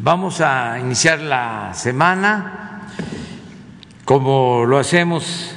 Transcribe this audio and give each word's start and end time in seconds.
Vamos 0.00 0.40
a 0.40 0.78
iniciar 0.78 1.18
la 1.18 1.74
semana 1.74 2.86
como 4.04 4.64
lo 4.64 4.78
hacemos 4.78 5.50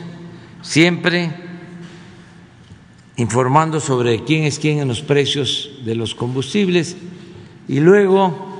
siempre, 0.64 1.32
informando 3.18 3.80
sobre 3.80 4.24
quién 4.24 4.46
es 4.46 4.58
quién 4.58 4.80
en 4.80 4.88
los 4.88 5.02
precios 5.02 5.70
de 5.86 5.94
los 5.94 6.16
combustibles 6.16 6.98
y 7.68 7.82
luego 7.82 8.58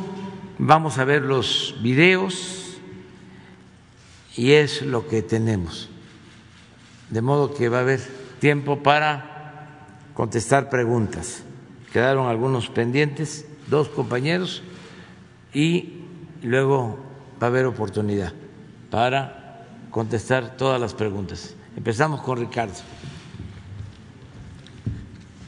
vamos 0.60 1.00
a 1.00 1.04
ver 1.04 1.24
los 1.24 1.76
videos 1.82 2.78
y 4.38 4.52
es 4.52 4.84
lo 4.84 5.08
que 5.08 5.24
tenemos. 5.24 5.90
De 7.10 7.24
modo 7.24 7.56
que 7.56 7.70
va 7.70 7.80
a 7.80 7.82
haber 7.82 8.02
tiempo 8.40 8.84
para 8.84 9.88
contestar 10.14 10.70
preguntas. 10.70 11.42
Quedaron 11.92 12.28
algunos 12.28 12.70
pendientes, 12.70 13.48
dos 13.68 13.90
compañeros 13.90 14.62
y 15.54 16.04
luego 16.42 16.98
va 17.42 17.48
a 17.48 17.50
haber 17.50 17.66
oportunidad 17.66 18.34
para 18.90 19.68
contestar 19.90 20.58
todas 20.58 20.80
las 20.80 20.94
preguntas. 20.94 21.56
Empezamos 21.76 22.22
con 22.22 22.40
Ricardo. 22.40 22.76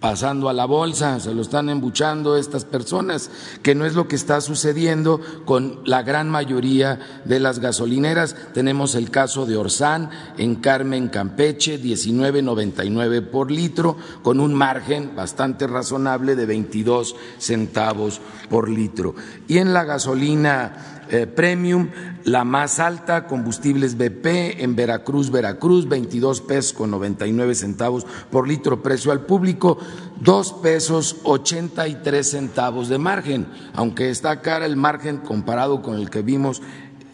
pasando 0.00 0.48
a 0.48 0.54
la 0.54 0.64
bolsa, 0.64 1.20
se 1.20 1.34
lo 1.34 1.42
están 1.42 1.68
embuchando 1.68 2.36
estas 2.36 2.64
personas, 2.64 3.30
que 3.62 3.74
no 3.74 3.84
es 3.84 3.94
lo 3.94 4.08
que 4.08 4.16
está 4.16 4.40
sucediendo 4.40 5.20
con 5.44 5.80
la 5.84 6.02
gran 6.02 6.30
mayoría 6.30 7.22
de 7.26 7.38
las 7.38 7.58
gasolineras. 7.58 8.34
Tenemos 8.54 8.94
el 8.94 9.10
caso 9.10 9.44
de 9.44 9.58
Orsán 9.58 10.10
en 10.38 10.56
Carmen, 10.56 11.08
Campeche, 11.08 11.80
19.99 11.80 13.28
por 13.28 13.50
litro, 13.50 13.98
con 14.22 14.40
un 14.40 14.54
margen 14.54 15.14
bastante 15.14 15.66
razonable 15.66 16.34
de 16.34 16.46
22 16.46 17.14
centavos 17.38 18.22
por 18.48 18.70
litro. 18.70 19.14
Y 19.48 19.58
en 19.58 19.74
la 19.74 19.84
gasolina 19.84 20.89
eh, 21.10 21.26
premium, 21.26 21.90
la 22.24 22.44
más 22.44 22.78
alta, 22.78 23.26
combustibles 23.26 23.96
BP 23.96 24.62
en 24.62 24.76
Veracruz, 24.76 25.30
Veracruz, 25.30 25.88
22 25.88 26.40
pesos 26.40 26.72
con 26.72 26.90
99 26.90 27.54
centavos 27.54 28.06
por 28.30 28.46
litro 28.46 28.82
precio 28.82 29.12
al 29.12 29.26
público, 29.26 29.78
2 30.20 30.52
pesos 30.62 31.16
83 31.24 32.30
centavos 32.30 32.88
de 32.88 32.98
margen, 32.98 33.46
aunque 33.74 34.10
está 34.10 34.40
cara 34.40 34.66
el 34.66 34.76
margen 34.76 35.18
comparado 35.18 35.82
con 35.82 35.96
el 35.96 36.10
que 36.10 36.22
vimos 36.22 36.62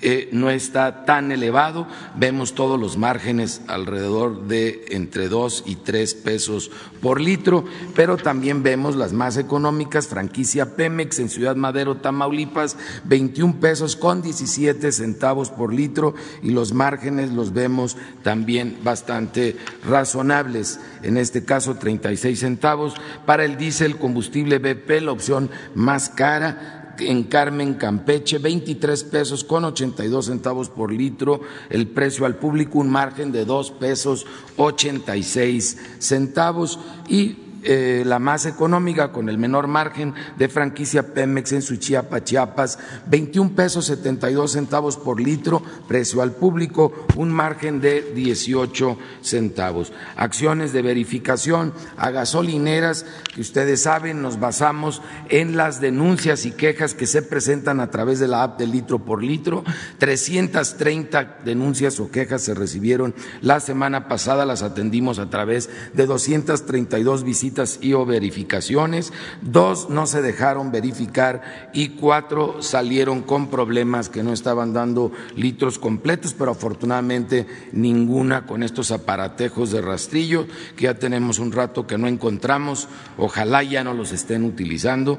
eh, 0.03 0.29
no 0.33 0.51
está 0.51 1.05
tan 1.05 1.33
elevado. 1.33 1.87
Vemos 2.17 2.55
todos 2.55 2.79
los 2.79 2.97
márgenes 2.97 3.63
alrededor 3.67 4.47
de 4.47 4.85
entre 4.91 5.29
dos 5.29 5.63
y 5.67 5.77
tres 5.77 6.15
pesos 6.15 6.71
por 7.01 7.21
litro, 7.21 7.65
pero 7.95 8.17
también 8.17 8.63
vemos 8.63 8.97
las 8.97 9.13
más 9.13 9.37
económicas, 9.37 10.09
franquicia 10.09 10.77
Pemex 10.77 11.19
en 11.19 11.29
Ciudad 11.29 11.57
Madero, 11.57 11.97
Tamaulipas, 11.97 12.77
21 13.05 13.61
pesos 13.61 13.97
con 13.97 14.23
17 14.23 14.93
centavos 14.93 15.51
por 15.51 15.73
litro 15.73 16.15
y 16.43 16.51
los 16.51 16.73
márgenes 16.73 17.33
los 17.33 17.53
vemos 17.53 17.97
también 18.23 18.79
bastante 18.83 19.57
razonables. 19.85 20.81
En 21.03 21.17
este 21.17 21.45
caso, 21.45 21.77
36 21.77 22.39
centavos. 22.39 22.95
Para 23.25 23.45
el 23.45 23.57
diésel 23.57 23.97
combustible 23.97 24.59
BP, 24.59 25.03
la 25.03 25.13
opción 25.13 25.51
más 25.75 26.09
cara, 26.09 26.86
en 27.01 27.25
Carmen, 27.25 27.75
Campeche, 27.75 28.39
23 28.39 29.05
pesos 29.05 29.45
con 29.45 29.65
82 29.65 30.27
centavos 30.27 30.69
por 30.69 30.93
litro, 30.93 31.41
el 31.71 31.89
precio 31.89 32.27
al 32.27 32.37
público, 32.37 32.79
un 32.79 32.91
margen 32.91 33.33
de 33.33 33.45
dos 33.45 33.71
pesos 33.71 34.27
86 34.57 35.79
centavos. 35.99 36.79
Y 37.09 37.46
eh, 37.67 38.05
la 38.07 38.19
más 38.19 38.47
económica 38.47 39.11
con 39.11 39.29
el 39.29 39.39
menor 39.39 39.67
margen 39.67 40.15
de 40.39 40.49
franquicia 40.49 41.15
Pemex 41.15 41.53
en 41.53 41.63
Suchiapa, 41.63 42.23
Chiapas, 42.23 42.79
21 43.07 43.57
pesos 43.57 43.87
72 43.87 44.53
centavos 44.53 44.97
por 44.97 45.21
litro, 45.21 45.63
precio 45.89 46.23
al 46.23 46.33
público, 46.33 47.07
un 47.17 47.33
margen 47.33 47.81
de 47.81 48.13
18 48.15 48.97
centavos. 49.21 49.93
Acciones 50.17 50.73
de 50.73 50.83
verificación 50.83 51.73
a 51.97 52.11
gasolineras 52.11 53.05
que 53.35 53.41
ustedes 53.41 53.83
saben, 53.83 54.23
nos 54.23 54.39
basamos 54.39 55.03
en 55.29 55.57
las 55.57 55.81
denuncias 55.81 56.47
y 56.47 56.53
quejas 56.53 56.95
que 56.95 57.07
se 57.07 57.23
presentan 57.23 57.81
a 57.81 57.91
través 57.91 58.21
de 58.21 58.29
la 58.29 58.45
app 58.45 58.59
de 58.59 58.67
litro 58.67 59.01
por 59.01 59.23
litro. 59.23 59.65
330 59.99 61.39
denuncias 61.45 61.99
o 61.99 62.11
quejas 62.11 62.43
se 62.43 62.55
recibieron 62.55 63.15
la 63.41 63.59
semana 63.59 64.09
pasada, 64.09 64.47
las 64.47 64.63
atendimos 64.63 65.19
a 65.19 65.31
través 65.31 65.69
de 65.95 66.07
232 66.07 67.25
visitas 67.25 67.56
y 67.81 67.93
o 67.95 68.05
verificaciones, 68.05 69.13
dos 69.41 69.89
no 69.89 70.07
se 70.07 70.23
dejaron 70.23 70.73
verificar. 70.73 71.71
Y 71.73 71.91
cuatro 71.91 72.63
salieron 72.63 73.23
con 73.23 73.49
problemas 73.49 74.09
que 74.09 74.23
no 74.23 74.33
estaban 74.33 74.73
dando 74.73 75.13
litros 75.35 75.79
completos, 75.79 76.35
pero 76.35 76.53
afortunadamente 76.53 77.47
ninguna 77.73 78.47
con 78.47 78.63
estos 78.63 78.91
aparatejos 78.91 79.71
de 79.71 79.81
rastrillo 79.81 80.47
que 80.77 80.85
ya 80.85 80.95
tenemos 80.95 81.39
un 81.39 81.53
rato 81.53 81.87
que 81.87 81.99
no 81.99 82.09
encontramos, 82.09 82.89
ojalá 83.17 83.63
ya 83.63 83.85
no 83.85 83.95
los 83.95 84.13
estén 84.13 84.45
utilizando 84.45 85.19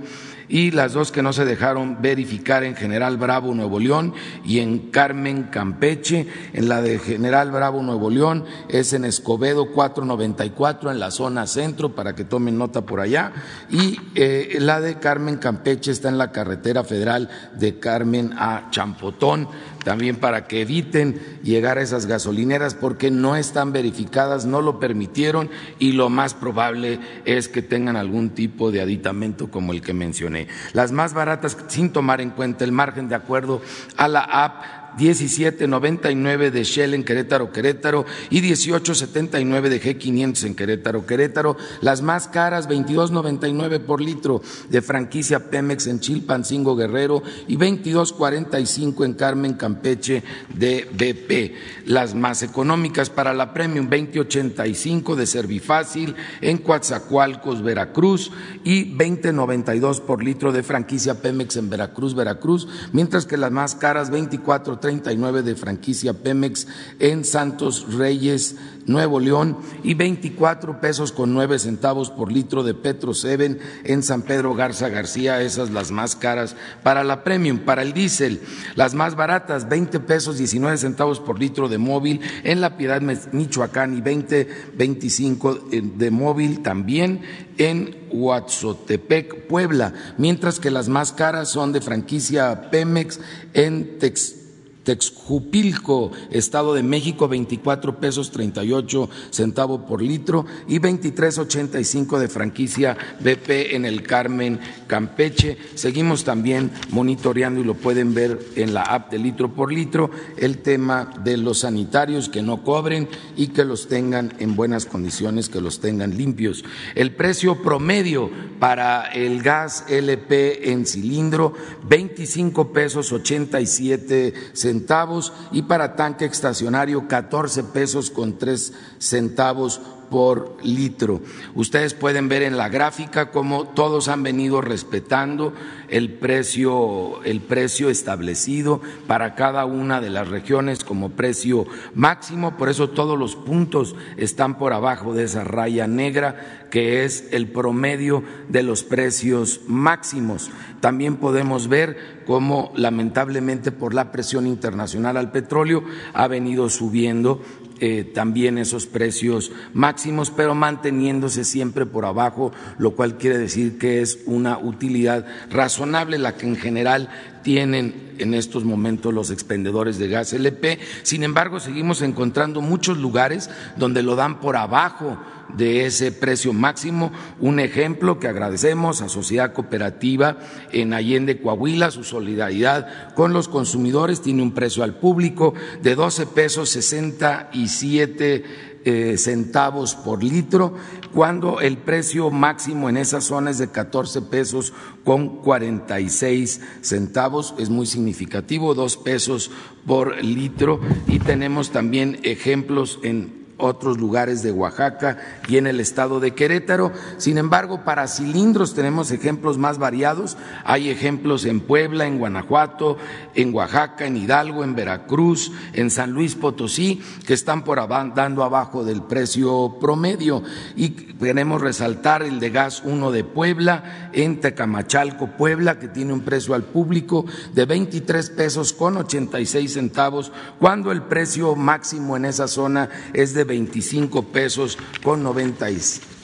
y 0.49 0.71
las 0.71 0.93
dos 0.93 1.11
que 1.11 1.21
no 1.21 1.33
se 1.33 1.45
dejaron 1.45 2.01
verificar 2.01 2.63
en 2.63 2.75
General 2.75 3.17
Bravo, 3.17 3.53
Nuevo 3.53 3.79
León 3.79 4.13
y 4.45 4.59
en 4.59 4.91
Carmen, 4.91 5.43
Campeche. 5.43 6.27
En 6.53 6.69
la 6.69 6.81
de 6.81 6.99
General 6.99 7.51
Bravo, 7.51 7.81
Nuevo 7.81 8.09
León 8.09 8.45
es 8.69 8.93
en 8.93 9.05
Escobedo 9.05 9.71
494 9.71 10.91
en 10.91 10.99
la 10.99 11.11
zona 11.11 11.47
centro 11.47 11.95
para 11.95 12.15
que 12.15 12.23
tomen 12.23 12.57
nota 12.57 12.81
por 12.81 12.99
allá. 12.99 13.31
Y 13.69 13.99
eh, 14.15 14.57
la 14.59 14.81
de 14.81 14.99
Carmen, 14.99 15.37
Campeche 15.37 15.91
está 15.91 16.09
en 16.09 16.17
la 16.17 16.31
carretera 16.31 16.83
federal 16.83 17.29
de 17.57 17.79
Carmen 17.79 18.33
a. 18.37 18.67
Champotón 18.71 19.47
también 19.87 20.17
para 20.17 20.47
que 20.47 20.63
eviten 20.63 21.17
llegar 21.43 21.77
a 21.77 21.81
esas 21.81 22.07
gasolineras 22.07 22.75
porque 22.75 23.09
no 23.09 23.37
están 23.37 23.71
verificadas, 23.71 24.45
no 24.45 24.61
lo 24.61 24.81
permitieron 24.81 25.49
y 25.79 25.93
lo 25.93 26.09
más 26.09 26.33
probable 26.33 26.99
es 27.23 27.47
que 27.47 27.61
tengan 27.61 27.95
algún 27.95 28.31
tipo 28.31 28.69
de 28.69 28.81
aditamento 28.81 29.49
como 29.49 29.71
el 29.71 29.81
que 29.81 29.93
mencioné. 29.93 30.49
Las 30.73 30.91
más 30.91 31.13
baratas, 31.13 31.55
sin 31.69 31.93
tomar 31.93 32.19
en 32.19 32.31
cuenta 32.31 32.65
el 32.65 32.73
margen 32.73 33.07
de 33.07 33.15
acuerdo 33.15 33.61
a 33.95 34.09
la 34.09 34.23
app, 34.23 34.61
1799 34.97 36.51
de 36.51 36.63
Shell 36.63 36.93
en 36.93 37.03
Querétaro, 37.03 37.51
Querétaro 37.51 38.05
y 38.29 38.41
1879 38.41 39.69
de 39.69 39.81
G500 39.81 40.45
en 40.45 40.55
Querétaro, 40.55 41.05
Querétaro. 41.05 41.57
Las 41.81 42.01
más 42.01 42.27
caras, 42.27 42.67
2299 42.67 43.79
por 43.79 44.01
litro 44.01 44.41
de 44.69 44.81
franquicia 44.81 45.49
Pemex 45.49 45.87
en 45.87 45.99
Chilpancingo, 45.99 46.75
Guerrero 46.75 47.23
y 47.47 47.55
2245 47.55 49.05
en 49.05 49.13
Carmen, 49.13 49.53
Campeche 49.53 50.23
de 50.55 50.87
BP. 50.91 51.87
Las 51.87 52.15
más 52.15 52.43
económicas 52.43 53.09
para 53.09 53.33
la 53.33 53.53
Premium, 53.53 53.89
2085 53.89 55.15
de 55.15 55.27
Servifácil 55.27 56.15
en 56.41 56.57
Coatzacoalcos, 56.57 57.61
Veracruz 57.61 58.31
y 58.63 58.95
2092 58.95 60.01
por 60.01 60.23
litro 60.23 60.51
de 60.51 60.63
franquicia 60.63 61.21
Pemex 61.21 61.57
en 61.57 61.69
Veracruz, 61.69 62.15
Veracruz, 62.15 62.67
mientras 62.91 63.25
que 63.25 63.37
las 63.37 63.51
más 63.51 63.75
caras, 63.75 64.09
24 64.09 64.79
39 64.87 65.43
de 65.43 65.55
franquicia 65.57 66.13
Pemex 66.13 66.65
en 66.99 67.25
Santos 67.25 67.93
Reyes, 67.93 68.55
Nuevo 68.85 69.19
León 69.19 69.57
y 69.83 69.95
24 69.95 70.79
pesos 70.79 71.11
con 71.11 71.33
9 71.33 71.59
centavos 71.59 72.09
por 72.09 72.31
litro 72.31 72.63
de 72.63 72.73
Petro 72.73 73.13
Seven 73.13 73.59
en 73.83 74.01
San 74.01 74.21
Pedro 74.21 74.55
Garza 74.55 74.87
García, 74.87 75.41
esas 75.41 75.71
las 75.71 75.91
más 75.91 76.15
caras 76.15 76.55
para 76.83 77.03
la 77.03 77.25
Premium, 77.25 77.59
para 77.59 77.81
el 77.81 77.91
diésel, 77.91 78.39
las 78.75 78.93
más 78.93 79.15
baratas 79.17 79.67
20 79.67 79.99
pesos 79.99 80.37
19 80.37 80.77
centavos 80.77 81.19
por 81.19 81.37
litro 81.37 81.67
de 81.67 81.79
móvil 81.79 82.21
en 82.45 82.61
La 82.61 82.77
Piedad 82.77 83.01
Michoacán 83.01 83.97
y 83.97 83.99
20 83.99 84.47
25 84.73 85.67
eh, 85.73 85.81
de 85.83 86.11
móvil 86.11 86.61
también 86.61 87.23
en 87.57 88.07
Huatzotepec, 88.09 89.47
Puebla, 89.47 89.93
mientras 90.17 90.61
que 90.61 90.71
las 90.71 90.87
más 90.87 91.11
caras 91.11 91.49
son 91.49 91.73
de 91.73 91.81
franquicia 91.81 92.69
Pemex 92.71 93.19
en 93.53 93.99
Tex 93.99 94.46
Texjupilco, 94.87 96.11
Estado 96.31 96.73
de 96.73 96.81
México, 96.81 97.27
24 97.27 97.99
pesos 97.99 98.31
38 98.31 99.09
centavos 99.31 99.81
por 99.81 100.01
litro 100.01 100.45
y 100.65 100.79
23.85 100.79 102.17
de 102.17 102.29
franquicia 102.29 102.97
BP 103.19 103.75
en 103.75 103.83
el 103.83 104.01
Carmen, 104.03 104.61
Campeche. 104.87 105.57
Seguimos 105.75 106.23
también 106.23 106.71
monitoreando 106.91 107.59
y 107.59 107.65
lo 107.65 107.73
pueden 107.73 108.13
ver 108.13 108.39
en 108.55 108.73
la 108.73 108.83
app 108.83 109.11
de 109.11 109.19
litro 109.19 109.53
por 109.53 109.73
litro 109.73 110.09
el 110.37 110.59
tema 110.59 111.11
de 111.21 111.35
los 111.35 111.59
sanitarios 111.59 112.29
que 112.29 112.41
no 112.41 112.63
cobren 112.63 113.09
y 113.35 113.47
que 113.47 113.65
los 113.65 113.89
tengan 113.89 114.35
en 114.39 114.55
buenas 114.55 114.85
condiciones, 114.85 115.49
que 115.49 115.59
los 115.59 115.81
tengan 115.81 116.15
limpios. 116.15 116.63
El 116.95 117.13
precio 117.13 117.61
promedio 117.61 118.31
para 118.57 119.07
el 119.07 119.43
gas 119.43 119.83
LP 119.89 120.71
en 120.71 120.85
cilindro, 120.85 121.51
25 121.89 122.71
pesos 122.71 123.11
87 123.11 124.33
centavos 124.53 124.76
centavos 124.77 125.33
y 125.51 125.63
para 125.63 125.95
tanque 125.95 126.25
estacionario 126.25 127.07
14 127.07 127.63
pesos 127.63 128.11
con 128.11 128.37
3 128.37 128.73
centavos 128.99 129.81
por 130.09 130.57
litro. 130.63 131.21
Ustedes 131.55 131.93
pueden 131.93 132.29
ver 132.29 132.43
en 132.43 132.57
la 132.57 132.69
gráfica 132.69 133.31
cómo 133.31 133.65
todos 133.65 134.07
han 134.07 134.23
venido 134.23 134.61
respetando 134.61 135.53
el 135.89 136.13
precio, 136.13 137.23
el 137.23 137.41
precio 137.41 137.89
establecido 137.89 138.81
para 139.07 139.35
cada 139.35 139.65
una 139.65 140.01
de 140.01 140.09
las 140.09 140.27
regiones 140.27 140.83
como 140.83 141.11
precio 141.11 141.65
máximo, 141.95 142.57
por 142.57 142.69
eso 142.69 142.89
todos 142.89 143.17
los 143.17 143.35
puntos 143.35 143.95
están 144.17 144.57
por 144.57 144.73
abajo 144.73 145.13
de 145.13 145.23
esa 145.23 145.43
raya 145.43 145.87
negra 145.87 146.67
que 146.69 147.05
es 147.05 147.29
el 147.31 147.47
promedio 147.47 148.23
de 148.49 148.63
los 148.63 148.83
precios 148.83 149.61
máximos. 149.67 150.51
También 150.81 151.15
podemos 151.15 151.67
ver 151.67 152.23
cómo 152.25 152.71
lamentablemente 152.75 153.71
por 153.71 153.93
la 153.93 154.11
presión 154.11 154.47
internacional 154.47 155.17
al 155.17 155.31
petróleo 155.31 155.83
ha 156.13 156.27
venido 156.27 156.69
subiendo 156.69 157.41
eh, 157.79 158.03
también 158.03 158.57
esos 158.57 158.85
precios 158.85 159.51
máximos, 159.73 160.31
pero 160.31 160.55
manteniéndose 160.55 161.43
siempre 161.43 161.85
por 161.85 162.05
abajo, 162.05 162.51
lo 162.77 162.91
cual 162.91 163.17
quiere 163.17 163.37
decir 163.37 163.77
que 163.77 164.01
es 164.01 164.19
una 164.25 164.57
utilidad 164.57 165.25
razonable 165.49 166.17
la 166.17 166.35
que 166.35 166.47
en 166.47 166.55
general 166.55 167.09
tienen 167.43 168.15
en 168.17 168.33
estos 168.33 168.65
momentos 168.65 169.13
los 169.13 169.31
expendedores 169.31 169.97
de 169.97 170.09
gas 170.09 170.33
LP. 170.33 170.79
Sin 171.03 171.23
embargo, 171.23 171.59
seguimos 171.59 172.01
encontrando 172.01 172.61
muchos 172.61 172.97
lugares 172.97 173.49
donde 173.77 174.03
lo 174.03 174.15
dan 174.15 174.39
por 174.39 174.57
abajo 174.57 175.17
de 175.55 175.85
ese 175.85 176.11
precio 176.11 176.53
máximo. 176.53 177.11
Un 177.39 177.59
ejemplo 177.59 178.19
que 178.19 178.27
agradecemos 178.27 179.01
a 179.01 179.09
Sociedad 179.09 179.53
Cooperativa 179.53 180.37
en 180.71 180.93
Allende, 180.93 181.41
Coahuila, 181.41 181.91
su 181.91 182.03
solidaridad 182.03 183.13
con 183.13 183.33
los 183.33 183.47
consumidores. 183.47 184.21
Tiene 184.21 184.41
un 184.41 184.53
precio 184.53 184.83
al 184.83 184.95
público 184.95 185.53
de 185.81 185.95
12 185.95 186.27
pesos 186.27 186.69
67 186.69 188.67
eh, 188.89 189.17
centavos 189.17 189.95
por 189.95 190.23
litro, 190.23 190.73
cuando 191.13 191.59
el 191.59 191.77
precio 191.77 192.31
máximo 192.31 192.87
en 192.87 192.95
esa 192.95 193.19
zona 193.19 193.49
es 193.49 193.57
de 193.57 193.69
14 193.69 194.21
pesos 194.21 194.71
con 195.03 195.41
46 195.41 196.61
centavos, 196.79 197.53
es 197.57 197.69
muy 197.69 197.85
significativo, 197.85 198.75
dos 198.75 198.95
pesos 198.95 199.51
por 199.85 200.23
litro, 200.23 200.79
y 201.05 201.19
tenemos 201.19 201.71
también 201.71 202.19
ejemplos 202.23 202.99
en 203.03 203.36
otros 203.57 203.97
lugares 203.97 204.43
de 204.43 204.51
Oaxaca 204.51 205.17
y 205.47 205.57
en 205.57 205.67
el 205.67 205.79
estado 205.79 206.19
de 206.19 206.33
Querétaro. 206.33 206.91
Sin 207.17 207.37
embargo, 207.37 207.83
para 207.83 208.07
cilindros 208.07 208.73
tenemos 208.73 209.11
ejemplos 209.11 209.57
más 209.57 209.77
variados. 209.77 210.37
Hay 210.63 210.89
ejemplos 210.89 211.45
en 211.45 211.61
Puebla, 211.61 212.05
en 212.05 212.19
Guanajuato, 212.19 212.97
en 213.33 213.53
Oaxaca, 213.53 214.05
en 214.05 214.17
Hidalgo, 214.17 214.63
en 214.63 214.75
Veracruz, 214.75 215.51
en 215.73 215.89
San 215.89 216.11
Luis 216.11 216.35
Potosí, 216.35 217.01
que 217.25 217.33
están 217.33 217.63
por 217.63 217.77
dando 217.87 218.43
abajo 218.43 218.83
del 218.83 219.03
precio 219.03 219.77
promedio. 219.79 220.43
Y 220.75 220.89
queremos 220.89 221.61
resaltar 221.61 222.23
el 222.23 222.39
de 222.39 222.49
gas 222.49 222.81
1 222.83 223.11
de 223.11 223.23
Puebla, 223.23 224.09
en 224.13 224.39
Tecamachalco, 224.39 225.27
Puebla, 225.37 225.79
que 225.79 225.87
tiene 225.87 226.13
un 226.13 226.21
precio 226.21 226.53
al 226.53 226.63
público 226.63 227.25
de 227.53 227.65
23 227.65 228.29
pesos 228.31 228.73
con 228.73 228.97
86 228.97 229.73
centavos, 229.73 230.31
cuando 230.59 230.91
el 230.91 231.03
precio 231.03 231.55
máximo 231.55 232.17
en 232.17 232.25
esa 232.25 232.47
zona 232.47 232.89
es 233.13 233.33
de 233.33 233.46
25 233.47 234.23
pesos 234.23 234.77
con 235.03 235.23
90 235.23 235.67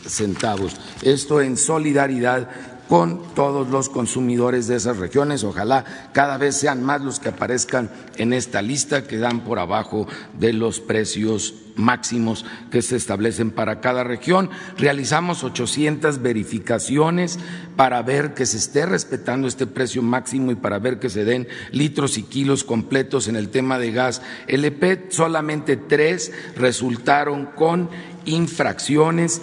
centavos. 0.06 0.76
Esto 1.02 1.42
en 1.42 1.58
solidaridad 1.58 2.50
con 2.88 3.34
todos 3.34 3.70
los 3.70 3.90
consumidores 3.90 4.68
de 4.68 4.76
esas 4.76 4.98
regiones. 4.98 5.44
Ojalá 5.44 6.12
cada 6.14 6.38
vez 6.38 6.56
sean 6.56 6.84
más 6.84 7.02
los 7.02 7.20
que 7.20 7.30
aparezcan 7.30 7.90
en 8.18 8.34
esta 8.34 8.62
lista 8.62 9.08
que 9.08 9.18
dan 9.18 9.44
por 9.44 9.58
abajo 9.58 10.08
de 10.38 10.54
los 10.54 10.80
precios 10.80 11.56
máximos 11.76 12.46
que 12.72 12.82
se 12.82 12.96
establecen 12.96 13.52
para 13.52 13.82
cada 13.82 14.04
región. 14.04 14.50
Realizamos 14.78 15.44
800 15.44 16.22
verificaciones 16.22 17.40
para 17.76 18.02
ver 18.02 18.34
que 18.34 18.46
se 18.46 18.58
esté 18.58 18.86
respetando 18.86 19.48
este 19.48 19.68
precio 19.68 20.02
máximo 20.02 20.52
y 20.52 20.56
para 20.56 20.80
ver 20.80 21.00
que 21.00 21.10
se 21.10 21.26
den 21.26 21.48
litros 21.72 22.18
y 22.18 22.24
kilos 22.24 22.64
completos 22.64 23.28
en 23.28 23.36
el 23.36 23.50
tema 23.50 23.80
de 23.80 23.92
gas 23.92 24.22
LP. 24.48 25.08
Solamente 25.10 25.78
tres 25.78 26.32
resultaron 26.56 27.48
con 27.48 27.90
infracciones, 28.26 29.42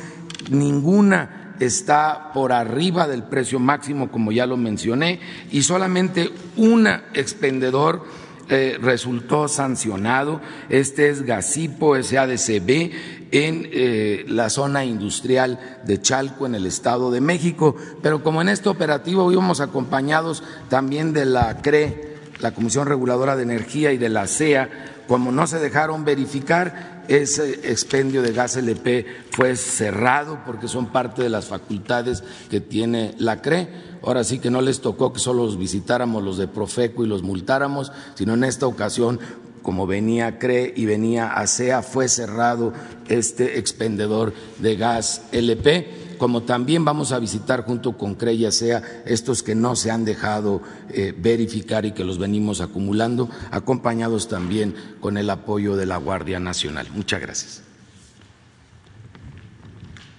ninguna 0.50 1.54
está 1.60 2.32
por 2.32 2.52
arriba 2.52 3.06
del 3.06 3.22
precio 3.22 3.58
máximo, 3.58 4.10
como 4.10 4.32
ya 4.32 4.46
lo 4.46 4.56
mencioné, 4.56 5.20
y 5.50 5.62
solamente 5.62 6.30
un 6.56 6.86
expendedor 7.14 8.04
eh, 8.50 8.78
resultó 8.82 9.46
sancionado. 9.46 10.40
Este 10.68 11.08
es 11.08 11.22
Gasipo 11.22 11.94
SADCB 11.94 12.90
en 13.30 13.68
eh, 13.72 14.24
la 14.26 14.50
zona 14.50 14.84
industrial 14.84 15.78
de 15.84 16.02
Chalco, 16.02 16.46
en 16.46 16.56
el 16.56 16.66
Estado 16.66 17.12
de 17.12 17.20
México. 17.20 17.76
Pero 18.02 18.24
como 18.24 18.42
en 18.42 18.48
este 18.48 18.68
operativo 18.68 19.30
íbamos 19.30 19.60
acompañados 19.60 20.42
también 20.68 21.12
de 21.12 21.26
la 21.26 21.58
CRE, 21.62 22.16
la 22.40 22.50
Comisión 22.50 22.88
Reguladora 22.88 23.36
de 23.36 23.44
Energía 23.44 23.92
y 23.92 23.98
de 23.98 24.08
la 24.08 24.26
CEA, 24.26 24.68
como 25.06 25.30
no 25.30 25.46
se 25.46 25.60
dejaron 25.60 26.04
verificar, 26.04 27.04
ese 27.08 27.70
expendio 27.70 28.22
de 28.22 28.32
gas 28.32 28.56
LP 28.56 29.04
fue 29.32 29.56
cerrado 29.56 30.38
porque 30.46 30.68
son 30.68 30.86
parte 30.86 31.22
de 31.22 31.28
las 31.28 31.46
facultades 31.46 32.22
que 32.50 32.60
tiene 32.60 33.14
la 33.18 33.42
CRE. 33.42 33.68
Ahora 34.02 34.24
sí 34.24 34.38
que 34.38 34.50
no 34.50 34.62
les 34.62 34.80
tocó 34.80 35.12
que 35.12 35.20
solo 35.20 35.44
los 35.44 35.58
visitáramos 35.58 36.22
los 36.22 36.38
de 36.38 36.48
Profeco 36.48 37.04
y 37.04 37.08
los 37.08 37.22
multáramos, 37.22 37.92
sino 38.14 38.34
en 38.34 38.44
esta 38.44 38.66
ocasión 38.66 39.20
como 39.62 39.86
venía 39.86 40.38
CRE 40.38 40.72
y 40.74 40.86
venía 40.86 41.34
ASEA, 41.34 41.82
fue 41.82 42.08
cerrado 42.08 42.72
este 43.08 43.58
expendedor 43.58 44.32
de 44.58 44.76
gas 44.76 45.22
LP, 45.32 46.16
como 46.18 46.42
también 46.42 46.84
vamos 46.84 47.12
a 47.12 47.18
visitar 47.18 47.64
junto 47.64 47.96
con 47.96 48.14
CRE 48.14 48.34
y 48.34 48.46
ASEA 48.46 49.02
estos 49.06 49.42
que 49.42 49.54
no 49.54 49.76
se 49.76 49.90
han 49.90 50.04
dejado 50.04 50.62
eh, 50.90 51.14
verificar 51.16 51.84
y 51.84 51.92
que 51.92 52.04
los 52.04 52.18
venimos 52.18 52.60
acumulando, 52.60 53.28
acompañados 53.50 54.28
también 54.28 54.74
con 55.00 55.16
el 55.16 55.28
apoyo 55.30 55.76
de 55.76 55.86
la 55.86 55.98
Guardia 55.98 56.40
Nacional. 56.40 56.88
Muchas 56.94 57.20
gracias. 57.20 57.62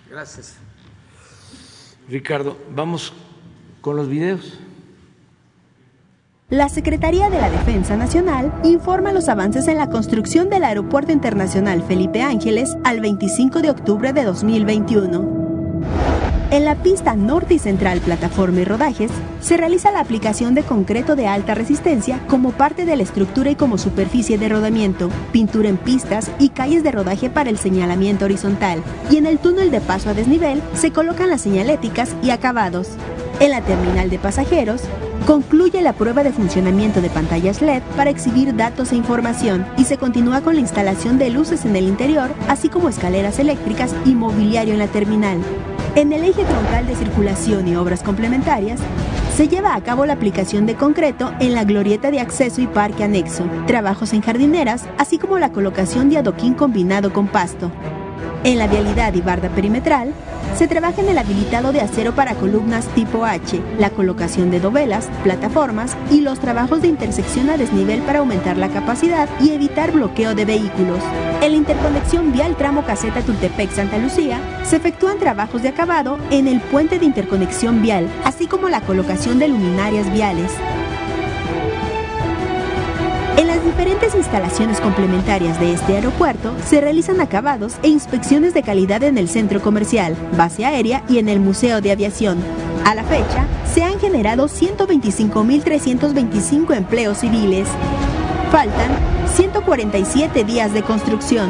Gracias. 0.09 0.55
Ricardo, 2.09 2.57
vamos 2.75 3.13
con 3.81 3.95
los 3.95 4.07
videos. 4.07 4.59
La 6.50 6.69
Secretaría 6.69 7.29
de 7.29 7.39
la 7.39 7.50
Defensa 7.50 7.95
Nacional 7.95 8.51
informa 8.63 9.13
los 9.13 9.29
avances 9.29 9.67
en 9.67 9.77
la 9.77 9.89
construcción 9.89 10.50
del 10.50 10.65
Aeropuerto 10.65 11.11
Internacional 11.11 11.81
Felipe 11.81 12.21
Ángeles 12.21 12.75
al 12.83 13.00
25 13.00 13.61
de 13.61 13.69
octubre 13.69 14.11
de 14.11 14.23
2021. 14.23 15.41
En 16.51 16.65
la 16.65 16.75
pista 16.75 17.15
norte 17.15 17.53
y 17.53 17.59
central 17.59 18.01
plataforma 18.01 18.59
y 18.59 18.65
rodajes, 18.65 19.09
se 19.39 19.55
realiza 19.55 19.89
la 19.91 20.01
aplicación 20.01 20.53
de 20.53 20.63
concreto 20.63 21.15
de 21.15 21.25
alta 21.25 21.55
resistencia 21.55 22.19
como 22.27 22.51
parte 22.51 22.85
de 22.85 22.97
la 22.97 23.03
estructura 23.03 23.51
y 23.51 23.55
como 23.55 23.77
superficie 23.77 24.38
de 24.38 24.50
rodamiento, 24.50 25.09
pintura 25.31 25.69
en 25.69 25.77
pistas 25.77 26.29
y 26.39 26.50
calles 26.50 26.83
de 26.83 26.91
rodaje 26.91 27.29
para 27.29 27.50
el 27.50 27.57
señalamiento 27.57 28.25
horizontal. 28.25 28.83
Y 29.09 29.15
en 29.15 29.27
el 29.27 29.39
túnel 29.39 29.71
de 29.71 29.79
paso 29.79 30.09
a 30.09 30.13
desnivel 30.13 30.61
se 30.73 30.91
colocan 30.91 31.29
las 31.29 31.39
señaléticas 31.39 32.13
y 32.21 32.31
acabados. 32.31 32.89
En 33.41 33.50
la 33.50 33.62
terminal 33.62 34.12
de 34.12 34.19
pasajeros, 34.19 34.83
concluye 35.25 35.81
la 35.81 35.93
prueba 35.93 36.21
de 36.21 36.31
funcionamiento 36.31 37.01
de 37.01 37.10
pantallas 37.10 37.60
LED 37.60 37.81
para 37.98 38.12
exhibir 38.12 38.55
datos 38.55 38.91
e 38.91 38.95
información 38.95 39.65
y 39.79 39.86
se 39.86 39.98
continúa 39.98 40.41
con 40.41 40.53
la 40.53 40.62
instalación 40.62 41.17
de 41.17 41.31
luces 41.31 41.65
en 41.65 41.75
el 41.75 41.88
interior, 41.88 42.29
así 42.48 42.69
como 42.69 42.88
escaleras 42.88 43.39
eléctricas 43.39 43.95
y 44.05 44.13
mobiliario 44.13 44.74
en 44.74 44.79
la 44.79 44.86
terminal. 44.86 45.39
En 45.95 46.13
el 46.13 46.24
eje 46.24 46.43
troncal 46.43 46.86
de 46.86 46.95
circulación 46.95 47.67
y 47.67 47.75
obras 47.75 48.03
complementarias, 48.03 48.79
se 49.36 49.48
lleva 49.48 49.74
a 49.74 49.81
cabo 49.81 50.05
la 50.05 50.13
aplicación 50.13 50.67
de 50.67 50.75
concreto 50.75 51.33
en 51.39 51.55
la 51.55 51.63
glorieta 51.63 52.12
de 52.12 52.19
acceso 52.19 52.62
y 52.62 52.67
parque 52.67 53.03
anexo, 53.03 53.45
trabajos 53.65 54.13
en 54.13 54.21
jardineras, 54.21 54.86
así 55.00 55.17
como 55.17 55.39
la 55.39 55.51
colocación 55.51 56.12
de 56.12 56.19
adoquín 56.19 56.53
combinado 56.53 57.12
con 57.12 57.27
pasto. 57.27 57.71
En 58.44 58.58
la 58.58 58.68
vialidad 58.68 59.13
y 59.13 59.22
barda 59.22 59.50
perimetral, 59.50 60.13
se 60.58 60.68
trabaja 60.68 61.01
en 61.01 61.10
el 61.10 61.18
habilitado 61.18 61.72
de 61.72 61.82
acero 61.82 62.13
para 62.13 62.36
columnas 62.36 62.86
tipo 62.88 63.25
H, 63.25 63.62
la 63.80 63.90
colocación 63.90 64.51
de 64.51 64.60
dovelas, 64.60 65.10
plataformas 65.24 65.96
y 66.10 66.22
los 66.22 66.40
trabajos 66.40 66.82
de 66.82 66.88
intersección 66.88 67.50
a 67.50 67.58
desnivel 67.58 68.01
para 68.01 68.20
aumentar 68.20 68.58
la 68.58 68.70
capacidad 68.70 69.30
y 69.40 69.51
evitar 69.51 69.92
bloqueo 69.92 70.36
de 70.36 70.46
vehículos. 70.46 71.00
En 71.42 71.51
la 71.51 71.58
interconexión 71.58 72.32
vial 72.32 72.56
tramo 72.56 72.84
caseta 72.84 73.22
Tultepec-Santa 73.22 73.98
Lucía, 73.98 74.40
se 74.63 74.75
efectúan 74.75 75.20
trabajos 75.20 75.62
de 75.62 75.70
acabado 75.70 76.18
en 76.30 76.48
el 76.48 76.60
puente 76.60 77.00
de 77.00 77.06
interconexión 77.06 77.82
vial, 77.82 78.08
así 78.24 78.48
como 78.48 78.70
la 78.70 78.82
colocación 78.82 79.40
de 79.40 79.48
luminarias 79.48 80.12
viales. 80.12 80.51
En 83.41 83.48
las 83.48 83.65
diferentes 83.65 84.13
instalaciones 84.13 84.79
complementarias 84.79 85.60
de 85.60 85.74
este 85.74 85.95
aeropuerto 85.95 86.55
se 86.63 86.79
realizan 86.79 87.19
acabados 87.21 87.74
e 87.81 87.88
inspecciones 87.88 88.53
de 88.53 88.62
calidad 88.62 89.01
en 89.01 89.17
el 89.17 89.27
centro 89.27 89.63
comercial, 89.63 90.15
base 90.38 90.63
aérea 90.63 91.03
y 91.10 91.17
en 91.17 91.27
el 91.27 91.39
Museo 91.39 91.81
de 91.81 91.91
Aviación. 91.91 92.38
A 92.86 92.93
la 92.93 93.03
fecha, 93.03 93.48
se 93.74 93.83
han 93.83 94.00
generado 94.00 94.48
125.325 94.48 96.77
empleos 96.77 97.17
civiles. 97.17 97.67
Faltan 98.51 98.91
147 99.33 100.43
días 100.43 100.71
de 100.71 100.83
construcción. 100.83 101.50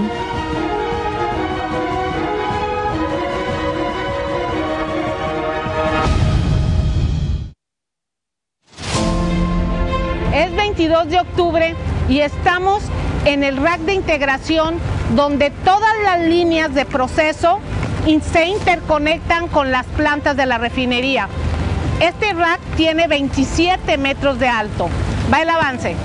Es 11.01 11.07
22 11.07 11.09
de 11.09 11.19
octubre 11.19 11.75
y 12.09 12.19
estamos 12.19 12.83
en 13.25 13.43
el 13.43 13.57
rack 13.57 13.79
de 13.81 13.93
integración 13.93 14.75
donde 15.15 15.49
todas 15.63 15.93
las 16.03 16.19
líneas 16.19 16.73
de 16.73 16.85
proceso 16.85 17.59
se 18.31 18.45
interconectan 18.45 19.47
con 19.47 19.71
las 19.71 19.85
plantas 19.85 20.35
de 20.37 20.45
la 20.45 20.57
refinería. 20.57 21.27
Este 21.99 22.33
rack 22.33 22.59
tiene 22.75 23.07
27 23.07 23.97
metros 23.97 24.39
de 24.39 24.47
alto. 24.47 24.89
Va 25.31 25.41
el 25.41 25.49
avance. 25.49 25.95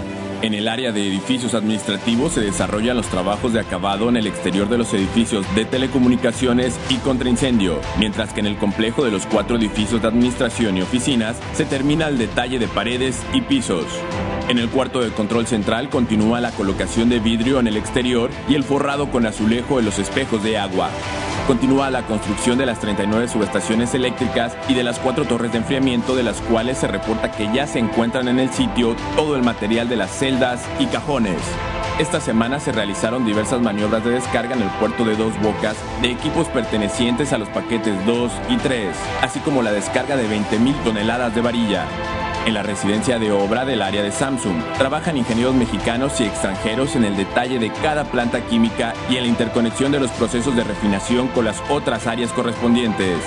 En 0.42 0.54
el 0.54 0.68
área 0.68 0.92
de 0.92 1.06
edificios 1.06 1.54
administrativos 1.54 2.32
se 2.32 2.42
desarrollan 2.42 2.96
los 2.96 3.06
trabajos 3.06 3.54
de 3.54 3.60
acabado 3.60 4.08
en 4.08 4.16
el 4.16 4.26
exterior 4.26 4.68
de 4.68 4.78
los 4.78 4.92
edificios 4.92 5.46
de 5.54 5.64
telecomunicaciones 5.64 6.78
y 6.90 6.96
contraincendio, 6.96 7.80
mientras 7.98 8.32
que 8.32 8.40
en 8.40 8.46
el 8.46 8.58
complejo 8.58 9.04
de 9.04 9.10
los 9.10 9.26
cuatro 9.26 9.56
edificios 9.56 10.02
de 10.02 10.08
administración 10.08 10.76
y 10.76 10.82
oficinas 10.82 11.36
se 11.54 11.64
termina 11.64 12.08
el 12.08 12.18
detalle 12.18 12.58
de 12.58 12.68
paredes 12.68 13.22
y 13.32 13.40
pisos. 13.40 13.86
En 14.48 14.58
el 14.58 14.68
cuarto 14.68 15.00
de 15.00 15.10
control 15.10 15.48
central 15.48 15.88
continúa 15.88 16.40
la 16.40 16.52
colocación 16.52 17.08
de 17.08 17.18
vidrio 17.18 17.58
en 17.58 17.66
el 17.66 17.76
exterior 17.76 18.30
y 18.48 18.54
el 18.54 18.62
forrado 18.62 19.10
con 19.10 19.26
azulejo 19.26 19.80
en 19.80 19.84
los 19.84 19.98
espejos 19.98 20.40
de 20.44 20.56
agua. 20.56 20.88
Continúa 21.48 21.90
la 21.90 22.06
construcción 22.06 22.56
de 22.56 22.64
las 22.66 22.78
39 22.78 23.26
subestaciones 23.26 23.92
eléctricas 23.94 24.56
y 24.68 24.74
de 24.74 24.84
las 24.84 25.00
cuatro 25.00 25.24
torres 25.24 25.50
de 25.50 25.58
enfriamiento 25.58 26.14
de 26.14 26.22
las 26.22 26.40
cuales 26.42 26.78
se 26.78 26.86
reporta 26.86 27.32
que 27.32 27.52
ya 27.52 27.66
se 27.66 27.80
encuentran 27.80 28.28
en 28.28 28.38
el 28.38 28.50
sitio 28.50 28.94
todo 29.16 29.34
el 29.34 29.42
material 29.42 29.88
de 29.88 29.96
las 29.96 30.16
celdas 30.16 30.64
y 30.78 30.86
cajones. 30.86 31.40
Esta 31.98 32.20
semana 32.20 32.60
se 32.60 32.70
realizaron 32.70 33.24
diversas 33.24 33.60
maniobras 33.60 34.04
de 34.04 34.10
descarga 34.10 34.54
en 34.54 34.62
el 34.62 34.70
puerto 34.78 35.04
de 35.04 35.16
Dos 35.16 35.32
Bocas 35.40 35.76
de 36.02 36.12
equipos 36.12 36.46
pertenecientes 36.48 37.32
a 37.32 37.38
los 37.38 37.48
paquetes 37.48 37.94
2 38.06 38.32
y 38.50 38.56
3, 38.58 38.94
así 39.22 39.40
como 39.40 39.62
la 39.62 39.72
descarga 39.72 40.16
de 40.16 40.28
20.000 40.28 40.84
toneladas 40.84 41.34
de 41.34 41.40
varilla. 41.40 41.86
En 42.46 42.54
la 42.54 42.62
residencia 42.62 43.18
de 43.18 43.32
obra 43.32 43.64
del 43.64 43.82
área 43.82 44.04
de 44.04 44.12
Samsung 44.12 44.62
trabajan 44.78 45.16
ingenieros 45.16 45.56
mexicanos 45.56 46.20
y 46.20 46.24
extranjeros 46.24 46.94
en 46.94 47.04
el 47.04 47.16
detalle 47.16 47.58
de 47.58 47.72
cada 47.82 48.04
planta 48.04 48.40
química 48.46 48.94
y 49.10 49.16
en 49.16 49.24
la 49.24 49.28
interconexión 49.28 49.90
de 49.90 49.98
los 49.98 50.12
procesos 50.12 50.54
de 50.54 50.62
refinación 50.62 51.26
con 51.26 51.44
las 51.44 51.60
otras 51.68 52.06
áreas 52.06 52.32
correspondientes. 52.32 53.18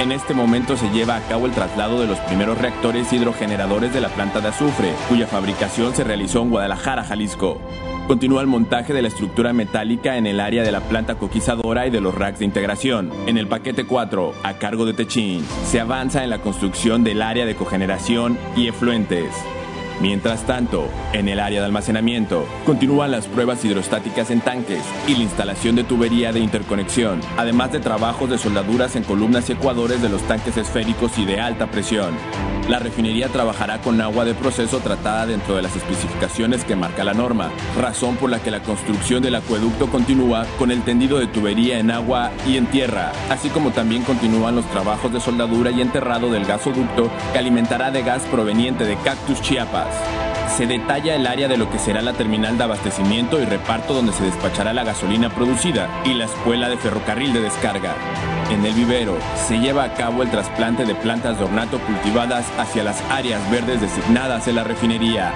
En 0.00 0.12
este 0.12 0.32
momento 0.32 0.76
se 0.76 0.90
lleva 0.90 1.16
a 1.16 1.20
cabo 1.22 1.46
el 1.46 1.52
traslado 1.52 2.00
de 2.00 2.06
los 2.06 2.20
primeros 2.20 2.56
reactores 2.56 3.12
hidrogeneradores 3.12 3.92
de 3.92 4.00
la 4.00 4.08
planta 4.08 4.40
de 4.40 4.46
azufre, 4.46 4.92
cuya 5.08 5.26
fabricación 5.26 5.92
se 5.92 6.04
realizó 6.04 6.40
en 6.42 6.50
Guadalajara, 6.50 7.02
Jalisco. 7.02 7.60
Continúa 8.06 8.40
el 8.40 8.46
montaje 8.46 8.94
de 8.94 9.02
la 9.02 9.08
estructura 9.08 9.52
metálica 9.52 10.16
en 10.16 10.28
el 10.28 10.38
área 10.38 10.62
de 10.62 10.70
la 10.70 10.82
planta 10.82 11.16
coquizadora 11.16 11.88
y 11.88 11.90
de 11.90 12.00
los 12.00 12.14
racks 12.14 12.38
de 12.38 12.44
integración. 12.44 13.10
En 13.26 13.38
el 13.38 13.48
paquete 13.48 13.86
4, 13.86 14.34
a 14.44 14.52
cargo 14.54 14.86
de 14.86 14.94
Techin, 14.94 15.44
se 15.64 15.80
avanza 15.80 16.22
en 16.22 16.30
la 16.30 16.38
construcción 16.38 17.02
del 17.02 17.20
área 17.20 17.44
de 17.44 17.56
cogeneración 17.56 18.38
y 18.56 18.68
efluentes. 18.68 19.34
Mientras 20.00 20.46
tanto, 20.46 20.88
en 21.12 21.28
el 21.28 21.40
área 21.40 21.60
de 21.60 21.66
almacenamiento, 21.66 22.46
continúan 22.64 23.10
las 23.10 23.26
pruebas 23.26 23.64
hidrostáticas 23.64 24.30
en 24.30 24.40
tanques 24.40 24.82
y 25.08 25.14
la 25.16 25.22
instalación 25.22 25.74
de 25.74 25.82
tubería 25.82 26.32
de 26.32 26.38
interconexión, 26.38 27.20
además 27.36 27.72
de 27.72 27.80
trabajos 27.80 28.30
de 28.30 28.38
soldaduras 28.38 28.94
en 28.94 29.02
columnas 29.02 29.48
y 29.48 29.54
ecuadores 29.54 30.00
de 30.00 30.08
los 30.08 30.22
tanques 30.22 30.56
esféricos 30.56 31.18
y 31.18 31.24
de 31.24 31.40
alta 31.40 31.68
presión. 31.68 32.14
La 32.68 32.78
refinería 32.78 33.28
trabajará 33.28 33.80
con 33.80 34.00
agua 34.00 34.24
de 34.24 34.34
proceso 34.34 34.78
tratada 34.80 35.26
dentro 35.26 35.56
de 35.56 35.62
las 35.62 35.74
especificaciones 35.74 36.64
que 36.64 36.76
marca 36.76 37.02
la 37.02 37.14
norma, 37.14 37.50
razón 37.80 38.16
por 38.16 38.30
la 38.30 38.40
que 38.40 38.50
la 38.50 38.62
construcción 38.62 39.22
del 39.22 39.36
acueducto 39.36 39.88
continúa 39.88 40.44
con 40.58 40.70
el 40.70 40.82
tendido 40.82 41.18
de 41.18 41.26
tubería 41.26 41.78
en 41.78 41.90
agua 41.90 42.30
y 42.46 42.56
en 42.56 42.66
tierra, 42.66 43.12
así 43.30 43.48
como 43.48 43.70
también 43.70 44.02
continúan 44.02 44.54
los 44.54 44.66
trabajos 44.66 45.12
de 45.12 45.20
soldadura 45.20 45.70
y 45.70 45.80
enterrado 45.80 46.30
del 46.30 46.44
gasoducto 46.44 47.10
que 47.32 47.38
alimentará 47.38 47.90
de 47.90 48.02
gas 48.02 48.22
proveniente 48.30 48.84
de 48.84 48.96
Cactus 48.96 49.40
Chiapas. 49.40 49.87
Se 50.56 50.66
detalla 50.66 51.14
el 51.14 51.26
área 51.26 51.46
de 51.46 51.56
lo 51.56 51.70
que 51.70 51.78
será 51.78 52.02
la 52.02 52.14
terminal 52.14 52.58
de 52.58 52.64
abastecimiento 52.64 53.40
y 53.40 53.44
reparto 53.44 53.94
donde 53.94 54.12
se 54.12 54.24
despachará 54.24 54.72
la 54.72 54.82
gasolina 54.82 55.30
producida 55.30 55.88
y 56.04 56.14
la 56.14 56.24
escuela 56.24 56.68
de 56.68 56.76
ferrocarril 56.76 57.32
de 57.32 57.42
descarga. 57.42 57.94
En 58.50 58.64
el 58.66 58.74
vivero 58.74 59.16
se 59.46 59.58
lleva 59.58 59.84
a 59.84 59.94
cabo 59.94 60.22
el 60.22 60.30
trasplante 60.30 60.84
de 60.84 60.94
plantas 60.94 61.38
de 61.38 61.44
ornato 61.44 61.78
cultivadas 61.80 62.46
hacia 62.58 62.82
las 62.82 63.00
áreas 63.10 63.48
verdes 63.50 63.80
designadas 63.80 64.48
en 64.48 64.56
la 64.56 64.64
refinería. 64.64 65.32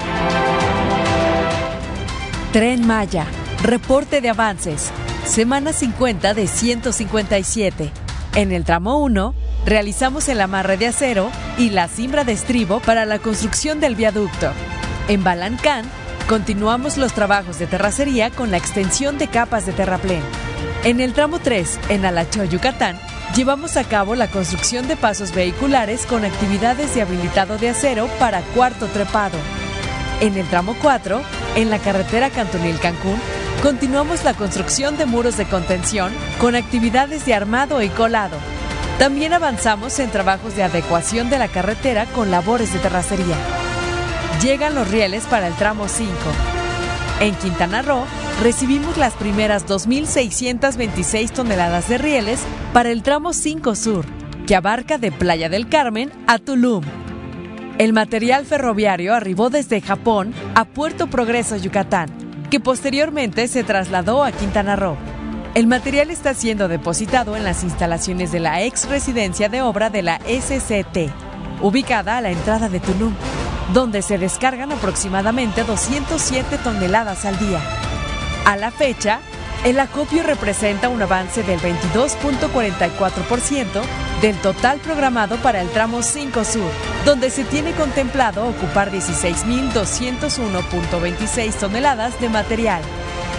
Tren 2.53 2.87
Maya. 2.87 3.27
Reporte 3.63 4.21
de 4.21 4.29
avances. 4.29 4.91
semana 5.25 5.73
50 5.73 6.35
de 6.35 6.47
157. 6.47 7.93
En 8.35 8.51
el 8.51 8.65
tramo 8.65 8.97
1, 8.99 9.35
realizamos 9.67 10.27
el 10.31 10.41
amarre 10.41 10.79
de 10.79 10.87
acero 10.87 11.31
y 11.59 11.69
la 11.69 11.87
cimbra 11.87 12.25
de 12.25 12.33
estribo 12.33 12.81
para 12.81 13.05
la 13.05 13.19
construcción 13.19 13.79
del 13.79 13.95
viaducto. 13.95 14.53
En 15.09 15.23
Balancán, 15.23 15.85
continuamos 16.31 16.97
los 16.97 17.13
trabajos 17.13 17.59
de 17.59 17.67
terracería 17.67 18.31
con 18.31 18.51
la 18.51 18.57
extensión 18.57 19.19
de 19.19 19.29
capas 19.29 19.67
de 19.67 19.73
terraplén. 19.73 20.23
En 20.85 21.01
el 21.01 21.13
tramo 21.13 21.41
3, 21.41 21.79
en 21.91 22.07
Alacho, 22.07 22.43
Yucatán, 22.45 22.99
llevamos 23.37 23.77
a 23.77 23.85
cabo 23.85 24.15
la 24.15 24.29
construcción 24.29 24.89
de 24.89 24.97
pasos 24.97 25.35
vehiculares 25.35 26.07
con 26.07 26.25
actividades 26.25 26.95
de 26.95 27.03
habilitado 27.03 27.59
de 27.59 27.69
acero 27.69 28.09
para 28.19 28.41
cuarto 28.55 28.87
trepado. 28.87 29.37
En 30.23 30.37
el 30.37 30.47
tramo 30.47 30.77
4, 30.81 31.21
en 31.57 31.69
la 31.69 31.81
carretera 31.81 32.31
Cantonil-Cancún, 32.31 33.19
continuamos 33.61 34.23
la 34.23 34.35
construcción 34.35 34.97
de 34.97 35.05
muros 35.05 35.37
de 35.37 35.47
contención 35.47 36.13
con 36.39 36.55
actividades 36.55 37.27
de 37.27 37.35
armado 37.35 37.83
y 37.83 37.89
colado. 37.89 38.37
También 39.01 39.33
avanzamos 39.33 39.99
en 39.99 40.11
trabajos 40.11 40.55
de 40.55 40.63
adecuación 40.63 41.29
de 41.29 41.41
la 41.41 41.49
carretera 41.49 42.07
con 42.07 42.31
labores 42.31 42.73
de 42.73 42.79
terracería. 42.79 43.35
Llegan 44.41 44.77
los 44.77 44.89
rieles 44.93 45.25
para 45.25 45.49
el 45.49 45.55
tramo 45.55 45.89
5. 45.89 46.13
En 47.19 47.35
Quintana 47.35 47.83
Roo, 47.83 48.05
recibimos 48.41 48.97
las 48.99 49.15
primeras 49.15 49.67
2.626 49.67 51.33
toneladas 51.33 51.89
de 51.89 51.99
rieles 51.99 52.39
para 52.73 52.91
el 52.91 53.03
tramo 53.03 53.33
5 53.33 53.75
Sur, 53.75 54.05
que 54.47 54.55
abarca 54.55 54.99
de 54.99 55.11
Playa 55.11 55.49
del 55.49 55.69
Carmen 55.69 56.13
a 56.29 56.39
Tulum. 56.39 57.02
El 57.83 57.93
material 57.93 58.47
ferroviario 58.47 59.13
arribó 59.13 59.51
desde 59.51 59.81
Japón 59.81 60.33
a 60.55 60.67
Puerto 60.67 61.09
Progreso, 61.09 61.57
Yucatán, 61.57 62.09
que 62.49 62.61
posteriormente 62.61 63.49
se 63.49 63.65
trasladó 63.65 64.23
a 64.23 64.31
Quintana 64.31 64.77
Roo. 64.77 64.97
El 65.57 65.67
material 65.67 66.13
está 66.13 66.33
siendo 66.33 66.69
depositado 66.69 67.35
en 67.35 67.43
las 67.43 67.65
instalaciones 67.65 68.31
de 68.31 68.39
la 68.39 68.63
ex 68.63 68.89
residencia 68.89 69.49
de 69.49 69.63
obra 69.63 69.91
de 69.91 70.03
la 70.03 70.21
SCT, 70.21 71.11
ubicada 71.61 72.19
a 72.19 72.21
la 72.21 72.31
entrada 72.31 72.69
de 72.69 72.79
Tulum, 72.79 73.15
donde 73.75 74.03
se 74.03 74.17
descargan 74.17 74.71
aproximadamente 74.71 75.65
207 75.65 76.59
toneladas 76.59 77.25
al 77.25 77.37
día. 77.41 77.59
A 78.45 78.57
la 78.57 78.71
fecha, 78.71 79.19
el 79.65 79.81
acopio 79.81 80.23
representa 80.23 80.89
un 80.89 81.03
avance 81.03 81.43
del 81.43 81.59
22.44% 81.59 83.83
del 84.23 84.37
total 84.37 84.79
programado 84.79 85.37
para 85.39 85.61
el 85.61 85.69
tramo 85.69 86.03
5 86.03 86.45
Sur, 86.45 86.71
donde 87.05 87.29
se 87.29 87.45
tiene 87.45 87.73
contemplado 87.73 88.49
ocupar 88.49 88.91
16.201.26 88.93 91.53
toneladas 91.55 92.19
de 92.21 92.31
material. 92.31 92.81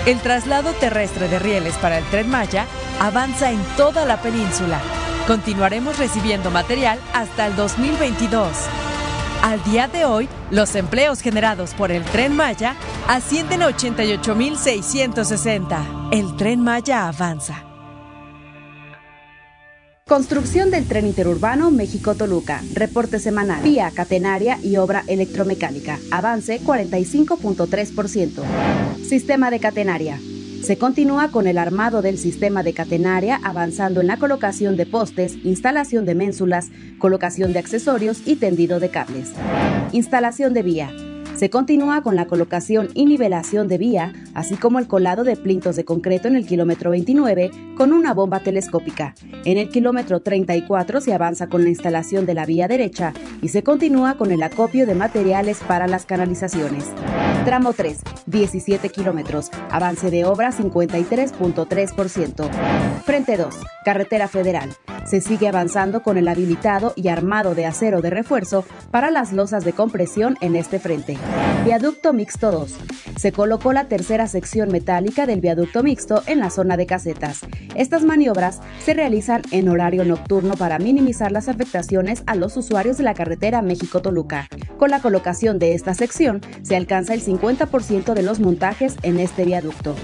El 0.06 0.20
traslado 0.20 0.74
terrestre 0.74 1.30
de 1.30 1.40
rieles 1.40 1.78
para 1.78 1.98
el 1.98 2.04
tren 2.06 2.30
Maya 2.30 2.68
avanza 3.00 3.50
en 3.52 3.64
toda 3.78 4.04
la 4.06 4.22
península. 4.22 4.82
Continuaremos 5.26 5.98
recibiendo 5.98 6.52
material 6.52 7.00
hasta 7.14 7.48
el 7.48 7.56
2022. 7.56 8.50
Al 9.42 9.64
día 9.64 9.88
de 9.88 10.04
hoy, 10.04 10.28
los 10.52 10.76
empleos 10.76 11.22
generados 11.22 11.74
por 11.74 11.92
el 11.92 12.04
tren 12.04 12.36
Maya 12.36 12.76
ascienden 13.08 13.62
a 13.62 13.70
88.660. 13.70 16.10
El 16.12 16.36
tren 16.36 16.62
Maya 16.62 17.08
avanza. 17.08 17.64
Construcción 20.08 20.70
del 20.70 20.86
tren 20.86 21.08
interurbano 21.08 21.72
México-Toluca. 21.72 22.62
Reporte 22.74 23.20
semanal. 23.20 23.64
Vía 23.64 23.90
catenaria 23.90 24.60
y 24.62 24.76
obra 24.76 25.06
electromecánica. 25.08 25.98
Avance 26.12 26.60
45.3%. 26.62 28.44
Sistema 29.02 29.50
de 29.50 29.62
catenaria. 29.62 30.20
Se 30.62 30.78
continúa 30.78 31.30
con 31.30 31.48
el 31.48 31.58
armado 31.58 32.02
del 32.02 32.18
sistema 32.18 32.64
de 32.64 32.74
catenaria, 32.74 33.40
avanzando 33.46 34.02
en 34.02 34.08
la 34.08 34.18
colocación 34.18 34.76
de 34.76 34.86
postes, 34.86 35.38
instalación 35.46 36.06
de 36.06 36.16
ménsulas, 36.16 36.70
colocación 37.00 37.54
de 37.54 37.60
accesorios 37.60 38.22
y 38.26 38.36
tendido 38.36 38.82
de 38.82 38.90
cables. 38.90 39.32
Instalación 39.94 40.54
de 40.54 40.64
vía. 40.64 40.92
Se 41.36 41.50
continúa 41.50 42.02
con 42.04 42.16
la 42.16 42.26
colocación 42.26 42.90
y 42.94 43.06
nivelación 43.06 43.68
de 43.68 43.78
vía, 43.78 44.14
así 44.34 44.56
como 44.56 44.80
el 44.80 44.88
colado 44.88 45.24
de 45.24 45.36
plintos 45.36 45.76
de 45.76 45.84
concreto 45.84 46.28
en 46.28 46.36
el 46.36 46.46
kilómetro 46.46 46.92
29 46.92 47.50
con 47.76 47.92
una 47.92 48.14
bomba 48.14 48.42
telescópica. 48.42 49.16
En 49.44 49.58
el 49.58 49.70
kilómetro 49.70 50.22
34 50.22 51.02
se 51.02 51.14
avanza 51.14 51.48
con 51.48 51.64
la 51.64 51.70
instalación 51.70 52.28
de 52.28 52.36
la 52.36 52.46
vía 52.46 52.68
derecha 52.68 53.14
y 53.42 53.50
se 53.50 53.64
continúa 53.64 54.16
con 54.16 54.32
el 54.32 54.44
acopio 54.44 54.86
de 54.86 54.94
materiales 54.96 55.60
para 55.68 55.88
las 55.88 56.06
canalizaciones. 56.06 56.92
Tramo 57.46 57.74
3, 57.74 58.02
17 58.28 58.90
kilómetros, 58.90 59.50
avance 59.70 60.12
de 60.12 60.26
obra 60.26 60.52
53.3%. 60.52 62.50
Frente 63.04 63.38
2, 63.38 63.56
carretera 63.84 64.28
federal. 64.28 64.70
Se 65.06 65.20
sigue 65.20 65.50
avanzando 65.50 66.04
con 66.04 66.18
el 66.18 66.28
habilitado 66.30 66.94
y 66.96 67.10
armado 67.10 67.56
de 67.56 67.66
acero 67.66 68.02
de 68.02 68.10
refuerzo 68.10 68.64
para 68.92 69.12
las 69.12 69.34
losas 69.34 69.66
de 69.66 69.74
compresión 69.74 70.38
en 70.40 70.56
este 70.56 70.80
frente. 70.80 71.18
Viaducto 71.66 72.14
Mixto 72.14 72.52
2. 72.52 72.76
Se 73.16 73.32
colocó 73.32 73.74
la 73.74 73.86
tercera 73.86 74.28
sección 74.28 74.70
metálica 74.70 75.26
del 75.26 75.40
viaducto 75.40 75.82
mixto 75.82 76.22
en 76.28 76.40
la 76.40 76.50
zona 76.50 76.78
de 76.78 76.86
casetas. 76.86 77.42
Estas 77.76 78.04
maniobras 78.04 78.60
se 78.84 78.94
realizan 78.94 79.44
en 79.52 79.70
horario 79.70 80.04
nocturno 80.04 80.56
para 80.56 80.78
minimizar 80.80 81.32
las 81.32 81.48
afectaciones 81.48 82.24
a 82.26 82.36
los 82.36 82.58
usuarios 82.58 82.98
de 82.98 83.04
la 83.04 83.14
carretera 83.14 83.62
México-Toluca. 83.62 84.50
Con 84.78 84.90
la 84.90 85.02
colocación 85.02 85.58
de 85.58 85.74
esta 85.74 85.94
sección 85.94 86.42
se 86.64 86.76
alcanza 86.76 87.14
el 87.14 87.24
50% 87.24 88.14
de 88.14 88.24
los 88.24 88.40
montajes 88.40 88.96
en 89.04 89.20
este 89.20 89.46
viaducto. 89.46 89.96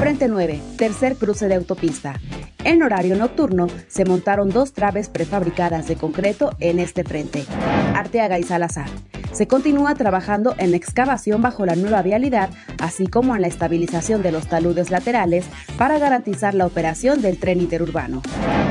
Frente 0.00 0.28
9, 0.28 0.60
tercer 0.76 1.16
cruce 1.16 1.48
de 1.48 1.54
autopista. 1.54 2.20
En 2.68 2.82
horario 2.82 3.16
nocturno 3.16 3.66
se 3.86 4.04
montaron 4.04 4.50
dos 4.50 4.74
traves 4.74 5.08
prefabricadas 5.08 5.88
de 5.88 5.96
concreto 5.96 6.50
en 6.60 6.80
este 6.80 7.02
frente. 7.02 7.46
Arteaga 7.94 8.38
y 8.38 8.42
Salazar. 8.42 8.90
Se 9.32 9.46
continúa 9.46 9.94
trabajando 9.94 10.54
en 10.58 10.74
excavación 10.74 11.40
bajo 11.40 11.64
la 11.64 11.76
nueva 11.76 12.02
vialidad, 12.02 12.50
así 12.78 13.06
como 13.06 13.34
en 13.34 13.40
la 13.40 13.48
estabilización 13.48 14.22
de 14.22 14.32
los 14.32 14.48
taludes 14.48 14.90
laterales 14.90 15.46
para 15.78 15.98
garantizar 15.98 16.54
la 16.54 16.66
operación 16.66 17.22
del 17.22 17.38
tren 17.38 17.60
interurbano. 17.60 18.20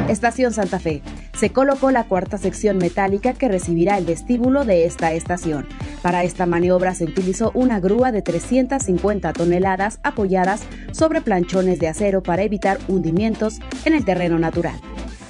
Estación 0.10 0.54
Santa 0.54 0.80
Fe. 0.80 1.02
Se 1.36 1.52
colocó 1.52 1.92
la 1.92 2.04
cuarta 2.04 2.38
sección 2.38 2.78
metálica 2.78 3.34
que 3.34 3.48
recibirá 3.48 3.98
el 3.98 4.06
vestíbulo 4.06 4.66
de 4.66 4.86
esta 4.86 5.14
estación. 5.14 5.68
Para 6.02 6.24
esta 6.24 6.46
maniobra 6.46 6.96
se 6.96 7.04
utilizó 7.04 7.52
una 7.54 7.80
grúa 7.80 8.12
de 8.12 8.22
350 8.22 9.34
toneladas 9.34 10.00
apoyadas 10.04 10.62
sobre 10.92 11.22
planchones 11.22 11.80
de 11.80 11.88
acero 11.88 12.24
para 12.24 12.44
evitar 12.44 12.80
hundimientos 12.88 13.60
en 13.88 13.96
el 13.96 14.06
terreno 14.06 14.38
natural. 14.38 14.80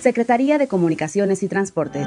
Secretaría 0.01 0.57
de 0.57 0.67
Comunicaciones 0.67 1.43
y 1.43 1.47
Transporte. 1.47 2.05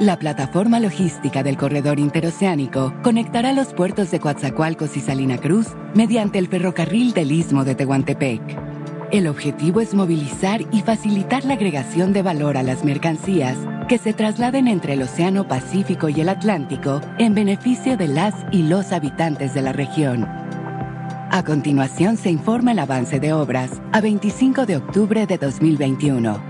La 0.00 0.18
plataforma 0.18 0.80
logística 0.80 1.42
del 1.42 1.56
corredor 1.56 1.98
interoceánico 1.98 2.92
conectará 3.02 3.52
los 3.52 3.72
puertos 3.72 4.10
de 4.10 4.20
Coatzacoalcos 4.20 4.96
y 4.96 5.00
Salina 5.00 5.38
Cruz 5.38 5.68
mediante 5.94 6.38
el 6.38 6.48
ferrocarril 6.48 7.14
del 7.14 7.32
Istmo 7.32 7.64
de 7.64 7.74
Tehuantepec. 7.74 8.42
El 9.10 9.28
objetivo 9.28 9.80
es 9.80 9.94
movilizar 9.94 10.62
y 10.72 10.82
facilitar 10.82 11.44
la 11.44 11.54
agregación 11.54 12.12
de 12.12 12.22
valor 12.22 12.56
a 12.56 12.62
las 12.62 12.84
mercancías 12.84 13.56
que 13.88 13.98
se 13.98 14.12
trasladen 14.12 14.68
entre 14.68 14.94
el 14.94 15.02
Océano 15.02 15.46
Pacífico 15.46 16.08
y 16.08 16.20
el 16.20 16.28
Atlántico 16.28 17.00
en 17.18 17.34
beneficio 17.34 17.96
de 17.96 18.08
las 18.08 18.34
y 18.50 18.64
los 18.64 18.92
habitantes 18.92 19.54
de 19.54 19.62
la 19.62 19.72
región. 19.72 20.43
A 21.34 21.42
continuación 21.42 22.16
se 22.16 22.30
informa 22.30 22.70
el 22.70 22.78
avance 22.78 23.18
de 23.18 23.32
obras 23.32 23.82
a 23.90 24.00
25 24.00 24.66
de 24.66 24.76
octubre 24.76 25.26
de 25.26 25.36
2021. 25.36 26.40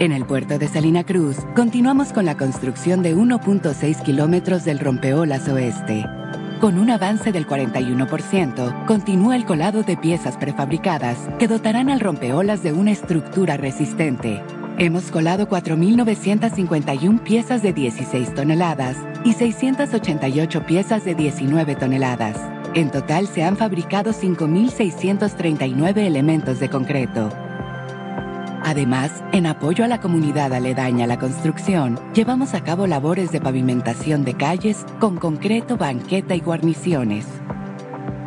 En 0.00 0.10
el 0.10 0.24
puerto 0.24 0.58
de 0.58 0.66
Salina 0.66 1.04
Cruz, 1.04 1.36
continuamos 1.54 2.12
con 2.12 2.24
la 2.24 2.36
construcción 2.36 3.04
de 3.04 3.14
1.6 3.14 4.02
kilómetros 4.02 4.64
del 4.64 4.80
rompeolas 4.80 5.46
oeste. 5.48 6.04
Con 6.60 6.80
un 6.80 6.90
avance 6.90 7.30
del 7.30 7.46
41%, 7.46 8.86
continúa 8.86 9.36
el 9.36 9.44
colado 9.44 9.84
de 9.84 9.96
piezas 9.96 10.36
prefabricadas 10.36 11.16
que 11.38 11.46
dotarán 11.46 11.88
al 11.88 12.00
rompeolas 12.00 12.64
de 12.64 12.72
una 12.72 12.90
estructura 12.90 13.56
resistente. 13.56 14.42
Hemos 14.78 15.12
colado 15.12 15.48
4.951 15.48 17.22
piezas 17.22 17.62
de 17.62 17.72
16 17.72 18.34
toneladas 18.34 18.96
y 19.24 19.34
688 19.34 20.66
piezas 20.66 21.04
de 21.04 21.14
19 21.14 21.76
toneladas. 21.76 22.63
En 22.74 22.90
total 22.90 23.28
se 23.28 23.44
han 23.44 23.56
fabricado 23.56 24.12
5.639 24.12 25.98
elementos 25.98 26.58
de 26.58 26.68
concreto. 26.68 27.30
Además, 28.64 29.22
en 29.30 29.46
apoyo 29.46 29.84
a 29.84 29.88
la 29.88 30.00
comunidad 30.00 30.52
aledaña 30.52 31.04
a 31.04 31.06
la 31.06 31.20
construcción, 31.20 32.00
llevamos 32.14 32.52
a 32.54 32.64
cabo 32.64 32.88
labores 32.88 33.30
de 33.30 33.40
pavimentación 33.40 34.24
de 34.24 34.34
calles 34.34 34.84
con 34.98 35.18
concreto, 35.18 35.76
banqueta 35.76 36.34
y 36.34 36.40
guarniciones. 36.40 37.26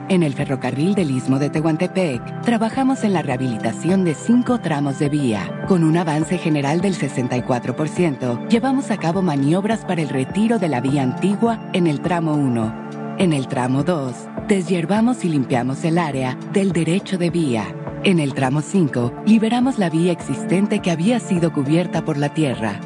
En 0.07 0.23
el 0.23 0.33
ferrocarril 0.33 0.95
del 0.95 1.11
Istmo 1.11 1.39
de 1.39 1.49
Tehuantepec, 1.49 2.43
trabajamos 2.43 3.03
en 3.03 3.11
la 3.11 3.23
rehabilitación 3.23 4.05
de 4.05 4.13
cinco 4.13 4.61
tramos 4.61 4.97
de 4.99 5.09
vía. 5.09 5.65
Con 5.67 5.83
un 5.83 5.97
avance 5.97 6.37
general 6.37 6.79
del 6.79 6.95
64%, 6.95 8.47
llevamos 8.47 8.91
a 8.91 8.97
cabo 8.97 9.21
maniobras 9.21 9.83
para 9.83 10.01
el 10.01 10.07
retiro 10.07 10.57
de 10.57 10.69
la 10.69 10.79
vía 10.79 11.03
antigua 11.03 11.59
en 11.73 11.87
el 11.87 11.99
tramo 11.99 12.35
1. 12.35 13.17
En 13.17 13.33
el 13.33 13.47
tramo 13.47 13.83
2, 13.83 14.15
deshiervamos 14.47 15.25
y 15.25 15.29
limpiamos 15.29 15.83
el 15.83 15.97
área 15.97 16.37
del 16.53 16.71
derecho 16.71 17.17
de 17.17 17.29
vía 17.29 17.65
En 18.03 18.19
el 18.19 18.33
tramo 18.33 18.61
5, 18.61 19.23
liberamos 19.25 19.77
la 19.77 19.89
vía 19.89 20.13
existente 20.13 20.79
que 20.79 20.91
había 20.91 21.19
sido 21.19 21.51
cubierta 21.51 22.05
por 22.05 22.17
la 22.17 22.33
tierra. 22.33 22.79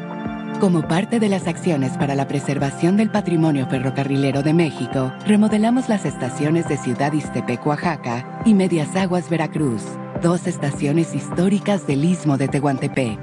Como 0.60 0.88
parte 0.88 1.20
de 1.20 1.30
las 1.30 1.48
acciones 1.48 1.98
para 1.98 2.16
la 2.16 2.28
preservación 2.28 2.98
del 2.98 3.12
patrimonio 3.12 3.68
ferrocarrilero 3.68 4.42
de 4.42 4.54
México, 4.54 5.12
remodelamos 5.28 5.90
las 5.90 6.06
estaciones 6.06 6.68
de 6.68 6.78
Ciudad 6.78 7.14
Iztepec, 7.14 7.66
Oaxaca 7.66 8.42
y 8.46 8.54
Medias 8.54 8.96
Aguas, 8.96 9.30
Veracruz, 9.30 9.84
dos 10.22 10.48
estaciones 10.48 11.14
históricas 11.14 11.86
del 11.86 12.06
Istmo 12.06 12.38
de 12.38 12.48
Tehuantepec. 12.48 13.20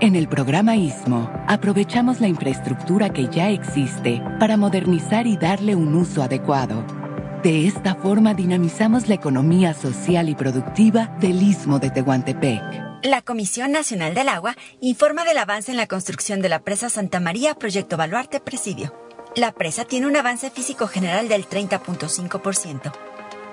En 0.00 0.16
el 0.16 0.26
programa 0.26 0.74
Istmo, 0.74 1.30
aprovechamos 1.46 2.20
la 2.20 2.28
infraestructura 2.28 3.10
que 3.10 3.28
ya 3.28 3.50
existe 3.50 4.22
para 4.40 4.56
modernizar 4.56 5.26
y 5.26 5.36
darle 5.36 5.76
un 5.76 5.94
uso 5.94 6.22
adecuado. 6.22 7.03
De 7.44 7.66
esta 7.66 7.94
forma 7.94 8.32
dinamizamos 8.32 9.06
la 9.06 9.16
economía 9.16 9.74
social 9.74 10.30
y 10.30 10.34
productiva 10.34 11.14
del 11.20 11.42
Istmo 11.42 11.78
de 11.78 11.90
Tehuantepec. 11.90 12.62
La 13.02 13.20
Comisión 13.20 13.70
Nacional 13.70 14.14
del 14.14 14.30
Agua 14.30 14.56
informa 14.80 15.26
del 15.26 15.36
avance 15.36 15.70
en 15.70 15.76
la 15.76 15.86
construcción 15.86 16.40
de 16.40 16.48
la 16.48 16.60
presa 16.60 16.88
Santa 16.88 17.20
María 17.20 17.54
Proyecto 17.54 17.98
Baluarte 17.98 18.40
Presidio. 18.40 18.94
La 19.36 19.52
presa 19.52 19.84
tiene 19.84 20.06
un 20.06 20.16
avance 20.16 20.48
físico 20.48 20.86
general 20.86 21.28
del 21.28 21.46
30.5%. 21.46 22.92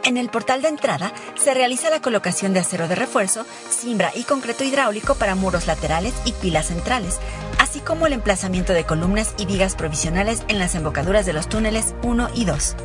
En 0.06 0.15
el 0.15 0.30
portal 0.30 0.62
de 0.62 0.69
entrada 0.69 1.12
se 1.36 1.54
realiza 1.54 1.89
la 1.89 2.01
colocación 2.01 2.54
de 2.54 2.62
acero 2.62 2.88
de 2.88 2.95
refuerzo, 2.95 3.45
cimbra 3.69 4.13
y 4.15 4.23
concreto 4.23 4.63
hidráulico 4.63 5.15
para 5.15 5.36
muros 5.36 5.67
laterales 5.67 6.13
y 6.23 6.32
pilas 6.32 6.67
centrales, 6.67 7.19
así 7.60 7.82
como 7.82 8.08
el 8.08 8.13
emplazamiento 8.13 8.71
de 8.71 8.86
columnas 8.86 9.36
y 9.38 9.45
vigas 9.45 9.75
provisionales 9.75 10.43
en 10.47 10.60
las 10.60 10.75
embocaduras 10.75 11.25
de 11.25 11.34
los 11.34 11.49
túneles 11.49 11.93
1 12.04 12.30
y 12.36 12.45
2. 12.45 12.77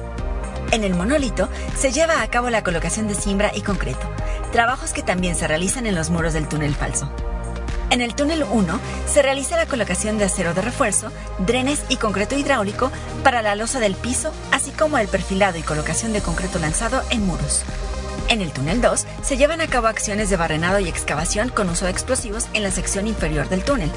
En 0.73 0.85
el 0.85 0.95
monolito 0.95 1.49
se 1.77 1.93
lleva 1.93 2.23
a 2.23 2.29
cabo 2.29 2.51
la 2.51 2.63
colocación 2.63 3.09
de 3.09 3.15
cimbra 3.15 3.53
y 3.55 3.63
concreto, 3.63 4.09
trabajos 4.53 4.93
que 4.93 5.03
también 5.03 5.35
se 5.35 5.47
realizan 5.47 5.87
en 5.87 5.95
los 5.95 6.11
muros 6.11 6.33
del 6.33 6.49
túnel 6.49 6.75
falso. 6.75 7.11
En 7.91 8.01
el 8.01 8.15
túnel 8.15 8.45
1 8.51 8.81
se 9.07 9.23
realiza 9.23 9.57
la 9.57 9.67
colocación 9.67 10.19
de 10.19 10.25
acero 10.25 10.55
de 10.55 10.63
refuerzo, 10.63 11.13
drenes 11.39 11.85
y 11.89 11.97
concreto 11.97 12.37
hidráulico 12.37 12.91
para 13.23 13.43
la 13.43 13.55
losa 13.55 13.79
del 13.79 13.95
piso, 13.95 14.33
así 14.51 14.73
como 14.73 14.99
el 14.99 15.07
perfilado 15.07 15.57
y 15.57 15.63
colocación 15.63 16.13
de 16.13 16.21
concreto 16.21 16.59
lanzado 16.59 17.03
en 17.11 17.25
muros. 17.27 17.65
En 18.29 18.43
el 18.43 18.53
túnel 18.53 18.81
2 18.81 19.07
se 19.23 19.37
llevan 19.37 19.61
a 19.61 19.69
cabo 19.69 19.87
acciones 19.87 20.31
de 20.31 20.37
barrenado 20.37 20.81
y 20.81 20.89
excavación 20.89 21.49
con 21.49 21.71
uso 21.71 21.85
de 21.85 21.93
explosivos 21.93 22.49
en 22.55 22.65
la 22.65 22.73
sección 22.73 23.07
inferior 23.07 23.49
del 23.49 23.63
túnel, 23.63 23.91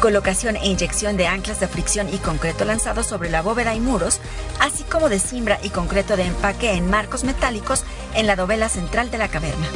colocación 0.00 0.54
e 0.56 0.68
inyección 0.68 1.16
de 1.16 1.26
anclas 1.26 1.58
de 1.58 1.66
fricción 1.66 2.08
y 2.08 2.18
concreto 2.18 2.64
lanzado 2.64 3.02
sobre 3.02 3.28
la 3.28 3.42
bóveda 3.42 3.74
y 3.74 3.80
muros, 3.80 4.20
así 4.60 4.84
como 4.84 5.08
de 5.08 5.18
cimbra 5.18 5.58
y 5.64 5.70
concreto 5.70 6.16
de 6.16 6.26
empaque 6.26 6.72
en 6.74 6.88
marcos 6.88 7.24
metálicos 7.24 7.84
en 8.14 8.28
la 8.28 8.36
dovela 8.36 8.68
central 8.68 9.10
de 9.10 9.18
la 9.18 9.28
caverna. 9.28 9.66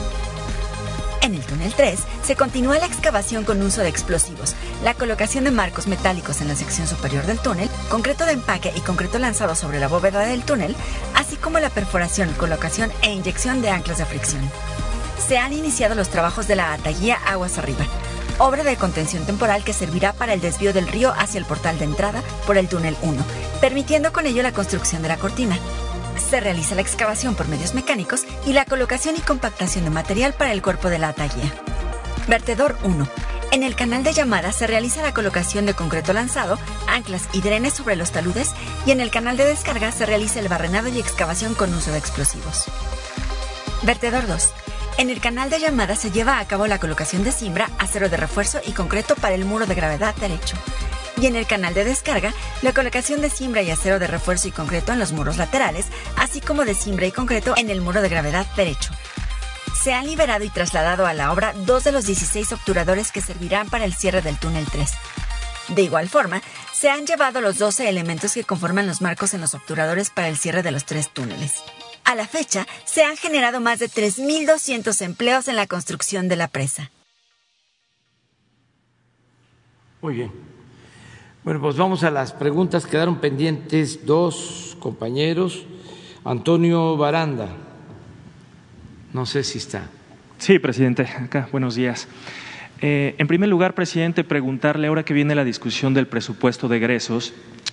En 1.22 1.34
el 1.34 1.44
túnel 1.44 1.72
3 1.74 1.98
se 2.22 2.36
continúa 2.36 2.78
la 2.78 2.86
excavación 2.86 3.44
con 3.44 3.60
uso 3.62 3.80
de 3.80 3.88
explosivos, 3.88 4.54
la 4.84 4.94
colocación 4.94 5.44
de 5.44 5.50
marcos 5.50 5.86
metálicos 5.86 6.40
en 6.40 6.48
la 6.48 6.54
sección 6.54 6.86
superior 6.86 7.24
del 7.26 7.38
túnel, 7.38 7.68
concreto 7.88 8.24
de 8.24 8.32
empaque 8.32 8.72
y 8.76 8.80
concreto 8.80 9.18
lanzado 9.18 9.54
sobre 9.54 9.80
la 9.80 9.88
bóveda 9.88 10.20
del 10.20 10.44
túnel, 10.44 10.76
así 11.14 11.36
como 11.36 11.58
la 11.58 11.70
perforación, 11.70 12.32
colocación 12.34 12.92
e 13.02 13.12
inyección 13.12 13.62
de 13.62 13.70
anclas 13.70 13.98
de 13.98 14.04
fricción. 14.04 14.42
Se 15.26 15.38
han 15.38 15.52
iniciado 15.52 15.94
los 15.94 16.10
trabajos 16.10 16.46
de 16.46 16.56
la 16.56 16.72
ataguía 16.72 17.18
Aguas 17.26 17.58
Arriba, 17.58 17.84
obra 18.38 18.62
de 18.62 18.76
contención 18.76 19.24
temporal 19.24 19.64
que 19.64 19.72
servirá 19.72 20.12
para 20.12 20.34
el 20.34 20.40
desvío 20.40 20.72
del 20.72 20.88
río 20.88 21.12
hacia 21.16 21.38
el 21.38 21.46
portal 21.46 21.78
de 21.78 21.86
entrada 21.86 22.22
por 22.46 22.58
el 22.58 22.68
túnel 22.68 22.96
1, 23.02 23.24
permitiendo 23.60 24.12
con 24.12 24.26
ello 24.26 24.42
la 24.42 24.52
construcción 24.52 25.02
de 25.02 25.08
la 25.08 25.16
cortina 25.16 25.58
se 26.20 26.40
realiza 26.40 26.74
la 26.74 26.80
excavación 26.80 27.34
por 27.34 27.48
medios 27.48 27.74
mecánicos 27.74 28.24
y 28.46 28.52
la 28.52 28.64
colocación 28.64 29.16
y 29.16 29.20
compactación 29.20 29.84
de 29.84 29.90
material 29.90 30.32
para 30.32 30.52
el 30.52 30.62
cuerpo 30.62 30.88
de 30.88 30.98
la 30.98 31.08
ataguía. 31.08 31.52
Vertedor 32.28 32.76
1. 32.82 33.08
En 33.52 33.62
el 33.62 33.76
canal 33.76 34.02
de 34.02 34.12
llamada 34.12 34.52
se 34.52 34.66
realiza 34.66 35.02
la 35.02 35.14
colocación 35.14 35.66
de 35.66 35.74
concreto 35.74 36.12
lanzado, 36.12 36.58
anclas 36.88 37.28
y 37.32 37.40
drenes 37.40 37.74
sobre 37.74 37.96
los 37.96 38.10
taludes 38.10 38.52
y 38.84 38.90
en 38.90 39.00
el 39.00 39.10
canal 39.10 39.36
de 39.36 39.44
descarga 39.44 39.92
se 39.92 40.06
realiza 40.06 40.40
el 40.40 40.48
barrenado 40.48 40.88
y 40.88 40.98
excavación 40.98 41.54
con 41.54 41.72
uso 41.72 41.92
de 41.92 41.98
explosivos. 41.98 42.64
Vertedor 43.82 44.26
2. 44.26 44.50
En 44.98 45.10
el 45.10 45.20
canal 45.20 45.50
de 45.50 45.60
llamada 45.60 45.94
se 45.94 46.10
lleva 46.10 46.40
a 46.40 46.46
cabo 46.46 46.66
la 46.66 46.80
colocación 46.80 47.22
de 47.22 47.32
cimbra, 47.32 47.70
acero 47.78 48.08
de 48.08 48.16
refuerzo 48.16 48.60
y 48.66 48.72
concreto 48.72 49.14
para 49.14 49.34
el 49.34 49.44
muro 49.44 49.66
de 49.66 49.74
gravedad 49.74 50.14
derecho 50.16 50.56
y 51.16 51.26
en 51.26 51.36
el 51.36 51.46
canal 51.46 51.74
de 51.74 51.84
descarga 51.84 52.34
la 52.62 52.72
colocación 52.72 53.20
de 53.20 53.30
cimbra 53.30 53.62
y 53.62 53.70
acero 53.70 53.98
de 53.98 54.06
refuerzo 54.06 54.48
y 54.48 54.52
concreto 54.52 54.92
en 54.92 54.98
los 54.98 55.12
muros 55.12 55.36
laterales, 55.36 55.86
así 56.16 56.40
como 56.40 56.64
de 56.64 56.74
cimbra 56.74 57.06
y 57.06 57.12
concreto 57.12 57.54
en 57.56 57.70
el 57.70 57.80
muro 57.80 58.02
de 58.02 58.08
gravedad 58.08 58.46
derecho. 58.56 58.92
Se 59.82 59.92
han 59.92 60.06
liberado 60.06 60.44
y 60.44 60.50
trasladado 60.50 61.06
a 61.06 61.14
la 61.14 61.32
obra 61.32 61.52
dos 61.54 61.84
de 61.84 61.92
los 61.92 62.06
16 62.06 62.52
obturadores 62.52 63.12
que 63.12 63.20
servirán 63.20 63.68
para 63.68 63.84
el 63.84 63.94
cierre 63.94 64.22
del 64.22 64.38
túnel 64.38 64.66
3. 64.70 64.90
De 65.68 65.82
igual 65.82 66.08
forma, 66.08 66.42
se 66.72 66.90
han 66.90 67.06
llevado 67.06 67.40
los 67.40 67.58
12 67.58 67.88
elementos 67.88 68.34
que 68.34 68.44
conforman 68.44 68.86
los 68.86 69.00
marcos 69.00 69.34
en 69.34 69.40
los 69.40 69.54
obturadores 69.54 70.10
para 70.10 70.28
el 70.28 70.36
cierre 70.36 70.62
de 70.62 70.70
los 70.70 70.84
tres 70.84 71.10
túneles. 71.12 71.62
A 72.04 72.14
la 72.14 72.28
fecha, 72.28 72.66
se 72.84 73.02
han 73.02 73.16
generado 73.16 73.60
más 73.60 73.80
de 73.80 73.88
3.200 73.88 75.02
empleos 75.02 75.48
en 75.48 75.56
la 75.56 75.66
construcción 75.66 76.28
de 76.28 76.36
la 76.36 76.48
presa. 76.48 76.92
Muy 80.00 80.14
bien. 80.14 80.55
Bueno, 81.46 81.60
pues 81.60 81.76
vamos 81.76 82.02
a 82.02 82.10
las 82.10 82.32
preguntas. 82.32 82.86
Quedaron 82.86 83.20
pendientes 83.20 84.04
dos 84.04 84.76
compañeros. 84.80 85.64
Antonio 86.24 86.96
Baranda. 86.96 87.50
No 89.12 89.26
sé 89.26 89.44
si 89.44 89.58
está. 89.58 89.88
Sí, 90.38 90.58
presidente. 90.58 91.04
Acá, 91.04 91.48
buenos 91.52 91.76
días. 91.76 92.08
Eh, 92.80 93.14
en 93.18 93.28
primer 93.28 93.48
lugar, 93.48 93.76
presidente, 93.76 94.24
preguntarle 94.24 94.88
ahora 94.88 95.04
que 95.04 95.14
viene 95.14 95.36
la 95.36 95.44
discusión 95.44 95.94
del 95.94 96.08
presupuesto 96.08 96.66
de 96.66 96.78
egresos, 96.78 97.32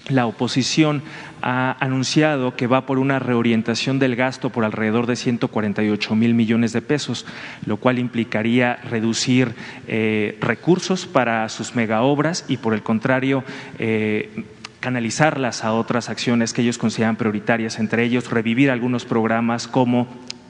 la 0.09 0.25
oposición 0.25 1.01
ha 1.41 1.75
anunciado 1.79 2.55
que 2.55 2.67
va 2.67 2.85
por 2.85 2.99
una 2.99 3.19
reorientación 3.19 3.99
del 3.99 4.15
gasto 4.15 4.49
por 4.49 4.65
alrededor 4.65 5.07
de 5.07 5.15
148 5.15 6.15
mil 6.15 6.33
millones 6.33 6.73
de 6.73 6.81
pesos, 6.81 7.25
lo 7.65 7.77
cual 7.77 7.99
implicaría 7.99 8.77
reducir 8.89 9.53
eh, 9.87 10.37
recursos 10.41 11.05
para 11.05 11.47
sus 11.49 11.75
megaobras 11.75 12.45
y, 12.47 12.57
por 12.57 12.73
el 12.73 12.83
contrario, 12.83 13.43
eh, 13.79 14.45
canalizarlas 14.79 15.63
a 15.63 15.73
otras 15.73 16.09
acciones 16.09 16.51
que 16.51 16.61
ellos 16.61 16.77
consideran 16.77 17.15
prioritarias, 17.15 17.79
entre 17.79 18.03
ellos 18.03 18.29
revivir 18.29 18.69
algunos 18.69 19.05
programas 19.05 19.67
como 19.67 20.07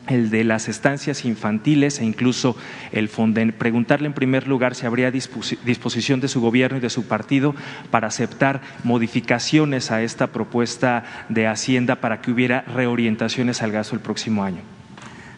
el 0.08 0.30
de 0.30 0.44
las 0.44 0.68
estancias 0.68 1.26
infantiles 1.26 2.00
e 2.00 2.06
incluso 2.06 2.56
el 2.92 3.10
Fonden. 3.10 3.54
Preguntarle 3.54 4.08
en 4.08 4.14
primer 4.14 4.48
lugar 4.48 4.76
si 4.76 4.86
habría 4.86 5.12
disposición 5.12 6.20
de 6.20 6.28
su 6.28 6.42
gobierno 6.42 6.78
y 6.78 6.82
de 6.82 6.90
su 6.90 7.06
partido 7.06 7.56
para 7.92 8.08
aceptar 8.08 8.62
modificaciones 8.84 9.92
a 9.92 10.04
esta 10.04 10.28
propuesta 10.28 11.26
de 11.30 11.48
Hacienda 11.48 11.96
para 12.02 12.22
que 12.22 12.32
hubiera 12.32 12.62
reorientaciones 12.62 13.62
al 13.62 13.72
gasto 13.72 13.96
el 13.96 14.02
próximo 14.02 14.44
año. 14.44 14.62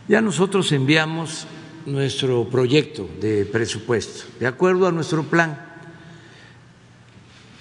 Ya 0.07 0.21
nosotros 0.21 0.71
enviamos 0.71 1.47
nuestro 1.85 2.47
proyecto 2.49 3.09
de 3.21 3.45
presupuesto. 3.45 4.25
De 4.39 4.47
acuerdo 4.47 4.87
a 4.87 4.91
nuestro 4.91 5.23
plan, 5.23 5.59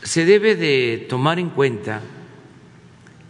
se 0.02 0.24
debe 0.24 0.54
de 0.54 1.06
tomar 1.08 1.38
en 1.38 1.50
cuenta 1.50 2.00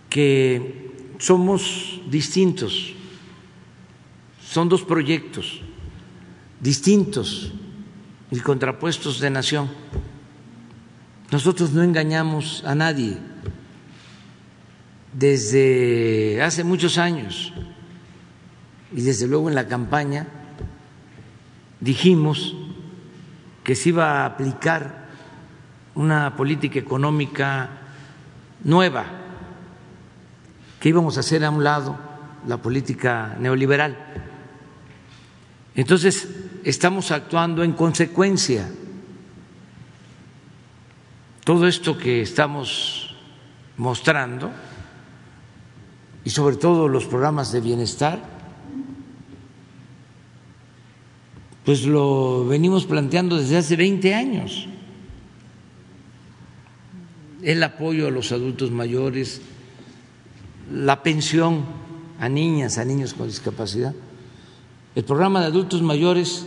que 0.08 0.90
somos 1.18 2.00
distintos 2.08 2.93
son 4.54 4.68
dos 4.68 4.84
proyectos 4.84 5.60
distintos 6.60 7.52
y 8.30 8.38
contrapuestos 8.38 9.18
de 9.18 9.28
nación. 9.28 9.68
Nosotros 11.32 11.72
no 11.72 11.82
engañamos 11.82 12.62
a 12.64 12.76
nadie 12.76 13.18
desde 15.12 16.40
hace 16.40 16.62
muchos 16.62 16.98
años 16.98 17.52
y 18.92 19.02
desde 19.02 19.26
luego 19.26 19.48
en 19.48 19.56
la 19.56 19.66
campaña 19.66 20.28
dijimos 21.80 22.54
que 23.64 23.74
se 23.74 23.88
iba 23.88 24.22
a 24.22 24.26
aplicar 24.26 25.08
una 25.96 26.36
política 26.36 26.78
económica 26.78 27.70
nueva, 28.62 29.04
que 30.78 30.90
íbamos 30.90 31.16
a 31.16 31.20
hacer 31.20 31.44
a 31.44 31.50
un 31.50 31.64
lado 31.64 31.98
la 32.46 32.58
política 32.58 33.36
neoliberal 33.40 34.32
entonces, 35.74 36.28
estamos 36.62 37.10
actuando 37.10 37.64
en 37.64 37.72
consecuencia. 37.72 38.70
Todo 41.44 41.66
esto 41.66 41.98
que 41.98 42.22
estamos 42.22 43.16
mostrando, 43.76 44.50
y 46.24 46.30
sobre 46.30 46.56
todo 46.56 46.88
los 46.88 47.04
programas 47.06 47.52
de 47.52 47.60
bienestar, 47.60 48.22
pues 51.64 51.84
lo 51.84 52.46
venimos 52.46 52.86
planteando 52.86 53.36
desde 53.36 53.56
hace 53.56 53.76
20 53.76 54.14
años. 54.14 54.68
El 57.42 57.62
apoyo 57.62 58.06
a 58.06 58.10
los 58.10 58.32
adultos 58.32 58.70
mayores, 58.70 59.42
la 60.72 61.02
pensión 61.02 61.64
a 62.20 62.28
niñas, 62.28 62.78
a 62.78 62.84
niños 62.84 63.12
con 63.12 63.26
discapacidad 63.26 63.94
El 64.94 65.04
programa 65.04 65.40
de 65.40 65.46
adultos 65.46 65.82
mayores 65.82 66.46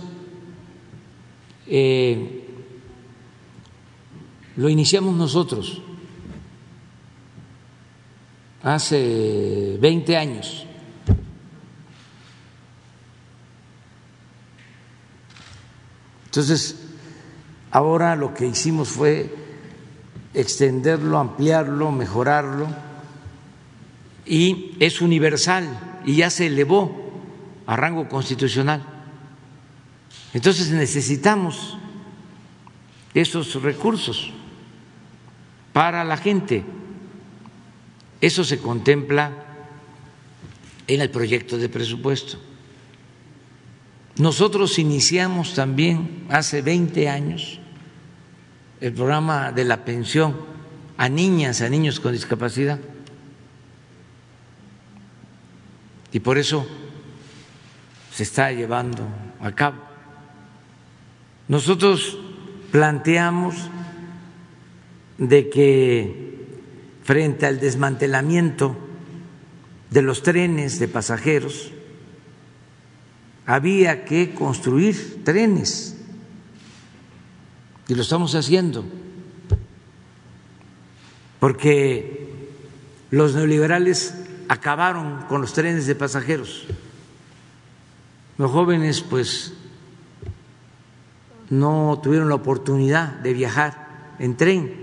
eh, 1.67 2.45
lo 4.55 4.69
iniciamos 4.69 5.15
nosotros 5.15 5.81
hace 8.63 9.77
20 9.81 10.17
años. 10.17 10.65
Entonces, 16.25 16.87
ahora 17.71 18.15
lo 18.15 18.33
que 18.33 18.47
hicimos 18.47 18.87
fue 18.87 19.33
extenderlo, 20.33 21.17
ampliarlo, 21.17 21.91
mejorarlo 21.91 22.67
y 24.25 24.75
es 24.79 25.01
universal 25.01 26.01
y 26.05 26.17
ya 26.17 26.29
se 26.29 26.47
elevó 26.47 27.06
a 27.67 27.75
rango 27.75 28.07
constitucional. 28.09 28.81
Entonces 30.33 30.71
necesitamos 30.71 31.77
esos 33.13 33.61
recursos 33.61 34.31
para 35.73 36.03
la 36.03 36.17
gente. 36.17 36.63
Eso 38.19 38.43
se 38.43 38.59
contempla 38.59 39.31
en 40.87 41.01
el 41.01 41.09
proyecto 41.09 41.57
de 41.57 41.69
presupuesto. 41.69 42.39
Nosotros 44.17 44.79
iniciamos 44.79 45.53
también 45.53 46.25
hace 46.29 46.61
20 46.61 47.09
años 47.09 47.59
el 48.79 48.93
programa 48.93 49.51
de 49.51 49.65
la 49.65 49.85
pensión 49.85 50.35
a 50.97 51.09
niñas, 51.09 51.61
a 51.61 51.69
niños 51.69 51.99
con 51.99 52.13
discapacidad. 52.13 52.79
Y 56.11 56.19
por 56.19 56.37
eso 56.37 56.65
se 58.17 58.23
está 58.23 58.51
llevando 58.51 59.07
a 59.39 59.51
cabo. 59.51 59.77
Nosotros 61.47 62.17
planteamos 62.71 63.53
de 65.19 65.51
que 65.51 66.47
frente 67.03 67.45
al 67.45 67.59
desmantelamiento 67.59 68.75
de 69.91 70.01
los 70.01 70.23
trenes 70.23 70.79
de 70.79 70.87
pasajeros, 70.87 71.71
había 73.45 74.03
que 74.03 74.33
construir 74.33 75.23
trenes 75.23 75.95
y 77.87 77.93
lo 77.93 78.01
estamos 78.01 78.33
haciendo 78.33 78.83
porque 81.39 82.33
los 83.11 83.35
neoliberales 83.35 84.15
acabaron 84.49 85.21
con 85.29 85.39
los 85.39 85.53
trenes 85.53 85.85
de 85.85 85.93
pasajeros. 85.93 86.65
Los 88.37 88.51
jóvenes 88.51 89.01
pues 89.01 89.53
no 91.49 91.99
tuvieron 92.03 92.29
la 92.29 92.35
oportunidad 92.35 93.13
de 93.13 93.33
viajar 93.33 94.15
en 94.19 94.37
tren, 94.37 94.73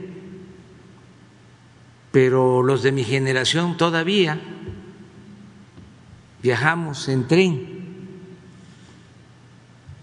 pero 2.11 2.63
los 2.63 2.83
de 2.83 2.93
mi 2.93 3.05
generación 3.05 3.77
todavía 3.77 4.41
viajamos 6.43 7.09
en 7.09 7.27
tren 7.27 7.75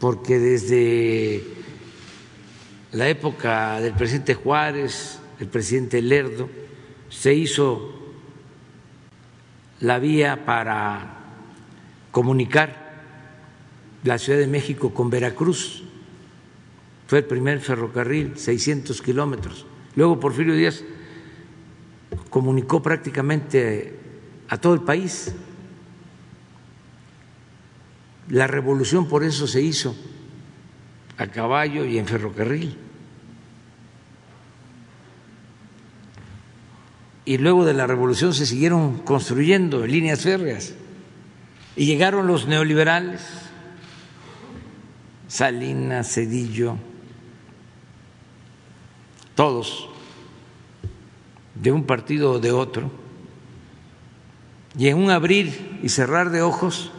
porque 0.02 0.40
desde 0.40 1.44
la 2.92 3.08
época 3.08 3.80
del 3.80 3.94
presidente 3.94 4.34
Juárez, 4.34 5.20
el 5.40 5.48
presidente 5.48 6.02
Lerdo, 6.02 6.50
se 7.08 7.36
hizo 7.36 8.00
la 9.82 10.00
vía 10.00 10.44
para 10.44 11.20
comunicar 12.12 12.81
la 14.04 14.18
Ciudad 14.18 14.40
de 14.40 14.48
México 14.48 14.94
con 14.94 15.10
Veracruz. 15.10 15.84
Fue 17.08 17.20
el 17.20 17.26
primer 17.26 17.60
ferrocarril, 17.60 18.38
600 18.38 19.02
kilómetros. 19.02 19.66
Luego 19.96 20.20
Porfirio 20.20 20.56
Díaz 20.56 20.84
comunicó 22.30 22.82
prácticamente 22.82 24.00
a 24.50 24.58
todo 24.58 24.74
el 24.74 24.82
país 24.82 25.34
la 28.32 28.48
revolución 28.48 29.08
por 29.08 29.24
eso 29.24 29.46
se 29.46 29.62
hizo 29.62 29.96
a 31.18 31.28
caballo 31.28 31.86
y 31.86 31.98
en 31.98 32.08
ferrocarril. 32.08 32.78
Y 37.26 37.38
luego 37.38 37.66
de 37.66 37.74
la 37.74 37.86
revolución 37.86 38.34
se 38.34 38.46
siguieron 38.46 39.00
construyendo 39.00 39.86
líneas 39.86 40.22
férreas. 40.22 40.74
Y 41.76 41.86
llegaron 41.86 42.26
los 42.26 42.48
neoliberales, 42.48 43.22
Salinas, 45.32 46.13
Cedillo, 46.13 46.76
todos, 49.34 49.88
de 51.56 51.72
un 51.72 51.86
partido 51.86 52.34
o 52.34 52.39
de 52.39 52.52
otro, 52.52 52.91
y 54.78 54.89
en 54.89 54.98
un 54.98 55.10
abrir 55.10 55.80
y 55.82 55.88
cerrar 55.88 56.32
de 56.32 56.41
ojos 56.41 56.91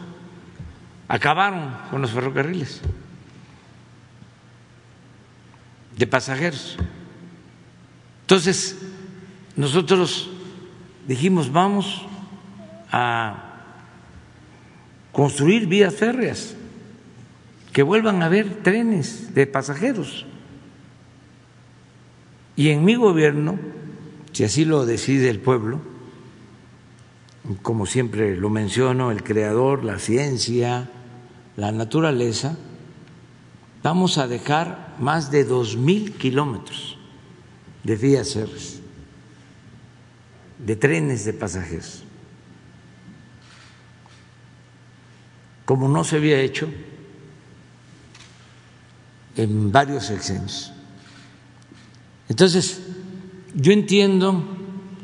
acabaron 1.07 1.77
con 1.91 2.01
los 2.01 2.09
ferrocarriles 2.09 2.81
de 5.95 6.07
pasajeros. 6.07 6.77
Entonces, 8.21 8.79
nosotros 9.55 10.31
dijimos, 11.07 11.51
vamos 11.51 12.03
a 12.91 13.59
construir 15.11 15.67
vías 15.67 15.93
férreas, 15.93 16.55
que 17.73 17.81
vuelvan 17.81 18.21
a 18.21 18.27
haber 18.27 18.61
trenes 18.61 19.33
de 19.33 19.47
pasajeros. 19.47 20.27
Y 22.55 22.69
en 22.69 22.85
mi 22.85 22.95
gobierno, 22.95 23.57
si 24.31 24.43
así 24.43 24.63
lo 24.63 24.85
decide 24.85 25.29
el 25.29 25.39
pueblo, 25.39 25.81
como 27.63 27.87
siempre 27.87 28.37
lo 28.37 28.51
menciono, 28.51 29.09
el 29.09 29.23
creador, 29.23 29.83
la 29.83 29.97
ciencia, 29.97 30.91
la 31.57 31.71
naturaleza, 31.71 32.57
vamos 33.81 34.19
a 34.19 34.27
dejar 34.27 34.95
más 34.99 35.31
de 35.31 35.43
dos 35.43 35.75
mil 35.75 36.13
kilómetros 36.13 36.99
de 37.83 37.95
vías 37.95 38.35
férreas, 38.35 38.79
de 40.59 40.75
trenes 40.75 41.25
de 41.25 41.33
pasajeros, 41.33 42.03
como 45.65 45.89
no 45.89 46.03
se 46.03 46.17
había 46.17 46.39
hecho 46.39 46.69
en 49.35 49.71
varios 49.71 50.05
sexenios. 50.05 50.71
Entonces, 52.29 52.81
yo 53.55 53.71
entiendo 53.71 54.43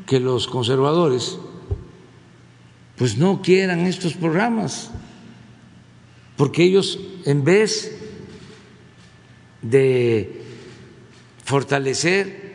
que 0.06 0.20
los 0.20 0.46
conservadores 0.46 1.38
pues 2.96 3.16
no 3.16 3.40
quieran 3.40 3.86
estos 3.86 4.14
programas 4.14 4.90
porque 6.36 6.64
ellos 6.64 6.98
en 7.24 7.44
vez 7.44 7.96
de 9.62 10.42
fortalecer 11.44 12.54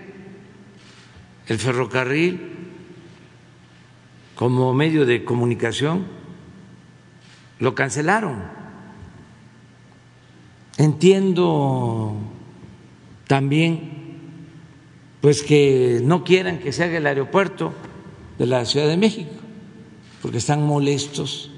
el 1.47 1.59
ferrocarril 1.59 2.55
como 4.35 4.73
medio 4.73 5.05
de 5.05 5.23
comunicación, 5.23 6.05
lo 7.59 7.73
cancelaron. 7.75 8.54
Entiendo 10.77 12.13
también 13.27 14.03
pues 15.21 15.41
que 15.41 16.01
no 16.03 16.23
quieran 16.23 16.59
que 16.59 16.71
se 16.71 16.83
haga 16.83 16.97
el 16.97 17.07
aeropuerto 17.07 17.73
de 18.37 18.45
la 18.45 18.65
Ciudad 18.65 18.87
de 18.87 18.97
México, 18.97 19.31
porque 20.21 20.37
están 20.37 20.63
molestos 20.63 21.51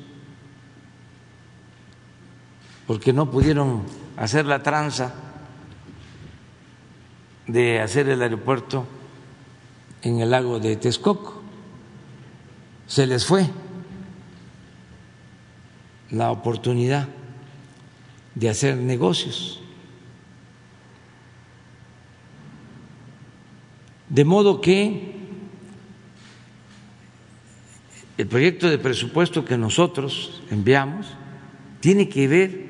porque 2.88 3.12
no 3.12 3.30
pudieron 3.30 3.84
hacer 4.16 4.46
la 4.46 4.64
tranza 4.64 5.14
de 7.46 7.82
hacer 7.82 8.08
el 8.08 8.22
aeropuerto 8.22 8.86
en 10.02 10.22
el 10.22 10.32
lago 10.32 10.60
de 10.60 10.78
Texcoco. 10.78 11.42
Se 12.88 13.06
les 13.06 13.26
fue 13.26 13.46
la 16.12 16.32
oportunidad 16.32 17.10
de 18.38 18.50
hacer 18.50 18.78
negocios. 18.78 19.60
De 24.10 24.24
modo 24.24 24.62
que 24.62 25.16
el 28.18 28.28
proyecto 28.28 28.70
de 28.70 28.78
presupuesto 28.78 29.44
que 29.44 29.58
nosotros 29.58 30.44
enviamos 30.52 31.08
tiene 31.80 32.08
que 32.10 32.28
ver 32.28 32.70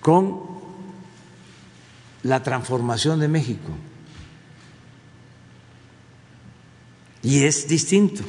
con 0.00 0.40
la 2.22 2.42
transformación 2.42 3.18
de 3.18 3.28
México. 3.28 3.70
Y 7.22 7.42
es 7.42 7.66
distinto 7.66 8.22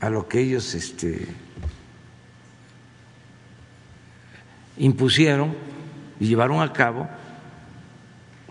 a 0.00 0.08
lo 0.08 0.28
que 0.28 0.40
ellos 0.40 0.74
este, 0.74 1.26
impusieron 4.78 5.54
y 6.20 6.26
llevaron 6.26 6.60
a 6.60 6.72
cabo 6.72 7.08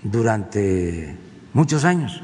durante 0.01 1.15
muchos 1.53 1.83
años. 1.83 2.19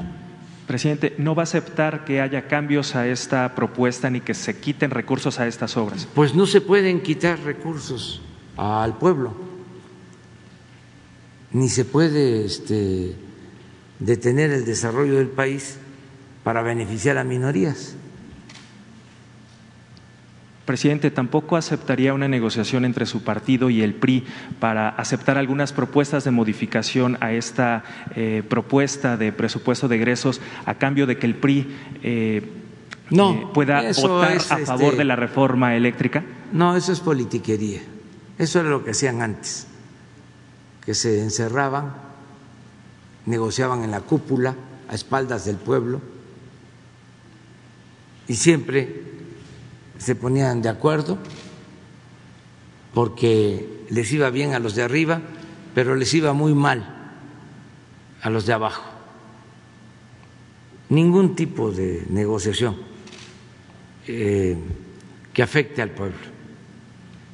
Presidente, 0.68 1.16
¿no 1.18 1.36
va 1.36 1.44
a 1.44 1.44
aceptar 1.44 2.06
que 2.06 2.22
haya 2.22 2.48
cambios 2.48 2.96
a 2.96 3.08
esta 3.08 3.56
propuesta 3.56 4.10
ni 4.10 4.22
que 4.22 4.34
se 4.34 4.60
quiten 4.60 4.92
recursos 4.92 5.40
a 5.40 5.48
estas 5.48 5.76
obras? 5.76 6.08
Pues 6.14 6.34
no 6.34 6.46
se 6.46 6.62
pueden 6.62 7.02
quitar 7.02 7.40
recursos 7.40 8.22
al 8.56 8.98
pueblo, 8.98 9.34
ni 11.52 11.68
se 11.68 11.84
puede 11.84 12.46
este, 12.46 13.16
detener 14.00 14.52
el 14.52 14.64
desarrollo 14.64 15.16
del 15.16 15.28
país 15.28 15.78
para 16.44 16.62
beneficiar 16.62 17.18
a 17.18 17.24
minorías. 17.24 17.96
Presidente, 20.72 21.12
¿tampoco 21.12 21.58
aceptaría 21.58 22.14
una 22.14 22.30
negociación 22.30 22.86
entre 22.86 23.06
su 23.06 23.26
partido 23.26 23.70
y 23.70 23.82
el 23.82 23.94
PRI 23.94 24.24
para 24.62 24.88
aceptar 24.88 25.38
algunas 25.38 25.74
propuestas 25.74 26.24
de 26.24 26.32
modificación 26.32 27.18
a 27.20 27.34
esta 27.34 27.84
eh, 28.16 28.42
propuesta 28.48 29.18
de 29.18 29.34
presupuesto 29.34 29.90
de 29.90 29.98
egresos 29.98 30.40
a 30.66 30.76
cambio 30.76 31.08
de 31.08 31.18
que 31.18 31.26
el 31.26 31.36
PRI 31.36 31.76
eh, 32.04 32.50
no, 33.10 33.34
eh, 33.34 33.48
pueda 33.54 33.82
votar 33.82 34.38
a 34.38 34.58
favor 34.60 34.86
este, 34.86 34.96
de 35.00 35.04
la 35.04 35.18
reforma 35.18 35.76
eléctrica? 35.76 36.24
No, 36.54 36.78
eso 36.78 36.94
es 36.94 37.02
politiquería. 37.02 37.82
Eso 38.38 38.62
era 38.62 38.70
lo 38.70 38.86
que 38.86 38.92
hacían 38.92 39.22
antes, 39.22 39.68
que 40.86 40.94
se 40.94 41.22
encerraban, 41.22 41.96
negociaban 43.26 43.84
en 43.84 43.92
la 43.92 44.00
cúpula 44.00 44.56
a 44.88 44.96
espaldas 44.96 45.44
del 45.44 45.58
pueblo 45.58 46.00
y 48.30 48.36
siempre 48.36 49.11
se 50.02 50.16
ponían 50.16 50.64
de 50.64 50.70
acuerdo 50.70 51.20
porque 52.92 53.86
les 53.90 54.12
iba 54.12 54.32
bien 54.32 54.54
a 54.54 54.60
los 54.60 54.74
de 54.74 54.82
arriba, 54.82 55.22
pero 55.76 55.96
les 55.96 56.12
iba 56.16 56.34
muy 56.34 56.56
mal 56.56 57.14
a 58.22 58.30
los 58.32 58.48
de 58.48 58.54
abajo. 58.54 58.84
Ningún 60.90 61.36
tipo 61.36 61.72
de 61.72 62.06
negociación 62.10 62.78
eh, 64.08 64.58
que 65.32 65.44
afecte 65.44 65.84
al 65.84 65.92
pueblo. 65.92 66.18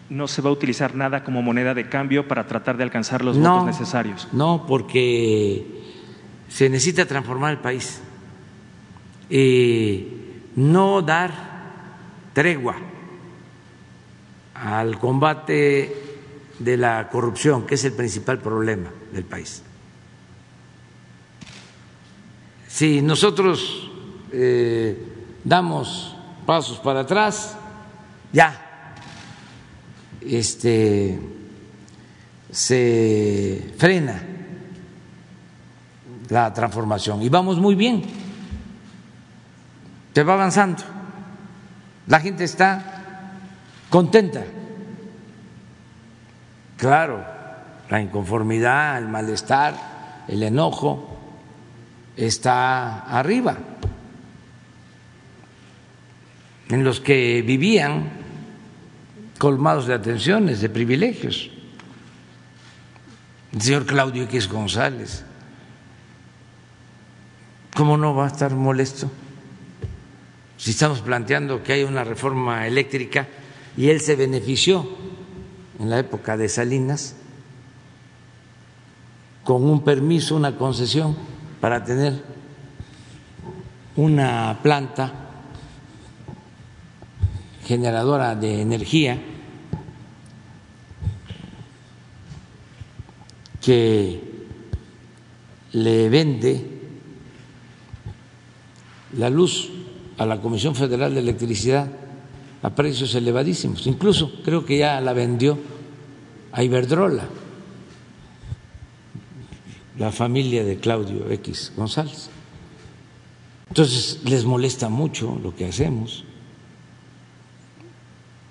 ¿No 0.10 0.28
se 0.28 0.42
va 0.42 0.50
a 0.50 0.54
utilizar 0.54 0.94
nada 0.94 1.24
como 1.24 1.42
moneda 1.42 1.74
de 1.74 1.88
cambio 1.88 2.28
para 2.28 2.48
tratar 2.48 2.76
de 2.76 2.84
alcanzar 2.84 3.24
los 3.24 3.38
no, 3.38 3.60
votos 3.60 3.68
necesarios? 3.68 4.28
No, 4.34 4.66
porque 4.68 5.66
se 6.50 6.70
necesita 6.70 7.06
transformar 7.06 7.52
el 7.52 7.60
país. 7.60 8.02
Eh, 9.30 10.42
no 10.56 11.02
dar 11.02 11.47
tregua 12.38 12.76
al 14.54 15.00
combate 15.00 16.04
de 16.60 16.78
la 16.78 17.10
corrupción, 17.10 17.66
que 17.66 17.74
es 17.74 17.84
el 17.84 17.94
principal 17.94 18.38
problema 18.38 18.92
del 19.12 19.26
país. 19.26 19.64
Si 22.68 23.02
nosotros 23.02 23.90
eh, 24.32 25.02
damos 25.44 26.16
pasos 26.46 26.78
para 26.78 27.00
atrás, 27.00 27.58
ya 28.32 28.94
este, 30.22 31.20
se 32.52 33.74
frena 33.80 34.22
la 36.30 36.54
transformación 36.54 37.24
y 37.24 37.30
vamos 37.30 37.58
muy 37.58 37.74
bien, 37.74 38.04
se 40.14 40.22
va 40.22 40.36
avanzando. 40.36 40.97
La 42.08 42.20
gente 42.20 42.46
está 42.46 43.34
contenta. 43.90 44.44
Claro, 46.78 47.26
la 47.90 48.02
inconformidad, 48.02 48.98
el 48.98 49.08
malestar, 49.08 50.24
el 50.28 50.44
enojo 50.44 51.18
está 52.16 53.02
arriba. 53.02 53.58
En 56.70 56.84
los 56.84 57.00
que 57.00 57.42
vivían 57.46 58.10
colmados 59.38 59.88
de 59.88 59.94
atenciones, 59.94 60.62
de 60.62 60.70
privilegios. 60.70 61.50
El 63.54 63.62
señor 63.62 63.86
Claudio 63.86 64.24
X 64.24 64.50
González, 64.50 65.24
¿cómo 67.76 67.98
no 67.98 68.14
va 68.14 68.26
a 68.26 68.28
estar 68.28 68.54
molesto? 68.54 69.10
Si 70.58 70.72
estamos 70.72 71.02
planteando 71.02 71.62
que 71.64 71.74
hay 71.74 71.84
una 71.84 72.04
reforma 72.04 72.68
eléctrica 72.68 73.28
y 73.78 73.90
él 73.90 74.02
se 74.02 74.16
benefició 74.16 74.88
en 75.80 75.90
la 75.90 76.00
época 76.00 76.36
de 76.36 76.50
Salinas 76.50 77.16
con 79.44 79.64
un 79.64 79.84
permiso, 79.84 80.36
una 80.36 80.58
concesión 80.58 81.16
para 81.62 81.84
tener 81.84 82.22
una 83.96 84.60
planta 84.62 85.14
generadora 87.66 88.36
de 88.36 88.62
energía 88.62 89.22
que 93.62 94.22
le 95.74 96.10
vende 96.10 96.80
la 99.18 99.30
luz 99.30 99.77
a 100.18 100.26
la 100.26 100.42
Comisión 100.42 100.76
Federal 100.76 101.14
de 101.14 101.20
Electricidad 101.20 101.88
a 102.64 102.70
precios 102.72 103.14
elevadísimos. 103.16 103.86
Incluso 103.88 104.32
creo 104.44 104.66
que 104.66 104.80
ya 104.80 105.00
la 105.02 105.14
vendió 105.14 105.58
a 106.52 106.64
Iberdrola, 106.64 107.26
la 109.98 110.12
familia 110.12 110.64
de 110.64 110.78
Claudio 110.78 111.30
X 111.30 111.74
González. 111.76 112.30
Entonces 113.70 114.22
les 114.26 114.46
molesta 114.46 114.90
mucho 114.90 115.40
lo 115.42 115.56
que 115.56 115.66
hacemos. 115.66 116.24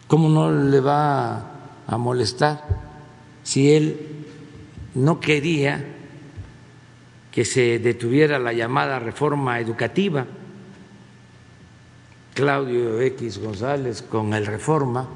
¿Cómo 0.07 0.29
no 0.29 0.53
le 0.53 0.81
va 0.81 1.53
a 1.87 1.99
molestar 1.99 2.63
si 3.43 3.73
él 3.73 3.99
no 4.95 5.19
quería 5.19 5.85
que 7.33 7.45
se 7.45 7.79
detuviera 7.79 8.39
la 8.39 8.53
llamada 8.53 8.99
reforma 8.99 9.59
educativa? 9.59 10.27
Claudio 12.37 13.01
X 13.01 13.39
González 13.39 14.03
con 14.03 14.35
el 14.35 14.45
Reforma 14.45 15.09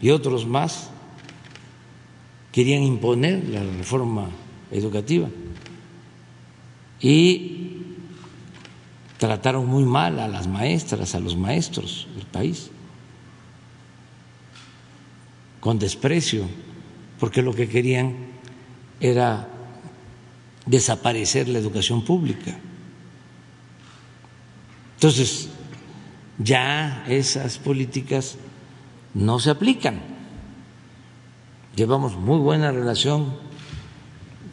y 0.00 0.08
otros 0.08 0.46
más 0.46 0.88
querían 2.50 2.82
imponer 2.82 3.46
la 3.50 3.62
reforma 3.62 4.30
educativa 4.70 5.28
y 6.98 7.82
trataron 9.18 9.66
muy 9.66 9.84
mal 9.84 10.18
a 10.18 10.26
las 10.26 10.46
maestras, 10.46 11.14
a 11.14 11.20
los 11.20 11.36
maestros 11.36 12.08
del 12.16 12.24
país, 12.24 12.70
con 15.60 15.78
desprecio, 15.78 16.46
porque 17.20 17.42
lo 17.42 17.52
que 17.52 17.68
querían 17.68 18.14
era 18.98 19.46
desaparecer 20.64 21.48
la 21.48 21.58
educación 21.58 22.02
pública. 22.02 22.58
Entonces, 24.94 25.50
ya 26.38 27.04
esas 27.08 27.58
políticas 27.58 28.36
no 29.14 29.38
se 29.38 29.50
aplican. 29.50 30.00
Llevamos 31.76 32.16
muy 32.16 32.38
buena 32.38 32.72
relación 32.72 33.36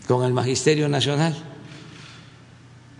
con 0.07 0.23
el 0.25 0.33
Magisterio 0.33 0.89
Nacional. 0.89 1.35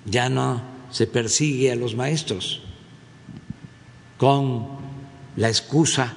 Ya 0.06 0.30
no 0.30 0.62
se 0.89 1.08
persigue 1.08 1.72
a 1.72 1.76
los 1.76 1.96
maestros 1.96 2.62
con 4.17 4.67
la 5.36 5.48
excusa 5.48 6.13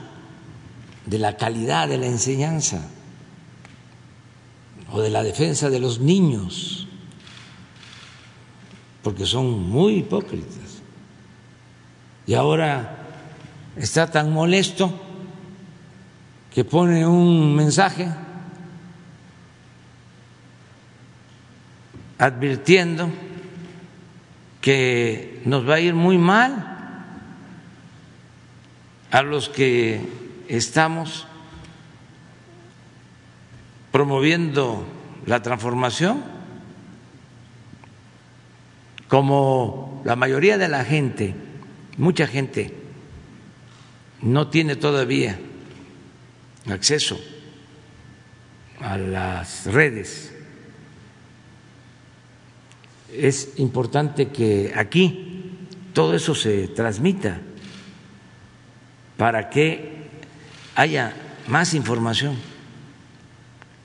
de 1.07 1.19
la 1.19 1.37
calidad 1.37 1.89
de 1.89 1.99
la 1.99 2.07
enseñanza 2.07 2.89
o 4.91 5.01
de 5.01 5.11
la 5.11 5.23
defensa 5.23 5.71
de 5.71 5.81
los 5.81 6.01
niños, 6.01 6.87
porque 9.03 9.27
son 9.27 9.69
muy 9.69 9.97
hipócritas 9.97 10.64
y 12.27 12.35
ahora 12.35 12.97
está 13.77 14.11
tan 14.11 14.33
molesto 14.33 15.01
que 16.53 16.65
pone 16.65 17.07
un 17.07 17.55
mensaje 17.55 18.09
advirtiendo 22.19 23.11
que 24.61 25.43
nos 25.45 25.69
va 25.69 25.75
a 25.75 25.81
ir 25.81 25.95
muy 25.95 26.17
mal 26.17 26.71
a 29.11 29.23
los 29.23 29.49
que 29.49 30.01
estamos 30.49 31.27
promoviendo 33.93 34.87
la 35.27 35.43
transformación, 35.43 36.23
como 39.09 40.03
la 40.05 40.17
mayoría 40.17 40.59
de 40.59 40.69
la 40.69 40.85
gente 40.85 41.44
Mucha 41.97 42.27
gente 42.27 42.75
no 44.21 44.49
tiene 44.49 44.77
todavía 44.77 45.39
acceso 46.67 47.21
a 48.81 48.97
las 48.99 49.67
redes. 49.67 50.33
Es 53.13 53.59
importante 53.59 54.29
que 54.29 54.73
aquí 54.75 55.57
todo 55.93 56.15
eso 56.15 56.35
se 56.35 56.69
transmita 56.69 57.41
para 59.17 59.49
que 59.49 60.09
haya 60.75 61.15
más 61.47 61.75
información, 61.75 62.37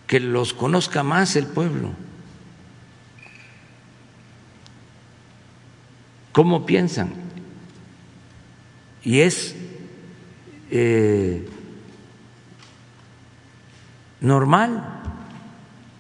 que 0.08 0.20
los 0.20 0.54
conozca 0.54 1.04
más 1.04 1.36
el 1.36 1.46
pueblo. 1.46 1.92
¿Cómo 6.32 6.66
piensan? 6.66 7.29
Y 9.04 9.20
es 9.22 9.56
eh, 10.72 11.48
normal, 14.22 15.02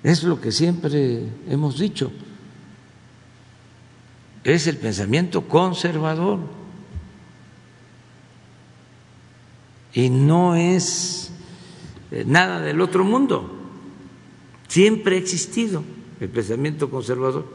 es 0.03 0.23
lo 0.23 0.39
que 0.39 0.51
siempre 0.51 1.23
hemos 1.47 1.79
dicho, 1.79 2.11
es 4.43 4.67
el 4.67 4.77
pensamiento 4.77 5.47
conservador. 5.47 6.39
Y 9.93 10.09
no 10.09 10.55
es 10.55 11.31
eh, 12.11 12.23
nada 12.25 12.61
del 12.61 12.79
otro 12.81 13.03
mundo, 13.03 13.55
siempre 14.67 15.15
ha 15.15 15.19
existido 15.19 15.83
el 16.19 16.29
pensamiento 16.29 16.89
conservador. 16.89 17.45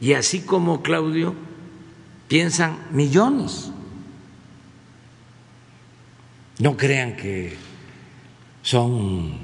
Y 0.00 0.14
así 0.14 0.40
como 0.40 0.82
Claudio, 0.82 1.34
piensan 2.28 2.78
millones. 2.90 3.70
No 6.58 6.76
crean 6.76 7.16
que 7.16 7.56
son 8.62 9.38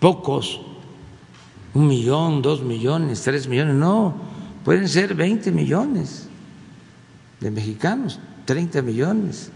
pocos, 0.00 0.60
un 1.74 1.86
millón, 1.86 2.42
dos 2.42 2.62
millones, 2.62 3.22
tres 3.22 3.46
millones, 3.46 3.74
no, 3.74 4.14
pueden 4.64 4.88
ser 4.88 5.14
20 5.14 5.52
millones 5.52 6.28
de 7.40 7.50
mexicanos, 7.50 8.18
30 8.46 8.82
millones, 8.82 9.50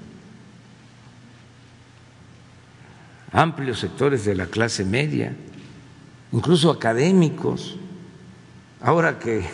amplios 3.32 3.78
sectores 3.80 4.24
de 4.24 4.34
la 4.34 4.46
clase 4.46 4.84
media, 4.84 5.34
incluso 6.32 6.70
académicos. 6.70 7.76
Ahora 8.82 9.18
que 9.18 9.44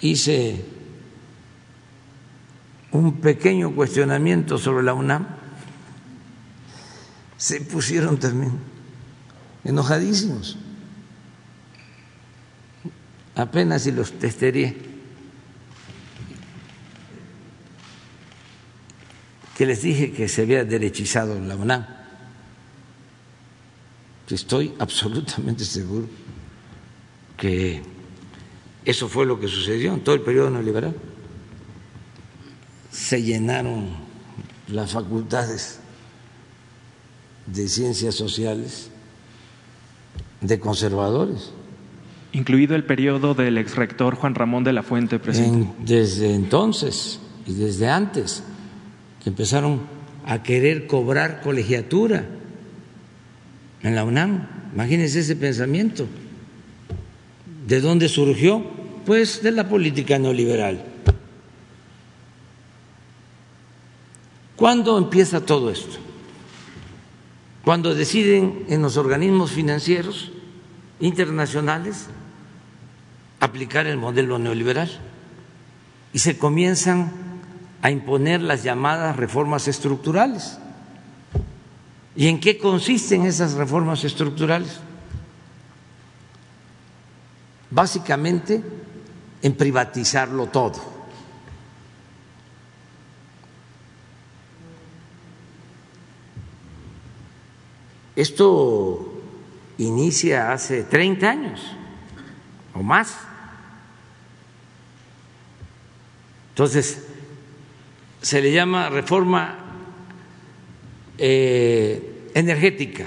hice 0.00 0.64
un 2.92 3.20
pequeño 3.20 3.74
cuestionamiento 3.74 4.58
sobre 4.58 4.82
la 4.82 4.94
UNAM, 4.94 5.26
se 7.36 7.60
pusieron 7.60 8.18
también 8.18 8.52
enojadísimos. 9.64 10.58
Apenas 13.34 13.82
si 13.82 13.92
los 13.92 14.12
testería. 14.18 14.74
Que 19.56 19.66
les 19.66 19.82
dije 19.82 20.12
que 20.12 20.28
se 20.28 20.42
había 20.42 20.64
derechizado 20.64 21.38
la 21.40 21.56
UNAM. 21.56 21.86
Estoy 24.28 24.74
absolutamente 24.78 25.64
seguro 25.64 26.08
que 27.36 27.82
eso 28.84 29.08
fue 29.08 29.26
lo 29.26 29.38
que 29.38 29.48
sucedió 29.48 29.92
en 29.92 30.00
todo 30.00 30.14
el 30.14 30.22
periodo 30.22 30.50
neoliberal 30.50 30.94
se 32.90 33.22
llenaron 33.22 33.88
las 34.68 34.92
facultades 34.92 35.80
de 37.46 37.68
ciencias 37.68 38.14
sociales 38.14 38.90
de 40.40 40.58
conservadores. 40.60 41.52
Incluido 42.32 42.76
el 42.76 42.84
periodo 42.84 43.34
del 43.34 43.58
exrector 43.58 44.14
Juan 44.14 44.34
Ramón 44.34 44.64
de 44.64 44.72
la 44.72 44.82
Fuente, 44.82 45.18
presidente. 45.18 45.72
desde 45.84 46.34
entonces 46.34 47.20
y 47.46 47.54
desde 47.54 47.88
antes, 47.88 48.44
que 49.22 49.30
empezaron 49.30 49.80
a 50.24 50.42
querer 50.42 50.86
cobrar 50.86 51.40
colegiatura 51.42 52.26
en 53.82 53.94
la 53.94 54.04
UNAM. 54.04 54.46
Imagínense 54.72 55.20
ese 55.20 55.34
pensamiento. 55.34 56.06
¿De 57.70 57.80
dónde 57.80 58.08
surgió? 58.08 58.64
Pues 59.06 59.44
de 59.44 59.52
la 59.52 59.68
política 59.68 60.18
neoliberal. 60.18 60.84
¿Cuándo 64.56 64.98
empieza 64.98 65.46
todo 65.46 65.70
esto? 65.70 65.96
Cuando 67.64 67.94
deciden 67.94 68.64
en 68.68 68.82
los 68.82 68.96
organismos 68.96 69.52
financieros 69.52 70.32
internacionales 70.98 72.08
aplicar 73.38 73.86
el 73.86 73.98
modelo 73.98 74.40
neoliberal 74.40 74.90
y 76.12 76.18
se 76.18 76.36
comienzan 76.36 77.12
a 77.82 77.92
imponer 77.92 78.42
las 78.42 78.64
llamadas 78.64 79.16
reformas 79.16 79.68
estructurales. 79.68 80.58
¿Y 82.16 82.26
en 82.26 82.40
qué 82.40 82.58
consisten 82.58 83.26
esas 83.26 83.52
reformas 83.52 84.02
estructurales? 84.02 84.80
Básicamente 87.70 88.62
en 89.42 89.54
privatizarlo 89.54 90.46
todo 90.46 91.00
Esto 98.20 99.14
inicia 99.78 100.52
hace 100.52 100.82
30 100.82 101.30
años 101.30 101.60
o 102.74 102.82
más. 102.82 103.16
Entonces, 106.50 107.06
se 108.20 108.42
le 108.42 108.52
llama 108.52 108.90
reforma 108.90 109.56
eh, 111.16 112.28
energética 112.34 113.06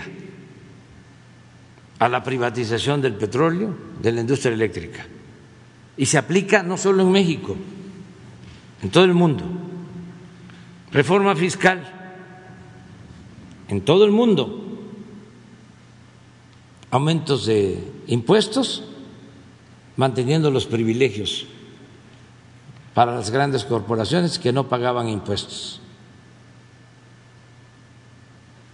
a 2.04 2.10
la 2.10 2.22
privatización 2.22 3.02
del 3.02 3.14
petróleo, 3.14 3.74
de 4.02 4.12
la 4.12 4.20
industria 4.20 4.52
eléctrica. 4.52 5.06
Y 5.96 6.06
se 6.06 6.18
aplica 6.18 6.62
no 6.62 6.76
solo 6.76 7.02
en 7.02 7.10
México, 7.10 7.56
en 8.82 8.90
todo 8.90 9.06
el 9.06 9.14
mundo. 9.14 9.46
Reforma 10.92 11.34
fiscal 11.34 11.82
en 13.70 13.80
todo 13.86 14.04
el 14.04 14.12
mundo 14.12 14.60
aumentos 16.92 17.46
de 17.46 17.82
impuestos, 18.08 18.84
manteniendo 19.96 20.52
los 20.52 20.66
privilegios 20.66 21.46
para 22.94 23.16
las 23.16 23.30
grandes 23.30 23.64
corporaciones 23.64 24.40
que 24.40 24.52
no 24.52 24.68
pagaban 24.68 25.08
impuestos. 25.08 25.80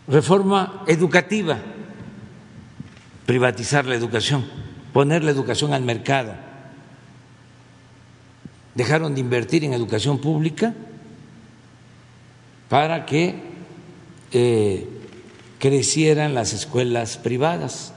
Reforma 0.07 0.84
educativa, 0.88 1.59
privatizar 3.30 3.86
la 3.86 3.93
educación, 3.93 4.43
poner 4.91 5.23
la 5.23 5.30
educación 5.30 5.71
al 5.71 5.84
mercado. 5.84 6.34
Dejaron 8.73 9.13
de 9.13 9.21
invertir 9.21 9.63
en 9.63 9.73
educación 9.73 10.17
pública 10.17 10.73
para 12.69 13.05
que 13.05 13.36
eh, 14.32 14.88
crecieran 15.59 16.34
las 16.34 16.53
escuelas 16.53 17.19
privadas 17.19 17.93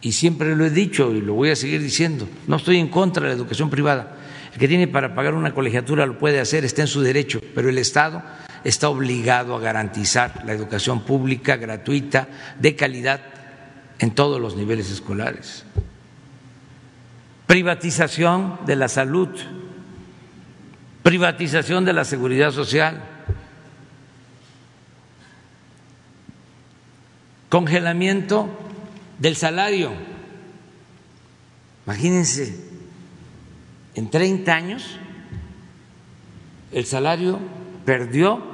y 0.00 0.10
siempre 0.10 0.56
lo 0.56 0.64
he 0.64 0.70
dicho 0.70 1.12
y 1.12 1.20
lo 1.20 1.34
voy 1.34 1.50
a 1.50 1.56
seguir 1.56 1.80
diciendo, 1.80 2.28
no 2.48 2.56
estoy 2.56 2.78
en 2.78 2.88
contra 2.88 3.22
de 3.22 3.28
la 3.28 3.36
educación 3.36 3.70
privada. 3.70 4.16
El 4.52 4.58
que 4.58 4.66
tiene 4.66 4.88
para 4.88 5.14
pagar 5.14 5.34
una 5.34 5.54
colegiatura 5.54 6.06
lo 6.06 6.18
puede 6.18 6.40
hacer, 6.40 6.64
está 6.64 6.82
en 6.82 6.88
su 6.88 7.02
derecho, 7.02 7.40
pero 7.54 7.68
el 7.68 7.78
Estado 7.78 8.20
está 8.64 8.88
obligado 8.88 9.54
a 9.54 9.60
garantizar 9.60 10.42
la 10.44 10.52
educación 10.52 11.02
pública, 11.02 11.56
gratuita, 11.56 12.28
de 12.58 12.76
calidad, 12.76 13.20
en 13.98 14.12
todos 14.12 14.40
los 14.40 14.56
niveles 14.56 14.90
escolares. 14.90 15.64
Privatización 17.46 18.58
de 18.64 18.76
la 18.76 18.88
salud, 18.88 19.28
privatización 21.02 21.84
de 21.84 21.92
la 21.92 22.04
seguridad 22.04 22.50
social, 22.50 23.02
congelamiento 27.48 28.48
del 29.18 29.36
salario. 29.36 29.92
Imagínense, 31.84 32.64
en 33.94 34.08
30 34.08 34.54
años 34.54 34.98
el 36.72 36.86
salario 36.86 37.38
perdió 37.84 38.49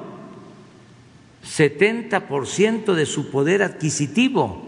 70% 1.47 2.94
de 2.94 3.07
su 3.07 3.30
poder 3.30 3.62
adquisitivo, 3.62 4.62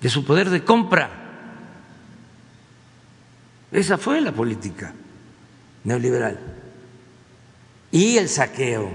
de 0.00 0.08
su 0.08 0.24
poder 0.24 0.50
de 0.50 0.64
compra. 0.64 1.10
Esa 3.72 3.98
fue 3.98 4.20
la 4.20 4.32
política 4.32 4.94
neoliberal. 5.84 6.38
y 7.90 8.18
el 8.18 8.28
saqueo. 8.28 8.90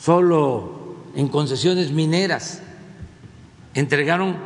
Solo 0.00 0.96
en 1.14 1.28
concesiones 1.28 1.92
mineras 1.92 2.60
entregaron 3.74 4.36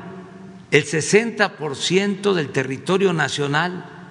el 0.71 0.85
60% 0.85 2.33
del 2.35 2.51
territorio 2.51 3.13
nacional, 3.13 4.02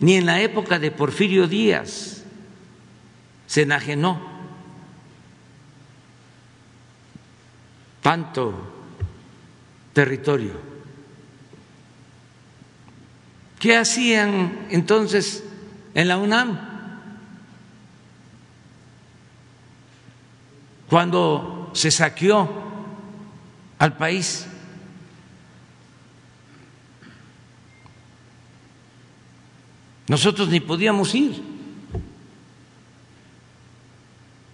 ni 0.00 0.16
en 0.16 0.26
la 0.26 0.40
época 0.40 0.78
de 0.78 0.90
Porfirio 0.90 1.46
Díaz 1.46 2.22
se 3.46 3.62
enajenó 3.62 4.20
tanto 8.02 8.54
territorio. 9.92 10.52
¿Qué 13.58 13.76
hacían 13.76 14.66
entonces 14.70 15.44
en 15.94 16.08
la 16.08 16.16
UNAM? 16.16 16.58
Cuando 20.88 21.70
se 21.74 21.90
saqueó 21.90 22.48
al 23.78 23.96
país. 23.96 24.47
Nosotros 30.08 30.48
ni 30.48 30.60
podíamos 30.60 31.14
ir. 31.14 31.42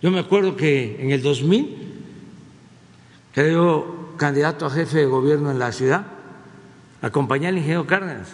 Yo 0.03 0.11
me 0.11 0.19
acuerdo 0.19 0.57
que 0.57 1.01
en 1.01 1.13
el 1.13 1.23
2000 1.23 1.95
quedó 3.33 4.15
candidato 4.17 4.67
a 4.67 4.71
jefe 4.71 4.99
de 4.99 5.07
gobierno 5.07 5.51
en 5.51 5.59
la 5.59 5.73
ciudad, 5.73 6.07
acompañé 7.01 7.49
al 7.49 7.57
ingeniero 7.57 7.87
Cárdenas. 7.87 8.29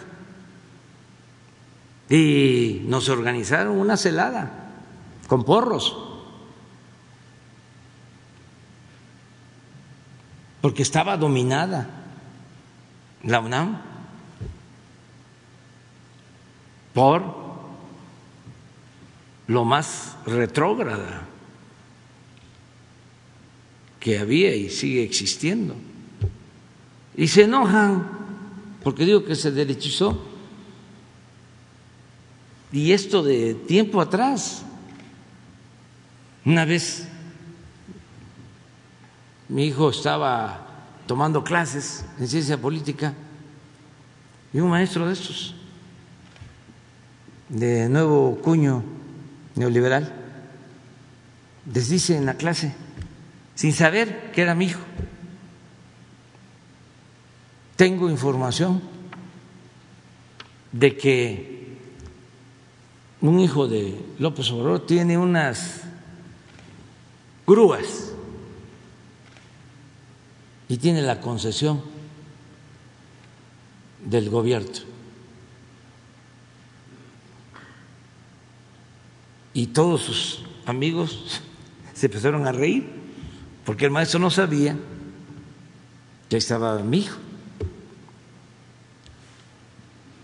Y 2.09 2.83
nos 2.87 3.09
organizaron 3.09 3.79
una 3.79 3.97
celada 3.97 4.73
con 5.29 5.45
porros, 5.45 5.97
porque 10.61 10.83
estaba 10.83 11.16
dominada 11.16 11.89
la 13.23 13.41
UNAM 13.41 13.89
por 16.95 17.22
lo 19.47 19.64
más 19.64 20.16
retrógrada 20.26 21.26
que 23.99 24.18
había 24.18 24.55
y 24.55 24.70
sigue 24.70 25.03
existiendo. 25.03 25.74
Y 27.16 27.28
se 27.28 27.43
enojan 27.43 28.09
porque 28.82 29.05
digo 29.05 29.24
que 29.24 29.34
se 29.34 29.51
derechizó. 29.51 30.26
Y 32.72 32.93
esto 32.93 33.22
de 33.22 33.55
tiempo 33.55 34.01
atrás, 34.01 34.62
una 36.45 36.64
vez 36.64 37.09
mi 39.49 39.66
hijo 39.66 39.91
estaba 39.91 40.66
tomando 41.07 41.43
clases 41.43 42.05
en 42.20 42.28
ciencia 42.28 42.57
política 42.57 43.12
y 44.53 44.61
un 44.61 44.70
maestro 44.70 45.07
de 45.07 45.12
estos, 45.12 45.57
de 47.51 47.89
nuevo 47.89 48.39
cuño 48.43 48.83
neoliberal, 49.57 50.13
les 51.73 51.89
dice 51.89 52.17
en 52.17 52.27
la 52.27 52.35
clase, 52.35 52.75
sin 53.55 53.73
saber 53.73 54.31
que 54.33 54.43
era 54.43 54.55
mi 54.55 54.67
hijo. 54.67 54.81
Tengo 57.77 58.09
información 58.09 58.81
de 60.73 60.97
que 60.97 61.77
un 63.21 63.41
hijo 63.41 63.67
de 63.67 63.99
López 64.19 64.51
Obrador 64.51 64.87
tiene 64.87 65.19
unas 65.19 65.83
grúas 67.47 68.13
y 70.69 70.77
tiene 70.77 71.03
la 71.03 71.21
concesión 71.21 71.83
del 74.05 74.31
gobierno. 74.31 74.89
Y 79.53 79.69
todos 79.69 80.03
sus 80.03 80.45
amigos 80.67 81.43
se 81.95 82.07
empezaron 82.07 82.47
a 82.47 82.53
reír 82.53 82.87
porque 83.65 83.85
el 83.85 83.91
maestro 83.91 84.21
no 84.21 84.31
sabía 84.31 84.77
que 86.29 86.37
estaba 86.37 86.79
mi 86.79 86.99
hijo. 86.99 87.19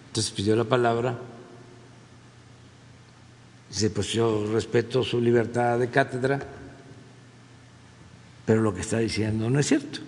Entonces 0.09 0.33
pidió 0.33 0.57
la 0.57 0.65
palabra. 0.65 1.19
Dice, 3.69 3.91
pues 3.91 4.09
yo 4.09 4.51
respeto 4.53 5.03
su 5.03 5.21
libertad 5.21 5.79
de 5.79 5.91
cátedra, 5.91 6.41
pero 8.47 8.63
lo 8.63 8.73
que 8.73 8.81
está 8.81 8.99
diciendo 8.99 9.51
no 9.51 9.59
es 9.59 9.67
cierto. 9.67 9.99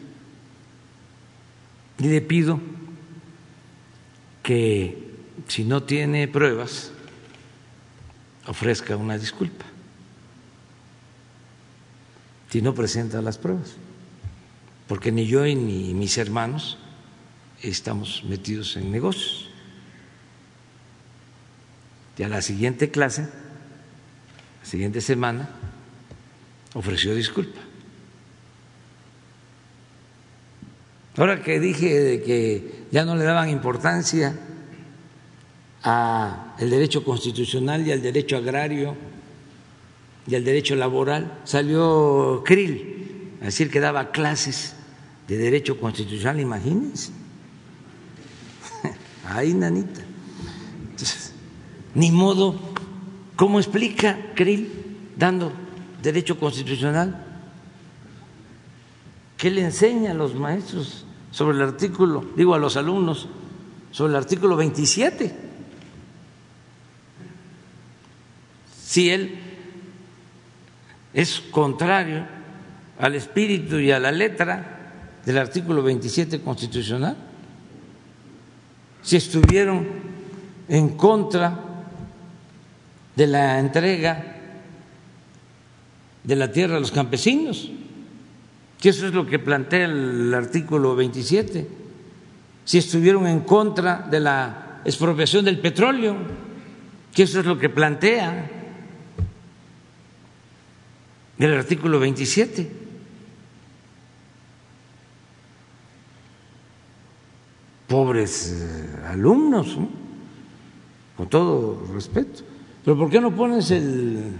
Y 1.99 2.05
le 2.05 2.21
pido 2.23 2.61
que 4.43 5.13
si 5.49 5.65
no 5.65 5.83
tiene 5.83 6.29
pruebas, 6.29 6.93
ofrezca 8.49 8.97
una 8.97 9.19
disculpa 9.19 9.65
si 12.51 12.63
no 12.63 12.75
presenta 12.75 13.21
las 13.21 13.37
pruebas, 13.37 13.75
porque 14.87 15.13
ni 15.13 15.27
yo 15.27 15.45
ni 15.45 15.93
mis 15.93 16.17
hermanos 16.17 16.79
estamos 17.63 18.25
metidos 18.25 18.75
en 18.77 18.91
negocios. 18.91 19.51
Y 22.17 22.23
a 22.23 22.29
la 22.29 22.41
siguiente 22.41 22.91
clase, 22.91 23.29
la 24.61 24.67
siguiente 24.67 25.03
semana, 25.03 25.51
ofreció 26.73 27.15
disculpa. 27.15 27.61
Ahora 31.19 31.43
que 31.43 31.61
dije 31.61 32.01
de 32.01 32.23
que 32.23 32.87
ya 32.91 33.05
no 33.05 33.15
le 33.15 33.25
daban 33.25 33.51
importancia 33.51 34.39
al 35.83 36.71
derecho 36.71 37.05
constitucional 37.05 37.87
y 37.87 37.93
al 37.93 38.03
derecho 38.03 38.37
agrario, 38.37 38.97
y 40.29 40.35
al 40.35 40.45
derecho 40.45 40.77
laboral, 40.77 41.41
salió 41.45 42.43
Krill 42.45 43.33
a 43.41 43.47
decir 43.47 43.71
que 43.71 43.81
daba 43.81 44.11
clases 44.11 44.75
de 45.27 45.39
derecho 45.39 45.81
constitucional, 45.81 46.39
imagínense. 46.39 47.13
Ahí, 49.25 49.55
nanita. 49.55 50.03
ni 51.95 52.11
modo, 52.11 52.57
¿cómo 53.37 53.59
explica 53.59 54.19
Krill 54.35 54.71
dando 55.17 55.51
derecho 56.03 56.39
constitucional? 56.39 57.25
¿Qué 59.39 59.51
le 59.51 59.65
enseña 59.65 60.11
a 60.11 60.15
los 60.15 60.35
maestros 60.35 61.07
sobre 61.31 61.57
el 61.57 61.63
artículo, 61.63 62.25
digo 62.37 62.55
a 62.55 62.59
los 62.59 62.77
alumnos, 62.77 63.29
sobre 63.93 64.11
el 64.11 64.17
artículo 64.17 64.57
27? 64.57 65.48
Si 68.89 69.11
él 69.11 69.39
es 71.13 71.43
contrario 71.51 72.25
al 72.99 73.15
espíritu 73.15 73.77
y 73.79 73.91
a 73.91 73.99
la 73.99 74.11
letra 74.11 74.95
del 75.27 75.37
artículo 75.37 75.83
27 75.83 76.41
constitucional. 76.41 77.15
Si 79.03 79.17
estuvieron 79.17 79.87
en 80.71 80.97
contra 80.97 81.55
de 83.15 83.27
la 83.27 83.59
entrega 83.59 84.37
de 86.25 86.35
la 86.37 86.51
tierra 86.51 86.79
a 86.79 86.81
los 86.81 86.91
campesinos, 86.91 87.71
que 88.81 88.89
eso 88.89 89.07
es 89.07 89.13
lo 89.13 89.27
que 89.27 89.39
plantea 89.39 89.85
el 89.85 90.33
artículo 90.33 90.97
27, 90.97 91.69
si 92.65 92.79
estuvieron 92.79 93.27
en 93.27 93.41
contra 93.41 94.07
de 94.11 94.21
la 94.21 94.81
expropiación 94.87 95.45
del 95.45 95.59
petróleo, 95.59 96.17
que 97.13 97.25
eso 97.25 97.41
es 97.41 97.45
lo 97.45 97.59
que 97.59 97.69
plantea 97.69 98.58
del 101.39 101.55
artículo 101.55 102.01
27. 102.01 102.71
Pobres 107.87 108.53
eh, 108.53 109.07
alumnos, 109.07 109.79
con 111.17 111.29
todo 111.29 111.87
respeto. 111.95 112.43
Pero 112.85 112.99
¿por 112.99 113.09
qué 113.09 113.21
no 113.21 113.35
pones 113.35 113.71
el, 113.71 114.33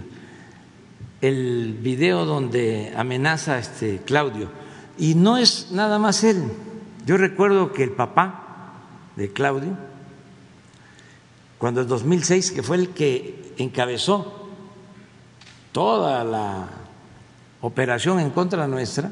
el 1.21 1.73
video 1.81 2.25
donde 2.25 2.93
amenaza 2.95 3.55
a 3.55 3.59
este 3.59 4.01
Claudio? 4.05 4.49
Y 4.97 5.15
no 5.15 5.37
es 5.37 5.71
nada 5.71 5.97
más 5.97 6.23
él. 6.23 6.43
Yo 7.05 7.17
recuerdo 7.17 7.71
que 7.71 7.83
el 7.83 7.91
papá 7.91 8.75
de 9.15 9.31
Claudio, 9.31 9.77
cuando 11.57 11.81
en 11.81 11.87
2006, 11.87 12.51
que 12.51 12.61
fue 12.61 12.77
el 12.77 12.89
que 12.89 13.53
encabezó 13.57 14.47
toda 15.71 16.23
la 16.23 16.78
operación 17.61 18.19
en 18.19 18.29
contra 18.31 18.67
nuestra, 18.67 19.11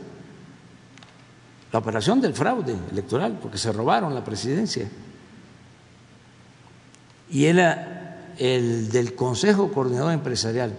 la 1.71 1.79
operación 1.79 2.21
del 2.21 2.33
fraude 2.33 2.75
electoral, 2.91 3.39
porque 3.41 3.57
se 3.57 3.71
robaron 3.71 4.13
la 4.13 4.23
presidencia. 4.23 4.89
y 7.29 7.45
era 7.45 8.33
el 8.37 8.89
del 8.89 9.15
Consejo 9.15 9.71
Coordinador 9.71 10.13
Empresarial 10.13 10.73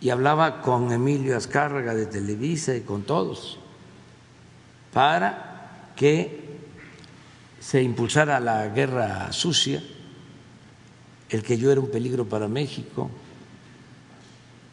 y 0.00 0.10
hablaba 0.10 0.62
con 0.62 0.90
Emilio 0.90 1.36
Azcárraga 1.36 1.94
de 1.94 2.06
Televisa 2.06 2.74
y 2.74 2.80
con 2.80 3.02
todos 3.02 3.58
para 4.92 5.92
que 5.94 6.58
se 7.60 7.82
impulsara 7.82 8.40
la 8.40 8.66
guerra 8.68 9.32
sucia, 9.32 9.82
el 11.30 11.42
que 11.42 11.56
yo 11.56 11.70
era 11.70 11.80
un 11.80 11.90
peligro 11.90 12.28
para 12.28 12.48
México, 12.48 13.10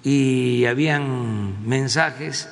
y 0.04 0.66
habían 0.66 1.68
mensajes 1.68 2.50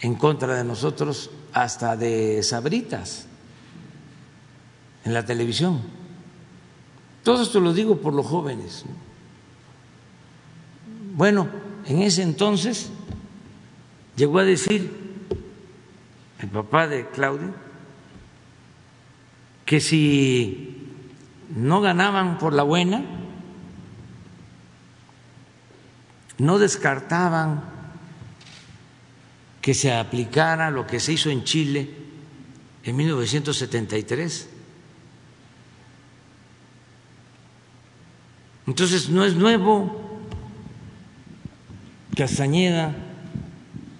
en 0.00 0.14
contra 0.14 0.54
de 0.56 0.64
nosotros 0.64 1.30
hasta 1.52 1.96
de 1.96 2.42
sabritas 2.42 3.26
en 5.04 5.14
la 5.14 5.24
televisión. 5.24 5.80
Todo 7.22 7.42
esto 7.42 7.60
lo 7.60 7.72
digo 7.72 7.98
por 7.98 8.12
los 8.12 8.26
jóvenes. 8.26 8.84
Bueno, 11.14 11.48
en 11.86 12.02
ese 12.02 12.22
entonces 12.22 12.90
llegó 14.16 14.40
a 14.40 14.44
decir 14.44 14.90
el 16.40 16.48
papá 16.48 16.88
de 16.88 17.08
Claudio 17.08 17.54
que 19.64 19.80
si 19.80 20.90
no 21.54 21.80
ganaban 21.80 22.38
por 22.38 22.52
la 22.52 22.62
buena, 22.62 23.04
no 26.38 26.58
descartaban 26.58 27.64
que 29.60 29.74
se 29.74 29.92
aplicara 29.92 30.70
lo 30.70 30.86
que 30.86 31.00
se 31.00 31.12
hizo 31.12 31.30
en 31.30 31.44
Chile 31.44 31.90
en 32.82 32.96
1973. 32.96 34.48
Entonces 38.66 39.08
no 39.08 39.24
es 39.24 39.34
nuevo. 39.34 40.02
Castañeda 42.16 42.94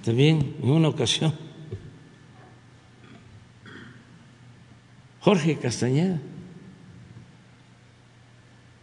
también 0.05 0.55
en 0.63 0.71
una 0.71 0.89
ocasión, 0.89 1.35
Jorge 5.21 5.57
Castañeda, 5.57 6.21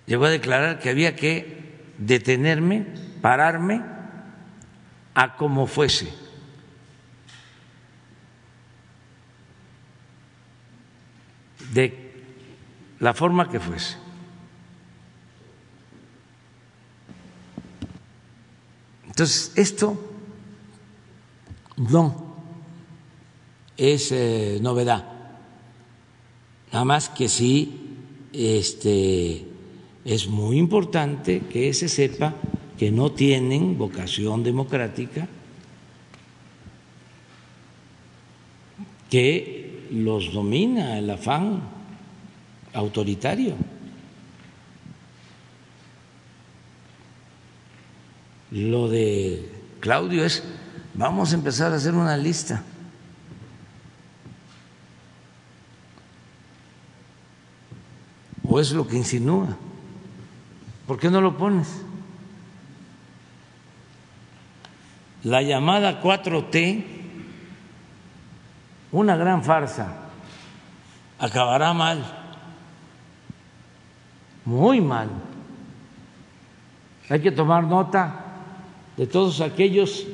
llegó 0.08 0.26
a 0.26 0.32
declarar 0.32 0.80
que 0.80 0.90
había 0.90 1.16
que 1.16 1.80
detenerme, 2.00 2.88
pararme 3.22 3.82
a 5.14 5.36
como 5.36 5.68
fuese. 5.68 6.22
de 11.74 12.12
la 13.00 13.14
forma 13.14 13.50
que 13.50 13.60
fuese. 13.60 13.96
Entonces, 19.06 19.52
esto 19.56 20.00
no 21.78 22.36
es 23.78 24.12
eh, 24.12 24.60
novedad. 24.62 25.06
Nada 26.72 26.86
más 26.86 27.10
que 27.10 27.28
sí 27.28 27.98
este, 28.32 29.46
es 30.06 30.28
muy 30.28 30.58
importante 30.58 31.42
que 31.42 31.74
se 31.74 31.90
sepa 31.90 32.34
que 32.82 32.90
no 32.90 33.12
tienen 33.12 33.78
vocación 33.78 34.44
democrática, 34.44 35.28
que 39.08 39.88
los 39.92 40.34
domina 40.34 40.98
el 40.98 41.08
afán 41.12 41.62
autoritario. 42.74 43.54
Lo 48.50 48.90
de 48.90 49.48
Claudio 49.80 50.26
es, 50.26 50.44
vamos 50.96 51.34
a 51.34 51.36
empezar 51.36 51.72
a 51.74 51.76
hacer 51.76 51.94
una 51.94 52.18
lista. 52.18 52.64
¿O 58.42 58.60
es 58.60 58.72
lo 58.72 58.88
que 58.88 58.98
insinúa? 58.98 59.56
¿Por 60.88 61.00
qué 61.00 61.12
no 61.12 61.22
lo 61.22 61.38
pones? 61.38 61.91
La 65.24 65.42
llamada 65.42 66.02
4T, 66.02 66.84
una 68.92 69.16
gran 69.16 69.44
farsa, 69.44 70.10
acabará 71.20 71.74
mal, 71.74 72.04
muy 74.46 74.82
mal. 74.82 75.10
Hay 77.10 77.20
que 77.20 77.32
tomar 77.32 77.66
nota 77.66 78.26
de 78.98 79.06
todos 79.06 79.42
aquellos 79.42 80.08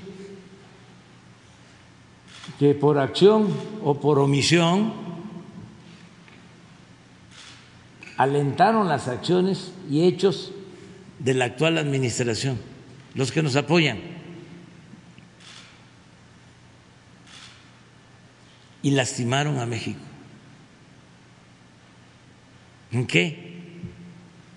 que 2.59 2.73
por 2.73 2.97
acción 2.97 3.47
o 3.83 3.99
por 3.99 4.19
omisión 4.19 4.93
alentaron 8.17 8.87
las 8.87 9.07
acciones 9.07 9.73
y 9.89 10.05
hechos 10.05 10.51
de 11.19 11.33
la 11.33 11.45
actual 11.45 11.77
administración, 11.77 12.57
los 13.13 13.31
que 13.31 13.43
nos 13.43 13.55
apoyan. 13.55 14.16
Y 18.81 18.91
lastimaron 18.91 19.59
a 19.59 19.65
México. 19.65 19.99
¿En 22.91 23.05
qué 23.05 23.63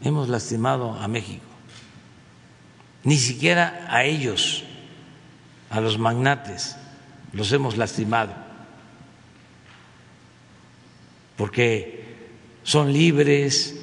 hemos 0.03 0.29
lastimado 0.29 0.95
a 0.95 1.09
México? 1.09 1.45
Ni 3.03 3.17
siquiera 3.17 3.87
a 3.89 4.05
ellos, 4.05 4.65
a 5.71 5.81
los 5.81 5.99
magnates, 5.99 6.77
los 7.33 7.51
hemos 7.53 7.77
lastimado, 7.77 8.35
porque 11.37 12.29
son 12.63 12.93
libres, 12.93 13.81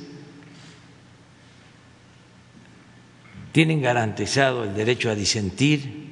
tienen 3.52 3.82
garantizado 3.82 4.64
el 4.64 4.76
derecho 4.76 5.10
a 5.10 5.16
disentir, 5.16 6.08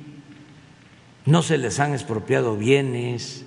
no 1.26 1.44
se 1.44 1.58
les 1.58 1.80
han 1.80 1.94
expropiado 1.94 2.58
bienes, 2.58 3.45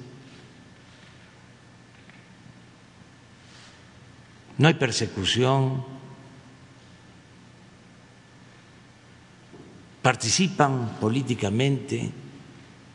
no 4.59 4.69
hay 4.69 4.75
persecución. 4.75 5.99
participan 10.09 10.97
políticamente, 11.01 12.11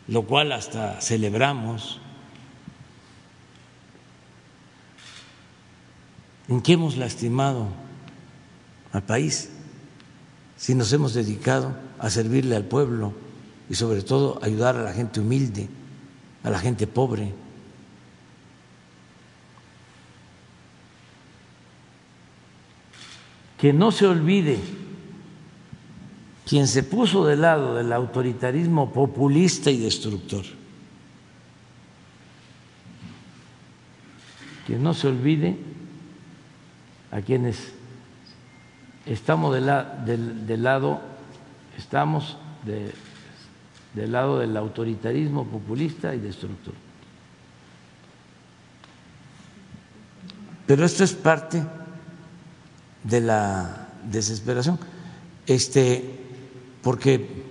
lo 0.07 0.23
cual 0.23 0.51
hasta 0.51 0.99
celebramos. 0.99 1.99
¿En 6.47 6.59
qué 6.61 6.73
hemos 6.73 6.97
lastimado 6.97 7.67
al 8.91 9.03
país 9.03 9.51
si 10.57 10.73
nos 10.73 10.91
hemos 10.91 11.13
dedicado 11.13 11.75
a 11.99 12.09
servirle 12.09 12.55
al 12.55 12.65
pueblo 12.65 13.13
y 13.69 13.75
sobre 13.75 14.01
todo 14.01 14.39
ayudar 14.41 14.75
a 14.75 14.81
la 14.81 14.93
gente 14.93 15.19
humilde, 15.19 15.69
a 16.43 16.49
la 16.49 16.57
gente 16.57 16.87
pobre? 16.87 17.42
Que 23.63 23.71
no 23.71 23.93
se 23.93 24.05
olvide 24.05 24.59
quien 26.45 26.67
se 26.67 26.83
puso 26.83 27.25
del 27.25 27.39
lado 27.39 27.75
del 27.75 27.93
autoritarismo 27.93 28.91
populista 28.91 29.71
y 29.71 29.77
destructor. 29.77 30.43
Que 34.67 34.77
no 34.77 34.93
se 34.93 35.07
olvide 35.07 35.55
a 37.09 37.21
quienes 37.21 37.71
estamos 39.05 39.53
del, 39.53 39.65
lado, 40.61 40.99
estamos 41.77 42.35
del 42.65 44.11
lado 44.11 44.39
del 44.39 44.57
autoritarismo 44.57 45.45
populista 45.45 46.13
y 46.13 46.19
destructor. 46.19 46.73
Pero 50.67 50.83
esto 50.83 51.05
es 51.05 51.13
parte 51.13 51.63
de 53.03 53.21
la 53.21 53.89
desesperación. 54.03 54.79
Este, 55.45 56.03
porque 56.81 57.43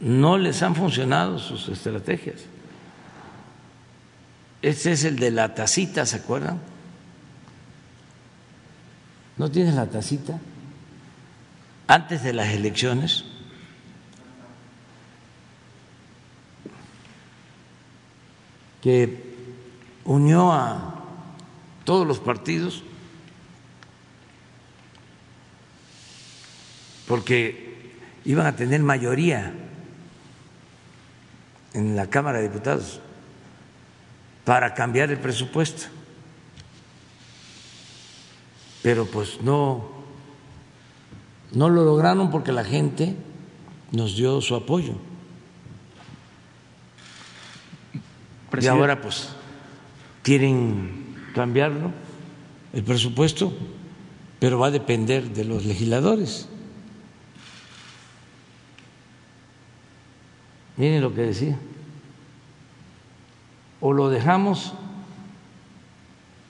no 0.00 0.36
les 0.36 0.62
han 0.62 0.74
funcionado 0.74 1.38
sus 1.38 1.68
estrategias. 1.68 2.40
Este 4.60 4.92
es 4.92 5.04
el 5.04 5.18
de 5.18 5.30
la 5.30 5.54
tacita, 5.54 6.06
¿se 6.06 6.16
acuerdan? 6.16 6.60
¿No 9.36 9.50
tienes 9.50 9.74
la 9.74 9.86
tacita? 9.86 10.38
Antes 11.88 12.22
de 12.22 12.32
las 12.32 12.48
elecciones, 12.48 13.24
que 18.80 19.31
unió 20.04 20.52
a 20.52 20.94
todos 21.84 22.06
los 22.06 22.18
partidos 22.18 22.82
porque 27.06 27.92
iban 28.24 28.46
a 28.46 28.56
tener 28.56 28.82
mayoría 28.82 29.52
en 31.74 31.96
la 31.96 32.08
Cámara 32.08 32.38
de 32.38 32.48
Diputados 32.48 33.00
para 34.44 34.74
cambiar 34.74 35.10
el 35.10 35.18
presupuesto. 35.18 35.84
Pero 38.82 39.06
pues 39.06 39.40
no, 39.42 39.90
no 41.52 41.68
lo 41.68 41.84
lograron 41.84 42.30
porque 42.30 42.52
la 42.52 42.64
gente 42.64 43.16
nos 43.92 44.16
dio 44.16 44.40
su 44.40 44.54
apoyo. 44.54 44.94
Y 48.60 48.66
ahora 48.66 49.00
pues 49.00 49.28
quieren 50.22 51.16
cambiarlo, 51.34 51.92
el 52.72 52.82
presupuesto, 52.82 53.52
pero 54.38 54.58
va 54.58 54.68
a 54.68 54.70
depender 54.70 55.30
de 55.30 55.44
los 55.44 55.64
legisladores. 55.64 56.48
Miren 60.76 61.02
lo 61.02 61.14
que 61.14 61.22
decía. 61.22 61.58
O 63.80 63.92
lo 63.92 64.08
dejamos 64.08 64.72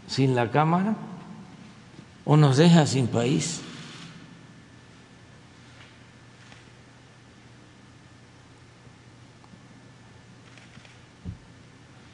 sin 0.07 0.35
la 0.35 0.51
Cámara 0.51 0.97
o 2.25 2.37
nos 2.37 2.57
deja 2.57 2.87
sin 2.87 3.07
país. 3.09 3.63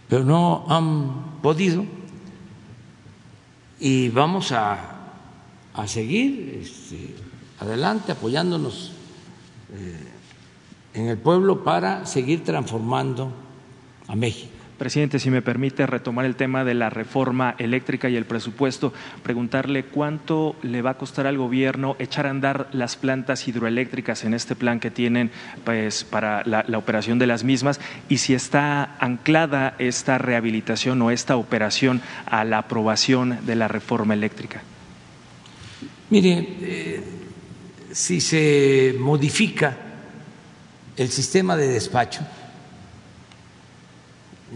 Pero 0.09 0.24
no 0.24 0.64
han 0.68 1.40
podido 1.42 1.84
y 3.80 4.09
vamos 4.09 4.52
a, 4.52 4.78
a 5.74 5.86
seguir 5.86 6.61
este, 6.62 7.14
adelante 7.61 8.12
apoyándonos. 8.12 8.92
Eh, 9.72 10.09
en 10.94 11.09
el 11.09 11.18
pueblo 11.18 11.62
para 11.62 12.06
seguir 12.06 12.44
transformando 12.44 13.32
a 14.09 14.16
México. 14.16 14.57
Presidente, 14.79 15.18
si 15.18 15.29
me 15.29 15.43
permite 15.43 15.87
retomar 15.87 16.24
el 16.24 16.37
tema 16.37 16.62
de 16.62 16.74
la 16.74 16.89
reforma 16.89 17.57
eléctrica 17.59 18.09
y 18.09 18.14
el 18.14 18.26
presupuesto, 18.26 18.93
preguntarle 19.24 19.83
cuánto 19.83 20.55
le 20.62 20.83
va 20.83 20.91
a 20.91 20.99
costar 20.99 21.26
al 21.26 21.37
gobierno 21.37 21.97
echar 21.99 22.29
a 22.29 22.31
andar 22.31 22.68
las 22.70 22.95
plantas 22.95 23.49
hidroeléctricas 23.49 24.22
en 24.22 24.35
este 24.35 24.55
plan 24.55 24.79
que 24.79 24.93
tienen 24.93 25.33
pues, 25.64 26.05
para 26.05 26.45
la, 26.45 26.64
operación 26.79 27.18
de 27.18 27.26
las 27.26 27.43
mismas 27.43 27.81
y 28.09 28.18
si 28.18 28.35
está 28.35 28.97
anclada 29.01 29.74
esta 29.81 30.16
rehabilitación 30.16 31.03
o 31.03 31.11
esta 31.11 31.37
operación 31.37 32.01
a 32.26 32.45
la 32.45 32.59
aprobación 32.59 33.39
de 33.47 33.57
la 33.57 33.66
reforma 33.66 34.14
eléctrica. 34.14 34.62
Mire, 36.11 36.47
eh, 36.62 37.03
si 37.91 38.20
se 38.20 38.95
modifica 38.97 39.76
el 40.97 41.09
sistema 41.09 41.57
de 41.57 41.66
despacho, 41.66 42.20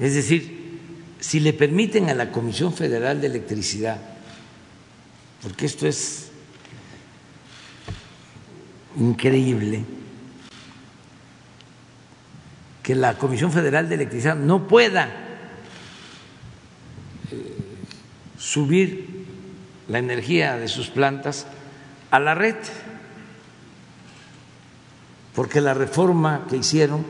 es 0.01 0.14
decir, 0.14 0.80
si 1.20 1.40
le 1.40 1.53
permiten 1.53 2.09
a 2.09 2.14
la 2.14 2.30
Comisión 2.30 2.72
Federal 2.72 3.20
de 3.20 3.26
Electricidad, 3.28 4.01
porque 5.43 5.66
esto 5.66 5.86
es 5.86 6.30
increíble, 8.97 9.84
que 12.82 12.95
la 12.95 13.16
Comisión 13.16 13.53
Federal 13.53 13.88
de 13.88 13.95
Electricidad 13.95 14.36
no 14.36 14.66
pueda 14.66 15.09
eh, 17.30 17.57
subir 18.36 19.26
la 19.88 19.99
energía 19.99 20.57
de 20.57 20.68
sus 20.68 20.88
plantas 20.88 21.47
a 22.11 22.18
la 22.18 22.34
red 22.34 22.57
porque 25.34 25.61
la 25.61 25.74
reforma 25.74 26.47
que 26.49 26.57
hicieron 26.57 27.05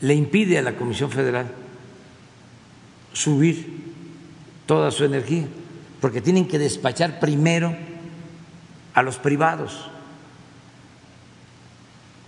le 0.00 0.14
impide 0.14 0.58
a 0.58 0.62
la 0.62 0.76
Comisión 0.76 1.10
Federal 1.10 1.50
subir 3.12 3.80
toda 4.66 4.90
su 4.90 5.04
energía, 5.04 5.46
porque 6.00 6.20
tienen 6.20 6.46
que 6.46 6.58
despachar 6.58 7.20
primero 7.20 7.76
a 8.94 9.02
los 9.02 9.18
privados. 9.18 9.90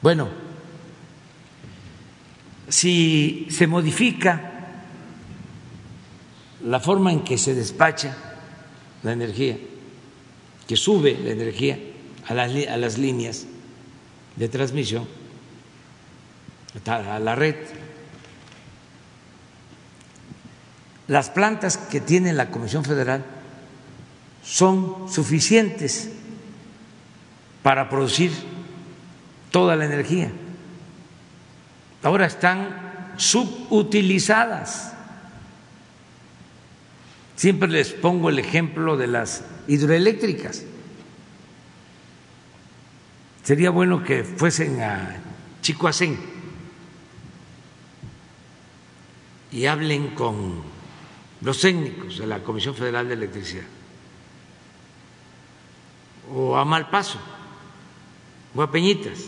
Bueno, 0.01 0.29
si 2.69 3.47
se 3.51 3.67
modifica 3.67 4.51
la 6.65 6.81
forma 6.81 7.13
en 7.13 7.23
que 7.23 7.39
se 7.39 7.55
despacha 7.55 8.17
la 9.03 9.13
energía, 9.13 9.57
que 10.67 10.77
sube 10.77 11.19
la 11.23 11.31
energía 11.31 11.79
a 12.27 12.35
las, 12.35 12.51
a 12.69 12.77
las 12.77 12.99
líneas 12.99 13.47
de 14.37 14.49
transmisión, 14.49 15.07
a 16.87 17.19
la 17.19 17.35
red. 17.35 17.57
Las 21.09 21.31
plantas 21.31 21.77
que 21.77 22.01
tiene 22.01 22.33
la 22.33 22.51
Comisión 22.51 22.85
Federal 22.85 23.25
son 24.43 25.09
suficientes 25.11 26.11
para 27.63 27.89
producir 27.89 28.33
toda 29.51 29.77
la 29.77 29.85
energía. 29.85 30.31
Ahora 32.03 32.27
están 32.27 33.15
subutilizadas. 33.17 34.95
Siempre 37.37 37.69
les 37.69 37.93
pongo 37.93 38.31
el 38.31 38.39
ejemplo 38.39 38.97
de 38.97 39.07
las 39.07 39.45
hidroeléctricas. 39.69 40.65
Sería 43.43 43.71
bueno 43.71 44.03
que 44.05 44.25
fuesen 44.25 44.81
a 44.81 45.17
Chicoacén 45.61 46.32
y 49.53 49.67
hablen 49.67 50.09
con 50.09 50.63
los 51.43 51.61
técnicos 51.61 52.19
de 52.19 52.27
la 52.27 52.43
Comisión 52.43 52.75
Federal 52.75 53.07
de 53.09 53.15
Electricidad. 53.15 53.65
O 56.35 56.57
a 56.57 56.65
Malpaso 56.65 57.19
o 58.55 58.63
a 58.63 58.71
Peñitas. 58.71 59.27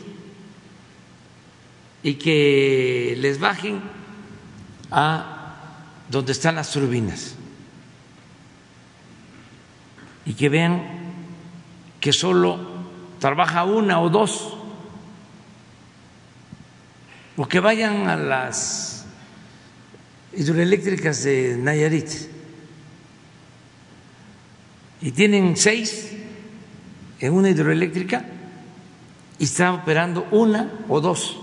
Y 2.03 2.15
que 2.15 3.17
les 3.19 3.39
bajen 3.39 3.83
a 4.91 5.57
donde 6.09 6.33
están 6.33 6.55
las 6.55 6.73
turbinas. 6.73 7.35
Y 10.25 10.35
que 10.35 10.49
vean 10.49 10.83
que 12.01 12.13
solo 12.13 12.59
trabaja 13.19 13.65
una 13.65 14.01
o 14.01 14.11
dos, 14.11 14.57
o 17.37 17.47
que 17.49 17.61
vayan 17.61 18.09
a 18.09 18.17
las 18.17 18.94
hidroeléctricas 20.37 21.25
de 21.25 21.57
Nayarit 21.57 22.11
y 25.01 25.11
tienen 25.13 25.57
seis 25.57 26.13
en 27.21 27.33
una 27.33 27.51
hidroeléctrica 27.51 28.25
y 29.39 29.45
está 29.45 29.73
operando 29.73 30.27
una 30.31 30.73
o 30.89 31.01
dos. 31.01 31.41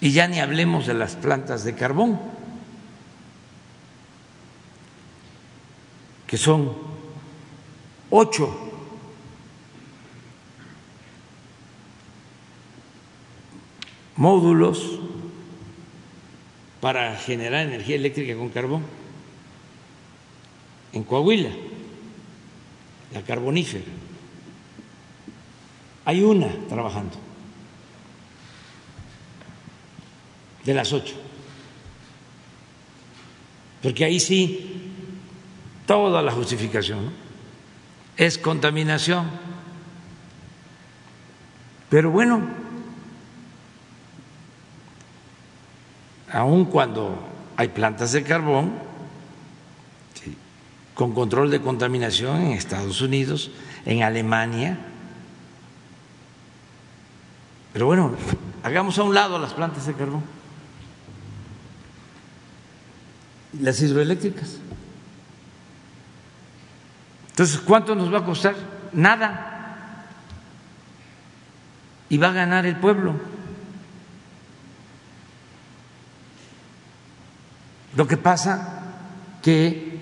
Y 0.00 0.12
ya 0.12 0.28
ni 0.28 0.38
hablemos 0.38 0.86
de 0.86 0.94
las 0.94 1.16
plantas 1.16 1.64
de 1.64 1.74
carbón. 1.74 2.34
que 6.34 6.38
son 6.38 6.72
ocho 8.10 8.63
módulos 14.16 15.00
para 16.80 17.16
generar 17.16 17.66
energía 17.66 17.96
eléctrica 17.96 18.36
con 18.36 18.50
carbón 18.50 18.82
en 20.92 21.02
Coahuila, 21.02 21.50
la 23.12 23.22
carbonífera. 23.22 23.84
Hay 26.04 26.22
una 26.22 26.48
trabajando 26.68 27.16
de 30.64 30.74
las 30.74 30.92
ocho, 30.92 31.14
porque 33.82 34.04
ahí 34.04 34.20
sí 34.20 34.90
toda 35.86 36.22
la 36.22 36.32
justificación. 36.32 37.10
Es 38.16 38.38
contaminación. 38.38 39.28
Pero 41.90 42.10
bueno, 42.10 42.48
aun 46.34 46.66
cuando 46.66 47.18
hay 47.56 47.68
plantas 47.68 48.12
de 48.12 48.22
carbón 48.22 48.72
con 50.94 51.12
control 51.12 51.50
de 51.50 51.60
contaminación 51.60 52.42
en 52.42 52.52
Estados 52.52 53.00
Unidos, 53.00 53.50
en 53.84 54.02
Alemania, 54.02 54.78
Pero 57.74 57.86
bueno, 57.86 58.14
hagamos 58.62 58.96
a 59.00 59.02
un 59.02 59.14
lado 59.14 59.36
las 59.40 59.52
plantas 59.52 59.84
de 59.86 59.94
carbón. 59.94 60.22
Las 63.60 63.82
hidroeléctricas. 63.82 64.58
Entonces, 67.30 67.58
¿cuánto 67.58 67.96
nos 67.96 68.14
va 68.14 68.18
a 68.18 68.24
costar? 68.24 68.54
Nada. 68.92 70.06
Y 72.08 72.16
va 72.16 72.28
a 72.28 72.32
ganar 72.32 72.64
el 72.64 72.76
pueblo. 72.76 73.14
Lo 77.96 78.06
que 78.06 78.16
pasa 78.16 78.82
que 79.42 79.94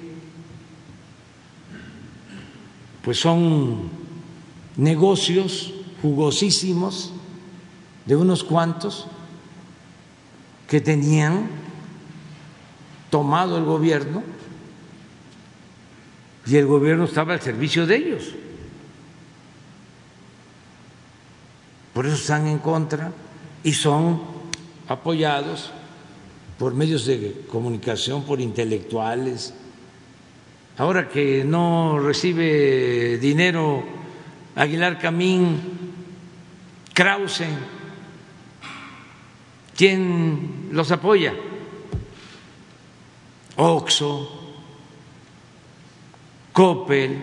pues 3.02 3.18
son 3.18 3.90
negocios 4.76 5.74
jugosísimos 6.00 7.12
de 8.06 8.16
unos 8.16 8.44
cuantos 8.44 9.08
que 10.68 10.80
tenían 10.80 11.48
tomado 13.10 13.58
el 13.58 13.64
gobierno 13.64 14.22
y 16.46 16.56
el 16.56 16.66
gobierno 16.66 17.04
estaba 17.04 17.34
al 17.34 17.40
servicio 17.40 17.86
de 17.86 17.96
ellos. 17.96 18.34
Por 21.92 22.06
eso 22.06 22.14
están 22.14 22.46
en 22.46 22.58
contra 22.58 23.12
y 23.62 23.72
son 23.74 24.22
apoyados 24.88 25.70
por 26.62 26.74
medios 26.74 27.06
de 27.06 27.44
comunicación, 27.50 28.22
por 28.22 28.40
intelectuales. 28.40 29.52
Ahora 30.78 31.08
que 31.08 31.42
no 31.42 31.98
recibe 31.98 33.18
dinero 33.18 33.82
Aguilar 34.54 34.96
Camín, 35.00 35.60
Krause, 36.94 37.46
¿quién 39.76 40.68
los 40.70 40.92
apoya? 40.92 41.34
Oxo, 43.56 44.54
Coppel, 46.52 47.18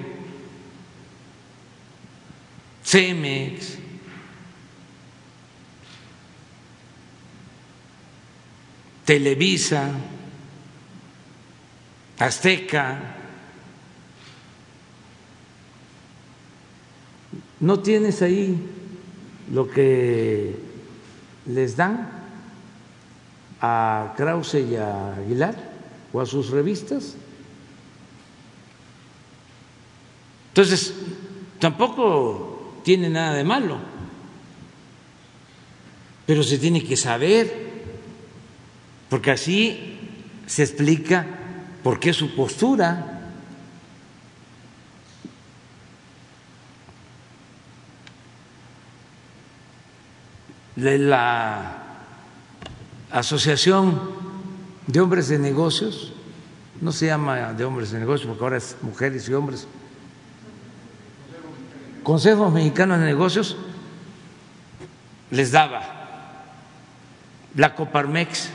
Cemex, 2.83 3.78
Televisa, 9.09 9.89
Azteca. 12.19 13.15
¿No 17.59 17.79
tienes 17.79 18.21
ahí 18.21 18.55
lo 19.51 19.67
que 19.67 20.55
les 21.47 21.75
dan 21.75 22.07
a 23.59 24.13
Krause 24.15 24.59
y 24.69 24.75
a 24.75 25.15
Aguilar 25.15 25.55
o 26.13 26.21
a 26.21 26.27
sus 26.27 26.51
revistas? 26.51 27.15
Entonces, 30.49 30.93
tampoco 31.57 32.79
tiene 32.83 33.09
nada 33.09 33.33
de 33.33 33.43
malo, 33.43 33.79
pero 36.27 36.43
se 36.43 36.59
tiene 36.59 36.83
que 36.83 36.95
saber, 36.95 37.68
porque 39.09 39.31
así 39.31 39.99
se 40.45 40.63
explica 40.63 41.25
por 41.83 41.99
qué 41.99 42.13
su 42.13 42.35
postura. 42.35 43.15
de 50.75 50.97
la 50.97 51.83
Asociación 53.11 53.99
de 54.87 55.01
Hombres 55.01 55.27
de 55.27 55.37
Negocios, 55.37 56.13
no 56.79 56.93
se 56.93 57.07
llama 57.07 57.51
de 57.51 57.65
hombres 57.65 57.91
de 57.91 57.99
negocios 57.99 58.29
porque 58.29 58.43
ahora 58.45 58.57
es 58.57 58.77
mujeres 58.81 59.27
y 59.27 59.33
hombres, 59.33 59.67
Consejo 62.03 62.49
Mexicano 62.49 62.97
de 62.97 63.05
Negocios 63.05 63.57
les 65.31 65.51
daba 65.51 65.81
la 67.55 67.75
Coparmex. 67.75 68.49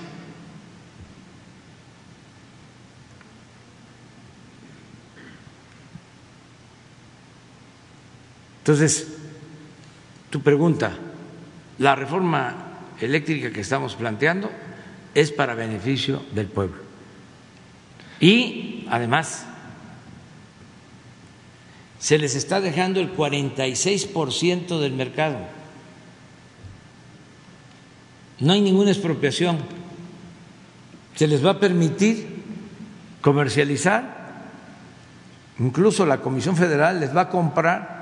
Entonces, 8.64 9.08
tu 10.30 10.40
pregunta, 10.40 10.92
la 11.76 11.94
reforma 11.94 12.54
eléctrica 12.98 13.52
que 13.52 13.60
estamos 13.60 13.94
planteando 13.94 14.50
es 15.14 15.30
para 15.32 15.54
beneficio 15.54 16.22
del 16.34 16.46
pueblo. 16.46 16.78
Y 18.20 18.86
además 18.88 19.44
se 21.98 22.16
les 22.16 22.34
está 22.36 22.62
dejando 22.62 23.00
el 23.00 23.14
46% 23.14 24.80
del 24.80 24.94
mercado. 24.94 25.40
No 28.40 28.54
hay 28.54 28.62
ninguna 28.62 28.92
expropiación. 28.92 29.58
Se 31.16 31.26
les 31.26 31.44
va 31.44 31.50
a 31.50 31.60
permitir 31.60 32.42
comercializar. 33.20 34.46
Incluso 35.58 36.06
la 36.06 36.22
Comisión 36.22 36.56
Federal 36.56 36.98
les 36.98 37.14
va 37.14 37.20
a 37.20 37.28
comprar 37.28 37.93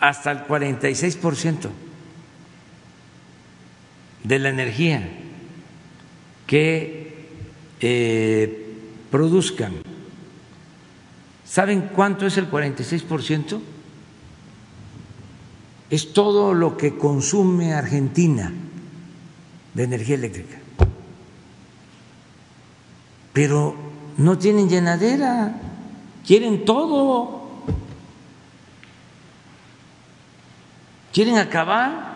hasta 0.00 0.30
el 0.30 0.46
46% 0.46 1.68
de 4.24 4.38
la 4.38 4.48
energía 4.48 5.08
que 6.46 7.28
eh, 7.80 8.74
produzcan. 9.10 9.74
¿Saben 11.44 11.90
cuánto 11.94 12.26
es 12.26 12.36
el 12.36 12.50
46%? 12.50 13.60
Es 15.88 16.12
todo 16.12 16.52
lo 16.54 16.76
que 16.76 16.96
consume 16.96 17.72
Argentina 17.72 18.52
de 19.74 19.82
energía 19.84 20.16
eléctrica. 20.16 20.58
Pero 23.32 23.76
no 24.16 24.38
tienen 24.38 24.68
llenadera, 24.68 25.60
quieren 26.26 26.64
todo. 26.64 27.45
Quieren 31.16 31.38
acabar 31.38 32.12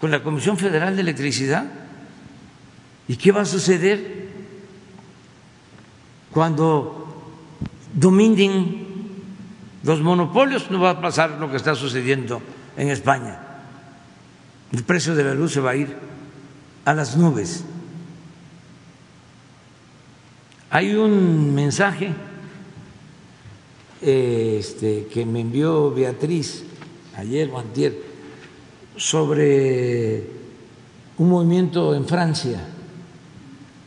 con 0.00 0.12
la 0.12 0.22
Comisión 0.22 0.56
Federal 0.56 0.94
de 0.94 1.02
Electricidad. 1.02 1.64
¿Y 3.08 3.16
qué 3.16 3.32
va 3.32 3.40
a 3.40 3.44
suceder 3.44 4.28
cuando 6.30 7.24
dominen 7.92 8.86
los 9.82 10.00
monopolios, 10.00 10.70
no 10.70 10.78
va 10.78 10.90
a 10.90 11.00
pasar 11.00 11.40
lo 11.40 11.50
que 11.50 11.56
está 11.56 11.74
sucediendo 11.74 12.40
en 12.76 12.90
España. 12.90 13.40
El 14.70 14.84
precio 14.84 15.16
de 15.16 15.24
la 15.24 15.34
luz 15.34 15.54
se 15.54 15.60
va 15.60 15.72
a 15.72 15.76
ir 15.76 15.96
a 16.84 16.94
las 16.94 17.16
nubes. 17.16 17.64
Hay 20.70 20.94
un 20.94 21.52
mensaje 21.52 22.12
este, 24.00 25.08
que 25.12 25.26
me 25.26 25.40
envió 25.40 25.90
Beatriz 25.90 26.67
ayer 27.18 27.50
o 27.50 27.58
antier 27.58 27.94
sobre 28.96 30.22
un 31.18 31.28
movimiento 31.28 31.94
en 31.94 32.06
Francia 32.06 32.60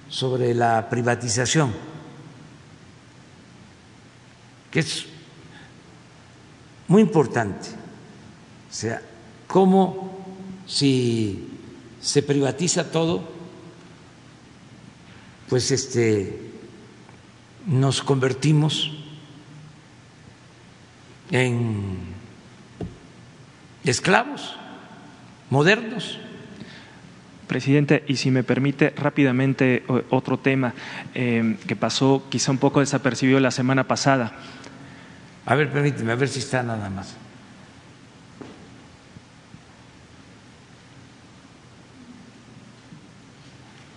sobre 0.10 0.54
la 0.54 0.90
privatización 0.90 1.72
que 4.70 4.80
es 4.80 5.06
muy 6.88 7.02
importante. 7.02 7.70
O 8.70 8.74
sea, 8.74 9.02
cómo 9.48 10.24
si 10.66 11.50
se 12.02 12.24
privatiza 12.24 12.90
todo, 12.90 13.22
pues 15.50 15.72
este 15.72 16.52
nos 17.68 18.02
convertimos 18.02 18.92
en 21.30 22.11
esclavos 23.90 24.56
modernos. 25.50 26.20
Presidente, 27.48 28.06
y 28.08 28.16
si 28.16 28.32
me 28.32 28.44
permite 28.44 28.92
rápidamente 28.92 29.84
otro 30.10 30.40
tema 30.40 30.74
eh, 31.14 31.58
que 31.68 31.76
pasó 31.76 32.24
quizá 32.30 32.52
un 32.52 32.60
poco 32.60 32.80
desapercibido 32.80 33.42
la 33.42 33.52
semana 33.52 33.86
pasada. 33.88 34.32
A 35.46 35.56
ver, 35.56 35.70
permíteme, 35.70 36.14
a 36.14 36.16
ver 36.16 36.30
si 36.30 36.40
está 36.40 36.64
nada 36.64 36.90
más. 36.90 37.18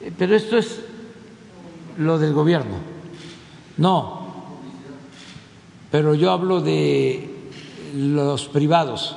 Eh, 0.01 0.13
pero 0.19 0.35
esto 0.35 0.59
es 0.59 0.81
lo 1.99 2.19
del 2.19 2.33
gobierno. 2.33 2.79
No, 3.77 4.59
pero 5.93 6.15
yo 6.15 6.33
hablo 6.33 6.61
de 6.61 7.31
los 7.95 8.49
privados. 8.49 9.17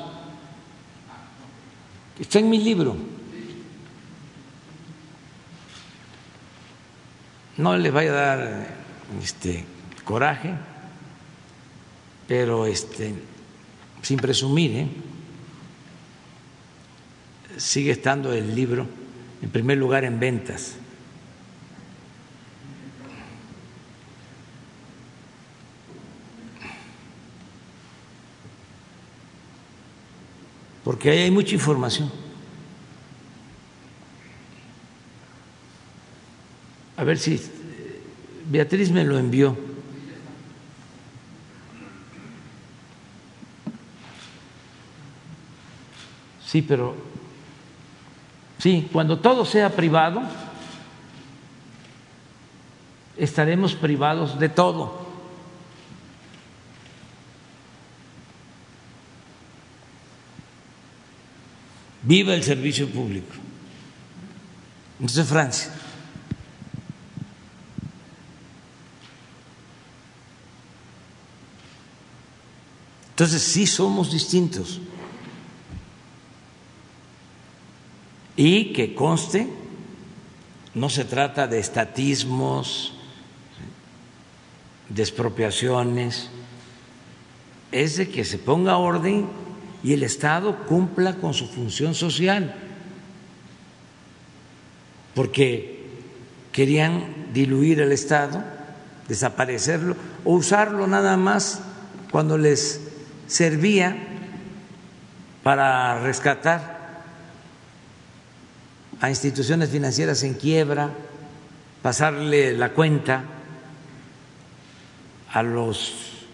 Está 2.19 2.39
en 2.39 2.49
mi 2.49 2.59
libro. 2.59 2.95
No 7.57 7.75
le 7.77 7.91
vaya 7.91 8.11
a 8.11 8.13
dar 8.13 8.67
este 9.21 9.65
coraje, 10.03 10.53
pero 12.27 12.65
este 12.65 13.13
sin 14.01 14.19
presumir, 14.19 14.71
¿eh? 14.71 14.87
sigue 17.57 17.91
estando 17.91 18.31
el 18.31 18.55
libro 18.55 18.87
en 19.41 19.49
primer 19.49 19.77
lugar 19.77 20.03
en 20.03 20.19
ventas. 20.19 20.75
Porque 30.87 31.11
ahí 31.11 31.17
hay 31.23 31.31
mucha 31.31 31.53
información. 31.53 32.09
A 36.95 37.03
ver 37.03 37.19
si 37.19 37.37
Beatriz 38.49 38.89
me 38.89 39.03
lo 39.03 39.19
envió. 39.19 39.57
Sí, 46.45 46.61
pero 46.61 46.95
sí, 48.57 48.87
cuando 48.93 49.19
todo 49.19 49.43
sea 49.43 49.69
privado, 49.69 50.21
estaremos 53.17 53.75
privados 53.75 54.39
de 54.39 54.47
todo. 54.47 55.06
Viva 62.07 62.33
el 62.33 62.41
servicio 62.41 62.87
público. 62.87 63.33
Entonces, 64.97 65.27
Francia. 65.27 65.73
Entonces 73.09 73.41
sí 73.41 73.67
somos 73.67 74.09
distintos. 74.09 74.79
Y 78.37 78.71
que 78.71 78.95
conste, 78.95 79.49
no 80.75 80.87
se 80.89 81.03
trata 81.03 81.45
de 81.45 81.59
estatismos, 81.59 82.93
de 84.87 85.03
expropiaciones, 85.03 86.29
es 87.73 87.97
de 87.97 88.07
que 88.07 88.23
se 88.23 88.37
ponga 88.37 88.77
orden 88.77 89.27
y 89.87 89.93
el 89.93 90.03
Estado 90.03 90.65
cumpla 90.65 91.15
con 91.15 91.33
su 91.33 91.47
función 91.47 91.95
social, 91.95 92.53
porque 95.15 95.87
querían 96.51 97.31
diluir 97.33 97.79
el 97.79 97.93
Estado, 97.93 98.43
desaparecerlo 99.07 99.95
o 100.25 100.33
usarlo 100.33 100.87
nada 100.87 101.15
más 101.15 101.61
cuando 102.11 102.37
les 102.37 102.81
servía 103.27 103.95
para 105.41 106.01
rescatar 106.01 107.05
a 108.99 109.09
instituciones 109.09 109.69
financieras 109.69 110.21
en 110.23 110.33
quiebra, 110.33 110.89
pasarle 111.81 112.57
la 112.57 112.73
cuenta 112.73 113.23
a 115.31 115.43
los 115.43 116.25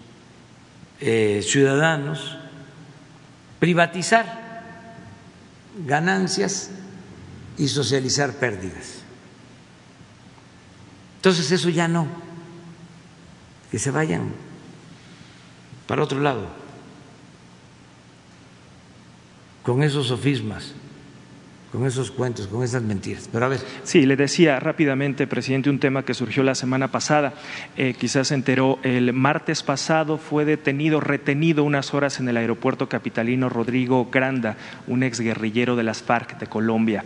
eh, 1.02 1.42
ciudadanos, 1.48 2.40
privatizar 3.64 4.26
ganancias 5.88 6.70
y 7.58 7.70
socializar 7.70 8.34
pérdidas. 8.34 9.04
Entonces 11.16 11.50
eso 11.50 11.70
ya 11.70 11.88
no, 11.88 12.06
que 13.72 13.80
se 13.80 13.90
vayan 13.90 14.34
para 15.88 16.04
otro 16.04 16.20
lado. 16.20 16.46
Con 19.64 19.82
esos 19.82 20.08
sofismas, 20.08 20.74
con 21.74 21.88
esos 21.88 22.12
cuentos, 22.12 22.46
con 22.46 22.64
esas 22.64 22.84
mentiras. 22.84 23.28
Pero 23.32 23.46
a 23.46 23.50
ver. 23.50 23.60
Sí, 23.82 24.06
le 24.06 24.16
decía 24.16 24.60
rápidamente, 24.60 25.26
presidente, 25.26 25.72
un 25.72 25.80
tema 25.80 26.06
que 26.06 26.14
surgió 26.14 26.44
la 26.44 26.54
semana 26.54 26.92
pasada. 26.92 27.34
Eh, 27.76 27.96
quizás 27.98 28.28
se 28.28 28.36
enteró, 28.36 28.78
el 28.84 29.12
martes 29.12 29.64
pasado 29.64 30.20
fue 30.20 30.46
detenido, 30.46 31.00
retenido 31.00 31.64
unas 31.64 31.96
horas 31.96 32.20
en 32.20 32.30
el 32.30 32.38
aeropuerto 32.38 32.88
capitalino 32.88 33.50
Rodrigo 33.50 34.08
Granda, 34.12 34.56
un 34.86 35.02
exguerrillero 35.02 35.76
de 35.76 35.82
las 35.82 36.04
FARC 36.04 36.38
de 36.38 36.46
Colombia. 36.46 37.04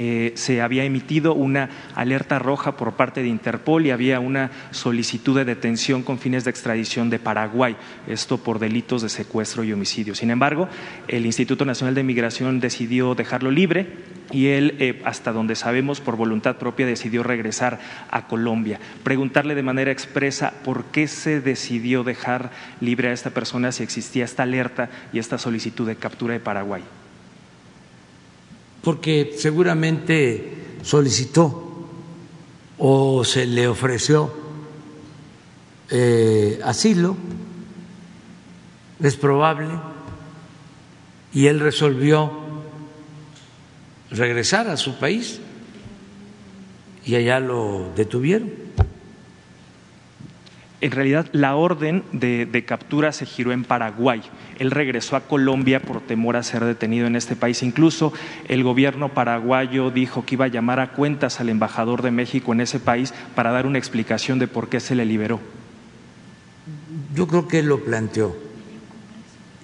Eh, 0.00 0.30
se 0.36 0.62
había 0.62 0.84
emitido 0.84 1.34
una 1.34 1.70
alerta 1.96 2.38
roja 2.38 2.76
por 2.76 2.92
parte 2.92 3.20
de 3.20 3.26
Interpol 3.26 3.84
y 3.84 3.90
había 3.90 4.20
una 4.20 4.52
solicitud 4.70 5.36
de 5.36 5.44
detención 5.44 6.04
con 6.04 6.20
fines 6.20 6.44
de 6.44 6.50
extradición 6.50 7.10
de 7.10 7.18
Paraguay, 7.18 7.76
esto 8.06 8.38
por 8.38 8.60
delitos 8.60 9.02
de 9.02 9.08
secuestro 9.08 9.64
y 9.64 9.72
homicidio. 9.72 10.14
Sin 10.14 10.30
embargo, 10.30 10.68
el 11.08 11.26
Instituto 11.26 11.64
Nacional 11.64 11.96
de 11.96 12.04
Migración 12.04 12.60
decidió 12.60 13.16
dejarlo 13.16 13.50
libre 13.50 13.88
y 14.30 14.46
él, 14.46 14.76
eh, 14.78 15.02
hasta 15.04 15.32
donde 15.32 15.56
sabemos, 15.56 16.00
por 16.00 16.14
voluntad 16.14 16.58
propia 16.58 16.86
decidió 16.86 17.24
regresar 17.24 17.80
a 18.08 18.28
Colombia. 18.28 18.78
Preguntarle 19.02 19.56
de 19.56 19.64
manera 19.64 19.90
expresa 19.90 20.52
por 20.62 20.84
qué 20.84 21.08
se 21.08 21.40
decidió 21.40 22.04
dejar 22.04 22.52
libre 22.80 23.08
a 23.08 23.12
esta 23.12 23.30
persona 23.30 23.72
si 23.72 23.82
existía 23.82 24.24
esta 24.24 24.44
alerta 24.44 24.90
y 25.12 25.18
esta 25.18 25.38
solicitud 25.38 25.88
de 25.88 25.96
captura 25.96 26.34
de 26.34 26.40
Paraguay 26.40 26.84
porque 28.82 29.34
seguramente 29.36 30.78
solicitó 30.82 31.86
o 32.78 33.24
se 33.24 33.46
le 33.46 33.66
ofreció 33.66 34.32
eh, 35.90 36.60
asilo, 36.64 37.16
es 39.00 39.16
probable, 39.16 39.68
y 41.32 41.46
él 41.46 41.60
resolvió 41.60 42.30
regresar 44.10 44.68
a 44.68 44.76
su 44.76 44.98
país 44.98 45.40
y 47.04 47.14
allá 47.14 47.40
lo 47.40 47.90
detuvieron. 47.96 48.67
En 50.80 50.92
realidad, 50.92 51.26
la 51.32 51.56
orden 51.56 52.04
de, 52.12 52.64
captura 52.64 53.10
se 53.10 53.26
giró 53.26 53.52
en 53.52 53.64
Paraguay. 53.64 54.22
Él 54.60 54.70
regresó 54.70 55.16
a 55.16 55.22
Colombia 55.22 55.82
por 55.82 56.00
temor 56.00 56.36
a 56.36 56.44
ser 56.44 56.64
detenido 56.64 57.08
en 57.08 57.16
este 57.16 57.34
país. 57.34 57.64
Incluso 57.64 58.12
el 58.46 58.62
gobierno 58.62 59.12
paraguayo 59.12 59.90
dijo 59.90 60.24
que 60.24 60.36
iba 60.36 60.44
a 60.44 60.48
llamar 60.48 60.78
a 60.78 60.92
cuentas 60.92 61.40
al 61.40 61.48
embajador 61.48 62.02
de 62.02 62.12
México 62.12 62.52
en 62.52 62.60
ese 62.60 62.78
país 62.78 63.12
para 63.34 63.50
dar 63.50 63.66
una 63.66 63.78
explicación 63.78 64.38
de 64.38 64.46
por 64.46 64.68
qué 64.68 64.78
se 64.78 64.94
le 64.94 65.04
liberó. 65.04 65.40
Yo 67.12 67.26
creo 67.26 67.48
que 67.48 67.58
él 67.58 67.66
lo 67.66 67.82
planteó 67.84 68.36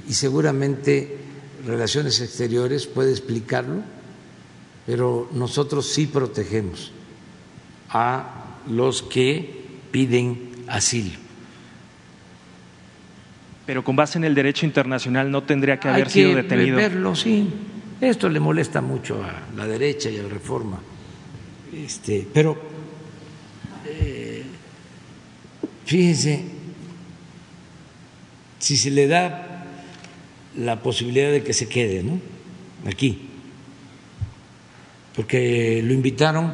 y 0.08 0.14
seguramente 0.14 1.18
Relaciones 1.64 2.20
Exteriores 2.20 2.86
puede 2.86 3.10
explicarlo, 3.10 3.82
pero 4.84 5.30
nosotros 5.32 5.86
sí 5.86 6.06
protegemos 6.06 6.92
a 7.88 8.58
los 8.68 9.02
que 9.02 9.64
piden 9.90 10.53
asilo. 10.68 11.18
Pero 13.66 13.82
con 13.82 13.96
base 13.96 14.18
en 14.18 14.24
el 14.24 14.34
derecho 14.34 14.66
internacional 14.66 15.30
no 15.30 15.42
tendría 15.42 15.78
que 15.78 15.88
haber 15.88 16.10
sido 16.10 16.34
detenido. 16.34 16.76
Verlo, 16.76 17.14
sí. 17.16 17.48
Esto 18.00 18.28
le 18.28 18.40
molesta 18.40 18.82
mucho 18.82 19.22
a 19.24 19.54
la 19.56 19.66
derecha 19.66 20.10
y 20.10 20.18
a 20.18 20.22
la 20.22 20.28
reforma. 20.28 20.78
Este, 21.72 22.26
pero 22.32 22.56
eh, 23.86 24.44
fíjense, 25.86 26.44
si 28.58 28.76
se 28.76 28.90
le 28.90 29.06
da 29.06 29.64
la 30.56 30.82
posibilidad 30.82 31.30
de 31.30 31.42
que 31.42 31.52
se 31.52 31.68
quede, 31.68 32.02
¿no? 32.02 32.20
Aquí, 32.86 33.30
porque 35.16 35.80
lo 35.82 35.94
invitaron 35.94 36.52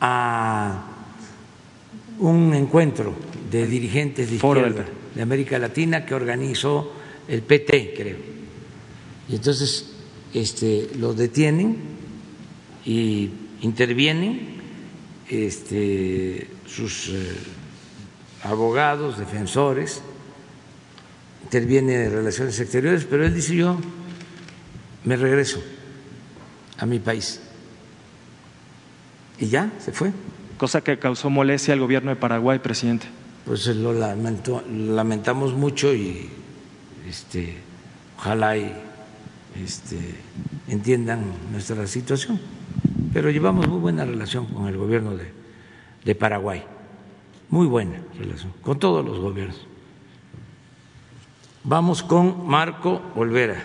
a 0.00 0.93
un 2.18 2.54
encuentro 2.54 3.14
de 3.50 3.66
dirigentes 3.66 4.30
de 4.30 4.36
izquierda 4.36 4.84
de 5.14 5.22
América 5.22 5.58
Latina 5.58 6.04
que 6.04 6.14
organizó 6.14 6.92
el 7.28 7.42
PT, 7.42 7.94
creo. 7.96 8.16
Y 9.28 9.36
entonces 9.36 9.92
este, 10.32 10.90
lo 10.98 11.14
detienen 11.14 11.76
y 12.84 13.30
intervienen 13.62 14.56
este, 15.28 16.48
sus 16.66 17.08
eh, 17.08 17.36
abogados, 18.42 19.18
defensores, 19.18 20.02
interviene 21.44 22.08
Relaciones 22.08 22.58
Exteriores, 22.58 23.06
pero 23.08 23.24
él 23.24 23.34
dice 23.34 23.54
yo 23.54 23.78
me 25.04 25.16
regreso 25.16 25.62
a 26.78 26.86
mi 26.86 26.98
país. 26.98 27.40
Y 29.38 29.46
ya, 29.46 29.72
se 29.78 29.92
fue 29.92 30.12
cosa 30.56 30.82
que 30.82 30.98
causó 30.98 31.30
molestia 31.30 31.74
al 31.74 31.80
gobierno 31.80 32.10
de 32.10 32.16
Paraguay, 32.16 32.58
presidente. 32.58 33.06
Pues 33.46 33.66
lo 33.66 33.92
lamentamos 33.92 35.54
mucho 35.54 35.94
y 35.94 36.28
este, 37.08 37.56
ojalá 38.18 38.56
y 38.56 38.72
este, 39.62 39.98
entiendan 40.68 41.24
nuestra 41.52 41.86
situación. 41.86 42.40
Pero 43.12 43.30
llevamos 43.30 43.68
muy 43.68 43.78
buena 43.78 44.04
relación 44.04 44.46
con 44.46 44.66
el 44.66 44.76
gobierno 44.76 45.12
de 46.04 46.14
Paraguay, 46.14 46.64
muy 47.50 47.66
buena 47.66 48.00
relación, 48.18 48.52
con 48.62 48.78
todos 48.78 49.04
los 49.04 49.18
gobiernos. 49.18 49.66
Vamos 51.62 52.02
con 52.02 52.46
Marco 52.46 53.00
Olvera. 53.14 53.64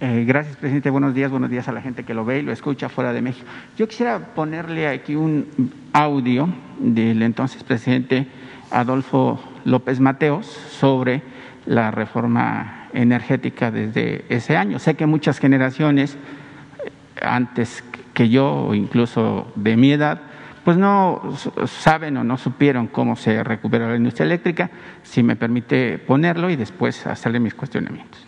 Eh, 0.00 0.24
gracias, 0.24 0.56
presidente. 0.56 0.90
Buenos 0.90 1.12
días, 1.12 1.28
buenos 1.28 1.50
días 1.50 1.66
a 1.66 1.72
la 1.72 1.82
gente 1.82 2.04
que 2.04 2.14
lo 2.14 2.24
ve 2.24 2.38
y 2.38 2.42
lo 2.42 2.52
escucha 2.52 2.88
fuera 2.88 3.12
de 3.12 3.20
México. 3.20 3.44
Yo 3.76 3.88
quisiera 3.88 4.32
ponerle 4.32 4.86
aquí 4.86 5.16
un 5.16 5.72
audio 5.92 6.48
del 6.78 7.20
entonces 7.22 7.64
presidente 7.64 8.28
Adolfo 8.70 9.40
López 9.64 9.98
Mateos 9.98 10.46
sobre 10.46 11.22
la 11.66 11.90
reforma 11.90 12.88
energética 12.92 13.72
desde 13.72 14.24
ese 14.28 14.56
año. 14.56 14.78
Sé 14.78 14.94
que 14.94 15.04
muchas 15.06 15.40
generaciones 15.40 16.14
eh, 16.14 16.90
antes 17.20 17.82
que 18.14 18.28
yo, 18.28 18.68
o 18.68 18.74
incluso 18.74 19.50
de 19.56 19.76
mi 19.76 19.90
edad, 19.90 20.20
pues 20.62 20.76
no 20.76 21.36
saben 21.66 22.18
o 22.18 22.22
no 22.22 22.36
supieron 22.36 22.86
cómo 22.86 23.16
se 23.16 23.42
recupera 23.42 23.88
la 23.88 23.96
industria 23.96 24.26
eléctrica. 24.26 24.70
Si 25.02 25.24
me 25.24 25.34
permite 25.34 25.98
ponerlo 25.98 26.50
y 26.50 26.56
después 26.56 27.04
hacerle 27.04 27.40
mis 27.40 27.54
cuestionamientos. 27.54 28.27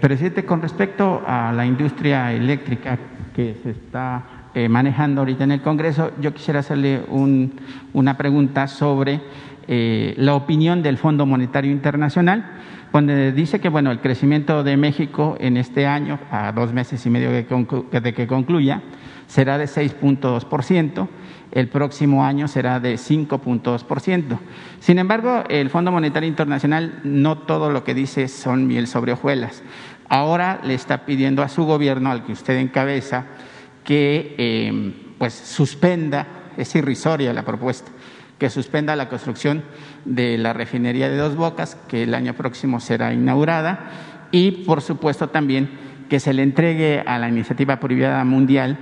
respecto 0.00 1.22
a 1.26 1.52
la 1.52 1.66
industria 1.66 2.32
eléctrica 2.32 2.98
que 3.34 3.56
se 3.62 3.70
está 3.70 4.50
eh, 4.54 4.68
manejando 4.68 5.20
ahorita 5.20 5.44
en 5.44 5.52
el 5.52 5.60
Congreso, 5.60 6.12
yo 6.20 6.32
quisiera 6.32 6.60
hacerle 6.60 7.02
una 7.92 8.16
pregunta 8.16 8.66
sobre 8.66 9.20
eh, 9.68 10.14
la 10.16 10.34
opinión 10.34 10.82
del 10.82 10.96
Fondo 10.96 11.26
Monetario 11.26 11.70
Internacional, 11.70 12.44
donde 12.92 13.32
dice 13.32 13.60
que 13.60 13.68
bueno, 13.68 13.90
el 13.90 14.00
crecimiento 14.00 14.64
de 14.64 14.76
México 14.76 15.36
en 15.40 15.56
este 15.56 15.86
año, 15.86 16.18
a 16.30 16.52
dos 16.52 16.72
meses 16.72 17.04
y 17.04 17.10
medio 17.10 17.30
de 17.30 17.44
que 18.14 18.26
concluya, 18.26 18.80
será 19.26 19.58
de 19.58 19.66
6.2%, 19.66 21.08
el 21.52 21.68
próximo 21.68 22.24
año 22.24 22.48
será 22.48 22.80
de 22.80 22.96
5.2%. 22.96 24.38
Sin 24.80 24.98
embargo, 24.98 25.44
el 25.48 25.70
Fondo 25.70 25.92
Monetario 25.92 26.28
Internacional 26.28 27.00
no 27.04 27.38
todo 27.38 27.70
lo 27.70 27.84
que 27.84 27.94
dice 27.94 28.28
son 28.28 28.66
miel 28.66 28.86
sobre 28.86 29.12
hojuelas. 29.12 29.62
Ahora 30.08 30.60
le 30.64 30.74
está 30.74 31.06
pidiendo 31.06 31.42
a 31.42 31.48
su 31.48 31.64
gobierno, 31.64 32.10
al 32.10 32.24
que 32.24 32.32
usted 32.32 32.58
encabeza, 32.58 33.24
que 33.84 34.34
eh, 34.38 34.94
pues 35.18 35.34
suspenda, 35.34 36.26
es 36.56 36.74
irrisoria 36.74 37.32
la 37.32 37.44
propuesta, 37.44 37.90
que 38.38 38.50
suspenda 38.50 38.96
la 38.96 39.08
construcción 39.08 39.64
de 40.04 40.38
la 40.38 40.52
refinería 40.52 41.08
de 41.08 41.16
Dos 41.16 41.36
Bocas, 41.36 41.76
que 41.88 42.02
el 42.02 42.14
año 42.14 42.34
próximo 42.34 42.80
será 42.80 43.12
inaugurada, 43.12 43.90
y 44.30 44.50
por 44.64 44.82
supuesto 44.82 45.28
también 45.28 45.70
que 46.08 46.20
se 46.20 46.34
le 46.34 46.42
entregue 46.42 47.02
a 47.06 47.18
la 47.18 47.28
iniciativa 47.28 47.80
privada 47.80 48.24
mundial, 48.24 48.78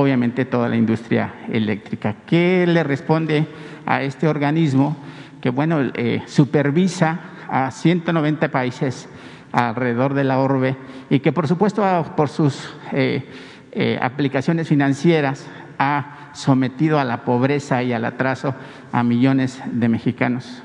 obviamente 0.00 0.44
toda 0.44 0.68
la 0.68 0.76
industria 0.76 1.34
eléctrica. 1.50 2.16
¿Qué 2.24 2.64
le 2.68 2.84
responde 2.84 3.46
a 3.84 4.02
este 4.02 4.28
organismo 4.28 4.96
que, 5.40 5.50
bueno, 5.50 5.80
eh, 5.94 6.22
supervisa 6.26 7.20
a 7.48 7.70
190 7.70 8.50
países 8.50 9.08
alrededor 9.50 10.14
de 10.14 10.24
la 10.24 10.38
orbe 10.38 10.76
y 11.10 11.20
que 11.20 11.32
por 11.32 11.48
supuesto 11.48 11.82
por 12.16 12.28
sus 12.28 12.68
eh, 12.92 13.24
eh, 13.72 13.98
aplicaciones 14.00 14.68
financieras 14.68 15.46
ha 15.78 16.30
sometido 16.34 17.00
a 17.00 17.04
la 17.04 17.24
pobreza 17.24 17.82
y 17.82 17.92
al 17.92 18.04
atraso 18.04 18.54
a 18.92 19.02
millones 19.02 19.60
de 19.72 19.88
mexicanos 19.88 20.62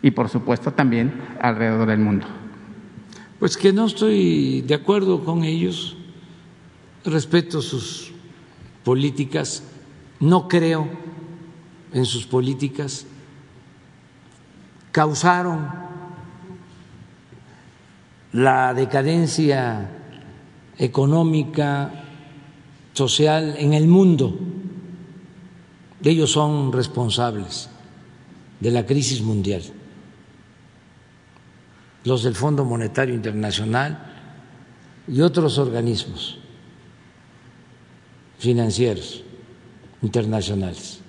y 0.00 0.12
por 0.12 0.28
supuesto 0.28 0.72
también 0.72 1.12
alrededor 1.40 1.86
del 1.86 1.98
mundo. 1.98 2.26
Pues 3.38 3.56
que 3.56 3.72
no 3.72 3.86
estoy 3.86 4.62
de 4.62 4.74
acuerdo 4.74 5.24
con 5.24 5.44
ellos, 5.44 5.96
respeto 7.04 7.60
sus 7.60 8.09
políticas, 8.84 9.62
no 10.20 10.48
creo 10.48 10.88
en 11.92 12.04
sus 12.04 12.26
políticas, 12.26 13.06
causaron 14.92 15.68
la 18.32 18.74
decadencia 18.74 19.90
económica, 20.78 22.04
social 22.92 23.54
en 23.58 23.74
el 23.74 23.86
mundo. 23.86 24.38
Ellos 26.02 26.32
son 26.32 26.72
responsables 26.72 27.68
de 28.60 28.70
la 28.70 28.86
crisis 28.86 29.22
mundial. 29.22 29.62
Los 32.04 32.22
del 32.22 32.34
Fondo 32.34 32.64
Monetario 32.64 33.14
Internacional 33.14 34.06
y 35.06 35.20
otros 35.20 35.58
organismos 35.58 36.39
financieros 38.40 39.22
internacionales. 40.02 41.00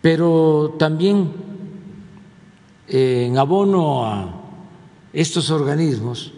Pero 0.00 0.76
también 0.78 1.32
en 2.86 3.36
abono 3.36 4.06
a 4.06 4.32
estos 5.12 5.50
organismos, 5.50 6.32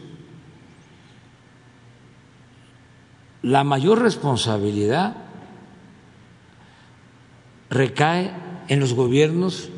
la 3.43 3.65
mayor 3.65 4.01
responsabilidad 4.01 5.15
recae 7.69 8.32
en 8.69 8.81
los 8.81 8.95
gobiernos 8.95 9.69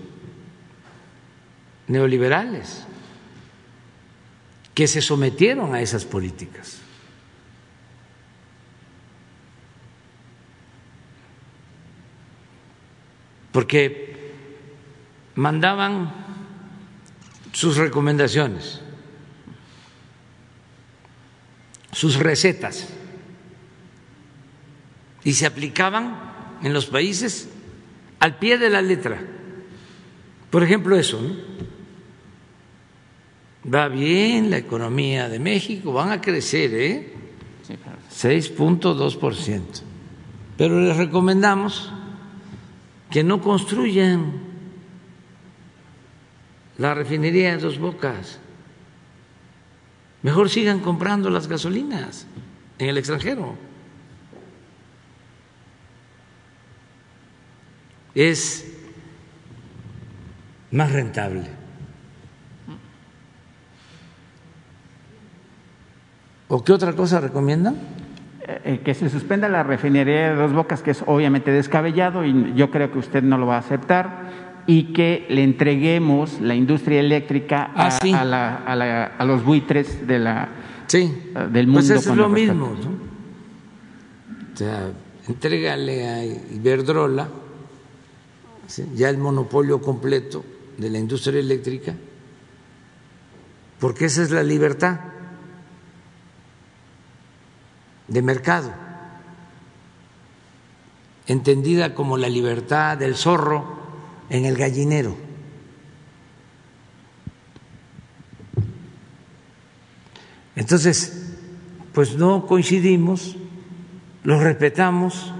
neoliberales 1.89 2.85
que 4.75 4.87
se 4.87 5.03
sometieron 5.03 5.75
a 5.75 5.81
esas 5.81 6.05
políticas. 6.05 6.80
Porque 13.53 14.33
mandaban 15.35 16.13
sus 17.53 17.77
recomendaciones, 17.77 18.81
sus 21.93 22.17
recetas, 22.17 22.89
y 25.25 25.33
se 25.35 25.47
aplicaban 25.47 26.59
en 26.63 26.73
los 26.73 26.87
países 26.87 27.49
al 28.21 28.39
pie 28.39 28.59
de 28.59 28.71
la 28.71 28.83
letra. 28.83 29.21
Por 30.51 30.63
ejemplo, 30.63 30.97
eso, 30.97 31.21
Va 33.63 33.89
bien 33.89 34.51
la 34.51 34.57
economía 34.57 35.29
de 35.29 35.39
México, 35.39 35.93
van 35.93 36.11
a 36.13 36.21
crecer, 36.21 36.73
¿eh? 36.75 37.13
6.2%. 38.11 39.63
pero 40.57 40.81
les 40.81 40.97
recomendamos 40.97 41.93
que 43.11 43.25
no 43.25 43.41
construyan 43.41 44.33
la 46.79 46.95
refinería 46.95 47.51
de 47.51 47.59
dos 47.59 47.79
bocas. 47.79 48.39
Mejor 50.23 50.49
sigan 50.49 50.81
comprando 50.81 51.29
las 51.31 51.49
gasolinas 51.49 52.27
en 52.79 52.89
el 52.89 52.99
extranjero. 52.99 53.57
Es 58.15 58.67
más 60.71 60.93
rentable. 60.93 61.49
¿O 66.49 66.65
qué 66.65 66.73
otra 66.73 66.95
cosa 66.95 67.21
recomiendan? 67.21 68.00
Eh, 68.65 68.81
que 68.85 68.95
se 68.95 69.09
suspenda 69.09 69.49
la 69.49 69.63
refinería 69.63 70.31
de 70.31 70.35
Dos 70.35 70.53
Bocas, 70.53 70.83
que 70.83 70.91
es 70.91 71.05
obviamente 71.07 71.53
descabellado 71.53 72.25
y 72.25 72.53
yo 72.55 72.71
creo 72.71 72.91
que 72.91 72.99
usted 72.99 73.23
no 73.23 73.39
lo 73.39 73.47
va 73.47 73.57
a 73.57 73.59
aceptar, 73.61 74.51
y 74.67 74.93
que 74.93 75.27
le 75.29 75.45
entreguemos 75.45 76.41
la 76.41 76.55
industria 76.55 77.01
eléctrica 77.01 77.71
a, 77.75 77.89
ah, 78.03 79.15
a, 79.19 79.25
los 79.25 79.45
buitres 79.45 80.07
de 80.07 80.19
la, 80.19 80.49
sí. 80.87 81.13
del 81.53 81.67
mundo. 81.67 81.87
Pues 81.87 82.07
es 82.07 82.07
lo 82.07 82.29
mismo. 82.29 82.75
O 84.53 84.57
sea, 84.57 84.91
entrégale 85.29 86.09
a 86.09 86.25
Iberdrola 86.25 87.29
ya 88.95 89.09
el 89.09 89.19
monopolio 89.19 89.81
completo 89.81 90.45
de 90.77 90.91
la 90.91 90.99
industria 90.99 91.41
eléctrica, 91.41 91.95
porque 93.79 94.07
esa 94.07 94.23
es 94.23 94.31
la 94.31 94.43
libertad 94.43 95.01
de 98.11 98.23
mercado, 98.23 98.73
entendida 101.27 101.95
como 101.95 102.19
la 102.19 102.29
libertad 102.29 102.99
del 102.99 103.15
zorro 103.15 103.79
en 104.29 104.45
el 104.45 104.57
gallinero. 104.57 105.17
Entonces, 110.57 111.37
pues 111.95 112.17
no 112.17 112.47
coincidimos, 112.47 113.37
los 114.25 114.43
respetamos, 114.43 115.33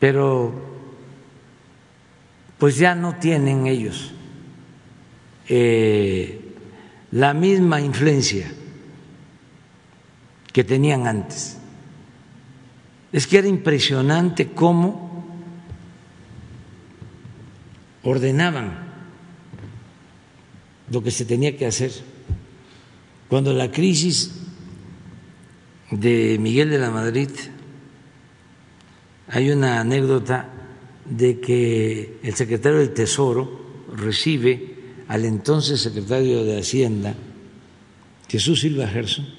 pero 0.00 0.52
pues 2.58 2.76
ya 2.76 2.96
no 2.96 3.14
tienen 3.14 3.68
ellos 3.68 4.12
eh, 5.48 6.54
la 7.12 7.32
misma 7.32 7.80
influencia 7.80 8.52
que 10.58 10.64
tenían 10.64 11.06
antes. 11.06 11.56
Es 13.12 13.28
que 13.28 13.38
era 13.38 13.46
impresionante 13.46 14.48
cómo 14.48 15.24
ordenaban 18.02 18.76
lo 20.90 21.00
que 21.00 21.12
se 21.12 21.24
tenía 21.24 21.56
que 21.56 21.64
hacer. 21.64 21.92
Cuando 23.28 23.52
la 23.52 23.70
crisis 23.70 24.32
de 25.92 26.38
Miguel 26.40 26.70
de 26.70 26.78
la 26.80 26.90
Madrid, 26.90 27.30
hay 29.28 29.52
una 29.52 29.78
anécdota 29.78 30.48
de 31.04 31.38
que 31.38 32.18
el 32.24 32.34
secretario 32.34 32.80
del 32.80 32.94
Tesoro 32.94 33.84
recibe 33.94 34.74
al 35.06 35.24
entonces 35.24 35.80
secretario 35.80 36.42
de 36.42 36.58
Hacienda, 36.58 37.14
Jesús 38.28 38.62
Silva 38.62 38.88
Gerson, 38.88 39.37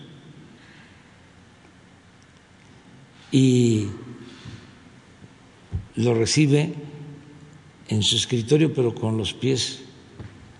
y 3.31 3.89
lo 5.95 6.13
recibe 6.13 6.73
en 7.87 8.03
su 8.03 8.15
escritorio, 8.15 8.73
pero 8.73 8.93
con 8.93 9.17
los 9.17 9.33
pies 9.33 9.81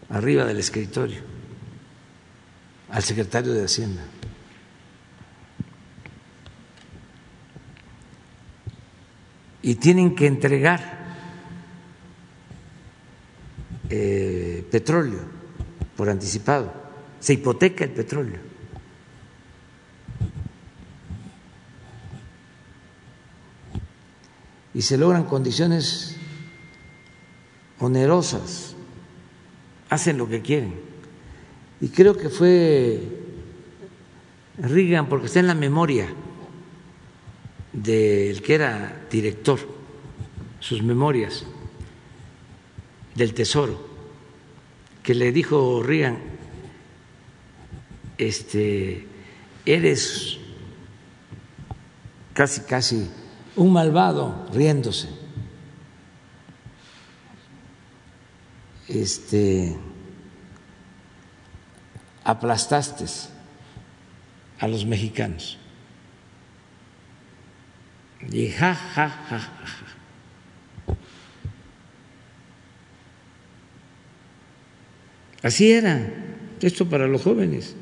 arriba 0.10 0.46
del 0.46 0.58
escritorio, 0.58 1.22
al 2.90 3.04
secretario 3.04 3.54
de 3.54 3.64
Hacienda. 3.64 4.04
Y 9.62 9.76
tienen 9.76 10.16
que 10.16 10.26
entregar 10.26 11.00
eh, 13.90 14.66
petróleo 14.72 15.20
por 15.96 16.10
anticipado, 16.10 16.74
se 17.20 17.34
hipoteca 17.34 17.84
el 17.84 17.92
petróleo. 17.92 18.49
Y 24.74 24.82
se 24.82 24.98
logran 24.98 25.26
condiciones 25.26 26.16
onerosas, 27.80 28.76
hacen 29.90 30.18
lo 30.18 30.28
que 30.28 30.42
quieren. 30.42 30.74
Y 31.82 31.90
creo 31.90 32.16
que 32.16 32.30
fue 32.30 33.02
Reagan, 34.58 35.08
porque 35.08 35.28
está 35.28 35.40
en 35.40 35.48
la 35.48 35.56
memoria 35.56 36.08
del 37.72 38.42
que 38.42 38.56
era 38.56 39.06
director, 39.10 39.60
sus 40.60 40.84
memorias 40.84 41.46
del 43.16 43.34
Tesoro, 43.34 43.80
que 45.02 45.16
le 45.16 45.32
dijo 45.32 45.82
Reagan, 45.82 46.18
este, 48.18 49.08
eres 49.66 50.38
casi, 52.34 52.62
casi 52.62 53.10
un 53.56 53.72
malvado 53.72 54.48
riéndose. 54.54 55.10
Este, 58.88 59.78
aplastaste 62.24 63.06
a 64.60 64.68
los 64.68 64.86
mexicanos. 64.86 65.58
Y 68.32 68.50
ja, 68.50 68.76
ja, 68.76 69.10
ja, 69.10 69.40
ja. 69.40 69.90
Así 75.42 75.72
era, 75.72 76.12
esto 76.60 76.90
para 76.90 77.08
los 77.08 77.24
jóvenes. 77.24 77.76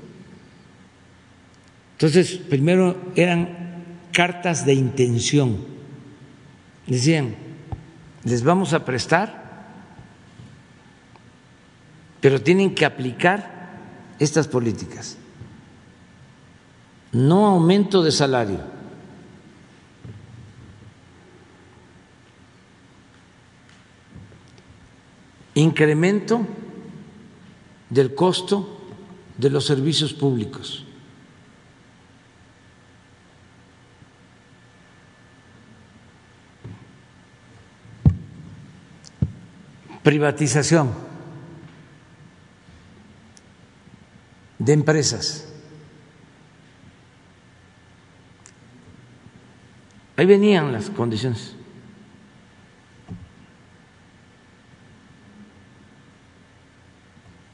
Entonces, 1.94 2.38
primero 2.38 3.12
eran 3.16 3.67
cartas 4.18 4.66
de 4.66 4.74
intención. 4.74 5.58
Decían, 6.88 7.36
les 8.24 8.44
vamos 8.44 8.74
a 8.74 8.84
prestar, 8.84 9.68
pero 12.20 12.42
tienen 12.42 12.74
que 12.74 12.84
aplicar 12.84 13.78
estas 14.18 14.48
políticas. 14.48 15.20
No 17.12 17.46
aumento 17.46 18.02
de 18.02 18.12
salario. 18.12 18.60
Incremento 25.54 26.42
del 27.92 28.16
costo 28.16 28.82
de 29.38 29.52
los 29.52 29.68
servicios 29.68 30.12
públicos. 30.12 30.87
Privatización 40.08 40.94
de 44.58 44.72
empresas. 44.72 45.46
Ahí 50.16 50.26
venían 50.26 50.72
las 50.72 50.90
condiciones. 50.90 51.56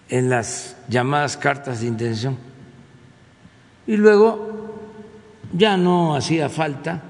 en 0.09 0.29
las 0.29 0.77
llamadas 0.89 1.35
cartas 1.37 1.81
de 1.81 1.87
intención. 1.87 2.37
Y 3.87 3.97
luego 3.97 4.79
ya 5.51 5.75
no 5.75 6.15
hacía 6.15 6.49
falta 6.49 7.01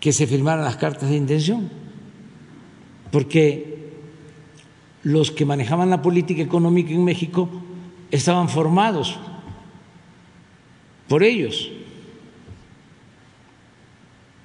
que 0.00 0.12
se 0.12 0.26
firmaran 0.26 0.64
las 0.64 0.76
cartas 0.76 1.10
de 1.10 1.16
intención, 1.16 1.70
porque 3.12 3.92
los 5.02 5.30
que 5.30 5.44
manejaban 5.44 5.90
la 5.90 6.02
política 6.02 6.42
económica 6.42 6.90
en 6.90 7.04
México 7.04 7.48
estaban 8.10 8.48
formados 8.48 9.18
por 11.08 11.22
ellos. 11.22 11.70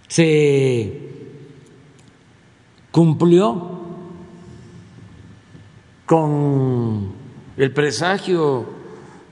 Se 0.08 1.00
cumplió 2.92 3.72
con 6.06 7.12
el 7.58 7.72
presagio, 7.72 8.66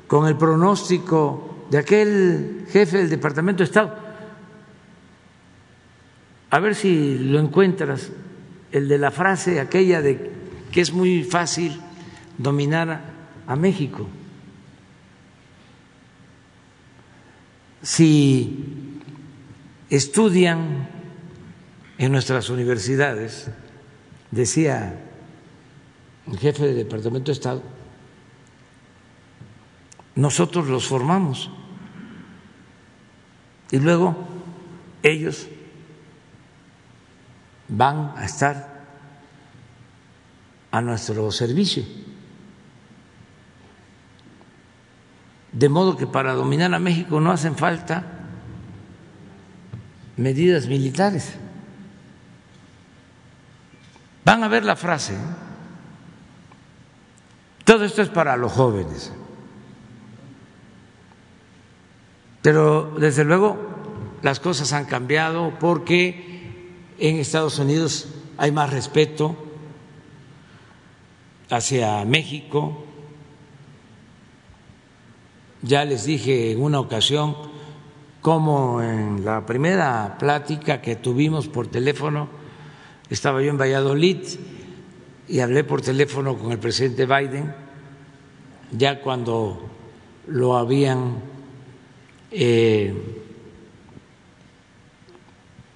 con 0.08 0.28
el 0.28 0.36
pronóstico 0.36 1.66
de 1.70 1.78
aquel 1.78 2.66
jefe 2.70 2.98
del 2.98 3.10
Departamento 3.10 3.60
de 3.60 3.66
Estado. 3.66 4.03
A 6.54 6.60
ver 6.60 6.76
si 6.76 7.18
lo 7.18 7.40
encuentras, 7.40 8.12
el 8.72 8.88
de 8.88 9.00
la 9.00 9.10
frase 9.10 9.60
aquella 9.60 10.04
de 10.04 10.32
que 10.72 10.82
es 10.82 10.94
muy 10.94 11.24
fácil 11.24 11.82
dominar 12.38 13.06
a 13.48 13.56
México. 13.56 14.08
Si 17.82 19.00
estudian 19.90 20.90
en 21.98 22.12
nuestras 22.12 22.52
universidades, 22.52 23.50
decía 24.30 25.02
el 26.32 26.38
jefe 26.38 26.68
del 26.68 26.76
Departamento 26.76 27.32
de 27.32 27.34
Estado, 27.34 27.64
nosotros 30.14 30.68
los 30.68 30.86
formamos 30.86 31.50
y 33.72 33.80
luego 33.80 34.16
ellos 35.02 35.48
van 37.76 38.14
a 38.16 38.26
estar 38.26 38.84
a 40.72 40.82
nuestro 40.82 41.32
servicio. 41.32 41.84
De 45.52 45.70
modo 45.70 45.98
que 45.98 46.08
para 46.08 46.34
dominar 46.34 46.74
a 46.74 46.80
México 46.80 47.20
no 47.20 47.32
hacen 47.32 47.56
falta 47.56 48.04
medidas 50.18 50.68
militares. 50.68 51.34
Van 54.26 54.44
a 54.44 54.48
ver 54.48 54.64
la 54.64 54.76
frase. 54.76 55.14
¿eh? 55.14 55.18
Todo 57.66 57.86
esto 57.86 58.02
es 58.02 58.10
para 58.10 58.38
los 58.38 58.52
jóvenes. 58.52 59.12
Pero 62.42 62.94
desde 63.00 63.24
luego 63.24 63.58
las 64.22 64.40
cosas 64.40 64.74
han 64.74 64.86
cambiado 64.86 65.54
porque 65.60 66.33
en 67.00 67.18
Estados 67.18 67.60
Unidos 67.60 68.08
hay 68.38 68.52
más 68.52 68.72
respeto 68.72 69.36
hacia 71.50 72.04
México. 72.06 72.84
Ya 75.62 75.86
les 75.86 76.06
dije 76.06 76.52
en 76.52 76.62
una 76.62 76.80
ocasión 76.80 77.36
como 78.22 78.82
en 78.82 79.26
la 79.26 79.46
primera 79.46 80.18
plática 80.18 80.82
que 80.82 80.96
tuvimos 80.96 81.48
por 81.50 81.68
teléfono, 81.68 82.30
estaba 83.10 83.42
yo 83.42 83.50
en 83.50 83.58
Valladolid 83.58 84.18
y 85.28 85.40
hablé 85.40 85.66
por 85.66 85.82
teléfono 85.82 86.38
con 86.38 86.52
el 86.54 86.58
presidente 86.58 87.06
Biden, 87.06 87.54
ya 88.72 89.02
cuando 89.02 89.70
lo 90.28 90.56
habían 90.56 91.16
eh, 92.32 93.23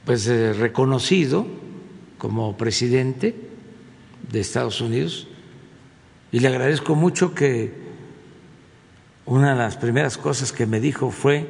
pues 0.07 0.25
eh, 0.29 0.53
reconocido 0.53 1.45
como 2.17 2.55
presidente 2.55 3.35
de 4.31 4.39
Estados 4.39 4.79
Unidos 4.79 5.27
y 6.31 6.39
le 6.39 6.47
agradezco 6.47 6.95
mucho 6.95 7.35
que 7.35 7.73
una 9.25 9.51
de 9.51 9.57
las 9.57 9.75
primeras 9.75 10.17
cosas 10.17 10.53
que 10.53 10.65
me 10.65 10.79
dijo 10.79 11.11
fue 11.11 11.45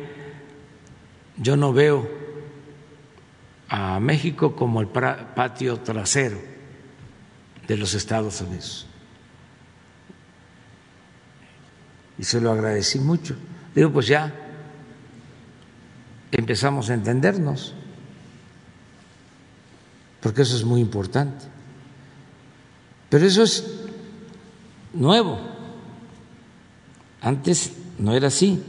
yo 1.37 1.55
no 1.55 1.71
veo 1.71 2.09
a 3.69 3.99
México 3.99 4.55
como 4.55 4.81
el 4.81 4.87
patio 4.87 5.77
trasero 5.81 6.39
de 7.67 7.77
los 7.77 7.93
Estados 7.93 8.41
Unidos. 8.41 8.87
Y 12.17 12.23
se 12.23 12.41
lo 12.41 12.51
agradecí 12.51 12.97
mucho. 12.97 13.35
Digo, 13.75 13.91
pues 13.91 14.07
ya 14.07 14.33
empezamos 16.31 16.89
a 16.89 16.95
entendernos, 16.95 17.75
porque 20.27 20.41
eso 20.41 20.57
es 20.57 20.65
muy 20.65 20.81
importante. 20.81 21.45
Pero 23.07 23.25
eso 23.25 23.43
es 23.43 23.65
nuevo. 24.91 25.39
Antes 27.21 27.71
no 27.97 28.13
era 28.13 28.27
así. 28.27 28.61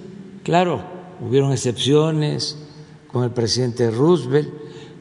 Claro, 0.44 0.85
hubieron 1.20 1.51
excepciones 1.51 2.56
con 3.09 3.24
el 3.24 3.32
presidente 3.32 3.90
Roosevelt, 3.90 4.48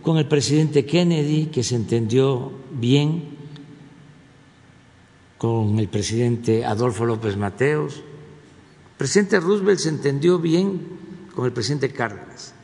con 0.02 0.18
el 0.18 0.28
presidente 0.28 0.84
Kennedy, 0.84 1.46
que 1.46 1.62
se 1.62 1.76
entendió 1.76 2.52
bien, 2.72 3.38
con 5.38 5.78
el 5.78 5.90
presidente 5.90 6.66
Adolfo 6.66 7.06
López 7.06 7.38
Mateos. 7.38 7.98
El 7.98 8.98
presidente 8.98 9.40
Roosevelt 9.40 9.78
se 9.80 9.90
entendió 9.90 10.40
bien 10.40 10.82
con 11.36 11.46
el 11.46 11.54
presidente 11.54 11.92
Cárdenas. 11.92 12.56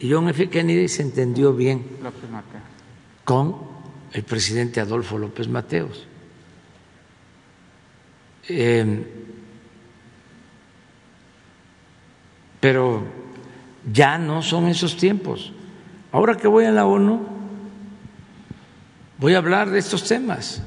Y 0.00 0.10
John 0.10 0.28
F. 0.28 0.50
Kennedy 0.50 0.88
se 0.88 1.02
entendió 1.02 1.52
bien 1.54 1.84
con 3.28 3.56
el 4.10 4.22
presidente 4.22 4.80
Adolfo 4.80 5.18
López 5.18 5.48
Mateos. 5.48 6.06
Eh, 8.48 9.06
pero 12.58 13.02
ya 13.92 14.16
no 14.16 14.40
son 14.40 14.66
esos 14.66 14.96
tiempos. 14.96 15.52
Ahora 16.10 16.38
que 16.38 16.48
voy 16.48 16.64
a 16.64 16.70
la 16.70 16.86
ONU, 16.86 17.20
voy 19.18 19.34
a 19.34 19.38
hablar 19.38 19.68
de 19.68 19.78
estos 19.78 20.08
temas, 20.08 20.62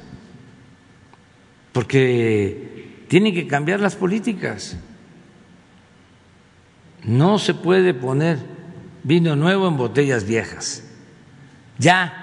porque 1.72 3.06
tienen 3.08 3.34
que 3.34 3.48
cambiar 3.48 3.80
las 3.80 3.96
políticas. 3.96 4.76
No 7.02 7.40
se 7.40 7.54
puede 7.54 7.92
poner 7.92 8.38
vino 9.02 9.34
nuevo 9.34 9.66
en 9.66 9.76
botellas 9.76 10.24
viejas. 10.24 10.84
Ya 11.76 12.21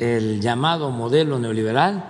el 0.00 0.40
llamado 0.40 0.90
modelo 0.90 1.38
neoliberal 1.38 2.02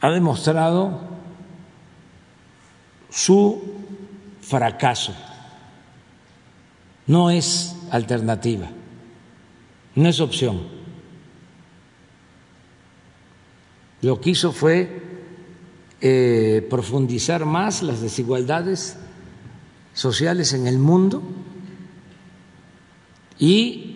ha 0.00 0.10
demostrado 0.10 1.00
su 3.10 3.62
fracaso. 4.40 5.14
No 7.06 7.30
es 7.30 7.76
alternativa, 7.90 8.70
no 9.94 10.08
es 10.08 10.20
opción. 10.20 10.62
Lo 14.00 14.18
que 14.18 14.30
hizo 14.30 14.50
fue 14.52 15.02
eh, 16.00 16.66
profundizar 16.70 17.44
más 17.44 17.82
las 17.82 18.00
desigualdades 18.00 18.96
sociales 19.92 20.54
en 20.54 20.66
el 20.66 20.78
mundo 20.78 21.22
y 23.38 23.89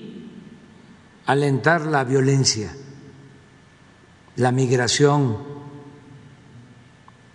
alentar 1.26 1.82
la 1.82 2.04
violencia, 2.04 2.70
la 4.36 4.52
migración, 4.52 5.38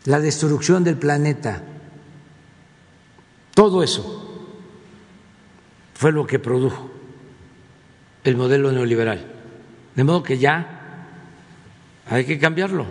la 0.06 0.20
destrucción 0.20 0.84
del 0.84 0.98
planeta. 0.98 1.64
Todo 3.54 3.84
eso 3.84 4.26
fue 5.94 6.12
lo 6.12 6.26
que 6.26 6.40
produjo 6.40 6.90
el 8.24 8.38
modelo 8.38 8.72
neoliberal. 8.72 9.26
De 9.96 10.04
modo 10.04 10.24
que 10.24 10.38
ya 10.38 11.08
hay 12.10 12.26
que 12.26 12.40
cambiarlo. 12.40 12.86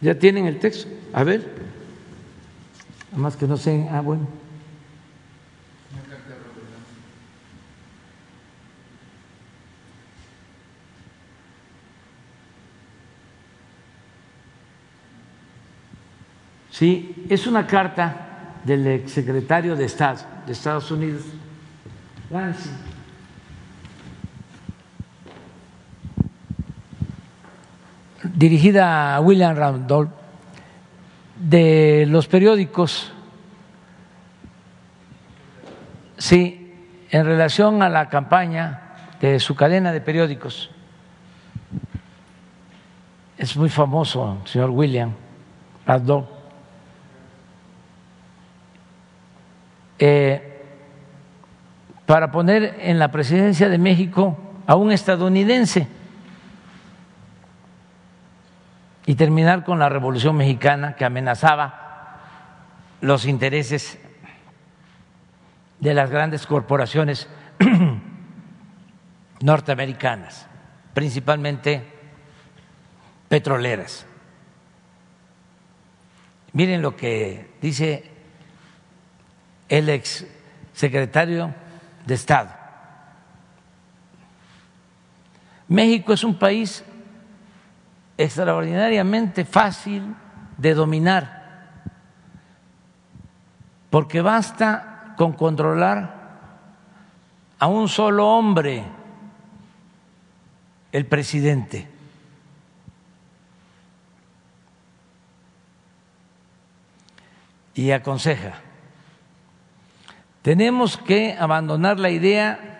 Ya 0.00 0.18
tienen 0.18 0.46
el 0.46 0.58
texto. 0.58 0.88
A 1.12 1.24
ver. 1.24 1.48
Más 3.16 3.36
que 3.36 3.46
no 3.46 3.56
sé. 3.56 3.88
Ah, 3.90 4.00
bueno. 4.00 4.26
Sí, 16.76 17.24
es 17.30 17.46
una 17.46 17.66
carta 17.66 18.58
del 18.62 18.86
exsecretario 18.86 19.76
de 19.76 19.86
Estado 19.86 20.18
de 20.44 20.52
Estados 20.52 20.90
Unidos, 20.90 21.22
dirigida 28.22 29.16
a 29.16 29.20
William 29.20 29.56
Randolph, 29.56 30.10
de 31.36 32.04
los 32.10 32.28
periódicos, 32.28 33.10
sí, 36.18 36.74
en 37.08 37.24
relación 37.24 37.82
a 37.82 37.88
la 37.88 38.10
campaña 38.10 39.14
de 39.18 39.40
su 39.40 39.54
cadena 39.54 39.92
de 39.92 40.02
periódicos. 40.02 40.70
Es 43.38 43.56
muy 43.56 43.70
famoso, 43.70 44.42
señor 44.44 44.68
William 44.68 45.14
Randolph 45.86 46.35
Eh, 49.98 50.52
para 52.06 52.30
poner 52.30 52.76
en 52.80 52.98
la 52.98 53.10
presidencia 53.10 53.68
de 53.68 53.78
México 53.78 54.36
a 54.66 54.76
un 54.76 54.92
estadounidense. 54.92 55.88
y 59.06 59.14
terminar 59.14 59.64
con 59.64 59.78
la 59.78 59.88
Revolución 59.88 60.36
Mexicana 60.36 60.96
que 60.96 61.04
amenazaba 61.04 62.18
los 63.00 63.24
intereses 63.24 63.98
de 65.78 65.94
las 65.94 66.10
grandes 66.10 66.44
corporaciones 66.44 67.28
norteamericanas, 69.40 70.48
principalmente 70.92 71.84
petroleras. 73.28 74.06
Miren 76.52 76.82
lo 76.82 76.96
que 76.96 77.54
dice 77.62 78.10
el 79.68 79.88
ex 79.88 80.26
secretario 80.72 81.54
de 82.04 82.14
Estado. 82.14 82.50
México 85.68 86.12
es 86.12 86.22
un 86.22 86.38
país 86.38 86.84
extraordinariamente 88.16 89.44
fácil 89.44 90.14
de 90.56 90.74
dominar, 90.74 91.70
porque 93.90 94.20
basta 94.20 95.14
con 95.16 95.32
controlar 95.32 96.16
a 97.58 97.66
un 97.66 97.88
solo 97.88 98.28
hombre, 98.28 98.84
el 100.92 101.06
presidente. 101.06 101.88
Y 107.74 107.90
aconseja, 107.90 108.54
tenemos 110.46 110.96
que 110.96 111.36
abandonar 111.36 111.98
la 111.98 112.08
idea 112.08 112.78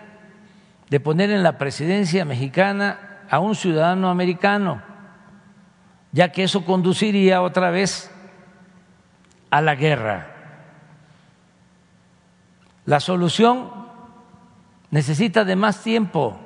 de 0.89 1.01
poner 1.01 1.31
en 1.31 1.43
la 1.43 1.57
presidencia 1.57 2.23
mexicana 2.23 3.25
a 3.29 3.39
un 3.39 3.55
ciudadano 3.55 4.09
americano 4.09 4.81
ya 6.13 6.31
que 6.31 6.43
eso 6.43 6.63
conduciría 6.63 7.41
otra 7.41 7.69
vez 7.69 8.09
a 9.49 9.59
la 9.59 9.75
guerra. 9.75 10.33
La 12.85 13.01
solución 13.01 13.69
necesita 14.89 15.43
de 15.43 15.57
más 15.57 15.83
tiempo. 15.83 16.39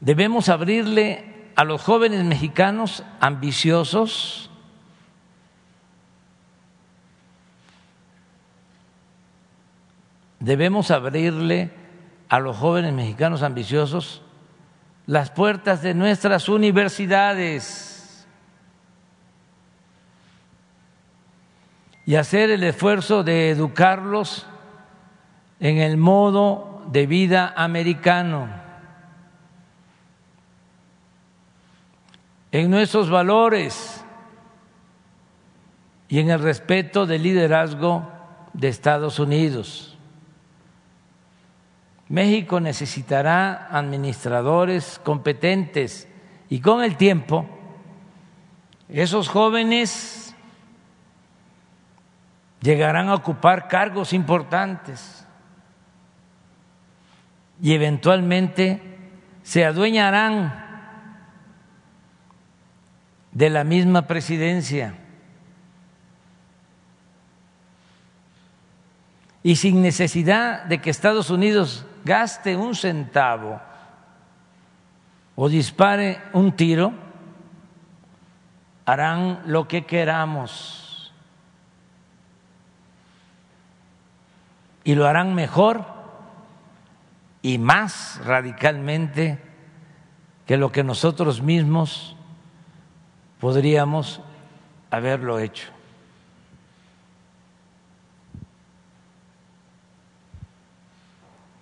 Debemos 0.00 0.50
abrirle 0.50 1.52
a 1.56 1.64
los 1.64 1.80
jóvenes 1.80 2.22
mexicanos 2.22 3.02
ambiciosos 3.18 4.50
debemos 10.44 10.90
abrirle 10.90 11.70
a 12.28 12.38
los 12.38 12.56
jóvenes 12.56 12.92
mexicanos 12.92 13.42
ambiciosos 13.42 14.20
las 15.06 15.30
puertas 15.30 15.80
de 15.82 15.94
nuestras 15.94 16.48
universidades 16.48 18.26
y 22.04 22.16
hacer 22.16 22.50
el 22.50 22.62
esfuerzo 22.62 23.24
de 23.24 23.50
educarlos 23.50 24.46
en 25.60 25.78
el 25.78 25.96
modo 25.96 26.82
de 26.90 27.06
vida 27.06 27.54
americano, 27.56 28.48
en 32.52 32.70
nuestros 32.70 33.08
valores 33.08 34.04
y 36.08 36.18
en 36.18 36.30
el 36.30 36.40
respeto 36.40 37.06
del 37.06 37.22
liderazgo 37.22 38.06
de 38.52 38.68
Estados 38.68 39.18
Unidos. 39.18 39.93
México 42.08 42.60
necesitará 42.60 43.68
administradores 43.70 45.00
competentes 45.02 46.06
y 46.50 46.60
con 46.60 46.82
el 46.82 46.96
tiempo 46.96 47.46
esos 48.88 49.28
jóvenes 49.28 50.34
llegarán 52.60 53.08
a 53.08 53.14
ocupar 53.14 53.68
cargos 53.68 54.12
importantes 54.12 55.26
y 57.60 57.72
eventualmente 57.72 58.80
se 59.42 59.64
adueñarán 59.64 60.64
de 63.32 63.50
la 63.50 63.64
misma 63.64 64.06
presidencia. 64.06 64.94
Y 69.42 69.56
sin 69.56 69.82
necesidad 69.82 70.64
de 70.64 70.80
que 70.80 70.88
Estados 70.88 71.28
Unidos 71.28 71.84
gaste 72.04 72.56
un 72.56 72.74
centavo 72.74 73.60
o 75.34 75.48
dispare 75.48 76.20
un 76.32 76.52
tiro, 76.52 76.92
harán 78.84 79.42
lo 79.46 79.66
que 79.66 79.84
queramos 79.84 81.12
y 84.84 84.94
lo 84.94 85.06
harán 85.06 85.34
mejor 85.34 85.84
y 87.40 87.58
más 87.58 88.20
radicalmente 88.24 89.38
que 90.46 90.58
lo 90.58 90.70
que 90.70 90.84
nosotros 90.84 91.40
mismos 91.42 92.16
podríamos 93.40 94.20
haberlo 94.90 95.38
hecho. 95.38 95.73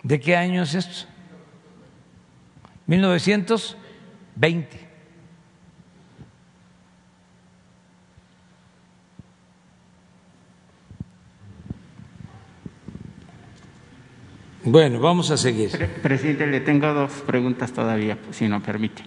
¿De 0.02 0.18
qué 0.18 0.36
año 0.36 0.62
es 0.62 0.74
esto? 0.74 1.06
1920. 2.86 4.88
Bueno, 14.64 15.00
vamos 15.00 15.30
a 15.30 15.36
seguir. 15.36 15.70
Presidente, 16.02 16.46
le 16.46 16.60
tengo 16.60 16.94
dos 16.94 17.12
preguntas 17.26 17.72
todavía, 17.72 18.16
si 18.30 18.48
no 18.48 18.62
permite. 18.62 19.02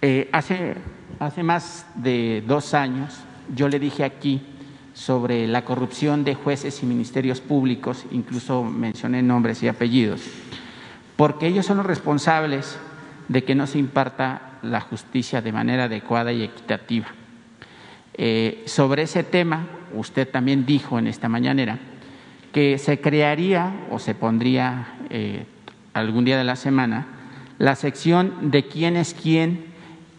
Eh, 0.00 0.30
hace, 0.32 0.76
hace 1.18 1.42
más 1.42 1.86
de 1.94 2.42
dos 2.46 2.72
años 2.74 3.26
yo 3.54 3.68
le 3.68 3.78
dije 3.78 4.04
aquí 4.04 4.42
sobre 4.96 5.46
la 5.46 5.62
corrupción 5.62 6.24
de 6.24 6.34
jueces 6.34 6.82
y 6.82 6.86
ministerios 6.86 7.42
públicos, 7.42 8.06
incluso 8.12 8.64
mencioné 8.64 9.22
nombres 9.22 9.62
y 9.62 9.68
apellidos, 9.68 10.22
porque 11.16 11.46
ellos 11.46 11.66
son 11.66 11.76
los 11.76 11.86
responsables 11.86 12.78
de 13.28 13.44
que 13.44 13.54
no 13.54 13.66
se 13.66 13.78
imparta 13.78 14.58
la 14.62 14.80
justicia 14.80 15.42
de 15.42 15.52
manera 15.52 15.84
adecuada 15.84 16.32
y 16.32 16.42
equitativa. 16.42 17.08
Eh, 18.14 18.62
sobre 18.64 19.02
ese 19.02 19.22
tema, 19.22 19.66
usted 19.94 20.26
también 20.30 20.64
dijo 20.64 20.98
en 20.98 21.08
esta 21.08 21.28
mañanera 21.28 21.78
que 22.50 22.78
se 22.78 22.98
crearía 22.98 23.74
o 23.90 23.98
se 23.98 24.14
pondría 24.14 24.94
eh, 25.10 25.44
algún 25.92 26.24
día 26.24 26.38
de 26.38 26.44
la 26.44 26.56
semana 26.56 27.06
la 27.58 27.74
sección 27.74 28.50
de 28.50 28.66
quién 28.66 28.96
es 28.96 29.12
quién 29.12 29.66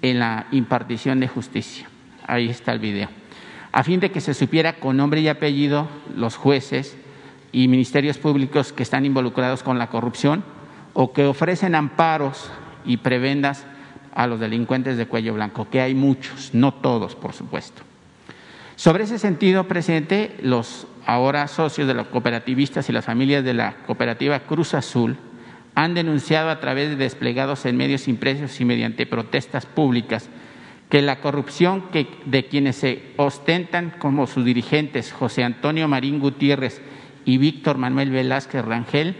en 0.04 0.20
la 0.20 0.46
impartición 0.52 1.20
de 1.20 1.28
justicia. 1.28 1.90
Ahí 2.28 2.50
está 2.50 2.74
el 2.74 2.80
video 2.80 3.17
a 3.78 3.84
fin 3.84 4.00
de 4.00 4.10
que 4.10 4.22
se 4.22 4.34
supiera 4.34 4.80
con 4.80 4.98
nombre 4.98 5.22
y 5.22 5.28
apellido 5.28 5.88
los 6.16 6.36
jueces 6.36 6.98
y 7.52 7.68
ministerios 7.68 8.18
públicos 8.18 8.74
que 8.74 8.82
están 8.82 9.06
involucrados 9.06 9.62
con 9.62 9.78
la 9.78 9.92
corrupción 9.92 10.44
o 10.94 11.14
que 11.14 11.28
ofrecen 11.28 11.76
amparos 11.76 12.50
y 12.86 12.98
prebendas 12.98 13.68
a 14.16 14.26
los 14.26 14.40
delincuentes 14.40 14.98
de 14.98 15.06
cuello 15.06 15.36
blanco, 15.36 15.70
que 15.70 15.80
hay 15.80 15.94
muchos, 15.94 16.56
no 16.56 16.74
todos, 16.74 17.14
por 17.14 17.34
supuesto. 17.34 17.84
Sobre 18.76 19.04
ese 19.04 19.20
sentido, 19.20 19.68
presidente, 19.68 20.36
los 20.42 20.88
ahora 21.06 21.48
socios 21.48 21.88
de 21.88 21.94
los 21.94 22.08
cooperativistas 22.08 22.90
y 22.90 22.94
las 22.94 23.06
familias 23.06 23.44
de 23.44 23.54
la 23.54 23.76
cooperativa 23.86 24.40
Cruz 24.40 24.74
Azul 24.74 25.18
han 25.76 25.94
denunciado 25.94 26.50
a 26.50 26.60
través 26.60 26.90
de 26.90 26.96
desplegados 26.96 27.64
en 27.68 27.78
medios 27.78 28.08
impresos 28.08 28.60
y 28.60 28.66
mediante 28.66 29.06
protestas 29.06 29.68
públicas 29.68 30.30
que 30.90 31.02
la 31.02 31.20
corrupción 31.20 31.84
de 32.26 32.46
quienes 32.46 32.78
se 32.78 33.14
ostentan 33.18 33.94
como 34.00 34.26
sus 34.26 34.46
dirigentes 34.46 35.12
José 35.12 35.44
Antonio 35.44 35.88
Marín 35.88 36.20
Gutiérrez 36.20 36.82
y 37.26 37.38
Víctor 37.38 37.78
Manuel 37.78 38.12
Velázquez 38.12 38.64
Rangel, 38.64 39.16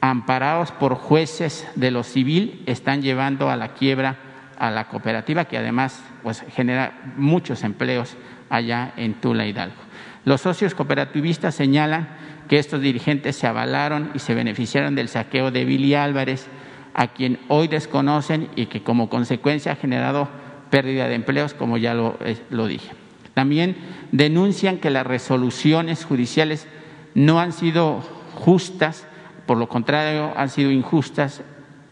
amparados 0.00 0.70
por 0.70 0.94
jueces 0.94 1.66
de 1.74 1.90
lo 1.90 2.04
civil, 2.04 2.62
están 2.66 3.02
llevando 3.02 3.50
a 3.50 3.56
la 3.56 3.74
quiebra 3.74 4.18
a 4.58 4.70
la 4.70 4.88
cooperativa, 4.88 5.46
que 5.46 5.58
además 5.58 6.02
pues, 6.22 6.44
genera 6.54 7.12
muchos 7.16 7.64
empleos 7.64 8.16
allá 8.50 8.92
en 8.96 9.14
Tula 9.14 9.46
Hidalgo. 9.46 9.80
Los 10.24 10.42
socios 10.42 10.74
cooperativistas 10.74 11.54
señalan 11.54 12.08
que 12.46 12.58
estos 12.58 12.80
dirigentes 12.80 13.36
se 13.36 13.46
avalaron 13.46 14.10
y 14.14 14.18
se 14.18 14.34
beneficiaron 14.34 14.94
del 14.94 15.08
saqueo 15.08 15.50
de 15.50 15.64
Billy 15.64 15.94
Álvarez, 15.94 16.46
a 16.92 17.08
quien 17.08 17.38
hoy 17.48 17.68
desconocen 17.68 18.48
y 18.54 18.66
que 18.66 18.82
como 18.82 19.08
consecuencia 19.08 19.72
ha 19.72 19.76
generado 19.76 20.28
pérdida 20.70 21.08
de 21.08 21.14
empleos, 21.14 21.54
como 21.54 21.76
ya 21.76 21.94
lo, 21.94 22.16
eh, 22.24 22.38
lo 22.50 22.66
dije. 22.66 22.90
También 23.34 23.76
denuncian 24.12 24.78
que 24.78 24.90
las 24.90 25.06
resoluciones 25.06 26.04
judiciales 26.04 26.66
no 27.14 27.40
han 27.40 27.52
sido 27.52 28.00
justas, 28.34 29.06
por 29.46 29.58
lo 29.58 29.68
contrario, 29.68 30.32
han 30.36 30.48
sido 30.48 30.70
injustas 30.70 31.42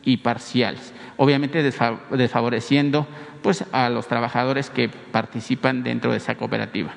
y 0.04 0.18
parciales. 0.18 0.92
obviamente 1.16 1.62
desfavoreciendo 1.62 3.06
pues, 3.42 3.64
a 3.72 3.88
los 3.90 4.06
trabajadores 4.06 4.70
que 4.70 4.88
participan 4.88 5.82
dentro 5.82 6.12
de 6.12 6.18
esa 6.18 6.36
cooperativa. 6.36 6.94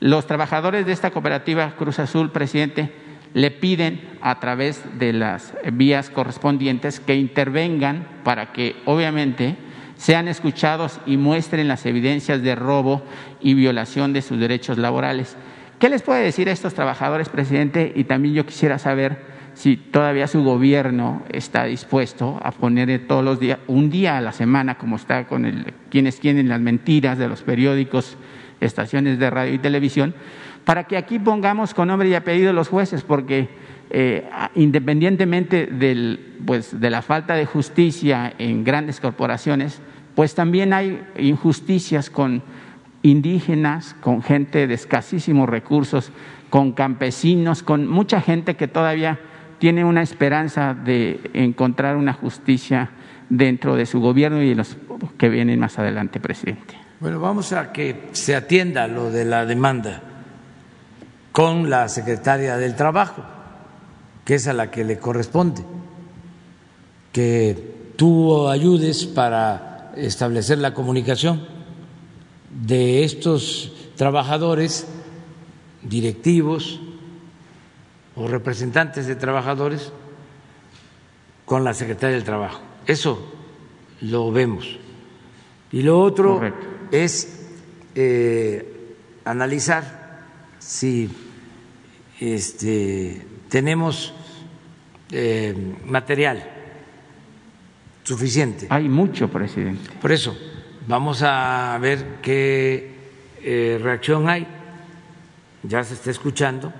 Los 0.00 0.26
trabajadores 0.26 0.84
de 0.84 0.92
esta 0.92 1.10
cooperativa 1.10 1.74
Cruz 1.76 1.98
Azul, 1.98 2.30
presidente, 2.30 2.92
le 3.32 3.50
piden 3.50 4.18
a 4.20 4.38
través 4.38 4.84
de 4.98 5.12
las 5.12 5.54
vías 5.72 6.10
correspondientes 6.10 7.00
que 7.00 7.16
intervengan 7.16 8.06
para 8.22 8.52
que 8.52 8.76
obviamente 8.84 9.56
sean 10.04 10.28
escuchados 10.28 11.00
y 11.06 11.16
muestren 11.16 11.66
las 11.66 11.86
evidencias 11.86 12.42
de 12.42 12.54
robo 12.54 13.02
y 13.40 13.54
violación 13.54 14.12
de 14.12 14.20
sus 14.20 14.38
derechos 14.38 14.76
laborales. 14.76 15.34
¿Qué 15.78 15.88
les 15.88 16.02
puede 16.02 16.22
decir 16.22 16.46
a 16.50 16.52
estos 16.52 16.74
trabajadores, 16.74 17.30
presidente? 17.30 17.90
Y 17.96 18.04
también 18.04 18.34
yo 18.34 18.44
quisiera 18.44 18.78
saber 18.78 19.16
si 19.54 19.78
todavía 19.78 20.26
su 20.26 20.44
gobierno 20.44 21.22
está 21.30 21.64
dispuesto 21.64 22.38
a 22.42 22.50
poner 22.50 23.06
todos 23.06 23.24
los 23.24 23.40
días, 23.40 23.60
un 23.66 23.88
día 23.88 24.18
a 24.18 24.20
la 24.20 24.32
semana, 24.32 24.76
como 24.76 24.96
está 24.96 25.26
con 25.26 25.46
el, 25.46 25.72
quienes 25.88 26.20
tienen 26.20 26.50
las 26.50 26.60
mentiras 26.60 27.16
de 27.16 27.26
los 27.26 27.40
periódicos, 27.40 28.18
estaciones 28.60 29.18
de 29.18 29.30
radio 29.30 29.54
y 29.54 29.58
televisión, 29.58 30.14
para 30.66 30.84
que 30.84 30.98
aquí 30.98 31.18
pongamos 31.18 31.72
con 31.72 31.88
nombre 31.88 32.10
y 32.10 32.14
apellido 32.14 32.52
los 32.52 32.68
jueces, 32.68 33.02
porque 33.04 33.48
eh, 33.88 34.28
independientemente 34.54 35.64
del, 35.64 36.36
pues, 36.44 36.78
de 36.78 36.90
la 36.90 37.00
falta 37.00 37.36
de 37.36 37.46
justicia 37.46 38.34
en 38.36 38.64
grandes 38.64 39.00
corporaciones, 39.00 39.80
pues 40.14 40.34
también 40.34 40.72
hay 40.72 41.02
injusticias 41.18 42.10
con 42.10 42.42
indígenas, 43.02 43.94
con 44.00 44.22
gente 44.22 44.66
de 44.66 44.74
escasísimos 44.74 45.48
recursos, 45.48 46.10
con 46.50 46.72
campesinos, 46.72 47.62
con 47.62 47.86
mucha 47.86 48.20
gente 48.20 48.56
que 48.56 48.68
todavía 48.68 49.18
tiene 49.58 49.84
una 49.84 50.02
esperanza 50.02 50.74
de 50.74 51.20
encontrar 51.34 51.96
una 51.96 52.12
justicia 52.12 52.90
dentro 53.28 53.76
de 53.76 53.86
su 53.86 54.00
gobierno 54.00 54.42
y 54.42 54.50
de 54.50 54.54
los 54.54 54.76
que 55.18 55.28
vienen 55.28 55.60
más 55.60 55.78
adelante, 55.78 56.20
presidente. 56.20 56.74
Bueno, 57.00 57.20
vamos 57.20 57.52
a 57.52 57.72
que 57.72 58.08
se 58.12 58.34
atienda 58.34 58.86
lo 58.86 59.10
de 59.10 59.24
la 59.24 59.44
demanda 59.46 60.02
con 61.32 61.68
la 61.68 61.88
secretaria 61.88 62.56
del 62.56 62.76
Trabajo, 62.76 63.24
que 64.24 64.36
es 64.36 64.46
a 64.46 64.52
la 64.52 64.70
que 64.70 64.84
le 64.84 64.98
corresponde, 64.98 65.62
que 67.12 67.92
tú 67.96 68.48
ayudes 68.48 69.04
para 69.04 69.73
establecer 69.96 70.58
la 70.58 70.74
comunicación 70.74 71.46
de 72.50 73.04
estos 73.04 73.72
trabajadores 73.96 74.86
directivos 75.82 76.80
o 78.16 78.28
representantes 78.28 79.06
de 79.06 79.16
trabajadores 79.16 79.92
con 81.44 81.64
la 81.64 81.74
Secretaría 81.74 82.16
del 82.16 82.24
Trabajo. 82.24 82.60
Eso 82.86 83.32
lo 84.00 84.30
vemos. 84.32 84.78
Y 85.72 85.82
lo 85.82 86.00
otro 86.00 86.40
es 86.90 87.46
eh, 87.94 88.96
analizar 89.24 90.22
si 90.58 91.10
este, 92.20 93.26
tenemos 93.48 94.14
eh, 95.10 95.76
material 95.84 96.53
suficiente. 98.04 98.66
Hay 98.70 98.88
mucho, 98.88 99.28
presidente. 99.28 99.90
Por 100.00 100.12
eso, 100.12 100.36
vamos 100.86 101.22
a 101.22 101.76
ver 101.80 102.20
qué 102.22 102.94
eh, 103.42 103.80
reacción 103.82 104.28
hay. 104.28 104.46
Ya 105.62 105.82
se 105.82 105.94
está 105.94 106.10
escuchando 106.10 106.72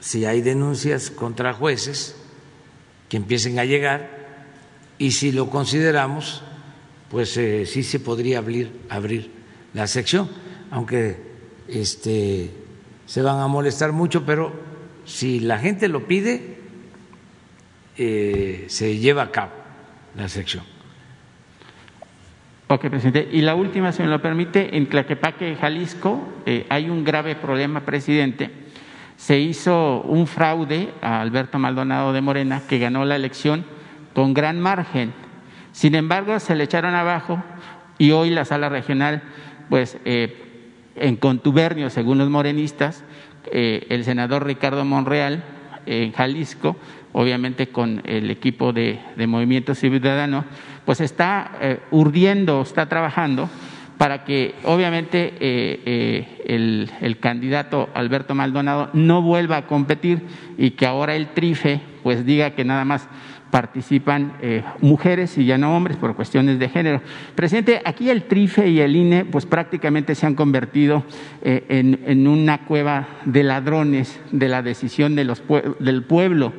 si 0.00 0.24
hay 0.24 0.40
denuncias 0.40 1.10
contra 1.10 1.52
jueces 1.52 2.16
que 3.08 3.18
empiecen 3.18 3.58
a 3.58 3.64
llegar 3.64 4.10
y 4.98 5.12
si 5.12 5.30
lo 5.30 5.50
consideramos, 5.50 6.42
pues 7.10 7.36
eh, 7.36 7.66
sí 7.66 7.82
se 7.82 8.00
podría 8.00 8.38
abrir, 8.38 8.72
abrir 8.88 9.30
la 9.74 9.86
sección, 9.86 10.30
aunque 10.70 11.16
este, 11.68 12.50
se 13.04 13.22
van 13.22 13.38
a 13.40 13.46
molestar 13.46 13.92
mucho, 13.92 14.24
pero 14.24 14.52
si 15.04 15.40
la 15.40 15.58
gente 15.58 15.88
lo 15.88 16.06
pide, 16.06 16.56
eh, 17.98 18.64
se 18.68 18.96
lleva 18.96 19.24
a 19.24 19.30
cabo 19.30 19.55
la 20.16 20.28
sección. 20.28 20.64
Ok, 22.68 22.88
presidente. 22.88 23.28
Y 23.30 23.42
la 23.42 23.54
última, 23.54 23.92
si 23.92 24.02
me 24.02 24.08
lo 24.08 24.20
permite, 24.20 24.76
en 24.76 24.88
Tlaquepaque, 24.88 25.56
Jalisco, 25.56 26.26
eh, 26.46 26.66
hay 26.68 26.90
un 26.90 27.04
grave 27.04 27.36
problema, 27.36 27.80
presidente 27.80 28.66
se 29.16 29.38
hizo 29.40 30.02
un 30.02 30.26
fraude 30.26 30.92
a 31.00 31.20
Alberto 31.20 31.58
Maldonado 31.58 32.12
de 32.12 32.20
Morena, 32.20 32.62
que 32.68 32.78
ganó 32.78 33.04
la 33.04 33.16
elección 33.16 33.64
con 34.14 34.34
gran 34.34 34.60
margen. 34.60 35.12
Sin 35.72 35.94
embargo, 35.94 36.38
se 36.38 36.54
le 36.54 36.64
echaron 36.64 36.94
abajo 36.94 37.42
y 37.98 38.10
hoy 38.12 38.30
la 38.30 38.44
sala 38.44 38.68
regional, 38.68 39.22
pues 39.68 39.98
eh, 40.04 40.72
en 40.96 41.16
contubernio, 41.16 41.90
según 41.90 42.18
los 42.18 42.30
morenistas, 42.30 43.04
eh, 43.52 43.86
el 43.88 44.04
senador 44.04 44.44
Ricardo 44.44 44.84
Monreal 44.84 45.42
en 45.86 46.12
Jalisco, 46.12 46.76
obviamente 47.16 47.68
con 47.68 48.02
el 48.04 48.30
equipo 48.30 48.74
de, 48.74 49.00
Movimiento 49.26 49.74
Ciudadano, 49.74 50.44
pues 50.84 51.00
está 51.00 51.52
eh, 51.62 51.78
urdiendo, 51.90 52.60
está 52.60 52.90
trabajando 52.90 53.48
para 53.96 54.24
que 54.24 54.54
obviamente 54.64 55.32
eh, 55.40 55.80
eh, 56.46 56.88
el, 57.00 57.18
candidato 57.18 57.88
Alberto 57.94 58.34
Maldonado 58.34 58.90
no 58.92 59.22
vuelva 59.22 59.56
a 59.56 59.66
competir 59.66 60.20
y 60.58 60.72
que 60.72 60.84
ahora 60.84 61.16
el 61.16 61.28
trife 61.28 61.80
pues 62.02 62.26
diga 62.26 62.50
que 62.50 62.66
nada 62.66 62.84
más 62.84 63.08
participan 63.50 64.34
mujeres 64.82 65.38
y 65.38 65.46
ya 65.46 65.56
no 65.56 65.74
hombres 65.74 65.96
por 65.96 66.14
cuestiones 66.14 66.58
de 66.58 66.68
género. 66.68 67.00
Presidente, 67.34 67.80
aquí 67.86 68.10
el 68.10 68.24
TRIFE 68.24 68.68
y 68.68 68.80
el 68.80 68.94
INE 68.94 69.24
pues 69.24 69.46
prácticamente 69.46 70.14
se 70.14 70.26
han 70.26 70.34
convertido 70.34 71.04
en, 71.42 72.00
en, 72.04 72.26
una 72.26 72.66
cueva 72.66 73.06
de 73.24 73.44
ladrones 73.44 74.20
de 74.30 74.48
la 74.48 74.62
decisión 74.62 75.14
de 75.14 75.24
los, 75.24 75.42
del 75.78 76.02
pueblo 76.02 76.52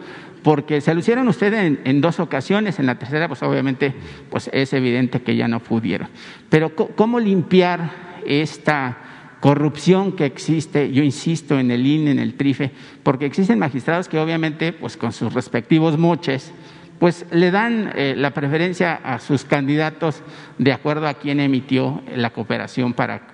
porque 0.48 0.80
se 0.80 0.94
lo 0.94 1.02
hicieron 1.02 1.28
ustedes 1.28 1.78
en, 1.84 2.00
dos 2.00 2.22
ocasiones, 2.22 2.80
en 2.80 2.86
la 2.86 2.98
tercera 2.98 3.28
pues 3.28 3.44
obviamente 3.44 3.94
pues 4.30 4.50
es 4.54 4.72
evidente 4.72 5.22
que 5.22 5.36
ya 5.36 5.50
no 5.50 5.60
pudieron. 5.60 6.08
Pero 6.48 6.74
¿cómo 6.74 7.20
limpiar 7.20 8.22
esta 8.26 8.98
corrupción 9.42 10.14
que 10.14 10.24
existe, 10.24 10.90
yo 10.94 11.04
insisto 11.04 11.60
en 11.60 11.70
el 11.70 11.86
INE, 11.86 12.12
en 12.12 12.20
el 12.20 12.36
TRIFE, 12.36 12.72
porque 13.04 13.26
existen 13.26 13.60
magistrados 13.60 14.08
que 14.08 14.20
obviamente 14.20 14.72
pues 14.72 14.96
con 14.96 15.12
sus 15.12 15.34
respectivos 15.34 15.98
moches 15.98 16.54
pues 16.98 17.26
le 17.32 17.52
dan 17.52 17.92
eh, 17.96 18.14
la 18.16 18.34
preferencia 18.34 19.02
a 19.04 19.20
sus 19.20 19.44
candidatos 19.44 20.24
de 20.60 20.72
acuerdo 20.72 21.10
a 21.10 21.16
quién 21.16 21.42
emitió 21.42 22.02
la 22.16 22.30
cooperación 22.30 22.94
para, 22.94 23.28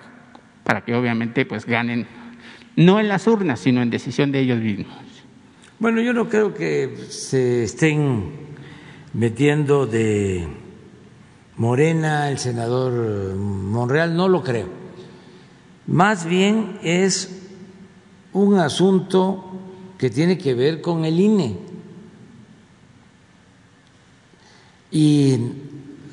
para 0.64 0.84
que 0.84 0.96
obviamente 0.96 1.46
pues 1.46 1.64
ganen 1.64 2.08
no 2.74 2.98
en 2.98 3.06
las 3.06 3.28
urnas, 3.28 3.60
sino 3.60 3.82
en 3.82 3.90
decisión 3.90 4.32
de 4.32 4.40
ellos 4.40 4.58
mismos. 4.58 5.13
Bueno, 5.84 6.00
yo 6.00 6.14
no 6.14 6.30
creo 6.30 6.54
que 6.54 6.96
se 7.10 7.64
estén 7.64 8.32
metiendo 9.12 9.84
de 9.84 10.48
Morena, 11.58 12.30
el 12.30 12.38
senador 12.38 13.34
Monreal, 13.34 14.16
no 14.16 14.26
lo 14.26 14.42
creo. 14.42 14.66
Más 15.86 16.24
bien 16.24 16.78
es 16.82 17.50
un 18.32 18.54
asunto 18.60 19.44
que 19.98 20.08
tiene 20.08 20.38
que 20.38 20.54
ver 20.54 20.80
con 20.80 21.04
el 21.04 21.20
INE. 21.20 21.58
Y 24.90 25.36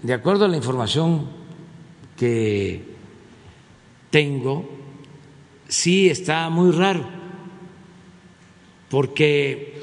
de 0.03 0.14
acuerdo 0.14 0.43
a 0.43 0.49
la 0.49 0.57
información 0.57 1.30
que 2.18 2.84
tengo, 4.10 4.69
sí 5.69 6.10
está 6.10 6.49
muy 6.49 6.72
raro 6.72 7.20
porque 8.91 9.81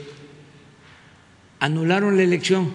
anularon 1.60 2.18
la 2.18 2.22
elección. 2.22 2.74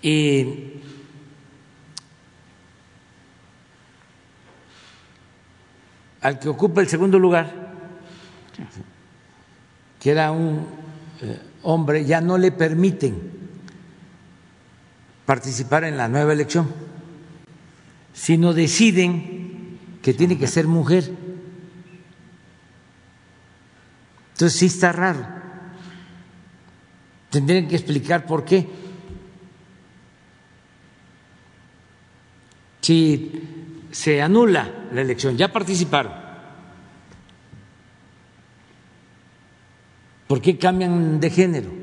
Y 0.00 0.80
al 6.22 6.38
que 6.38 6.48
ocupa 6.48 6.80
el 6.80 6.88
segundo 6.88 7.18
lugar, 7.18 7.74
que 10.00 10.10
era 10.10 10.32
un 10.32 10.66
eh, 11.20 11.38
hombre, 11.62 12.06
ya 12.06 12.22
no 12.22 12.38
le 12.38 12.52
permiten 12.52 13.20
participar 15.26 15.84
en 15.84 15.98
la 15.98 16.08
nueva 16.08 16.32
elección, 16.32 16.72
sino 18.14 18.54
deciden 18.54 19.78
que 20.02 20.14
tiene 20.14 20.38
que 20.38 20.46
ser 20.46 20.66
mujer. 20.66 21.19
Entonces 24.40 24.58
sí 24.58 24.66
está 24.66 24.90
raro. 24.90 25.20
Tendrían 27.28 27.68
que 27.68 27.76
explicar 27.76 28.24
por 28.24 28.42
qué. 28.42 28.66
Si 32.80 33.84
se 33.90 34.22
anula 34.22 34.86
la 34.94 35.02
elección, 35.02 35.36
ya 35.36 35.52
participaron. 35.52 36.14
¿Por 40.26 40.40
qué 40.40 40.56
cambian 40.56 41.20
de 41.20 41.30
género? 41.30 41.80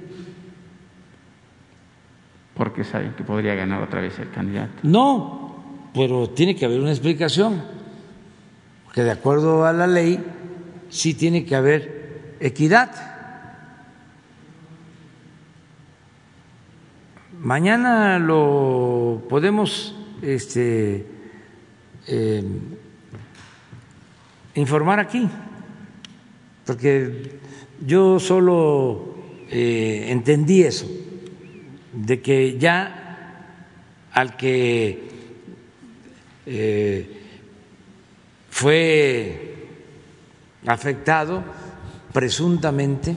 porque 2.56 2.84
saben 2.84 3.14
que 3.14 3.24
podría 3.24 3.54
ganar 3.54 3.84
otra 3.84 4.02
vez 4.02 4.18
el 4.18 4.32
candidato. 4.32 4.74
No, 4.82 5.92
pero 5.94 6.32
tiene 6.32 6.56
que 6.56 6.66
haber 6.66 6.80
una 6.80 6.90
explicación, 6.90 7.62
porque 8.86 9.04
de 9.04 9.12
acuerdo 9.12 9.64
a 9.64 9.74
la 9.74 9.86
ley 9.86 10.20
sí 10.90 11.14
tiene 11.14 11.46
que 11.46 11.56
haber 11.56 11.97
equidad. 12.40 12.90
Mañana 17.40 18.20
lo 18.20 19.24
podemos 19.30 19.96
este, 20.22 21.06
eh, 22.08 22.44
informar 24.56 25.00
aquí, 25.00 25.30
porque 26.66 27.40
yo 27.86 28.20
solo 28.20 29.16
eh, 29.50 30.08
entendí 30.10 30.64
eso, 30.64 30.88
de 31.94 32.22
que 32.22 32.58
ya 32.58 33.04
al 34.12 34.36
que 34.36 35.10
eh, 36.48 37.22
fue 38.50 39.54
afectado 40.66 41.44
presuntamente, 42.18 43.16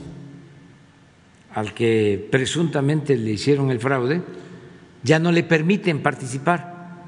al 1.55 1.73
que 1.73 2.27
presuntamente 2.31 3.17
le 3.17 3.31
hicieron 3.31 3.71
el 3.71 3.79
fraude, 3.79 4.21
ya 5.01 5.17
no 5.17 5.31
le 5.31 5.41
permiten 5.41 6.03
participar. 6.03 7.01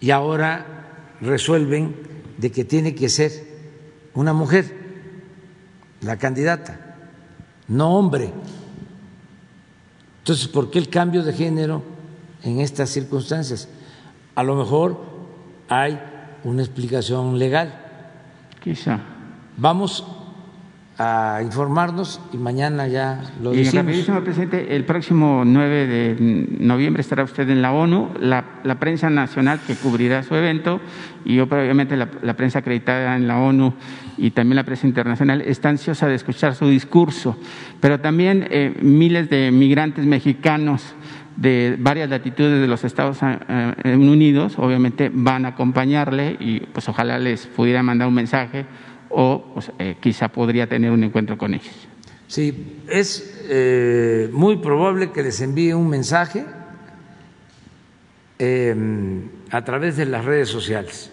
Y 0.00 0.10
ahora 0.10 1.14
resuelven 1.20 1.94
de 2.36 2.50
que 2.50 2.64
tiene 2.64 2.96
que 2.96 3.08
ser 3.08 3.30
una 4.14 4.32
mujer 4.32 4.74
la 6.00 6.16
candidata, 6.16 6.96
no 7.68 7.96
hombre. 7.96 8.32
Entonces, 10.18 10.48
¿por 10.48 10.68
qué 10.68 10.80
el 10.80 10.88
cambio 10.88 11.22
de 11.22 11.32
género 11.32 11.84
en 12.42 12.58
estas 12.58 12.90
circunstancias? 12.90 13.68
A 14.34 14.42
lo 14.42 14.56
mejor 14.56 15.00
hay 15.68 15.96
una 16.42 16.62
explicación 16.62 17.38
legal. 17.38 17.72
Quizá. 18.60 19.15
Vamos 19.58 20.06
a 20.98 21.40
informarnos 21.42 22.20
y 22.32 22.36
mañana 22.38 22.88
ya 22.88 23.22
lo 23.42 23.52
y 23.52 23.58
decimos. 23.58 23.84
rapidísimo, 23.84 24.20
presidente, 24.22 24.76
el 24.76 24.84
próximo 24.84 25.44
9 25.44 25.86
de 25.86 26.46
noviembre 26.58 27.02
estará 27.02 27.22
usted 27.22 27.48
en 27.50 27.60
la 27.60 27.72
ONU, 27.72 28.10
la, 28.20 28.44
la 28.64 28.78
prensa 28.78 29.10
nacional 29.10 29.60
que 29.66 29.74
cubrirá 29.74 30.22
su 30.22 30.34
evento 30.34 30.80
y 31.24 31.38
obviamente 31.38 31.96
la, 31.96 32.08
la, 32.22 32.34
prensa 32.34 32.60
acreditada 32.60 33.16
en 33.16 33.28
la 33.28 33.38
ONU 33.38 33.74
y 34.16 34.30
también 34.30 34.56
la 34.56 34.64
prensa 34.64 34.86
internacional 34.86 35.42
está 35.42 35.68
ansiosa 35.68 36.06
de 36.06 36.14
escuchar 36.14 36.54
su 36.54 36.68
discurso, 36.68 37.38
pero 37.80 38.00
también 38.00 38.46
eh, 38.50 38.74
miles 38.80 39.28
de 39.28 39.50
migrantes 39.50 40.06
mexicanos 40.06 40.94
de 41.36 41.76
varias 41.78 42.08
latitudes 42.08 42.60
de 42.60 42.66
los 42.66 42.84
Estados 42.84 43.18
eh, 43.22 43.94
Unidos 43.94 44.54
obviamente 44.58 45.10
van 45.12 45.44
a 45.44 45.48
acompañarle 45.48 46.36
y 46.40 46.60
pues 46.60 46.88
ojalá 46.88 47.18
les 47.18 47.46
pudiera 47.46 47.82
mandar 47.82 48.08
un 48.08 48.14
mensaje 48.14 48.64
o 49.18 49.42
eh, 49.78 49.96
quizá 49.98 50.28
podría 50.28 50.68
tener 50.68 50.90
un 50.90 51.02
encuentro 51.02 51.38
con 51.38 51.54
ellos. 51.54 51.74
Sí, 52.28 52.82
es 52.86 53.46
eh, 53.48 54.28
muy 54.30 54.58
probable 54.58 55.10
que 55.10 55.22
les 55.22 55.40
envíe 55.40 55.72
un 55.72 55.88
mensaje 55.88 56.44
eh, 58.38 58.76
a 59.50 59.64
través 59.64 59.96
de 59.96 60.04
las 60.04 60.22
redes 60.22 60.50
sociales, 60.50 61.10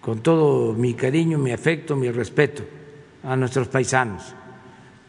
con 0.00 0.20
todo 0.20 0.72
mi 0.72 0.94
cariño, 0.94 1.36
mi 1.36 1.52
afecto, 1.52 1.94
mi 1.94 2.10
respeto 2.10 2.64
a 3.22 3.36
nuestros 3.36 3.68
paisanos, 3.68 4.34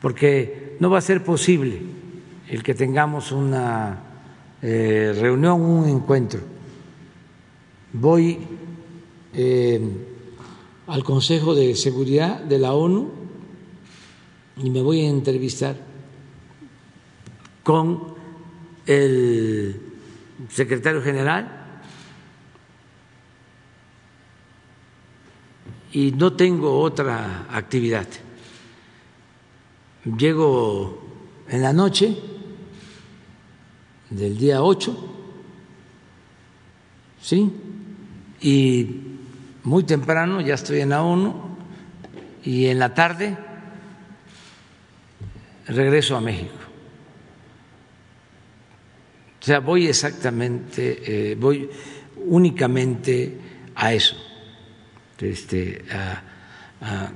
porque 0.02 0.76
no 0.82 0.90
va 0.90 0.98
a 0.98 1.02
ser 1.02 1.24
posible 1.24 1.80
el 2.50 2.62
que 2.62 2.74
tengamos 2.74 3.32
una 3.32 4.04
reunión, 4.62 5.62
un 5.62 5.88
encuentro. 5.88 6.42
Voy 7.94 8.38
al 10.88 11.04
Consejo 11.04 11.54
de 11.54 11.76
Seguridad 11.76 12.40
de 12.40 12.60
la 12.60 12.74
ONU 12.74 13.12
y 14.56 14.70
me 14.70 14.82
voy 14.82 15.02
a 15.02 15.10
entrevistar 15.10 15.76
con 17.64 18.16
el 18.86 19.82
secretario 20.50 21.02
general 21.02 21.82
y 25.92 26.12
no 26.12 26.34
tengo 26.34 26.80
otra 26.80 27.48
actividad. 27.52 28.08
Llego 30.18 31.02
en 31.50 31.62
la 31.62 31.74
noche 31.74 32.18
del 34.10 34.38
día 34.38 34.64
8, 34.64 34.96
¿sí? 37.22 37.52
Y 38.40 39.17
muy 39.68 39.84
temprano, 39.84 40.40
ya 40.40 40.54
estoy 40.54 40.80
en 40.80 40.90
la 40.90 41.04
ONU, 41.04 41.58
y 42.46 42.68
en 42.68 42.80
la 42.80 42.94
tarde 42.94 43.38
regreso 45.68 46.16
a 46.16 46.22
México. 46.22 46.56
O 49.42 49.44
sea, 49.44 49.60
voy 49.60 49.88
exactamente, 49.88 51.32
eh, 51.32 51.36
voy 51.36 51.70
únicamente 52.16 53.38
a 53.76 53.92
eso, 53.92 54.16
este, 55.20 55.84
a, 55.92 56.22
a 56.80 57.12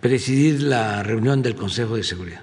presidir 0.00 0.62
la 0.62 1.02
reunión 1.02 1.42
del 1.42 1.56
Consejo 1.56 1.96
de 1.96 2.04
Seguridad. 2.04 2.42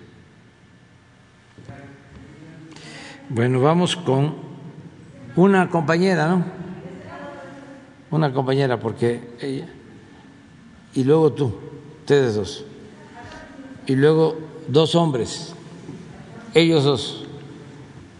Bueno, 3.29 3.61
vamos 3.61 3.95
con 3.95 4.35
una 5.37 5.69
compañera, 5.69 6.27
¿no? 6.27 6.64
Una 8.15 8.33
compañera, 8.33 8.79
porque 8.79 9.21
ella, 9.41 9.67
y 10.93 11.03
luego 11.03 11.33
tú, 11.33 11.53
ustedes 12.01 12.35
dos, 12.35 12.65
y 13.85 13.95
luego 13.95 14.37
dos 14.67 14.95
hombres, 14.95 15.53
ellos 16.53 16.83
dos. 16.83 17.25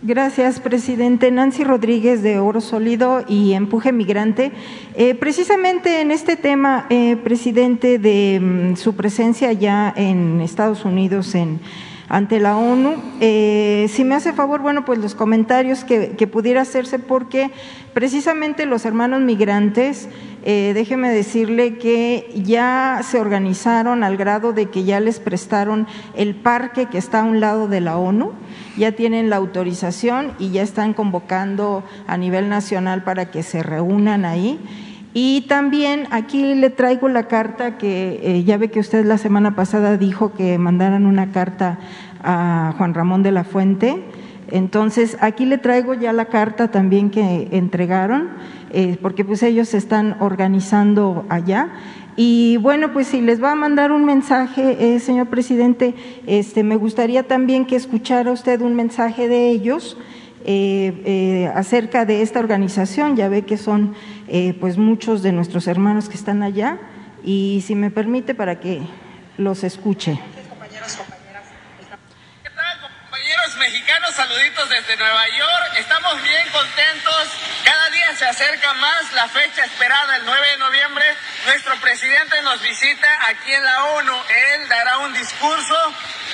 Gracias, 0.07 0.59
presidente. 0.59 1.31
Nancy 1.31 1.63
Rodríguez 1.63 2.21
de 2.21 2.37
Oro 2.37 2.61
Sólido 2.61 3.23
y 3.27 3.53
Empuje 3.53 3.91
Migrante. 3.91 4.51
Eh, 4.93 5.15
precisamente 5.15 6.01
en 6.01 6.11
este 6.11 6.35
tema, 6.35 6.85
eh, 6.91 7.15
presidente, 7.15 7.97
de 7.97 8.39
mm, 8.39 8.75
su 8.75 8.93
presencia 8.95 9.51
ya 9.53 9.91
en 9.95 10.41
Estados 10.41 10.85
Unidos, 10.85 11.33
en 11.33 11.59
ante 12.09 12.39
la 12.39 12.57
ONU. 12.57 12.95
Eh, 13.19 13.87
si 13.89 14.03
me 14.03 14.15
hace 14.15 14.33
favor, 14.33 14.61
bueno, 14.61 14.85
pues 14.85 14.99
los 14.99 15.15
comentarios 15.15 15.83
que, 15.83 16.27
pudiera 16.27 16.61
hacerse, 16.61 16.99
porque 16.99 17.51
precisamente 17.93 18.65
los 18.65 18.85
hermanos 18.85 19.21
migrantes, 19.21 20.09
eh, 20.43 20.71
déjeme 20.73 21.09
decirle 21.09 21.77
que 21.77 22.31
ya 22.35 23.01
se 23.03 23.19
organizaron 23.19 24.03
al 24.03 24.17
grado 24.17 24.53
de 24.53 24.67
que 24.67 24.83
ya 24.83 24.99
les 24.99 25.19
prestaron 25.19 25.87
el 26.15 26.35
parque 26.35 26.87
que 26.87 26.97
está 26.97 27.21
a 27.21 27.23
un 27.23 27.39
lado 27.39 27.67
de 27.67 27.81
la 27.81 27.97
ONU, 27.97 28.33
ya 28.77 28.91
tienen 28.91 29.29
la 29.29 29.37
autorización 29.37 30.33
y 30.37 30.51
ya 30.51 30.61
están 30.61 30.93
convocando 30.93 31.83
a 32.07 32.17
nivel 32.17 32.49
nacional 32.49 33.03
para 33.03 33.31
que 33.31 33.43
se 33.43 33.63
reúnan 33.63 34.25
ahí. 34.25 34.59
Y 35.17 35.45
también 35.47 36.09
aquí 36.11 36.55
le 36.55 36.69
traigo 36.69 37.07
la 37.07 37.29
carta 37.29 37.77
que 37.77 38.19
eh, 38.21 38.43
ya 38.43 38.57
ve 38.57 38.69
que 38.69 38.81
usted 38.81 39.05
la 39.05 39.17
semana 39.17 39.55
pasada 39.55 39.95
dijo 39.95 40.33
que 40.33 40.57
mandaran 40.57 41.05
una 41.05 41.31
carta 41.31 41.79
a 42.21 42.73
Juan 42.77 42.93
Ramón 42.93 43.23
de 43.23 43.31
la 43.31 43.45
Fuente. 43.45 44.03
Entonces, 44.51 45.17
aquí 45.21 45.45
le 45.45 45.57
traigo 45.57 45.93
ya 45.93 46.11
la 46.11 46.25
carta 46.25 46.69
también 46.69 47.11
que 47.11 47.47
entregaron, 47.51 48.27
eh, 48.71 48.97
porque 49.01 49.23
pues 49.23 49.41
ellos 49.41 49.69
se 49.69 49.77
están 49.77 50.17
organizando 50.19 51.25
allá. 51.29 51.69
Y 52.17 52.57
bueno, 52.57 52.91
pues 52.91 53.07
si 53.07 53.21
les 53.21 53.41
va 53.41 53.53
a 53.53 53.55
mandar 53.55 53.93
un 53.93 54.03
mensaje, 54.03 54.95
eh, 54.95 54.99
señor 54.99 55.27
presidente, 55.27 55.95
este, 56.27 56.61
me 56.65 56.75
gustaría 56.75 57.23
también 57.23 57.65
que 57.65 57.77
escuchara 57.77 58.33
usted 58.33 58.59
un 58.59 58.75
mensaje 58.75 59.29
de 59.29 59.49
ellos 59.49 59.97
acerca 61.55 62.05
de 62.05 62.21
esta 62.21 62.39
organización. 62.39 63.15
Ya 63.15 63.29
ve 63.29 63.45
que 63.45 63.57
son 63.57 63.95
eh, 64.27 64.55
pues 64.59 64.77
muchos 64.77 65.21
de 65.23 65.31
nuestros 65.31 65.67
hermanos 65.67 66.09
que 66.09 66.15
están 66.15 66.43
allá 66.43 66.79
y 67.23 67.63
si 67.65 67.75
me 67.75 67.91
permite 67.91 68.35
para 68.35 68.59
que 68.59 68.81
los 69.37 69.63
escuche. 69.63 70.19
¿Qué 72.43 72.49
tal 72.49 72.81
compañeros 72.81 73.57
mexicanos? 73.57 74.11
Saluditos 74.15 74.69
desde 74.69 74.97
Nueva 74.97 75.27
York. 75.29 75.79
Estamos 75.79 76.21
bien 76.23 76.47
contentos. 76.51 77.27
Cada 77.63 77.89
día 77.89 78.15
se 78.15 78.25
acerca 78.25 78.73
más 78.75 79.13
la 79.13 79.27
fecha 79.27 79.65
esperada, 79.65 80.17
el 80.17 80.25
9 80.25 80.47
de 80.51 80.57
noviembre. 80.57 81.05
Nuestro 81.45 81.75
presidente 81.81 82.41
nos 82.43 82.61
visita 82.61 83.07
aquí 83.27 83.51
en 83.51 83.63
la 83.63 83.85
ONU. 83.85 84.13
Él 84.13 84.69
dará 84.69 84.99
un 84.99 85.13
discurso, 85.13 85.75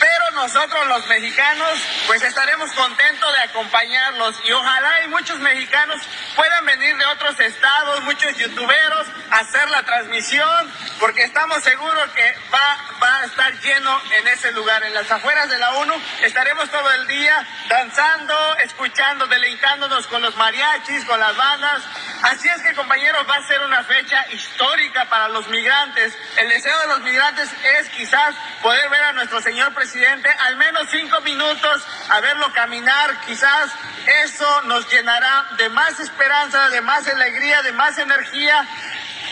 pero 0.01 0.31
nosotros 0.31 0.87
los 0.87 1.07
mexicanos 1.07 1.79
pues 2.07 2.23
estaremos 2.23 2.71
contentos 2.71 3.33
de 3.33 3.39
acompañarlos 3.41 4.35
y 4.43 4.51
ojalá 4.51 5.03
y 5.03 5.07
muchos 5.09 5.39
mexicanos 5.39 6.01
puedan 6.35 6.65
venir 6.65 6.97
de 6.97 7.05
otros 7.05 7.39
estados, 7.39 8.01
muchos 8.01 8.35
youtuberos, 8.35 9.07
a 9.29 9.37
hacer 9.37 9.69
la 9.69 9.83
transmisión, 9.83 10.71
porque 10.99 11.23
estamos 11.23 11.63
seguros 11.63 12.09
que 12.15 12.35
va, 12.51 12.77
va 13.01 13.17
a 13.19 13.25
estar 13.25 13.53
lleno 13.61 14.01
en 14.17 14.27
ese 14.29 14.51
lugar. 14.53 14.83
En 14.83 14.93
las 14.95 15.09
afueras 15.11 15.49
de 15.49 15.59
la 15.59 15.69
ONU 15.75 15.93
estaremos 16.23 16.69
todo 16.71 16.91
el 16.91 17.07
día 17.07 17.47
danzando, 17.69 18.57
escuchando, 18.57 19.27
deleitándonos 19.27 20.07
con 20.07 20.21
los 20.23 20.35
mariachis, 20.35 21.05
con 21.05 21.19
las 21.19 21.35
bandas. 21.35 21.83
Así 22.23 22.47
es 22.49 22.61
que 22.63 22.73
compañeros, 22.73 23.25
va 23.29 23.35
a 23.35 23.47
ser 23.47 23.61
una 23.61 23.83
fecha 23.83 24.25
histórica 24.31 25.05
para 25.05 25.29
los 25.29 25.47
migrantes. 25.49 26.17
El 26.37 26.49
deseo 26.49 26.77
de 26.79 26.87
los 26.87 27.01
migrantes 27.01 27.49
es 27.79 27.89
quizás 27.89 28.35
poder 28.63 28.89
ver 28.89 29.03
a 29.03 29.13
nuestro 29.13 29.41
señor 29.41 29.73
presidente 29.73 29.90
al 30.39 30.55
menos 30.57 30.87
cinco 30.89 31.19
minutos, 31.21 31.83
a 32.09 32.19
verlo 32.19 32.51
caminar, 32.53 33.19
quizás 33.25 33.71
eso 34.23 34.61
nos 34.63 34.89
llenará 34.91 35.47
de 35.57 35.69
más 35.69 35.99
esperanza, 35.99 36.69
de 36.69 36.81
más 36.81 37.07
alegría, 37.07 37.61
de 37.61 37.71
más 37.73 37.97
energía 37.97 38.67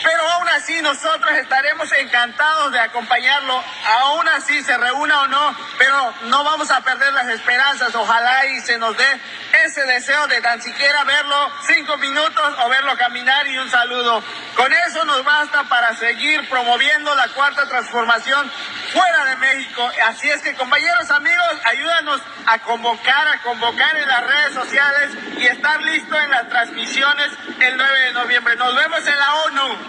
pero 0.03 0.29
aún 0.31 0.49
así 0.49 0.81
nosotros 0.81 1.31
estaremos 1.37 1.91
encantados 1.93 2.71
de 2.71 2.79
acompañarlo, 2.79 3.63
aún 4.01 4.27
así 4.29 4.61
se 4.63 4.77
reúna 4.77 5.21
o 5.21 5.27
no, 5.27 5.55
pero 5.77 6.13
no 6.23 6.43
vamos 6.43 6.71
a 6.71 6.81
perder 6.81 7.13
las 7.13 7.27
esperanzas, 7.27 7.93
ojalá 7.95 8.45
y 8.47 8.59
se 8.61 8.77
nos 8.77 8.95
dé 8.95 9.21
ese 9.65 9.83
deseo 9.85 10.27
de 10.27 10.41
tan 10.41 10.61
siquiera 10.61 11.03
verlo 11.03 11.51
cinco 11.65 11.97
minutos 11.97 12.55
o 12.63 12.69
verlo 12.69 12.95
caminar 12.97 13.47
y 13.47 13.57
un 13.57 13.69
saludo. 13.69 14.23
Con 14.55 14.71
eso 14.71 15.05
nos 15.05 15.23
basta 15.23 15.63
para 15.63 15.95
seguir 15.95 16.47
promoviendo 16.49 17.13
la 17.15 17.27
cuarta 17.29 17.67
transformación 17.67 18.51
fuera 18.93 19.25
de 19.25 19.35
México. 19.37 19.89
Así 20.07 20.29
es 20.29 20.41
que 20.41 20.53
compañeros, 20.55 21.09
amigos, 21.11 21.57
ayúdanos 21.65 22.21
a 22.45 22.59
convocar, 22.59 23.27
a 23.27 23.41
convocar 23.41 23.95
en 23.97 24.07
las 24.07 24.23
redes 24.25 24.53
sociales 24.53 25.11
y 25.37 25.45
estar 25.45 25.81
listo 25.81 26.19
en 26.19 26.29
las 26.31 26.49
transmisiones 26.49 27.29
el 27.59 27.77
9 27.77 27.99
de 27.99 28.11
noviembre. 28.13 28.55
Nos 28.55 28.75
vemos 28.75 28.99
en 29.07 29.19
la 29.19 29.35
ONU. 29.35 29.88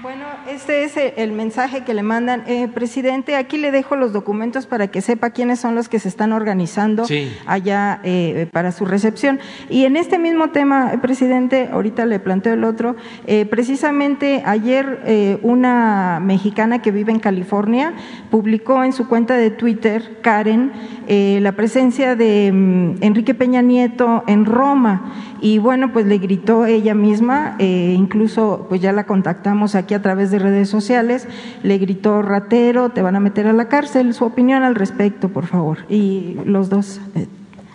Bueno, 0.00 0.26
este 0.48 0.84
es 0.84 0.92
el 0.96 1.32
mensaje 1.32 1.82
que 1.82 1.92
le 1.92 2.04
mandan. 2.04 2.44
Eh, 2.46 2.68
presidente, 2.68 3.34
aquí 3.34 3.58
le 3.58 3.72
dejo 3.72 3.96
los 3.96 4.12
documentos 4.12 4.66
para 4.66 4.86
que 4.86 5.00
sepa 5.00 5.30
quiénes 5.30 5.58
son 5.58 5.74
los 5.74 5.88
que 5.88 5.98
se 5.98 6.06
están 6.06 6.32
organizando 6.32 7.04
allá 7.46 7.98
eh, 8.04 8.46
para 8.52 8.70
su 8.70 8.84
recepción. 8.84 9.40
Y 9.68 9.86
en 9.86 9.96
este 9.96 10.20
mismo 10.20 10.50
tema, 10.50 10.92
eh, 10.92 10.98
presidente, 10.98 11.68
ahorita 11.72 12.06
le 12.06 12.20
planteo 12.20 12.54
el 12.54 12.62
otro, 12.62 12.94
eh, 13.26 13.44
precisamente 13.46 14.44
ayer 14.46 15.38
una 15.42 16.20
mexicana 16.22 16.80
que 16.80 16.92
vive 16.92 17.10
en 17.10 17.18
California 17.18 17.94
publicó 18.30 18.84
en 18.84 18.92
su 18.92 19.08
cuenta 19.08 19.36
de 19.36 19.50
Twitter, 19.50 20.18
Karen, 20.22 20.72
la 21.08 21.52
presencia 21.52 22.14
de 22.14 22.52
mm, 22.52 23.02
Enrique 23.02 23.34
Peña 23.34 23.62
Nieto 23.62 24.22
en 24.28 24.44
Roma. 24.44 25.12
Y 25.40 25.58
bueno, 25.58 25.92
pues 25.92 26.06
le 26.06 26.18
gritó 26.18 26.66
ella 26.66 26.94
misma, 26.94 27.56
incluso 27.58 28.66
pues 28.68 28.80
ya 28.80 28.92
la 28.92 29.04
contactamos 29.04 29.74
aquí 29.74 29.87
a 29.94 30.02
través 30.02 30.30
de 30.30 30.38
redes 30.38 30.68
sociales, 30.68 31.26
le 31.62 31.78
gritó 31.78 32.22
ratero, 32.22 32.90
te 32.90 33.02
van 33.02 33.16
a 33.16 33.20
meter 33.20 33.46
a 33.46 33.52
la 33.52 33.68
cárcel. 33.68 34.14
Su 34.14 34.24
opinión 34.24 34.62
al 34.62 34.74
respecto, 34.74 35.28
por 35.28 35.46
favor. 35.46 35.78
Y 35.88 36.36
los 36.44 36.68
dos. 36.68 37.00
Eh, 37.14 37.26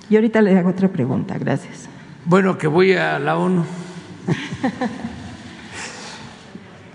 y 0.09 0.15
ahorita 0.15 0.41
le 0.41 0.57
hago 0.57 0.69
otra 0.69 0.89
pregunta. 0.89 1.37
Gracias. 1.37 1.89
Bueno, 2.25 2.57
que 2.57 2.67
voy 2.67 2.93
a 2.93 3.19
la 3.19 3.37
ONU. 3.37 3.63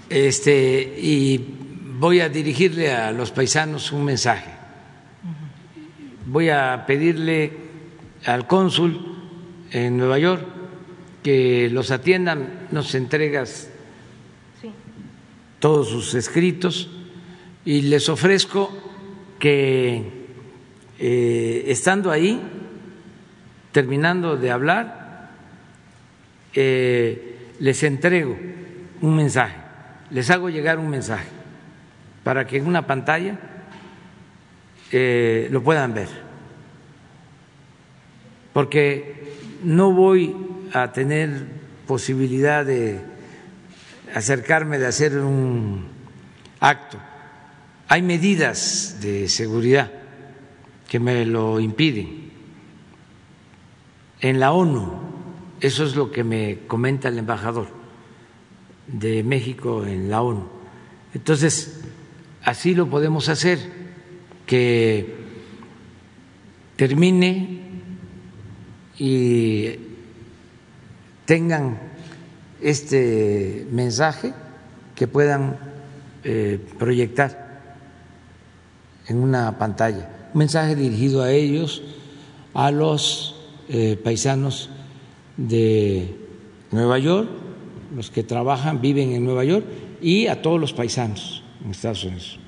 este, 0.09 0.95
y 0.99 1.57
voy 1.99 2.20
a 2.20 2.28
dirigirle 2.28 2.93
a 2.93 3.12
los 3.12 3.31
paisanos 3.31 3.93
un 3.93 4.05
mensaje. 4.05 4.51
Voy 6.27 6.51
a 6.51 6.85
pedirle 6.86 7.53
al 8.24 8.47
cónsul 8.47 9.16
en 9.70 9.97
Nueva 9.97 10.19
York 10.19 10.45
que 11.23 11.69
los 11.70 11.90
atiendan, 11.90 12.69
nos 12.70 12.95
entregas 12.95 13.68
todos 15.59 15.89
sus 15.89 16.14
escritos 16.14 16.90
y 17.64 17.82
les 17.82 18.09
ofrezco 18.09 18.70
que 19.39 20.02
eh, 20.98 21.64
estando 21.66 22.10
ahí, 22.10 22.40
terminando 23.72 24.36
de 24.36 24.51
hablar, 24.51 25.30
eh, 26.55 27.52
les 27.60 27.82
entrego 27.82 28.36
un 29.01 29.14
mensaje, 29.14 29.56
les 30.10 30.30
hago 30.30 30.48
llegar 30.48 30.78
un 30.78 30.89
mensaje 30.89 31.28
para 32.24 32.47
que 32.47 32.56
en 32.56 32.66
una 32.66 32.86
pantalla 32.86 33.39
eh, 34.90 35.48
lo 35.51 35.62
puedan 35.62 35.94
ver, 35.94 36.09
porque 38.52 39.32
no 39.62 39.93
voy 39.93 40.35
a 40.72 40.93
tener 40.93 41.47
posibilidad 41.86 42.64
de 42.64 43.01
acercarme 44.14 44.78
de 44.78 44.86
hacer 44.86 45.18
un 45.18 45.86
acto. 46.60 46.98
Hay 47.89 48.02
medidas 48.02 48.98
de 49.01 49.28
seguridad 49.28 49.90
que 50.89 50.98
me 50.98 51.24
lo 51.24 51.60
impiden. 51.60 52.30
En 54.20 54.40
la 54.40 54.52
ONU, 54.52 54.93
eso 55.60 55.85
es 55.85 55.94
lo 55.94 56.10
que 56.10 56.24
me 56.24 56.60
comenta 56.66 57.09
el 57.09 57.18
embajador 57.18 57.68
de 58.86 59.22
México 59.22 59.85
en 59.85 60.10
la 60.10 60.22
ONU. 60.22 60.48
Entonces, 61.14 61.80
así 62.43 62.74
lo 62.74 62.89
podemos 62.89 63.28
hacer, 63.28 63.59
que 64.47 65.14
termine 66.76 67.60
y 68.98 69.74
tengan 71.24 71.88
este 72.60 73.66
mensaje 73.70 74.32
que 74.94 75.06
puedan 75.06 75.56
eh, 76.24 76.59
proyectar 76.78 77.48
en 79.06 79.18
una 79.18 79.59
pantalla. 79.59 80.30
Un 80.35 80.39
mensaje 80.40 80.74
dirigido 80.74 81.22
a 81.22 81.30
ellos, 81.30 81.82
a 82.55 82.70
los 82.70 83.36
eh, 83.68 83.98
paisanos 84.02 84.70
de 85.36 86.16
Nueva 86.70 86.98
York, 86.98 87.28
los 87.94 88.10
que 88.10 88.22
trabajan, 88.22 88.80
viven 88.80 89.12
en 89.12 89.24
Nueva 89.24 89.44
York, 89.44 89.64
y 90.01 90.26
a 90.26 90.43
todos 90.43 90.60
los 90.60 90.72
paisanos 90.72 91.43
en 91.64 91.70
Estados 91.70 92.05
Unidos. 92.05 92.39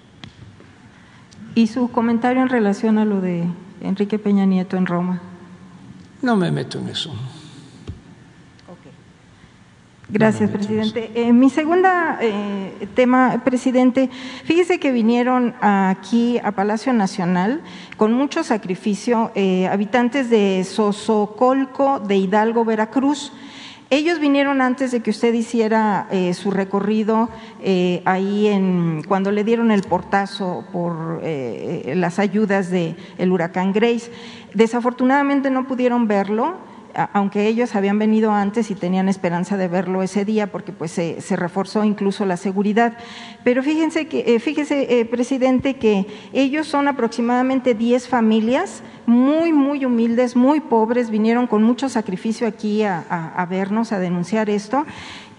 ¿Y 1.55 1.67
su 1.67 1.91
comentario 1.91 2.43
en 2.43 2.49
relación 2.49 2.99
a 2.99 3.05
lo 3.05 3.21
de 3.21 3.45
Enrique 3.81 4.19
Peña 4.19 4.45
Nieto 4.45 4.77
en 4.77 4.87
Roma? 4.87 5.21
No 6.23 6.37
me 6.37 6.51
meto 6.51 6.79
en 6.79 6.89
eso. 6.89 7.13
Gracias, 10.13 10.51
presidente. 10.51 11.11
Eh, 11.15 11.33
mi 11.33 11.51
segunda 11.51 12.19
eh, 12.21 12.89
tema, 12.95 13.43
presidente, 13.45 14.11
fíjese 14.45 14.81
que 14.81 14.91
vinieron 14.91 15.55
aquí 15.61 16.39
a 16.43 16.51
Palacio 16.51 16.93
Nacional 16.93 17.61
con 17.97 18.13
mucho 18.13 18.43
sacrificio 18.43 19.31
eh, 19.37 19.69
habitantes 19.69 20.29
de 20.29 20.65
Sosocolco, 20.65 22.01
de 22.01 22.17
Hidalgo, 22.17 22.65
Veracruz. 22.65 23.33
Ellos 23.93 24.21
vinieron 24.21 24.63
antes 24.63 24.93
de 24.93 25.01
que 25.01 25.11
usted 25.11 25.33
hiciera 25.35 26.07
eh, 26.11 26.33
su 26.35 26.53
recorrido 26.53 27.29
eh, 27.61 28.03
ahí 28.05 28.47
en 28.47 29.03
cuando 29.07 29.33
le 29.33 29.43
dieron 29.43 29.73
el 29.73 29.83
portazo 29.83 30.65
por 30.73 31.21
eh, 31.25 31.93
las 31.97 32.21
ayudas 32.21 32.71
del 32.71 32.97
el 33.19 33.33
huracán 33.33 33.73
Grace. 33.73 34.13
Desafortunadamente 34.55 35.51
no 35.51 35.67
pudieron 35.67 36.07
verlo 36.07 36.70
aunque 37.13 37.47
ellos 37.47 37.75
habían 37.75 37.99
venido 37.99 38.33
antes 38.33 38.71
y 38.71 38.75
tenían 38.75 39.09
esperanza 39.09 39.57
de 39.57 39.69
verlo 39.69 40.03
ese 40.03 40.25
día 40.25 40.47
porque 40.49 40.73
pues 40.73 40.91
se, 40.91 41.37
reforzó 41.37 41.85
incluso 41.85 42.25
la 42.25 42.37
seguridad. 42.37 42.97
Pero 43.45 43.63
fíjense 43.63 44.07
que, 44.07 44.35
eh, 44.35 44.41
fíjese, 44.41 45.01
eh, 45.01 45.05
presidente, 45.05 45.75
que 45.77 46.07
ellos 46.33 46.67
son 46.67 46.89
aproximadamente 46.89 47.75
10 47.75 48.09
familias 48.09 48.83
muy, 49.07 49.53
muy 49.53 49.85
humildes, 49.85 50.37
muy 50.37 50.61
pobres, 50.61 51.11
vinieron 51.11 51.47
con 51.47 51.63
mucho 51.63 51.89
sacrificio 51.89 52.47
aquí 52.47 52.83
a, 52.85 53.47
vernos, 53.51 53.93
a 53.93 53.99
denunciar 53.99 54.49
esto. 54.49 54.87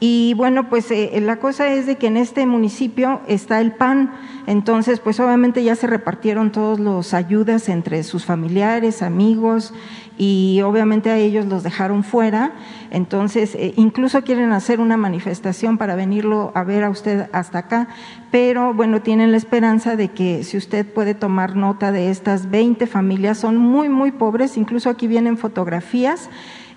Y 0.03 0.34
bueno, 0.34 0.68
pues 0.68 0.90
eh, 0.90 1.22
la 1.22 1.36
cosa 1.36 1.72
es 1.72 1.86
de 1.86 1.98
que 1.98 2.07
en 2.07 2.18
este 2.18 2.48
municipio 2.48 3.22
está 3.28 3.61
el 3.61 3.72
PAN, 3.72 4.11
entonces 4.48 4.99
pues 4.99 5.19
obviamente 5.19 5.64
ya 5.64 5.76
se 5.76 5.86
repartieron 5.86 6.52
todos 6.52 6.80
los 6.80 7.14
ayudas 7.14 7.69
entre 7.69 8.02
sus 8.02 8.26
familiares, 8.26 9.03
amigos, 9.03 9.76
y 10.18 10.60
obviamente 10.65 11.11
a 11.11 11.18
ellos 11.18 11.45
los 11.45 11.61
dejaron 11.61 12.03
fuera, 12.03 12.53
entonces 12.90 13.53
eh, 13.53 13.76
incluso 13.78 14.23
quieren 14.23 14.53
hacer 14.53 14.80
una 14.80 14.98
manifestación 14.98 15.78
para 15.78 15.94
venirlo 15.94 16.52
a 16.56 16.64
ver 16.64 16.84
a 16.84 16.90
usted 16.90 17.30
hasta 17.32 17.60
acá, 17.60 17.88
pero 18.32 18.73
bueno, 18.73 19.03
tienen 19.03 19.30
la 19.30 19.38
esperanza 19.38 19.95
de 19.95 20.07
que 20.07 20.44
si 20.44 20.57
usted 20.57 20.84
puede 20.84 21.14
tomar 21.14 21.56
nota 21.56 21.91
de 21.91 22.10
estas 22.10 22.49
20 22.49 22.88
familias, 22.88 23.38
son 23.38 23.57
muy, 23.57 23.88
muy 23.88 24.11
pobres, 24.11 24.57
incluso 24.57 24.90
aquí 24.90 25.06
vienen 25.06 25.38
fotografías 25.38 26.28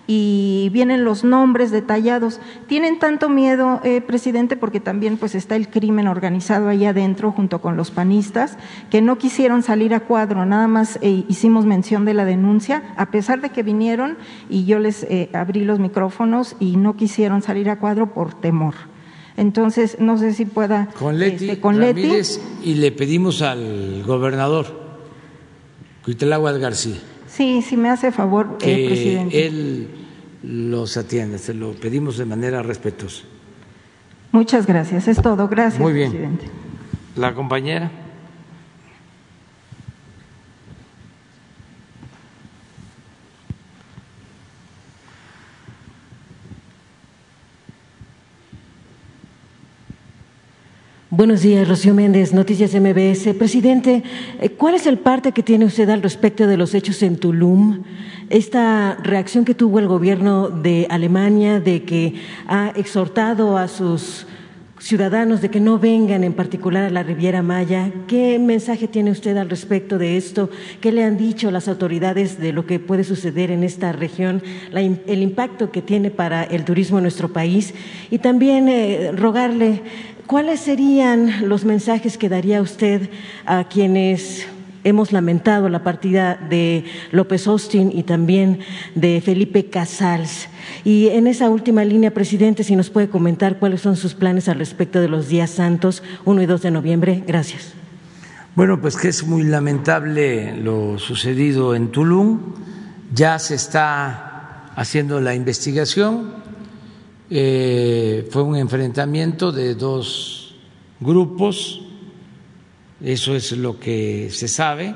y 0.07 0.69
vienen 0.73 1.05
los 1.05 1.25
nombres 1.25 1.71
detallados. 1.71 2.41
Tienen 2.67 2.99
tanto 2.99 3.29
miedo, 3.29 3.81
eh, 3.85 4.01
presidente, 4.01 4.57
porque 4.57 4.81
también 4.81 5.17
pues 5.17 5.35
está 5.35 5.57
el 5.57 5.69
crimen 5.69 6.09
organizado 6.09 6.69
ahí 6.69 6.85
adentro 6.85 7.33
junto 7.33 7.61
con 7.61 7.77
los 7.77 7.91
panistas, 7.91 8.59
que 8.91 9.01
no 9.01 9.19
quisieron 9.19 9.63
salir 9.63 9.95
a 9.95 10.01
cuadro, 10.01 10.45
nada 10.45 10.69
más 10.69 10.99
eh, 11.01 11.25
hicimos 11.29 11.65
mención 11.65 12.05
de 12.05 12.15
la 12.15 12.25
denuncia, 12.25 12.95
a 12.97 13.11
pesar 13.11 13.41
de 13.41 13.51
que 13.51 13.63
vinieron 13.63 14.19
y 14.49 14.65
yo 14.65 14.79
les 14.79 15.05
eh, 15.05 15.31
abrí 15.33 15.65
los 15.65 15.79
micrófonos 15.79 16.57
y 16.61 16.77
no 16.77 16.97
quisieron 16.97 17.43
salir 17.43 17.71
a 17.71 17.79
cuadro 17.79 18.13
por 18.13 18.35
temor. 18.35 18.75
Entonces, 19.37 19.97
no 19.99 20.17
sé 20.17 20.33
si 20.33 20.45
pueda 20.45 20.91
con 20.97 21.19
Leti, 21.19 21.47
este, 21.47 21.61
con 21.61 21.81
Ramírez, 21.81 22.41
y 22.63 22.75
le 22.75 22.93
pedimos 22.93 23.43
al 23.43 24.05
gobernador 24.05 24.85
Cuitláhuac 26.05 26.59
García 26.59 27.01
Sí, 27.36 27.62
sí 27.62 27.77
me 27.77 27.90
hace 27.90 28.12
favor, 28.12 28.59
que 28.59 28.86
presidente. 28.86 29.47
Él 29.47 29.89
los 30.44 30.97
atiende, 30.97 31.39
se 31.39 31.52
lo 31.55 31.73
pedimos 31.73 32.16
de 32.16 32.24
manera 32.24 32.62
respetuosa. 32.62 33.24
Muchas 34.31 34.66
gracias, 34.66 35.09
es 35.09 35.20
todo. 35.20 35.48
Gracias, 35.48 35.81
Muy 35.81 35.93
bien. 35.93 36.11
presidente. 36.11 36.47
La 37.16 37.35
compañera. 37.35 37.90
Buenos 51.16 51.43
días, 51.43 51.69
Rocío 51.69 51.95
Méndez, 51.95 52.32
Noticias 52.32 52.74
MBS. 52.74 53.35
Presidente, 53.39 54.03
eh, 54.41 54.49
¿cuál 54.49 54.74
es 54.74 54.85
el 54.85 54.99
parte 54.99 55.31
que 55.31 55.45
tiene 55.45 55.65
usted 55.65 55.89
al 55.89 56.03
respecto 56.03 56.49
de 56.49 56.57
los 56.57 56.74
hechos 56.74 57.05
en 57.05 57.19
Tulum? 57.19 57.85
Esta 58.31 58.97
reacción 59.01 59.45
que 59.45 59.55
tuvo 59.55 59.78
el 59.78 59.86
gobierno 59.86 60.49
de 60.49 60.89
Alemania 60.91 61.61
de 61.61 61.85
que 61.85 62.15
ha 62.49 62.73
exhortado 62.74 63.57
a 63.57 63.69
sus 63.69 64.27
ciudadanos 64.85 65.41
de 65.41 65.51
que 65.51 65.61
no 65.61 65.78
vengan 65.78 66.24
en 66.24 66.32
particular 66.35 66.85
a 66.85 66.91
la 66.91 67.03
Riviera 67.03 67.43
Maya. 67.43 67.93
¿Qué 68.07 68.39
mensaje 68.39 68.89
tiene 68.89 69.12
usted 69.12 69.36
al 69.36 69.49
respecto 69.49 69.99
de 69.99 70.16
esto? 70.16 70.51
¿Qué 70.81 70.93
le 70.93 71.05
han 71.05 71.16
dicho 71.16 71.51
las 71.51 71.69
autoridades 71.69 72.39
de 72.39 72.53
lo 72.53 72.66
que 72.66 72.81
puede 72.81 73.05
suceder 73.05 73.51
en 73.51 73.62
esta 73.62 73.93
región, 73.93 74.43
el 74.73 75.23
impacto 75.23 75.70
que 75.70 75.81
tiene 75.81 76.11
para 76.11 76.43
el 76.45 76.65
turismo 76.65 76.99
en 76.99 77.05
nuestro 77.05 77.32
país? 77.32 77.73
Y 78.11 78.19
también 78.19 78.69
eh, 78.69 79.12
rogarle 79.12 79.81
¿Cuáles 80.27 80.61
serían 80.61 81.51
los 81.51 81.67
mensajes 81.67 82.17
que 82.17 82.31
daría 82.31 82.63
usted 82.63 83.11
a 83.45 83.65
quienes 83.65 84.47
hemos 84.83 85.13
lamentado 85.13 85.69
la 85.69 85.85
partida 85.85 86.37
de 86.37 86.85
López 87.13 87.47
Austin 87.47 87.93
y 87.95 88.05
también 88.05 88.61
de 88.95 89.21
Felipe 89.21 89.67
Casals? 89.67 90.49
Y 90.83 91.09
en 91.09 91.27
esa 91.27 91.51
última 91.51 91.85
línea, 91.85 92.15
presidente, 92.15 92.65
si 92.65 92.75
nos 92.75 92.89
puede 92.89 93.11
comentar 93.11 93.59
cuáles 93.59 93.83
son 93.83 93.97
sus 93.97 94.15
planes 94.15 94.49
al 94.49 94.59
respecto 94.59 94.99
de 94.99 95.09
los 95.09 95.29
días 95.29 95.51
santos 95.51 96.03
1 96.25 96.41
y 96.41 96.47
2 96.47 96.63
de 96.63 96.71
noviembre. 96.71 97.23
Gracias. 97.27 97.75
Bueno, 98.57 98.81
pues 98.81 98.97
que 98.97 99.09
es 99.09 99.27
muy 99.27 99.43
lamentable 99.43 100.57
lo 100.57 100.99
sucedido 100.99 101.75
en 101.75 101.89
Tulum. 101.89 102.55
Ya 103.13 103.39
se 103.39 103.57
está 103.57 104.71
haciendo 104.75 105.21
la 105.21 105.35
investigación 105.35 106.44
eh, 107.31 108.29
fue 108.31 108.43
un 108.43 108.57
enfrentamiento 108.57 109.51
de 109.51 109.75
dos 109.75 110.55
grupos, 111.01 111.81
eso 113.03 113.35
es 113.35 113.53
lo 113.53 113.79
que 113.79 114.29
se 114.31 114.49
sabe, 114.49 114.95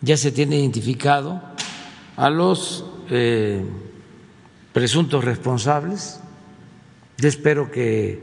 ya 0.00 0.16
se 0.16 0.32
tiene 0.32 0.58
identificado 0.58 1.40
a 2.16 2.30
los 2.30 2.84
eh, 3.10 3.64
presuntos 4.72 5.24
responsables, 5.24 6.20
yo 7.18 7.28
espero 7.28 7.70
que 7.70 8.22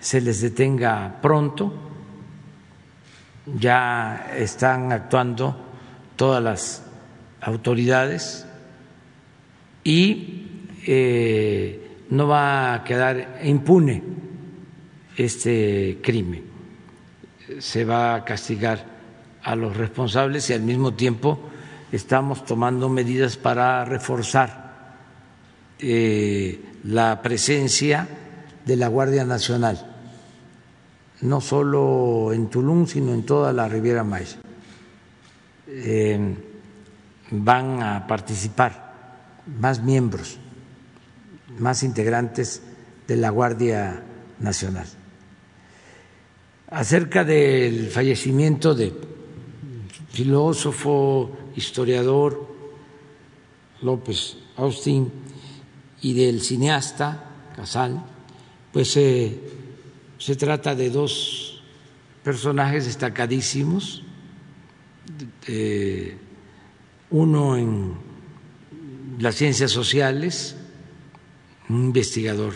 se 0.00 0.20
les 0.20 0.40
detenga 0.40 1.18
pronto, 1.20 1.72
ya 3.58 4.30
están 4.36 4.92
actuando 4.92 5.56
todas 6.16 6.42
las 6.42 6.82
autoridades 7.40 8.46
y 9.84 10.46
eh, 10.86 11.79
no 12.10 12.26
va 12.26 12.74
a 12.74 12.84
quedar 12.84 13.40
impune 13.44 14.02
este 15.16 15.98
crimen. 16.02 16.44
Se 17.58 17.84
va 17.84 18.14
a 18.14 18.24
castigar 18.24 18.84
a 19.42 19.54
los 19.56 19.76
responsables 19.76 20.50
y 20.50 20.52
al 20.52 20.62
mismo 20.62 20.94
tiempo 20.94 21.38
estamos 21.90 22.44
tomando 22.44 22.88
medidas 22.88 23.36
para 23.36 23.84
reforzar 23.84 24.70
eh, 25.78 26.60
la 26.84 27.22
presencia 27.22 28.06
de 28.64 28.76
la 28.76 28.88
Guardia 28.88 29.24
Nacional, 29.24 29.96
no 31.22 31.40
solo 31.40 32.32
en 32.32 32.48
Tulum, 32.48 32.86
sino 32.86 33.14
en 33.14 33.24
toda 33.24 33.52
la 33.52 33.68
Riviera 33.68 34.04
Maya. 34.04 34.38
Eh, 35.66 36.34
van 37.30 37.82
a 37.82 38.06
participar 38.06 38.90
más 39.60 39.82
miembros 39.82 40.38
más 41.58 41.82
integrantes 41.82 42.62
de 43.06 43.16
la 43.16 43.30
Guardia 43.30 44.02
Nacional. 44.38 44.86
Acerca 46.68 47.24
del 47.24 47.88
fallecimiento 47.88 48.74
de 48.74 48.92
filósofo, 50.10 51.30
historiador 51.56 52.48
López 53.82 54.36
Austin 54.56 55.10
y 56.02 56.14
del 56.14 56.40
cineasta 56.40 57.24
Casal, 57.56 58.04
pues 58.72 58.96
eh, 58.96 59.40
se 60.18 60.36
trata 60.36 60.74
de 60.74 60.90
dos 60.90 61.62
personajes 62.22 62.84
destacadísimos, 62.84 64.04
uno 67.10 67.56
en 67.56 67.94
las 69.18 69.34
ciencias 69.34 69.70
sociales, 69.70 70.56
un 71.70 71.84
investigador 71.84 72.52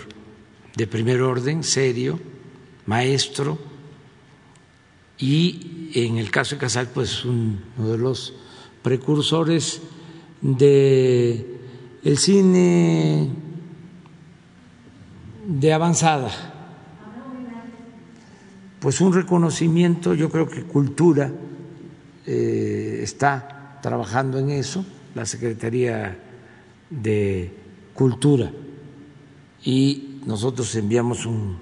de 0.77 0.87
primer 0.89 1.23
orden, 1.23 1.63
serio, 1.63 2.19
maestro, 2.87 3.59
y 5.19 5.91
en 5.95 6.19
el 6.19 6.33
caso 6.33 6.57
de 6.57 6.61
Casal, 6.61 6.89
pues 6.93 7.25
uno 7.25 7.61
de 7.79 7.97
los 7.97 8.35
precursores 8.83 9.81
de 10.41 11.47
el 12.03 12.19
cine 12.19 13.31
de 15.47 15.73
avanzada. 15.73 16.31
Pues 18.81 19.01
un 19.01 19.15
reconocimiento, 19.15 20.13
yo 20.15 20.29
creo 20.29 20.49
que 20.49 20.65
cultura 20.65 21.33
eh, 22.27 23.01
está 23.03 23.79
trabajando 23.81 24.39
en 24.39 24.51
eso, 24.51 24.85
la 25.15 25.25
Secretaría 25.25 26.19
de 26.91 27.53
Cultura 27.95 28.51
y 29.65 30.21
nosotros 30.27 30.75
enviamos 30.75 31.25
un 31.25 31.59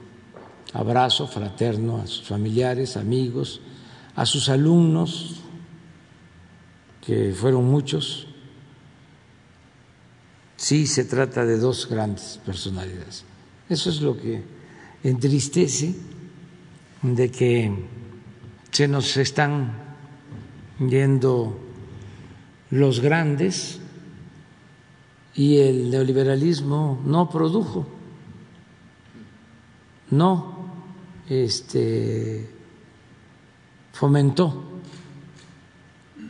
abrazo 0.72 1.26
fraterno 1.28 1.98
a 1.98 2.06
sus 2.06 2.26
familiares, 2.26 2.96
amigos, 2.96 3.60
a 4.16 4.26
sus 4.26 4.48
alumnos, 4.48 5.40
que 7.00 7.32
fueron 7.32 7.64
muchos. 7.64 8.26
Sí, 10.56 10.86
se 10.86 11.04
trata 11.04 11.44
de 11.44 11.58
dos 11.58 11.88
grandes 11.88 12.40
personalidades. 12.44 13.24
Eso 13.68 13.90
es 13.90 14.00
lo 14.00 14.16
que 14.16 14.42
entristece 15.02 15.94
de 17.02 17.30
que 17.30 17.72
se 18.70 18.88
nos 18.88 19.16
están 19.16 19.72
yendo 20.78 21.58
los 22.70 23.00
grandes 23.00 23.81
y 25.34 25.58
el 25.58 25.90
neoliberalismo 25.90 27.00
no 27.04 27.30
produjo, 27.30 27.86
no 30.10 30.66
este, 31.28 32.48
fomentó 33.92 34.80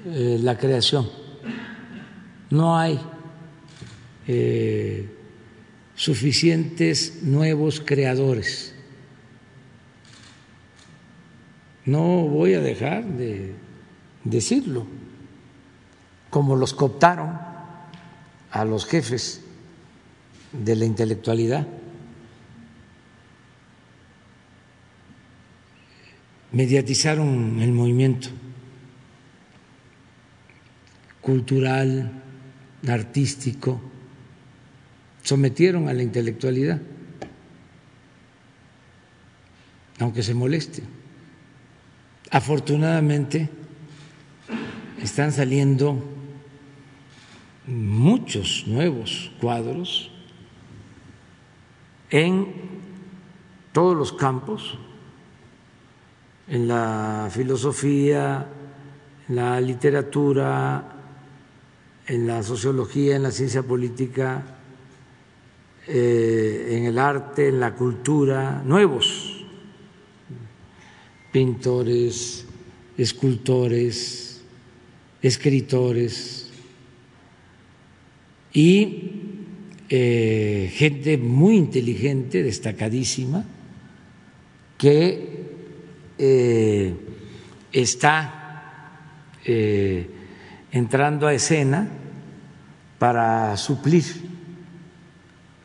eh, 0.07 0.39
la 0.41 0.57
creación, 0.57 1.09
no 2.51 2.77
hay 2.77 3.01
eh, 4.29 5.09
suficientes 5.97 7.23
nuevos 7.23 7.81
creadores. 7.85 8.75
No 11.85 12.29
voy 12.29 12.55
a 12.55 12.61
dejar 12.61 13.05
de 13.05 13.55
decirlo, 14.23 14.87
como 16.31 16.55
los 16.55 16.73
cooptaron 16.75 17.52
a 18.53 18.65
los 18.67 18.87
jefes 18.87 19.41
de 20.53 20.77
la 20.77 20.85
intelectualidad. 20.85 21.67
Mediatizaron 26.53 27.61
el 27.61 27.73
movimiento 27.73 28.29
cultural, 31.23 32.13
artístico, 32.87 33.81
sometieron 35.23 35.89
a 35.89 35.95
la 35.95 36.03
intelectualidad, 36.03 36.81
aunque 39.99 40.23
se 40.23 40.35
moleste. 40.35 40.83
Afortunadamente 42.31 43.49
están 45.01 45.33
saliendo 45.33 46.12
muchos 47.67 48.65
nuevos 48.67 49.31
cuadros 49.41 50.11
en 52.11 52.53
todos 53.73 53.97
los 53.97 54.13
campos, 54.13 54.77
en 56.49 56.69
la 56.69 57.29
filosofía, 57.31 58.47
en 59.29 59.37
la 59.37 59.61
literatura, 59.61 60.93
en 62.07 62.27
la 62.27 62.43
sociología, 62.43 63.17
en 63.17 63.23
la 63.23 63.31
ciencia 63.31 63.63
política, 63.63 64.43
eh, 65.87 66.77
en 66.77 66.85
el 66.85 66.99
arte, 66.99 67.49
en 67.49 67.61
la 67.61 67.75
cultura, 67.75 68.63
nuevos 68.65 69.45
pintores, 71.33 72.45
escultores, 72.99 74.45
escritores 75.23 76.42
y 78.53 79.11
eh, 79.89 80.71
gente 80.75 81.19
muy 81.19 81.57
inteligente, 81.57 82.43
destacadísima, 82.43 83.45
que 84.79 85.43
eh, 86.19 86.95
está 87.73 88.39
entrando 90.71 91.27
a 91.27 91.35
escena 91.35 91.89
para 92.99 93.57
suplir 93.57 94.05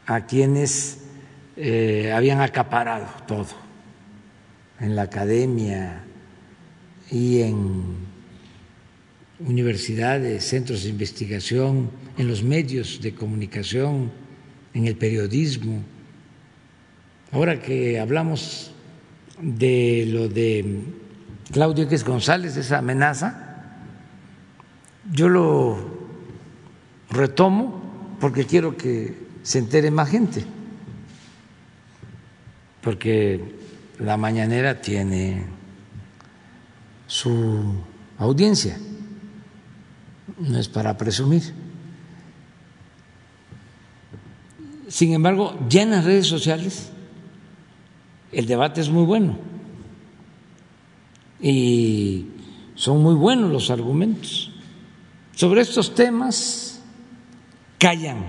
a 0.07 0.25
quienes 0.25 1.03
eh, 1.55 2.11
habían 2.13 2.41
acaparado 2.41 3.07
todo 3.27 3.47
en 4.79 4.95
la 4.95 5.03
academia 5.03 6.03
y 7.11 7.41
en 7.41 8.16
universidades, 9.39 10.43
centros 10.43 10.83
de 10.83 10.89
investigación, 10.89 11.91
en 12.17 12.27
los 12.27 12.43
medios 12.43 13.01
de 13.01 13.13
comunicación, 13.13 14.11
en 14.73 14.87
el 14.87 14.95
periodismo. 14.95 15.83
Ahora 17.31 17.61
que 17.61 17.99
hablamos 17.99 18.71
de 19.41 20.05
lo 20.07 20.27
de 20.27 20.81
Claudio 21.51 21.83
X 21.85 22.03
González, 22.03 22.57
esa 22.57 22.79
amenaza, 22.79 23.47
yo 25.11 25.29
lo 25.29 25.77
retomo 27.09 28.17
porque 28.19 28.45
quiero 28.45 28.75
que 28.75 29.27
se 29.43 29.59
entere 29.59 29.91
más 29.91 30.09
gente, 30.09 30.43
porque 32.81 33.41
la 33.99 34.17
mañanera 34.17 34.81
tiene 34.81 35.45
su 37.05 37.75
audiencia, 38.17 38.77
no 40.39 40.59
es 40.59 40.67
para 40.67 40.97
presumir. 40.97 41.53
Sin 44.87 45.13
embargo, 45.13 45.57
ya 45.67 45.83
en 45.83 45.91
las 45.91 46.05
redes 46.05 46.27
sociales 46.27 46.91
el 48.31 48.45
debate 48.45 48.81
es 48.81 48.89
muy 48.89 49.03
bueno 49.05 49.37
y 51.41 52.25
son 52.75 53.01
muy 53.01 53.15
buenos 53.15 53.51
los 53.51 53.69
argumentos. 53.69 54.51
Sobre 55.33 55.61
estos 55.61 55.93
temas 55.93 56.81
callan 57.77 58.25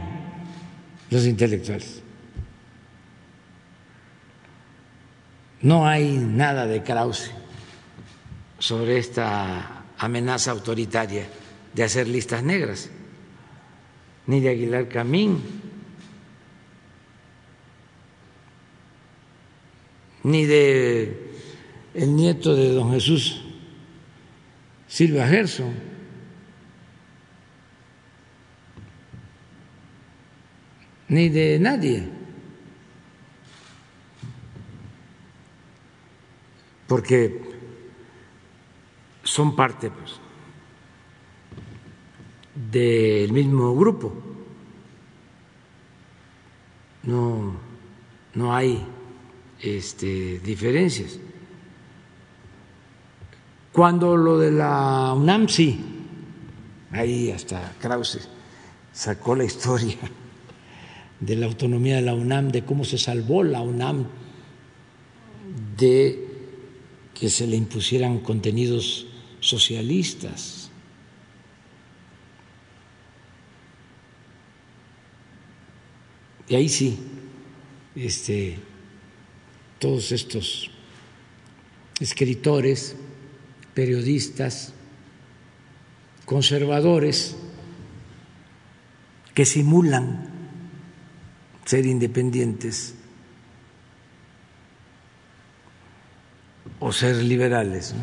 los 1.10 1.24
intelectuales. 1.26 2.02
No 5.60 5.86
hay 5.86 6.12
nada 6.12 6.66
de 6.66 6.82
Krause 6.82 7.32
sobre 8.58 8.98
esta 8.98 9.84
amenaza 9.98 10.50
autoritaria 10.50 11.26
de 11.78 11.84
hacer 11.84 12.08
listas 12.08 12.42
negras, 12.42 12.90
ni 14.26 14.40
de 14.40 14.48
Aguilar 14.48 14.88
Camín, 14.88 15.40
ni 20.24 20.44
de 20.44 21.30
el 21.94 22.16
nieto 22.16 22.56
de 22.56 22.70
don 22.70 22.90
Jesús 22.90 23.44
Silva 24.88 25.28
Gerson. 25.28 25.72
ni 31.08 31.30
de 31.30 31.58
nadie. 31.58 32.06
Porque 36.86 37.40
son 39.22 39.56
parte 39.56 39.90
pues, 39.90 40.20
del 42.70 43.32
mismo 43.32 43.74
grupo. 43.76 44.12
No, 47.04 47.54
no 48.34 48.54
hay 48.54 48.84
este, 49.60 50.40
diferencias. 50.40 51.18
Cuando 53.72 54.16
lo 54.16 54.38
de 54.38 54.50
la 54.50 55.14
UNAM, 55.16 55.48
sí, 55.48 55.78
ahí 56.90 57.30
hasta 57.30 57.74
Krause 57.80 58.28
sacó 58.92 59.36
la 59.36 59.44
historia 59.44 59.96
de 61.20 61.36
la 61.36 61.46
autonomía 61.46 61.96
de 61.96 62.02
la 62.02 62.14
UNAM, 62.14 62.50
de 62.50 62.64
cómo 62.64 62.84
se 62.84 62.98
salvó 62.98 63.44
la 63.44 63.60
UNAM 63.60 64.06
de 65.76 66.26
que 67.14 67.30
se 67.30 67.46
le 67.46 67.56
impusieran 67.56 68.18
contenidos 68.18 69.06
socialistas. 69.40 70.57
Y 76.48 76.54
ahí 76.54 76.68
sí, 76.68 76.98
este, 77.94 78.58
todos 79.78 80.12
estos 80.12 80.70
escritores, 82.00 82.96
periodistas, 83.74 84.72
conservadores, 86.24 87.36
que 89.34 89.44
simulan 89.44 90.28
ser 91.64 91.86
independientes 91.86 92.94
o 96.80 96.92
ser 96.92 97.16
liberales. 97.16 97.94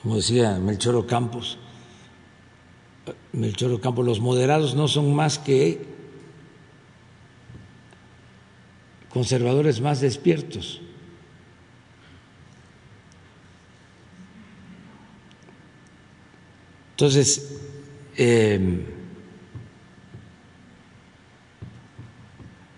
Como 0.00 0.16
decía 0.16 0.58
Melchor 0.58 1.06
Campos, 1.06 1.58
Melchor 3.32 3.80
Campos, 3.80 4.06
los 4.06 4.20
moderados 4.20 4.74
no 4.76 4.86
son 4.86 5.14
más 5.14 5.38
que 5.38 5.93
conservadores 9.14 9.80
más 9.80 10.00
despiertos. 10.00 10.80
Entonces, 16.90 17.60
eh, 18.16 18.84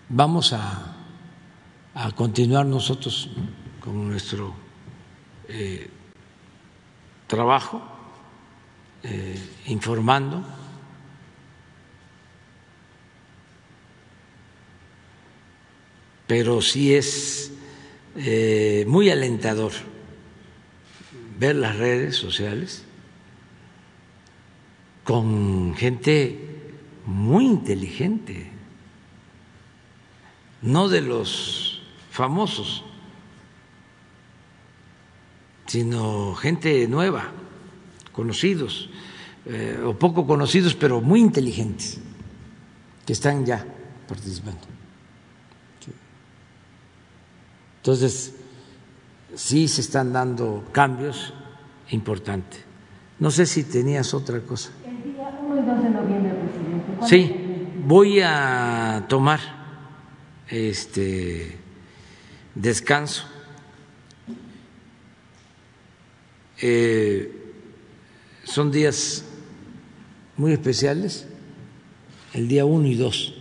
vamos 0.09 0.53
a, 0.53 0.93
continuar 2.15 2.67
nosotros 2.67 3.29
con 3.79 4.07
nuestro 4.07 4.53
eh, 5.49 5.89
trabajo, 7.25 7.81
eh, 9.01 9.39
informando. 9.65 10.43
Pero 16.27 16.61
sí 16.61 16.93
es 16.93 17.51
eh, 18.15 18.85
muy 18.87 19.09
alentador 19.09 19.71
ver 21.39 21.55
las 21.55 21.77
redes 21.77 22.15
sociales 22.15 22.83
con 25.03 25.73
gente 25.75 26.37
muy 27.05 27.45
inteligente 27.45 28.51
no 30.61 30.89
de 30.89 31.01
los 31.01 31.81
famosos, 32.11 32.83
sino 35.67 36.33
gente 36.35 36.87
nueva, 36.87 37.31
conocidos 38.11 38.89
eh, 39.45 39.79
o 39.85 39.93
poco 39.97 40.25
conocidos, 40.25 40.75
pero 40.75 41.01
muy 41.01 41.19
inteligentes, 41.19 41.99
que 43.05 43.13
están 43.13 43.45
ya 43.45 43.65
participando. 44.07 44.76
Entonces, 47.87 48.33
sí 49.33 49.69
se 49.69 49.79
están 49.79 50.11
dando 50.11 50.65
cambios 50.73 51.33
importantes. 51.91 52.59
No 53.17 53.31
sé 53.31 53.45
si 53.45 53.63
tenías 53.63 54.13
otra 54.13 54.41
cosa. 54.41 54.71
El 54.85 55.13
día 55.13 55.39
1 55.41 55.55
y 55.55 55.65
2 55.65 55.83
de 55.83 55.89
noviembre, 55.91 56.33
presidente. 56.33 57.07
Sí 57.07 57.43
voy 57.85 58.19
a 58.19 59.05
tomar 59.07 59.39
este 60.49 61.57
descanso. 62.55 63.23
Eh, 66.61 67.53
son 68.43 68.69
días 68.69 69.23
muy 70.35 70.51
especiales, 70.51 71.25
el 72.33 72.49
día 72.49 72.65
1 72.65 72.85
y 72.85 72.95
2 72.95 73.33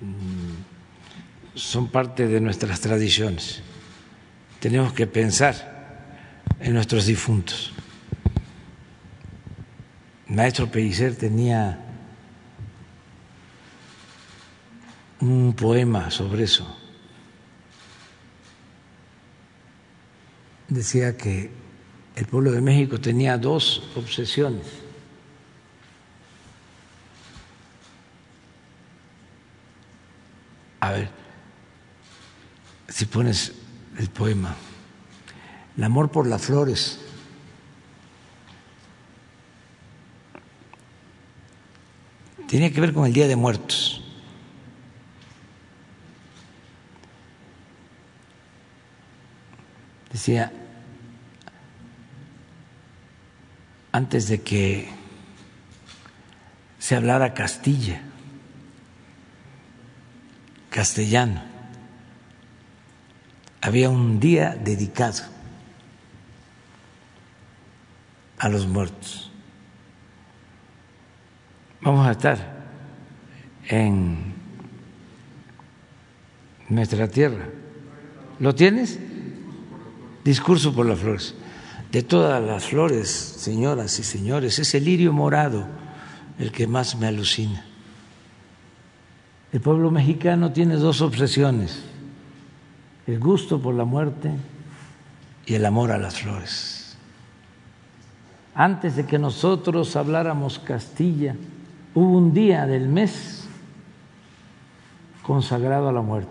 mm, 0.00 0.68
son 1.58 1.88
parte 1.88 2.28
de 2.28 2.40
nuestras 2.40 2.80
tradiciones. 2.80 3.62
Tenemos 4.60 4.92
que 4.92 5.06
pensar 5.08 6.04
en 6.60 6.72
nuestros 6.72 7.06
difuntos. 7.06 7.72
maestro 10.28 10.70
Pellicer 10.70 11.16
tenía 11.16 11.80
un 15.20 15.52
poema 15.54 16.10
sobre 16.12 16.44
eso. 16.44 16.76
Decía 20.68 21.16
que 21.16 21.50
el 22.14 22.26
pueblo 22.26 22.52
de 22.52 22.60
México 22.60 23.00
tenía 23.00 23.36
dos 23.36 23.82
obsesiones. 23.96 24.66
A 30.80 30.92
ver, 30.92 31.27
si 32.88 33.06
pones 33.06 33.52
el 33.98 34.08
poema, 34.08 34.54
el 35.76 35.84
amor 35.84 36.10
por 36.10 36.26
las 36.26 36.42
flores. 36.42 37.00
Tiene 42.46 42.72
que 42.72 42.80
ver 42.80 42.94
con 42.94 43.06
el 43.06 43.12
Día 43.12 43.28
de 43.28 43.36
Muertos. 43.36 44.02
Decía, 50.10 50.50
antes 53.92 54.28
de 54.28 54.40
que 54.40 54.88
se 56.78 56.96
hablara 56.96 57.34
Castilla, 57.34 58.00
castellano, 60.70 61.47
había 63.60 63.90
un 63.90 64.20
día 64.20 64.54
dedicado 64.54 65.22
a 68.38 68.48
los 68.48 68.66
muertos. 68.66 69.30
Vamos 71.80 72.06
a 72.06 72.12
estar 72.12 72.66
en 73.68 74.34
nuestra 76.68 77.08
tierra. 77.08 77.48
¿Lo 78.38 78.54
tienes? 78.54 78.98
Discurso 80.24 80.74
por 80.74 80.86
las 80.86 80.98
flores 80.98 81.34
de 81.90 82.02
todas 82.02 82.42
las 82.42 82.66
flores, 82.66 83.08
señoras 83.08 83.98
y 83.98 84.02
señores, 84.02 84.58
es 84.58 84.74
el 84.74 84.84
lirio 84.84 85.12
morado 85.12 85.66
el 86.38 86.52
que 86.52 86.66
más 86.66 86.96
me 86.96 87.06
alucina. 87.06 87.64
El 89.52 89.60
pueblo 89.60 89.90
mexicano 89.90 90.52
tiene 90.52 90.76
dos 90.76 91.00
obsesiones, 91.00 91.82
el 93.08 93.18
gusto 93.18 93.58
por 93.60 93.74
la 93.74 93.86
muerte 93.86 94.30
y 95.46 95.54
el 95.54 95.64
amor 95.64 95.90
a 95.90 95.98
las 95.98 96.20
flores. 96.20 96.94
Antes 98.54 98.96
de 98.96 99.06
que 99.06 99.18
nosotros 99.18 99.96
habláramos 99.96 100.58
Castilla, 100.58 101.34
hubo 101.94 102.18
un 102.18 102.34
día 102.34 102.66
del 102.66 102.86
mes 102.86 103.48
consagrado 105.22 105.88
a 105.88 105.92
la 105.92 106.02
muerte. 106.02 106.28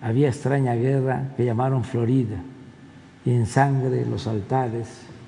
Había 0.00 0.28
extraña 0.28 0.74
guerra 0.74 1.32
que 1.36 1.44
llamaron 1.44 1.82
Florida 1.82 2.36
y 3.24 3.30
en 3.32 3.46
sangre 3.46 4.06
los 4.06 4.28
altares 4.28 4.86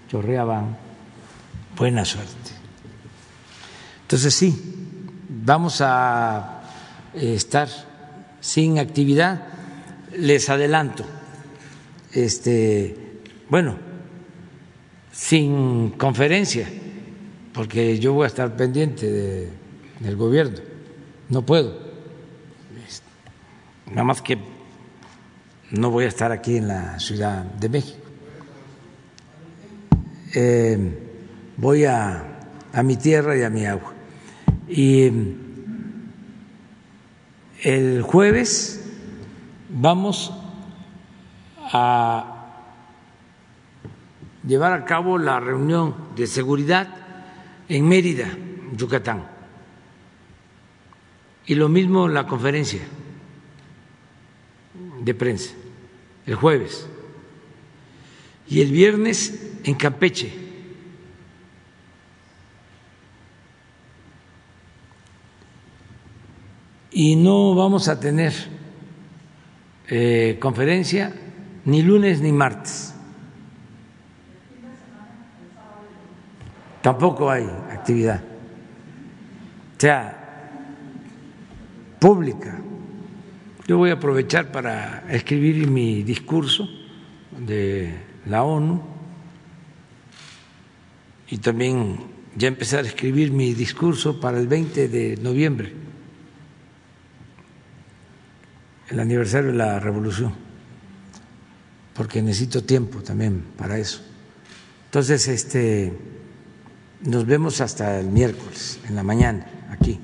chorreaban 0.09 0.77
buena 1.77 2.05
suerte. 2.05 2.53
Entonces 4.03 4.32
sí, 4.35 5.01
vamos 5.28 5.81
a 5.81 6.62
eh, 7.12 7.35
estar 7.35 7.69
sin 8.47 8.78
actividad. 8.78 9.43
Les 10.16 10.48
adelanto, 10.48 11.05
este, 12.12 12.97
bueno, 13.51 13.77
sin 15.12 15.90
conferencia, 15.90 16.66
porque 17.52 17.98
yo 17.98 18.14
voy 18.14 18.24
a 18.24 18.28
estar 18.28 18.56
pendiente 18.56 19.51
del 20.01 20.16
gobierno. 20.16 20.59
No 21.28 21.43
puedo. 21.43 21.77
Nada 23.90 24.05
más 24.05 24.23
que 24.23 24.39
no 25.73 25.90
voy 25.90 26.05
a 26.05 26.09
estar 26.09 26.31
aquí 26.31 26.56
en 26.56 26.68
la 26.68 26.98
Ciudad 27.01 27.43
de 27.43 27.68
México. 27.68 27.98
Eh, 30.35 30.78
voy 31.56 31.85
a, 31.85 32.39
a 32.73 32.82
mi 32.85 32.97
tierra 32.97 33.36
y 33.36 33.43
a 33.43 33.51
mi 33.51 33.66
agua. 33.66 33.93
Y 34.68 35.10
el 37.67 38.01
jueves 38.03 38.81
vamos 39.69 40.33
a 41.73 42.63
llevar 44.47 44.73
a 44.73 44.85
cabo 44.85 45.19
la 45.19 45.41
reunión 45.41 45.93
de 46.15 46.29
seguridad 46.29 46.87
en 47.69 47.89
Mérida, 47.89 48.29
Yucatán. 48.77 49.27
Y 51.47 51.57
lo 51.57 51.69
mismo 51.69 52.07
la 52.07 52.25
conferencia 52.25 52.83
de 55.01 55.15
prensa, 55.15 55.53
el 56.25 56.37
jueves, 56.37 56.89
y 58.47 58.61
el 58.61 58.71
viernes 58.71 59.59
en 59.65 59.75
Campeche. 59.75 60.45
Y 66.98 67.14
no 67.14 67.55
vamos 67.55 67.89
a 67.89 68.01
tener 68.01 68.32
eh, 69.86 70.39
conferencia 70.40 71.12
ni 71.66 71.82
lunes 71.82 72.23
ni 72.23 72.32
martes. 72.32 72.94
Tampoco 76.81 77.31
hay 77.31 77.44
actividad, 77.70 78.23
o 79.77 79.78
sea, 79.78 80.48
pública. 81.98 82.62
Yo 83.68 83.77
voy 83.77 83.90
a 83.90 83.94
aprovechar 83.94 84.51
para 84.51 85.05
escribir 85.10 85.68
mi 85.68 86.02
discurso 86.02 86.66
de 87.39 87.94
la 88.24 88.43
ONU 88.43 88.81
y 91.28 91.36
también 91.36 91.98
ya 92.35 92.48
empezar 92.48 92.85
a 92.85 92.89
escribir 92.89 93.32
mi 93.32 93.52
discurso 93.52 94.18
para 94.18 94.40
el 94.40 94.48
20 94.48 94.89
de 94.89 95.18
noviembre, 95.18 95.85
el 98.89 99.01
aniversario 99.01 99.51
de 99.51 99.59
la 99.59 99.81
revolución, 99.81 100.35
porque 101.95 102.23
necesito 102.23 102.65
tiempo 102.65 103.01
también 103.03 103.43
para 103.57 103.79
eso. 103.79 104.03
Entonces, 104.87 105.29
este, 105.29 105.93
nos 107.03 107.27
vemos 107.27 107.61
hasta 107.61 107.99
el 107.99 108.07
miércoles 108.07 108.81
en 108.89 108.97
la 108.97 109.03
mañana 109.03 109.47
aquí. 109.71 109.99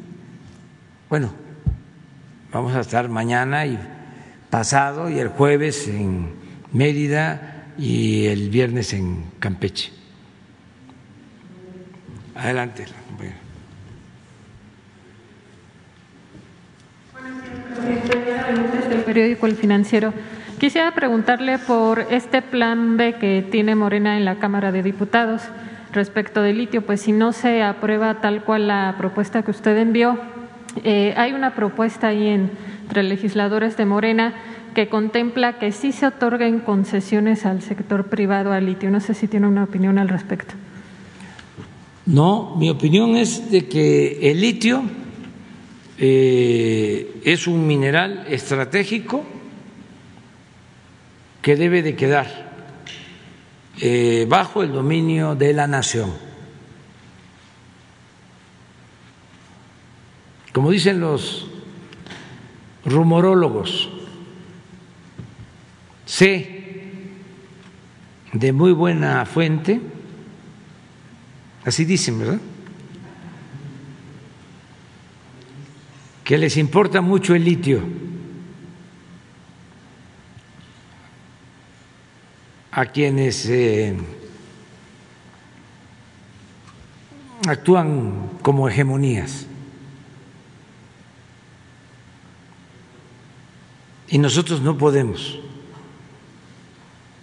Bueno, 1.09 1.33
Vamos 2.53 2.75
a 2.75 2.81
estar 2.81 3.09
mañana 3.09 3.65
y 3.65 3.79
pasado 4.51 5.09
y 5.09 5.19
el 5.19 5.29
jueves 5.29 5.89
en 5.89 6.35
Mérida 6.71 7.73
y 7.79 8.27
el 8.27 8.51
viernes 8.51 8.93
en 8.93 9.25
Campeche. 9.39 9.91
Adelante. 12.35 12.85
del 18.91 19.02
periódico 19.13 19.47
El 19.47 19.57
Financiero. 19.57 20.15
Quisiera 20.59 20.95
preguntarle 20.95 21.59
por 21.59 22.07
este 22.11 22.41
plan 22.41 22.97
B 22.97 23.17
que 23.21 23.47
tiene 23.51 23.75
Morena 23.75 24.17
en 24.17 24.25
la 24.25 24.37
Cámara 24.37 24.73
de 24.73 24.83
Diputados 24.83 25.43
respecto 25.93 26.41
del 26.41 26.57
litio, 26.57 26.81
pues 26.81 27.03
si 27.03 27.13
no 27.13 27.35
se 27.35 27.63
aprueba 27.63 28.23
tal 28.23 28.43
cual 28.43 28.69
la 28.69 28.95
propuesta 28.97 29.43
que 29.43 29.51
usted 29.51 29.77
envió, 29.77 30.19
eh, 30.83 31.13
hay 31.19 31.35
una 31.35 31.55
propuesta 31.55 32.09
ahí 32.09 32.27
entre 32.27 33.03
legisladores 33.03 33.77
de 33.77 33.85
Morena 33.85 34.33
que 34.75 34.89
contempla 34.89 35.59
que 35.59 35.73
sí 35.73 35.93
se 35.93 36.07
otorguen 36.07 36.61
concesiones 36.61 37.45
al 37.45 37.61
sector 37.61 38.07
privado 38.07 38.55
al 38.55 38.65
litio. 38.65 38.91
No 38.91 39.01
sé 39.01 39.13
si 39.13 39.29
tiene 39.29 39.47
una 39.47 39.65
opinión 39.65 39.99
al 39.99 40.09
respecto. 40.09 40.55
No, 42.07 42.57
mi 42.57 42.71
opinión 42.71 43.15
es 43.17 43.51
de 43.51 43.69
que 43.69 44.31
el 44.31 44.41
litio 44.41 44.85
eh, 46.05 47.21
es 47.25 47.47
un 47.47 47.65
mineral 47.65 48.27
estratégico 48.29 49.25
que 51.41 51.55
debe 51.55 51.83
de 51.83 51.95
quedar 51.95 52.27
eh, 53.81 54.27
bajo 54.29 54.65
el 54.65 54.73
dominio 54.73 55.37
de 55.37 55.53
la 55.53 55.69
nación 55.69 56.11
como 60.53 60.71
dicen 60.71 61.01
los 61.01 61.47
rumorólogos, 62.85 63.91
sé 66.05 66.61
de 68.33 68.53
muy 68.53 68.73
buena 68.73 69.25
fuente, 69.25 69.81
así 71.65 71.85
dicen, 71.85 72.19
¿verdad? 72.19 72.41
Que 76.25 76.39
les 76.39 76.57
importa 76.57 77.01
mucho 77.01 77.35
el 77.35 77.45
litio. 77.45 77.83
A 82.71 82.87
quienes 82.87 83.47
eh, 83.47 83.97
actúan 87.47 88.39
como 88.43 88.69
hegemonías. 88.69 89.47
Y 94.09 94.19
nosotros 94.19 94.61
no 94.61 94.77
podemos 94.77 95.39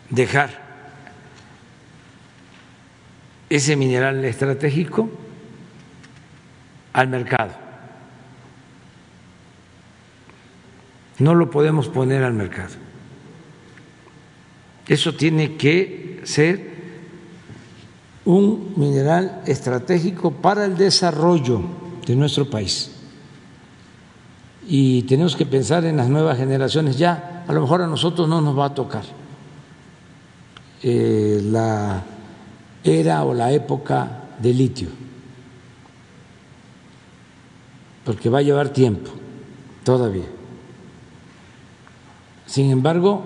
dejar 0.09 0.69
ese 3.49 3.76
mineral 3.76 4.23
estratégico 4.26 5.09
al 6.93 7.07
mercado. 7.07 7.68
No 11.19 11.35
lo 11.35 11.49
podemos 11.49 11.87
poner 11.87 12.23
al 12.23 12.33
mercado. 12.33 12.75
Eso 14.87 15.13
tiene 15.13 15.55
que 15.55 16.21
ser 16.23 16.69
un 18.25 18.73
mineral 18.75 19.41
estratégico 19.45 20.31
para 20.31 20.65
el 20.65 20.77
desarrollo 20.77 21.61
de 22.05 22.15
nuestro 22.15 22.49
país. 22.49 22.91
Y 24.67 25.03
tenemos 25.03 25.35
que 25.35 25.45
pensar 25.45 25.85
en 25.85 25.97
las 25.97 26.09
nuevas 26.09 26.37
generaciones. 26.37 26.97
Ya, 26.97 27.43
a 27.47 27.53
lo 27.53 27.61
mejor 27.61 27.81
a 27.81 27.87
nosotros 27.87 28.27
no 28.27 28.41
nos 28.41 28.57
va 28.57 28.65
a 28.65 28.73
tocar 28.73 29.03
eh, 30.81 31.41
la 31.43 32.03
era 32.83 33.23
o 33.23 33.33
la 33.33 33.51
época 33.51 34.23
de 34.39 34.53
litio, 34.53 34.89
porque 38.05 38.29
va 38.29 38.39
a 38.39 38.43
llevar 38.43 38.69
tiempo 38.69 39.11
todavía. 39.83 40.39
Sin 42.49 42.71
embargo, 42.71 43.23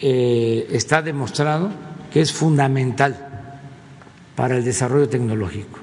eh, 0.00 0.66
está 0.70 1.02
demostrado 1.02 1.70
que 2.10 2.22
es 2.22 2.32
fundamental 2.32 3.60
para 4.34 4.56
el 4.56 4.64
desarrollo 4.64 5.10
tecnológico. 5.10 5.78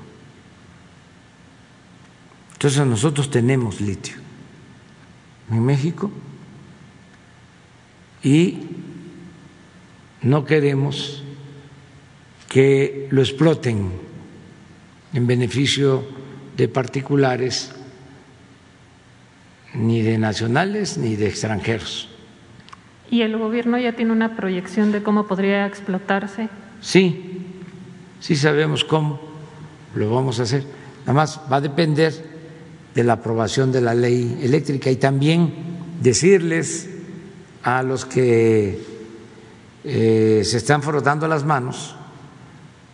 Entonces 2.53 2.83
nosotros 2.83 3.29
tenemos 3.29 3.79
litio 3.79 4.15
en 5.51 5.63
México 5.63 6.09
y 8.23 8.57
no 10.23 10.43
queremos 10.45 11.23
que 12.49 13.07
lo 13.11 13.21
exploten 13.21 13.91
en 15.13 15.27
beneficio 15.27 16.03
de 16.57 16.67
particulares, 16.67 17.71
ni 19.75 20.01
de 20.01 20.17
nacionales 20.17 20.97
ni 20.97 21.15
de 21.15 21.27
extranjeros. 21.27 22.10
¿Y 23.11 23.23
el 23.23 23.37
gobierno 23.37 23.77
ya 23.77 23.91
tiene 23.91 24.13
una 24.13 24.37
proyección 24.37 24.93
de 24.93 25.03
cómo 25.03 25.27
podría 25.27 25.67
explotarse? 25.67 26.47
Sí, 26.79 27.43
sí 28.21 28.37
sabemos 28.37 28.85
cómo 28.85 29.19
lo 29.95 30.09
vamos 30.09 30.39
a 30.39 30.43
hacer. 30.43 30.63
Nada 31.01 31.13
más 31.13 31.41
va 31.51 31.57
a 31.57 31.61
depender 31.61 32.13
de 32.95 33.03
la 33.03 33.13
aprobación 33.13 33.73
de 33.73 33.81
la 33.81 33.93
ley 33.93 34.39
eléctrica 34.41 34.89
y 34.89 34.95
también 34.95 35.53
decirles 36.01 36.89
a 37.63 37.83
los 37.83 38.05
que 38.05 38.81
eh, 39.83 40.41
se 40.45 40.57
están 40.57 40.81
frotando 40.81 41.27
las 41.27 41.43
manos 41.43 41.95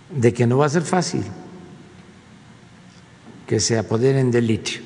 de 0.10 0.34
que 0.34 0.48
no 0.48 0.58
va 0.58 0.66
a 0.66 0.70
ser 0.70 0.82
fácil 0.82 1.24
que 3.46 3.60
se 3.60 3.78
apoderen 3.78 4.32
del 4.32 4.48
litio, 4.48 4.82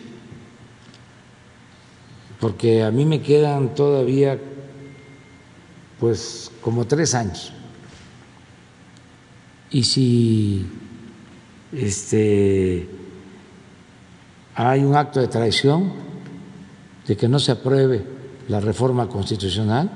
porque 2.39 2.83
a 2.83 2.91
mí 2.91 3.05
me 3.05 3.21
quedan 3.21 3.73
todavía 3.73 4.39
pues 6.01 6.51
como 6.61 6.85
tres 6.85 7.13
años 7.13 7.53
y 9.69 9.83
si 9.83 10.65
este, 11.71 12.89
hay 14.55 14.83
un 14.83 14.95
acto 14.95 15.19
de 15.19 15.27
traición 15.27 15.93
de 17.07 17.15
que 17.15 17.29
no 17.29 17.37
se 17.37 17.51
apruebe 17.51 18.03
la 18.47 18.59
reforma 18.59 19.07
constitucional 19.07 19.91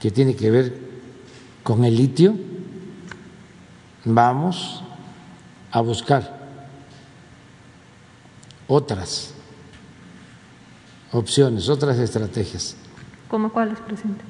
que 0.00 0.10
tiene 0.10 0.34
que 0.34 0.50
ver 0.50 0.78
con 1.62 1.84
el 1.84 1.96
litio, 1.96 2.34
vamos 4.06 4.82
a 5.70 5.80
buscar 5.82 6.48
otras 8.68 9.34
opciones, 11.12 11.68
otras 11.68 11.98
estrategias. 11.98 12.76
¿Cómo 13.28 13.52
cuáles, 13.52 13.78
presidente? 13.80 14.24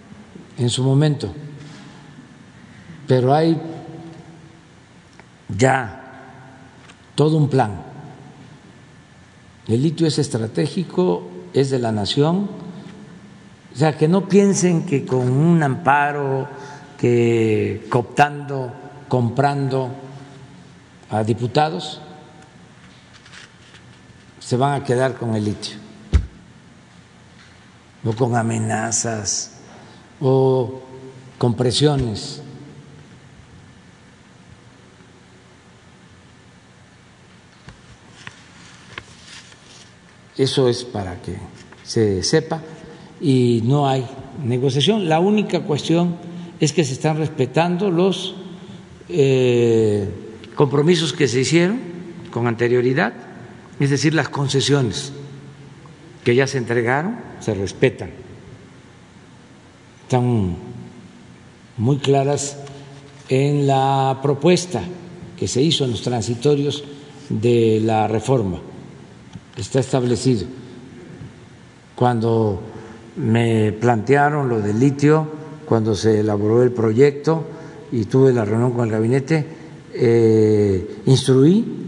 En 0.59 0.71
su 0.71 0.83
momento 0.83 1.33
pero 3.07 3.35
hay 3.35 3.61
ya 5.49 6.03
todo 7.15 7.37
un 7.37 7.49
plan. 7.49 7.83
El 9.69 9.83
litio 9.83 10.07
es 10.07 10.19
estratégico, 10.19 11.29
es 11.53 11.71
de 11.71 11.79
la 11.79 11.93
nación, 11.93 12.49
o 13.75 13.79
sea, 13.79 13.97
que 13.97 14.09
no 14.09 14.29
piensen 14.29 14.87
que 14.87 15.05
con 15.05 15.31
un 15.31 15.63
amparo, 15.63 16.49
que 16.99 17.87
cooptando, 17.91 18.73
comprando 19.09 19.91
a 21.11 21.23
diputados, 21.23 22.01
se 24.39 24.57
van 24.57 24.81
a 24.81 24.85
quedar 24.85 25.15
con 25.15 25.35
el 25.35 25.45
litio, 25.45 25.77
o 28.07 28.13
con 28.15 28.37
amenazas, 28.37 29.59
o 30.21 30.81
con 31.39 31.55
presiones 31.55 32.41
Eso 40.37 40.69
es 40.69 40.85
para 40.85 41.21
que 41.23 41.37
se 41.83 42.23
sepa 42.23 42.61
y 43.21 43.63
no 43.65 43.89
hay 43.89 44.07
negociación. 44.45 45.09
La 45.09 45.19
única 45.19 45.61
cuestión 45.61 46.17
es 46.61 46.75
que 46.75 46.85
se 46.85 46.93
están 46.93 47.17
respetando 47.17 47.91
los 47.91 48.35
eh, 49.09 50.09
compromisos 50.55 51.15
que 51.15 51.27
se 51.27 51.41
hicieron 51.41 51.81
con 52.31 52.47
anterioridad, 52.47 53.15
es 53.81 53.89
decir, 53.89 54.13
las 54.13 54.29
concesiones 54.29 55.13
que 56.27 56.35
ya 56.35 56.49
se 56.49 56.59
entregaron 56.59 57.15
se 57.39 57.55
respetan. 57.55 58.11
Están 60.03 60.57
muy 61.77 61.99
claras 61.99 62.57
en 63.29 63.69
la 63.69 64.19
propuesta 64.21 64.83
que 65.39 65.47
se 65.47 65.63
hizo 65.63 65.85
en 65.85 65.93
los 65.93 66.03
transitorios 66.03 66.83
de 67.29 67.81
la 67.81 68.09
reforma 68.09 68.59
está 69.57 69.79
establecido. 69.79 70.47
Cuando 71.95 72.61
me 73.19 73.71
plantearon 73.71 74.49
lo 74.49 74.61
del 74.61 74.81
litio, 74.81 75.29
cuando 75.65 75.95
se 75.95 76.21
elaboró 76.21 76.65
el 76.65 76.73
proyecto 76.73 77.45
y 77.93 78.05
tuve 78.07 78.33
la 78.33 78.45
reunión 78.45 78.73
con 78.73 78.87
el 78.87 78.91
gabinete, 78.91 79.47
eh, 79.95 81.03
instruí 81.07 81.86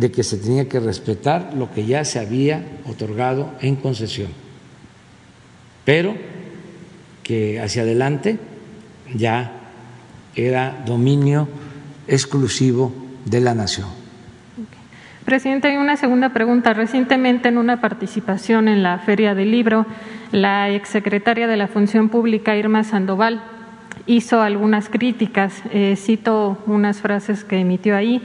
de 0.00 0.10
que 0.10 0.22
se 0.22 0.38
tenía 0.38 0.66
que 0.66 0.80
respetar 0.80 1.52
lo 1.54 1.70
que 1.70 1.84
ya 1.84 2.06
se 2.06 2.18
había 2.18 2.64
otorgado 2.88 3.52
en 3.60 3.76
concesión, 3.76 4.28
pero 5.84 6.14
que 7.22 7.60
hacia 7.60 7.82
adelante 7.82 8.38
ya 9.14 9.52
era 10.34 10.82
dominio 10.86 11.48
exclusivo 12.08 12.94
de 13.26 13.42
la 13.42 13.54
nación. 13.54 13.88
Presidente, 15.26 15.68
hay 15.68 15.76
una 15.76 15.98
segunda 15.98 16.30
pregunta. 16.30 16.72
Recientemente, 16.72 17.50
en 17.50 17.58
una 17.58 17.82
participación 17.82 18.68
en 18.68 18.82
la 18.82 18.98
Feria 19.00 19.34
del 19.34 19.50
Libro, 19.50 19.84
la 20.32 20.70
exsecretaria 20.70 21.46
de 21.46 21.58
la 21.58 21.68
Función 21.68 22.08
Pública, 22.08 22.56
Irma 22.56 22.84
Sandoval, 22.84 23.42
hizo 24.06 24.40
algunas 24.40 24.88
críticas. 24.88 25.62
Eh, 25.72 25.94
cito 25.96 26.58
unas 26.66 27.02
frases 27.02 27.44
que 27.44 27.58
emitió 27.58 27.96
ahí. 27.96 28.22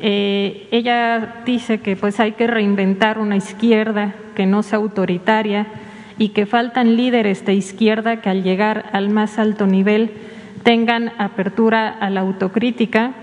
Eh, 0.00 0.68
ella 0.72 1.42
dice 1.46 1.80
que 1.80 1.96
pues 1.96 2.20
hay 2.20 2.32
que 2.32 2.46
reinventar 2.46 3.18
una 3.18 3.36
izquierda 3.36 4.14
que 4.34 4.46
no 4.46 4.62
sea 4.62 4.78
autoritaria 4.78 5.66
y 6.18 6.30
que 6.30 6.46
faltan 6.46 6.96
líderes 6.96 7.44
de 7.46 7.54
izquierda 7.54 8.20
que 8.20 8.28
al 8.28 8.42
llegar 8.42 8.90
al 8.92 9.08
más 9.10 9.38
alto 9.38 9.66
nivel 9.66 10.10
tengan 10.62 11.12
apertura 11.18 11.88
a 11.88 12.10
la 12.10 12.20
autocrítica 12.20 13.14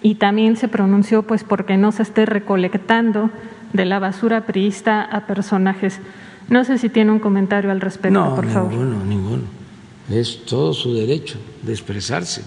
y 0.00 0.16
también 0.16 0.56
se 0.56 0.68
pronunció 0.68 1.22
pues 1.24 1.44
porque 1.44 1.76
no 1.76 1.92
se 1.92 2.02
esté 2.02 2.26
recolectando 2.26 3.30
de 3.72 3.84
la 3.84 3.98
basura 3.98 4.46
priista 4.46 5.02
a 5.02 5.26
personajes. 5.26 6.00
No 6.48 6.64
sé 6.64 6.78
si 6.78 6.88
tiene 6.88 7.12
un 7.12 7.18
comentario 7.18 7.70
al 7.70 7.80
respecto, 7.80 8.34
por 8.34 8.48
favor. 8.48 8.72
Ninguno, 8.72 9.04
ninguno. 9.04 9.42
Es 10.10 10.44
todo 10.44 10.74
su 10.74 10.94
derecho 10.94 11.38
de 11.62 11.72
expresarse, 11.72 12.42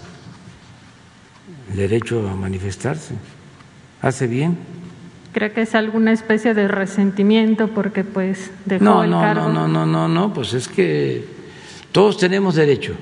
el 1.70 1.76
derecho 1.76 2.28
a 2.28 2.34
manifestarse. 2.34 3.14
Hace 4.02 4.26
bien. 4.26 4.58
¿Cree 5.32 5.52
que 5.52 5.62
es 5.62 5.74
alguna 5.74 6.12
especie 6.12 6.54
de 6.54 6.66
resentimiento 6.68 7.68
porque 7.68 8.04
pues 8.04 8.50
dejó 8.64 8.84
no, 8.84 9.04
el 9.04 9.10
no, 9.10 9.20
cargo? 9.20 9.48
No, 9.48 9.68
no, 9.68 9.84
no, 9.84 10.08
no, 10.08 10.32
pues 10.32 10.54
es 10.54 10.68
que 10.68 11.24
todos 11.92 12.16
tenemos 12.16 12.54
derecho 12.54 12.94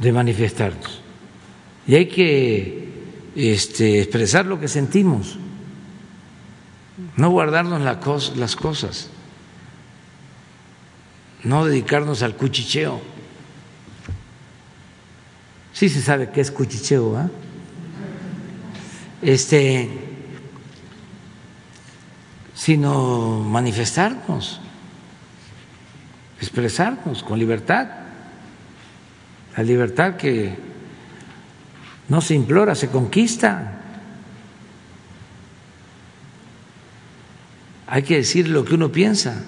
de 0.00 0.12
manifestarnos 0.12 1.00
y 1.86 1.94
hay 1.96 2.06
que 2.06 2.88
este, 3.34 4.00
expresar 4.00 4.46
lo 4.46 4.60
que 4.60 4.68
sentimos, 4.68 5.38
no 7.16 7.30
guardarnos 7.30 7.80
la 7.82 8.00
cos, 8.00 8.36
las 8.36 8.56
cosas, 8.56 9.10
no 11.42 11.66
dedicarnos 11.66 12.22
al 12.22 12.36
cuchicheo. 12.36 13.00
Sí 15.72 15.88
se 15.88 16.00
sabe 16.00 16.30
qué 16.30 16.40
es 16.40 16.50
cuchicheo, 16.52 17.16
¿ah? 17.16 17.28
Este, 19.24 19.88
sino 22.54 23.40
manifestarnos, 23.40 24.60
expresarnos 26.38 27.22
con 27.22 27.38
libertad, 27.38 27.88
la 29.56 29.62
libertad 29.62 30.16
que 30.16 30.54
no 32.10 32.20
se 32.20 32.34
implora, 32.34 32.74
se 32.74 32.90
conquista. 32.90 33.80
Hay 37.86 38.02
que 38.02 38.16
decir 38.16 38.50
lo 38.50 38.62
que 38.62 38.74
uno 38.74 38.92
piensa. 38.92 39.42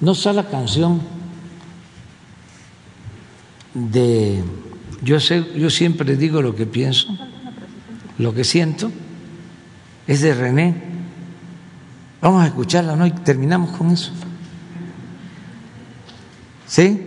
No 0.00 0.10
está 0.10 0.32
la 0.32 0.48
canción 0.48 1.02
de 3.74 4.42
yo 5.02 5.20
sé, 5.20 5.44
yo 5.56 5.70
siempre 5.70 6.16
digo 6.16 6.42
lo 6.42 6.54
que 6.54 6.66
pienso, 6.66 7.16
lo 8.18 8.34
que 8.34 8.44
siento, 8.44 8.90
es 10.06 10.20
de 10.20 10.34
René. 10.34 10.74
Vamos 12.20 12.42
a 12.42 12.46
escucharla, 12.46 12.96
¿no? 12.96 13.06
Y 13.06 13.12
terminamos 13.12 13.76
con 13.76 13.90
eso. 13.90 14.12
¿Sí? 16.66 17.06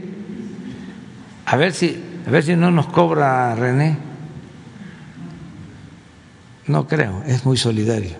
A 1.46 1.58
ver 1.58 1.74
si, 1.74 2.02
a 2.26 2.32
ver 2.32 2.44
si 2.44 2.56
no 2.56 2.72
nos 2.72 2.88
cobra 2.88 3.54
René. 3.56 3.98
No 6.68 6.88
creo, 6.88 7.24
es 7.26 7.46
muy 7.46 7.58
solidario. 7.58 8.16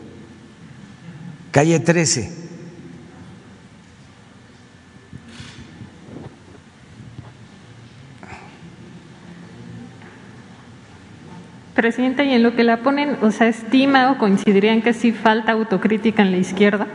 Calle 1.52 1.80
13. 1.80 2.41
Presidente, 11.74 12.26
y 12.26 12.34
en 12.34 12.44
lo 12.44 12.56
que 12.56 12.64
la 12.64 12.78
ponen, 12.78 13.18
o 13.22 13.32
sea, 13.32 13.48
estima 13.48 14.12
o 14.12 14.18
coincidirían 14.18 14.82
que 14.82 14.94
sí 14.94 15.12
falta 15.12 15.54
autocrítica 15.54 16.22
en 16.22 16.32
la 16.32 16.38
izquierda. 16.38 16.88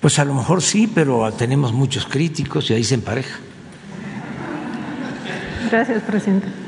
Pues 0.00 0.18
a 0.18 0.24
lo 0.24 0.34
mejor 0.34 0.62
sí, 0.62 0.86
pero 0.86 1.32
tenemos 1.32 1.72
muchos 1.72 2.06
críticos 2.06 2.70
y 2.70 2.74
ahí 2.74 2.84
se 2.84 2.94
empareja. 2.94 3.38
Gracias, 5.70 6.02
presidente. 6.02 6.63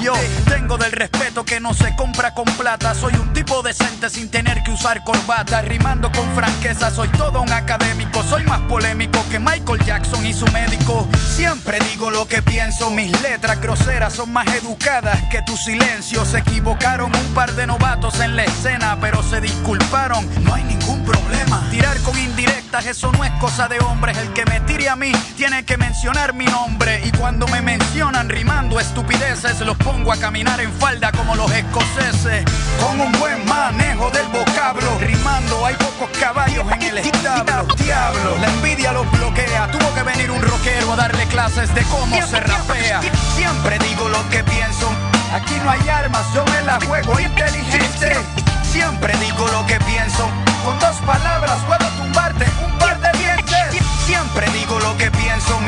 Yo 0.00 0.14
tengo 0.48 0.78
del 0.78 0.92
respeto 0.92 1.44
que 1.44 1.60
no 1.60 1.74
se 1.74 1.94
compra 1.94 2.32
con 2.32 2.46
plata. 2.56 2.94
Soy 2.94 3.12
un 3.14 3.34
tipo 3.34 3.62
decente 3.62 4.08
sin 4.08 4.30
tener 4.30 4.62
que 4.62 4.70
usar 4.70 5.04
corbata. 5.04 5.60
Rimando 5.60 6.10
con 6.10 6.26
franqueza, 6.34 6.90
soy 6.90 7.08
todo 7.08 7.42
un 7.42 7.52
académico. 7.52 8.22
Soy 8.22 8.44
más 8.44 8.60
polémico 8.62 9.22
que 9.30 9.38
Michael 9.38 9.84
Jackson 9.84 10.24
y 10.24 10.32
su 10.32 10.46
médico. 10.52 11.06
Siempre 11.40 11.78
digo 11.90 12.10
lo 12.10 12.28
que 12.28 12.42
pienso, 12.42 12.90
mis 12.90 13.18
letras 13.22 13.62
groseras 13.62 14.12
son 14.12 14.30
más 14.30 14.46
educadas 14.48 15.18
que 15.30 15.40
tu 15.40 15.56
silencio. 15.56 16.22
Se 16.26 16.40
equivocaron 16.40 17.10
un 17.16 17.34
par 17.34 17.54
de 17.54 17.66
novatos 17.66 18.20
en 18.20 18.36
la 18.36 18.44
escena, 18.44 18.98
pero 19.00 19.22
se 19.22 19.40
disculparon, 19.40 20.28
no 20.44 20.52
hay 20.52 20.64
ningún 20.64 21.02
problema. 21.02 21.66
Tirar 21.70 21.98
con 22.00 22.18
indirectas, 22.18 22.84
eso 22.84 23.10
no 23.12 23.24
es 23.24 23.30
cosa 23.40 23.68
de 23.68 23.78
hombres. 23.78 24.18
El 24.18 24.34
que 24.34 24.44
me 24.44 24.60
tire 24.60 24.90
a 24.90 24.96
mí 24.96 25.12
tiene 25.38 25.64
que 25.64 25.78
mencionar 25.78 26.34
mi 26.34 26.44
nombre. 26.44 27.00
Y 27.06 27.10
cuando 27.12 27.48
me 27.48 27.62
mencionan 27.62 28.28
rimando 28.28 28.78
estupideces, 28.78 29.60
los 29.60 29.78
pongo 29.78 30.12
a 30.12 30.18
caminar 30.18 30.60
en 30.60 30.70
falda 30.74 31.10
como 31.10 31.36
los 31.36 31.50
escoceses. 31.52 32.44
Con 32.78 33.00
un 33.00 33.12
buen 33.12 33.46
manejo 33.46 34.10
del 34.10 34.26
vocablo, 34.26 34.98
rimando 35.00 35.64
hay 35.64 35.74
pocos 35.76 36.10
caballos 36.18 36.70
en 36.70 36.82
el 36.82 36.98
establo. 36.98 37.74
Diablo, 37.76 38.36
la 38.38 38.48
envidia 38.48 38.92
los 38.92 39.10
bloquea. 39.10 39.70
Tuvo 39.70 39.94
que 39.94 40.02
venir 40.02 40.30
un 40.30 40.42
rockero 40.42 40.92
a 40.92 40.96
darle 40.96 41.29
clases 41.30 41.72
de 41.74 41.82
cómo 41.84 42.20
se 42.26 42.40
rapea. 42.40 43.00
Siempre 43.36 43.78
digo 43.78 44.08
lo 44.08 44.28
que 44.28 44.42
pienso. 44.44 44.90
Aquí 45.32 45.54
no 45.64 45.70
hay 45.70 45.88
armas, 45.88 46.26
yo 46.34 46.44
me 46.44 46.62
la 46.62 46.78
juego 46.86 47.18
inteligente. 47.18 48.16
Siempre 48.62 49.16
digo 49.18 49.46
lo 49.48 49.64
que 49.66 49.78
pienso. 49.80 50.28
Con 50.64 50.78
dos 50.78 50.96
palabras 51.06 51.58
puedo 51.66 51.88
tumbarte 51.96 52.44
un 52.64 52.78
par 52.78 53.00
de 53.00 53.18
dientes. 53.18 53.82
Siempre 54.06 54.46
digo 54.52 54.78
lo 54.80 54.96
que 54.96 55.10
pienso. 55.10 55.58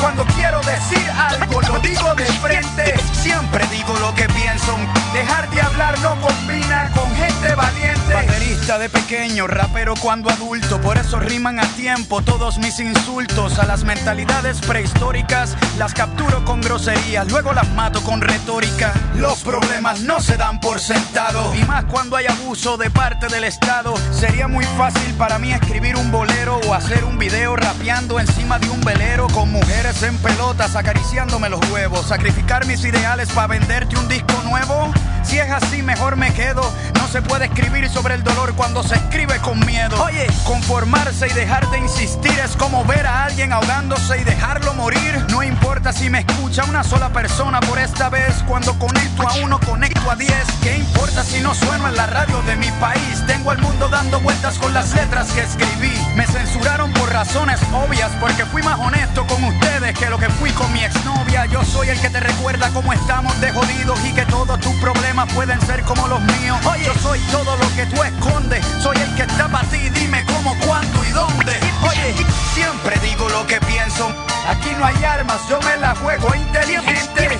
Cuando 0.00 0.24
quiero 0.34 0.60
decir 0.62 1.10
algo 1.10 1.60
lo 1.60 1.78
digo 1.80 2.14
de 2.14 2.24
frente. 2.24 2.94
Siempre 3.12 3.66
digo 3.68 3.94
lo 4.00 4.14
que 4.14 4.28
pienso. 4.30 4.76
Dejar 5.12 5.48
de 5.50 5.60
hablar 5.60 5.98
no 6.00 6.20
combina 6.20 6.90
con 6.94 7.14
gente 7.14 7.31
valiente. 7.54 8.14
Baterista 8.14 8.78
de 8.78 8.88
pequeño, 8.88 9.46
rapero 9.46 9.94
cuando 10.00 10.30
adulto. 10.30 10.80
Por 10.80 10.98
eso 10.98 11.18
riman 11.18 11.58
a 11.58 11.66
tiempo 11.74 12.22
todos 12.22 12.58
mis 12.58 12.78
insultos. 12.80 13.58
A 13.58 13.66
las 13.66 13.84
mentalidades 13.84 14.60
prehistóricas 14.60 15.56
las 15.78 15.94
capturo 15.94 16.44
con 16.44 16.60
groserías. 16.60 17.30
Luego 17.30 17.52
las 17.52 17.68
mato 17.70 18.02
con 18.02 18.20
retórica. 18.20 18.92
Los 19.16 19.42
problemas 19.42 20.00
no 20.00 20.20
se 20.20 20.36
dan 20.36 20.60
por 20.60 20.80
sentado. 20.80 21.54
Y 21.54 21.64
más 21.64 21.84
cuando 21.84 22.16
hay 22.16 22.26
abuso 22.26 22.76
de 22.76 22.90
parte 22.90 23.28
del 23.28 23.44
Estado. 23.44 23.94
Sería 24.12 24.48
muy 24.48 24.64
fácil 24.76 25.14
para 25.14 25.38
mí 25.38 25.52
escribir 25.52 25.96
un 25.96 26.10
bolero 26.10 26.60
o 26.68 26.74
hacer 26.74 27.04
un 27.04 27.18
video 27.18 27.56
rapeando 27.56 28.20
encima 28.20 28.58
de 28.58 28.68
un 28.70 28.80
velero 28.80 29.26
con 29.28 29.50
mujeres 29.50 30.02
en 30.02 30.16
pelotas 30.18 30.76
acariciándome 30.76 31.48
los 31.48 31.60
huevos. 31.70 32.06
Sacrificar 32.06 32.66
mis 32.66 32.84
ideales 32.84 33.30
para 33.32 33.48
venderte 33.48 33.96
un 33.96 34.08
disco 34.08 34.40
nuevo. 34.44 34.92
Si 35.22 35.38
es 35.38 35.50
así, 35.50 35.82
mejor 35.82 36.16
me 36.16 36.32
quedo. 36.32 36.62
No 36.94 37.08
se 37.08 37.22
puede 37.22 37.46
escribir 37.46 37.88
sobre 37.88 38.14
el 38.14 38.22
dolor 38.22 38.54
cuando 38.54 38.82
se 38.82 38.94
escribe 38.94 39.38
con 39.38 39.58
miedo. 39.66 40.02
Oye, 40.02 40.26
conformarse 40.44 41.26
y 41.28 41.32
dejar 41.32 41.68
de 41.70 41.78
insistir 41.78 42.38
es 42.38 42.56
como 42.56 42.84
ver 42.84 43.06
a 43.06 43.24
alguien 43.24 43.52
ahogándose 43.52 44.20
y 44.20 44.24
dejarlo 44.24 44.74
morir. 44.74 45.24
No 45.30 45.42
importa 45.42 45.92
si 45.92 46.10
me 46.10 46.20
escucha 46.20 46.64
una 46.64 46.84
sola 46.84 47.10
persona 47.12 47.60
por 47.60 47.78
esta 47.78 48.08
vez. 48.08 48.42
Cuando 48.46 48.78
conecto 48.78 49.26
a 49.28 49.34
uno, 49.44 49.58
conecto 49.60 50.10
a 50.10 50.16
diez. 50.16 50.44
¿Qué 50.62 50.76
importa 50.76 51.22
si 51.22 51.40
no 51.40 51.54
sueno 51.54 51.88
en 51.88 51.96
la 51.96 52.06
radio 52.06 52.42
de 52.42 52.56
mi 52.56 52.70
país? 52.72 53.24
Tengo 53.26 53.50
al 53.50 53.58
mundo 53.58 53.88
dando 53.88 54.20
vueltas 54.20 54.58
con 54.58 54.74
las 54.74 54.94
letras 54.94 55.30
que 55.32 55.40
escribí. 55.40 55.92
Me 56.14 56.26
censuraron 56.26 56.92
por 56.92 57.12
razones 57.12 57.60
obvias 57.72 58.10
porque 58.20 58.44
fui 58.46 58.62
más 58.62 58.78
honesto 58.78 59.26
con 59.26 59.42
ustedes 59.44 59.98
que 59.98 60.10
lo 60.10 60.18
que 60.18 60.28
fui 60.28 60.50
con 60.50 60.72
mi 60.72 60.84
exnovia. 60.84 61.46
Yo 61.46 61.64
soy 61.64 61.88
el 61.88 62.00
que 62.00 62.10
te 62.10 62.20
recuerda 62.20 62.70
cómo 62.70 62.92
estamos 62.92 63.38
de 63.40 63.50
jodidos 63.52 63.98
y 64.04 64.12
que 64.12 64.24
todos 64.26 64.58
tus 64.60 64.74
problemas 65.12 65.34
pueden 65.34 65.60
ser 65.66 65.82
como 65.82 66.08
los 66.08 66.20
míos. 66.20 66.58
Oye, 66.64 66.84
yo 66.84 66.94
soy 66.94 67.18
todo 67.30 67.56
lo 67.56 67.74
que 67.74 67.84
tú 67.86 68.02
escondes. 68.02 68.64
Soy 68.82 68.96
el 68.96 69.14
que 69.14 69.22
está 69.22 69.46
para 69.48 69.68
ti. 69.68 69.78
Dime 69.90 70.24
cómo, 70.24 70.56
cuándo 70.66 71.04
y 71.04 71.10
dónde. 71.10 71.52
Oye, 71.82 72.14
siempre 72.54 72.96
digo 73.02 73.28
lo 73.28 73.46
que 73.46 73.60
pienso. 73.60 74.10
Aquí 74.48 74.70
no 74.78 74.86
hay 74.86 75.04
armas, 75.04 75.38
yo 75.50 75.60
me 75.60 75.76
la 75.76 75.94
juego 75.96 76.34
inteligente. 76.34 77.38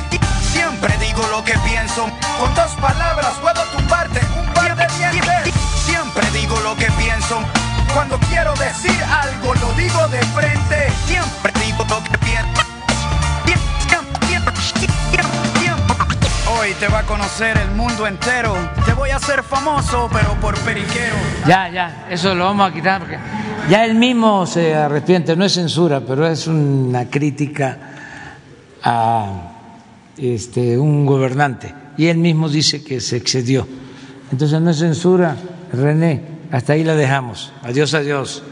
Siempre 0.52 0.94
digo 0.98 1.26
lo 1.30 1.42
que 1.44 1.54
pienso. 1.60 2.10
Con 2.38 2.54
dos 2.54 2.72
palabras 2.72 3.32
puedo 3.40 3.62
tumbarte 3.76 4.20
un 4.38 4.52
par 4.52 4.76
de 4.76 4.86
dientes. 4.98 5.54
Siempre 5.86 6.30
digo 6.32 6.58
lo 6.60 6.76
que 6.76 6.90
pienso. 6.92 7.40
Cuando 7.94 8.18
quiero 8.28 8.52
decir 8.54 9.02
algo, 9.04 9.54
lo 9.54 9.72
digo 9.74 10.08
de 10.08 10.20
frente. 10.34 10.92
Siempre 11.06 11.52
digo 11.64 11.86
lo 11.88 12.04
que 12.04 12.18
pienso. 12.18 12.71
Hoy 16.62 16.74
te 16.78 16.86
va 16.86 17.00
a 17.00 17.06
conocer 17.06 17.58
el 17.58 17.72
mundo 17.72 18.06
entero. 18.06 18.54
Te 18.86 18.92
voy 18.92 19.10
a 19.10 19.16
hacer 19.16 19.42
famoso, 19.42 20.08
pero 20.12 20.40
por 20.40 20.56
periquero. 20.60 21.16
Ya, 21.44 21.68
ya, 21.68 22.06
eso 22.08 22.36
lo 22.36 22.44
vamos 22.44 22.70
a 22.70 22.72
quitar 22.72 23.00
porque 23.00 23.18
ya 23.68 23.84
él 23.84 23.96
mismo 23.96 24.46
se 24.46 24.72
arrepiente, 24.72 25.34
no 25.34 25.44
es 25.44 25.54
censura, 25.54 26.00
pero 26.06 26.24
es 26.24 26.46
una 26.46 27.10
crítica 27.10 27.78
a 28.80 29.54
este, 30.16 30.78
un 30.78 31.04
gobernante. 31.04 31.74
Y 31.96 32.06
él 32.06 32.18
mismo 32.18 32.48
dice 32.48 32.84
que 32.84 33.00
se 33.00 33.16
excedió. 33.16 33.66
Entonces 34.30 34.60
no 34.60 34.70
es 34.70 34.78
censura, 34.78 35.34
René, 35.72 36.22
hasta 36.52 36.74
ahí 36.74 36.84
la 36.84 36.94
dejamos. 36.94 37.52
Adiós, 37.64 37.92
adiós. 37.92 38.44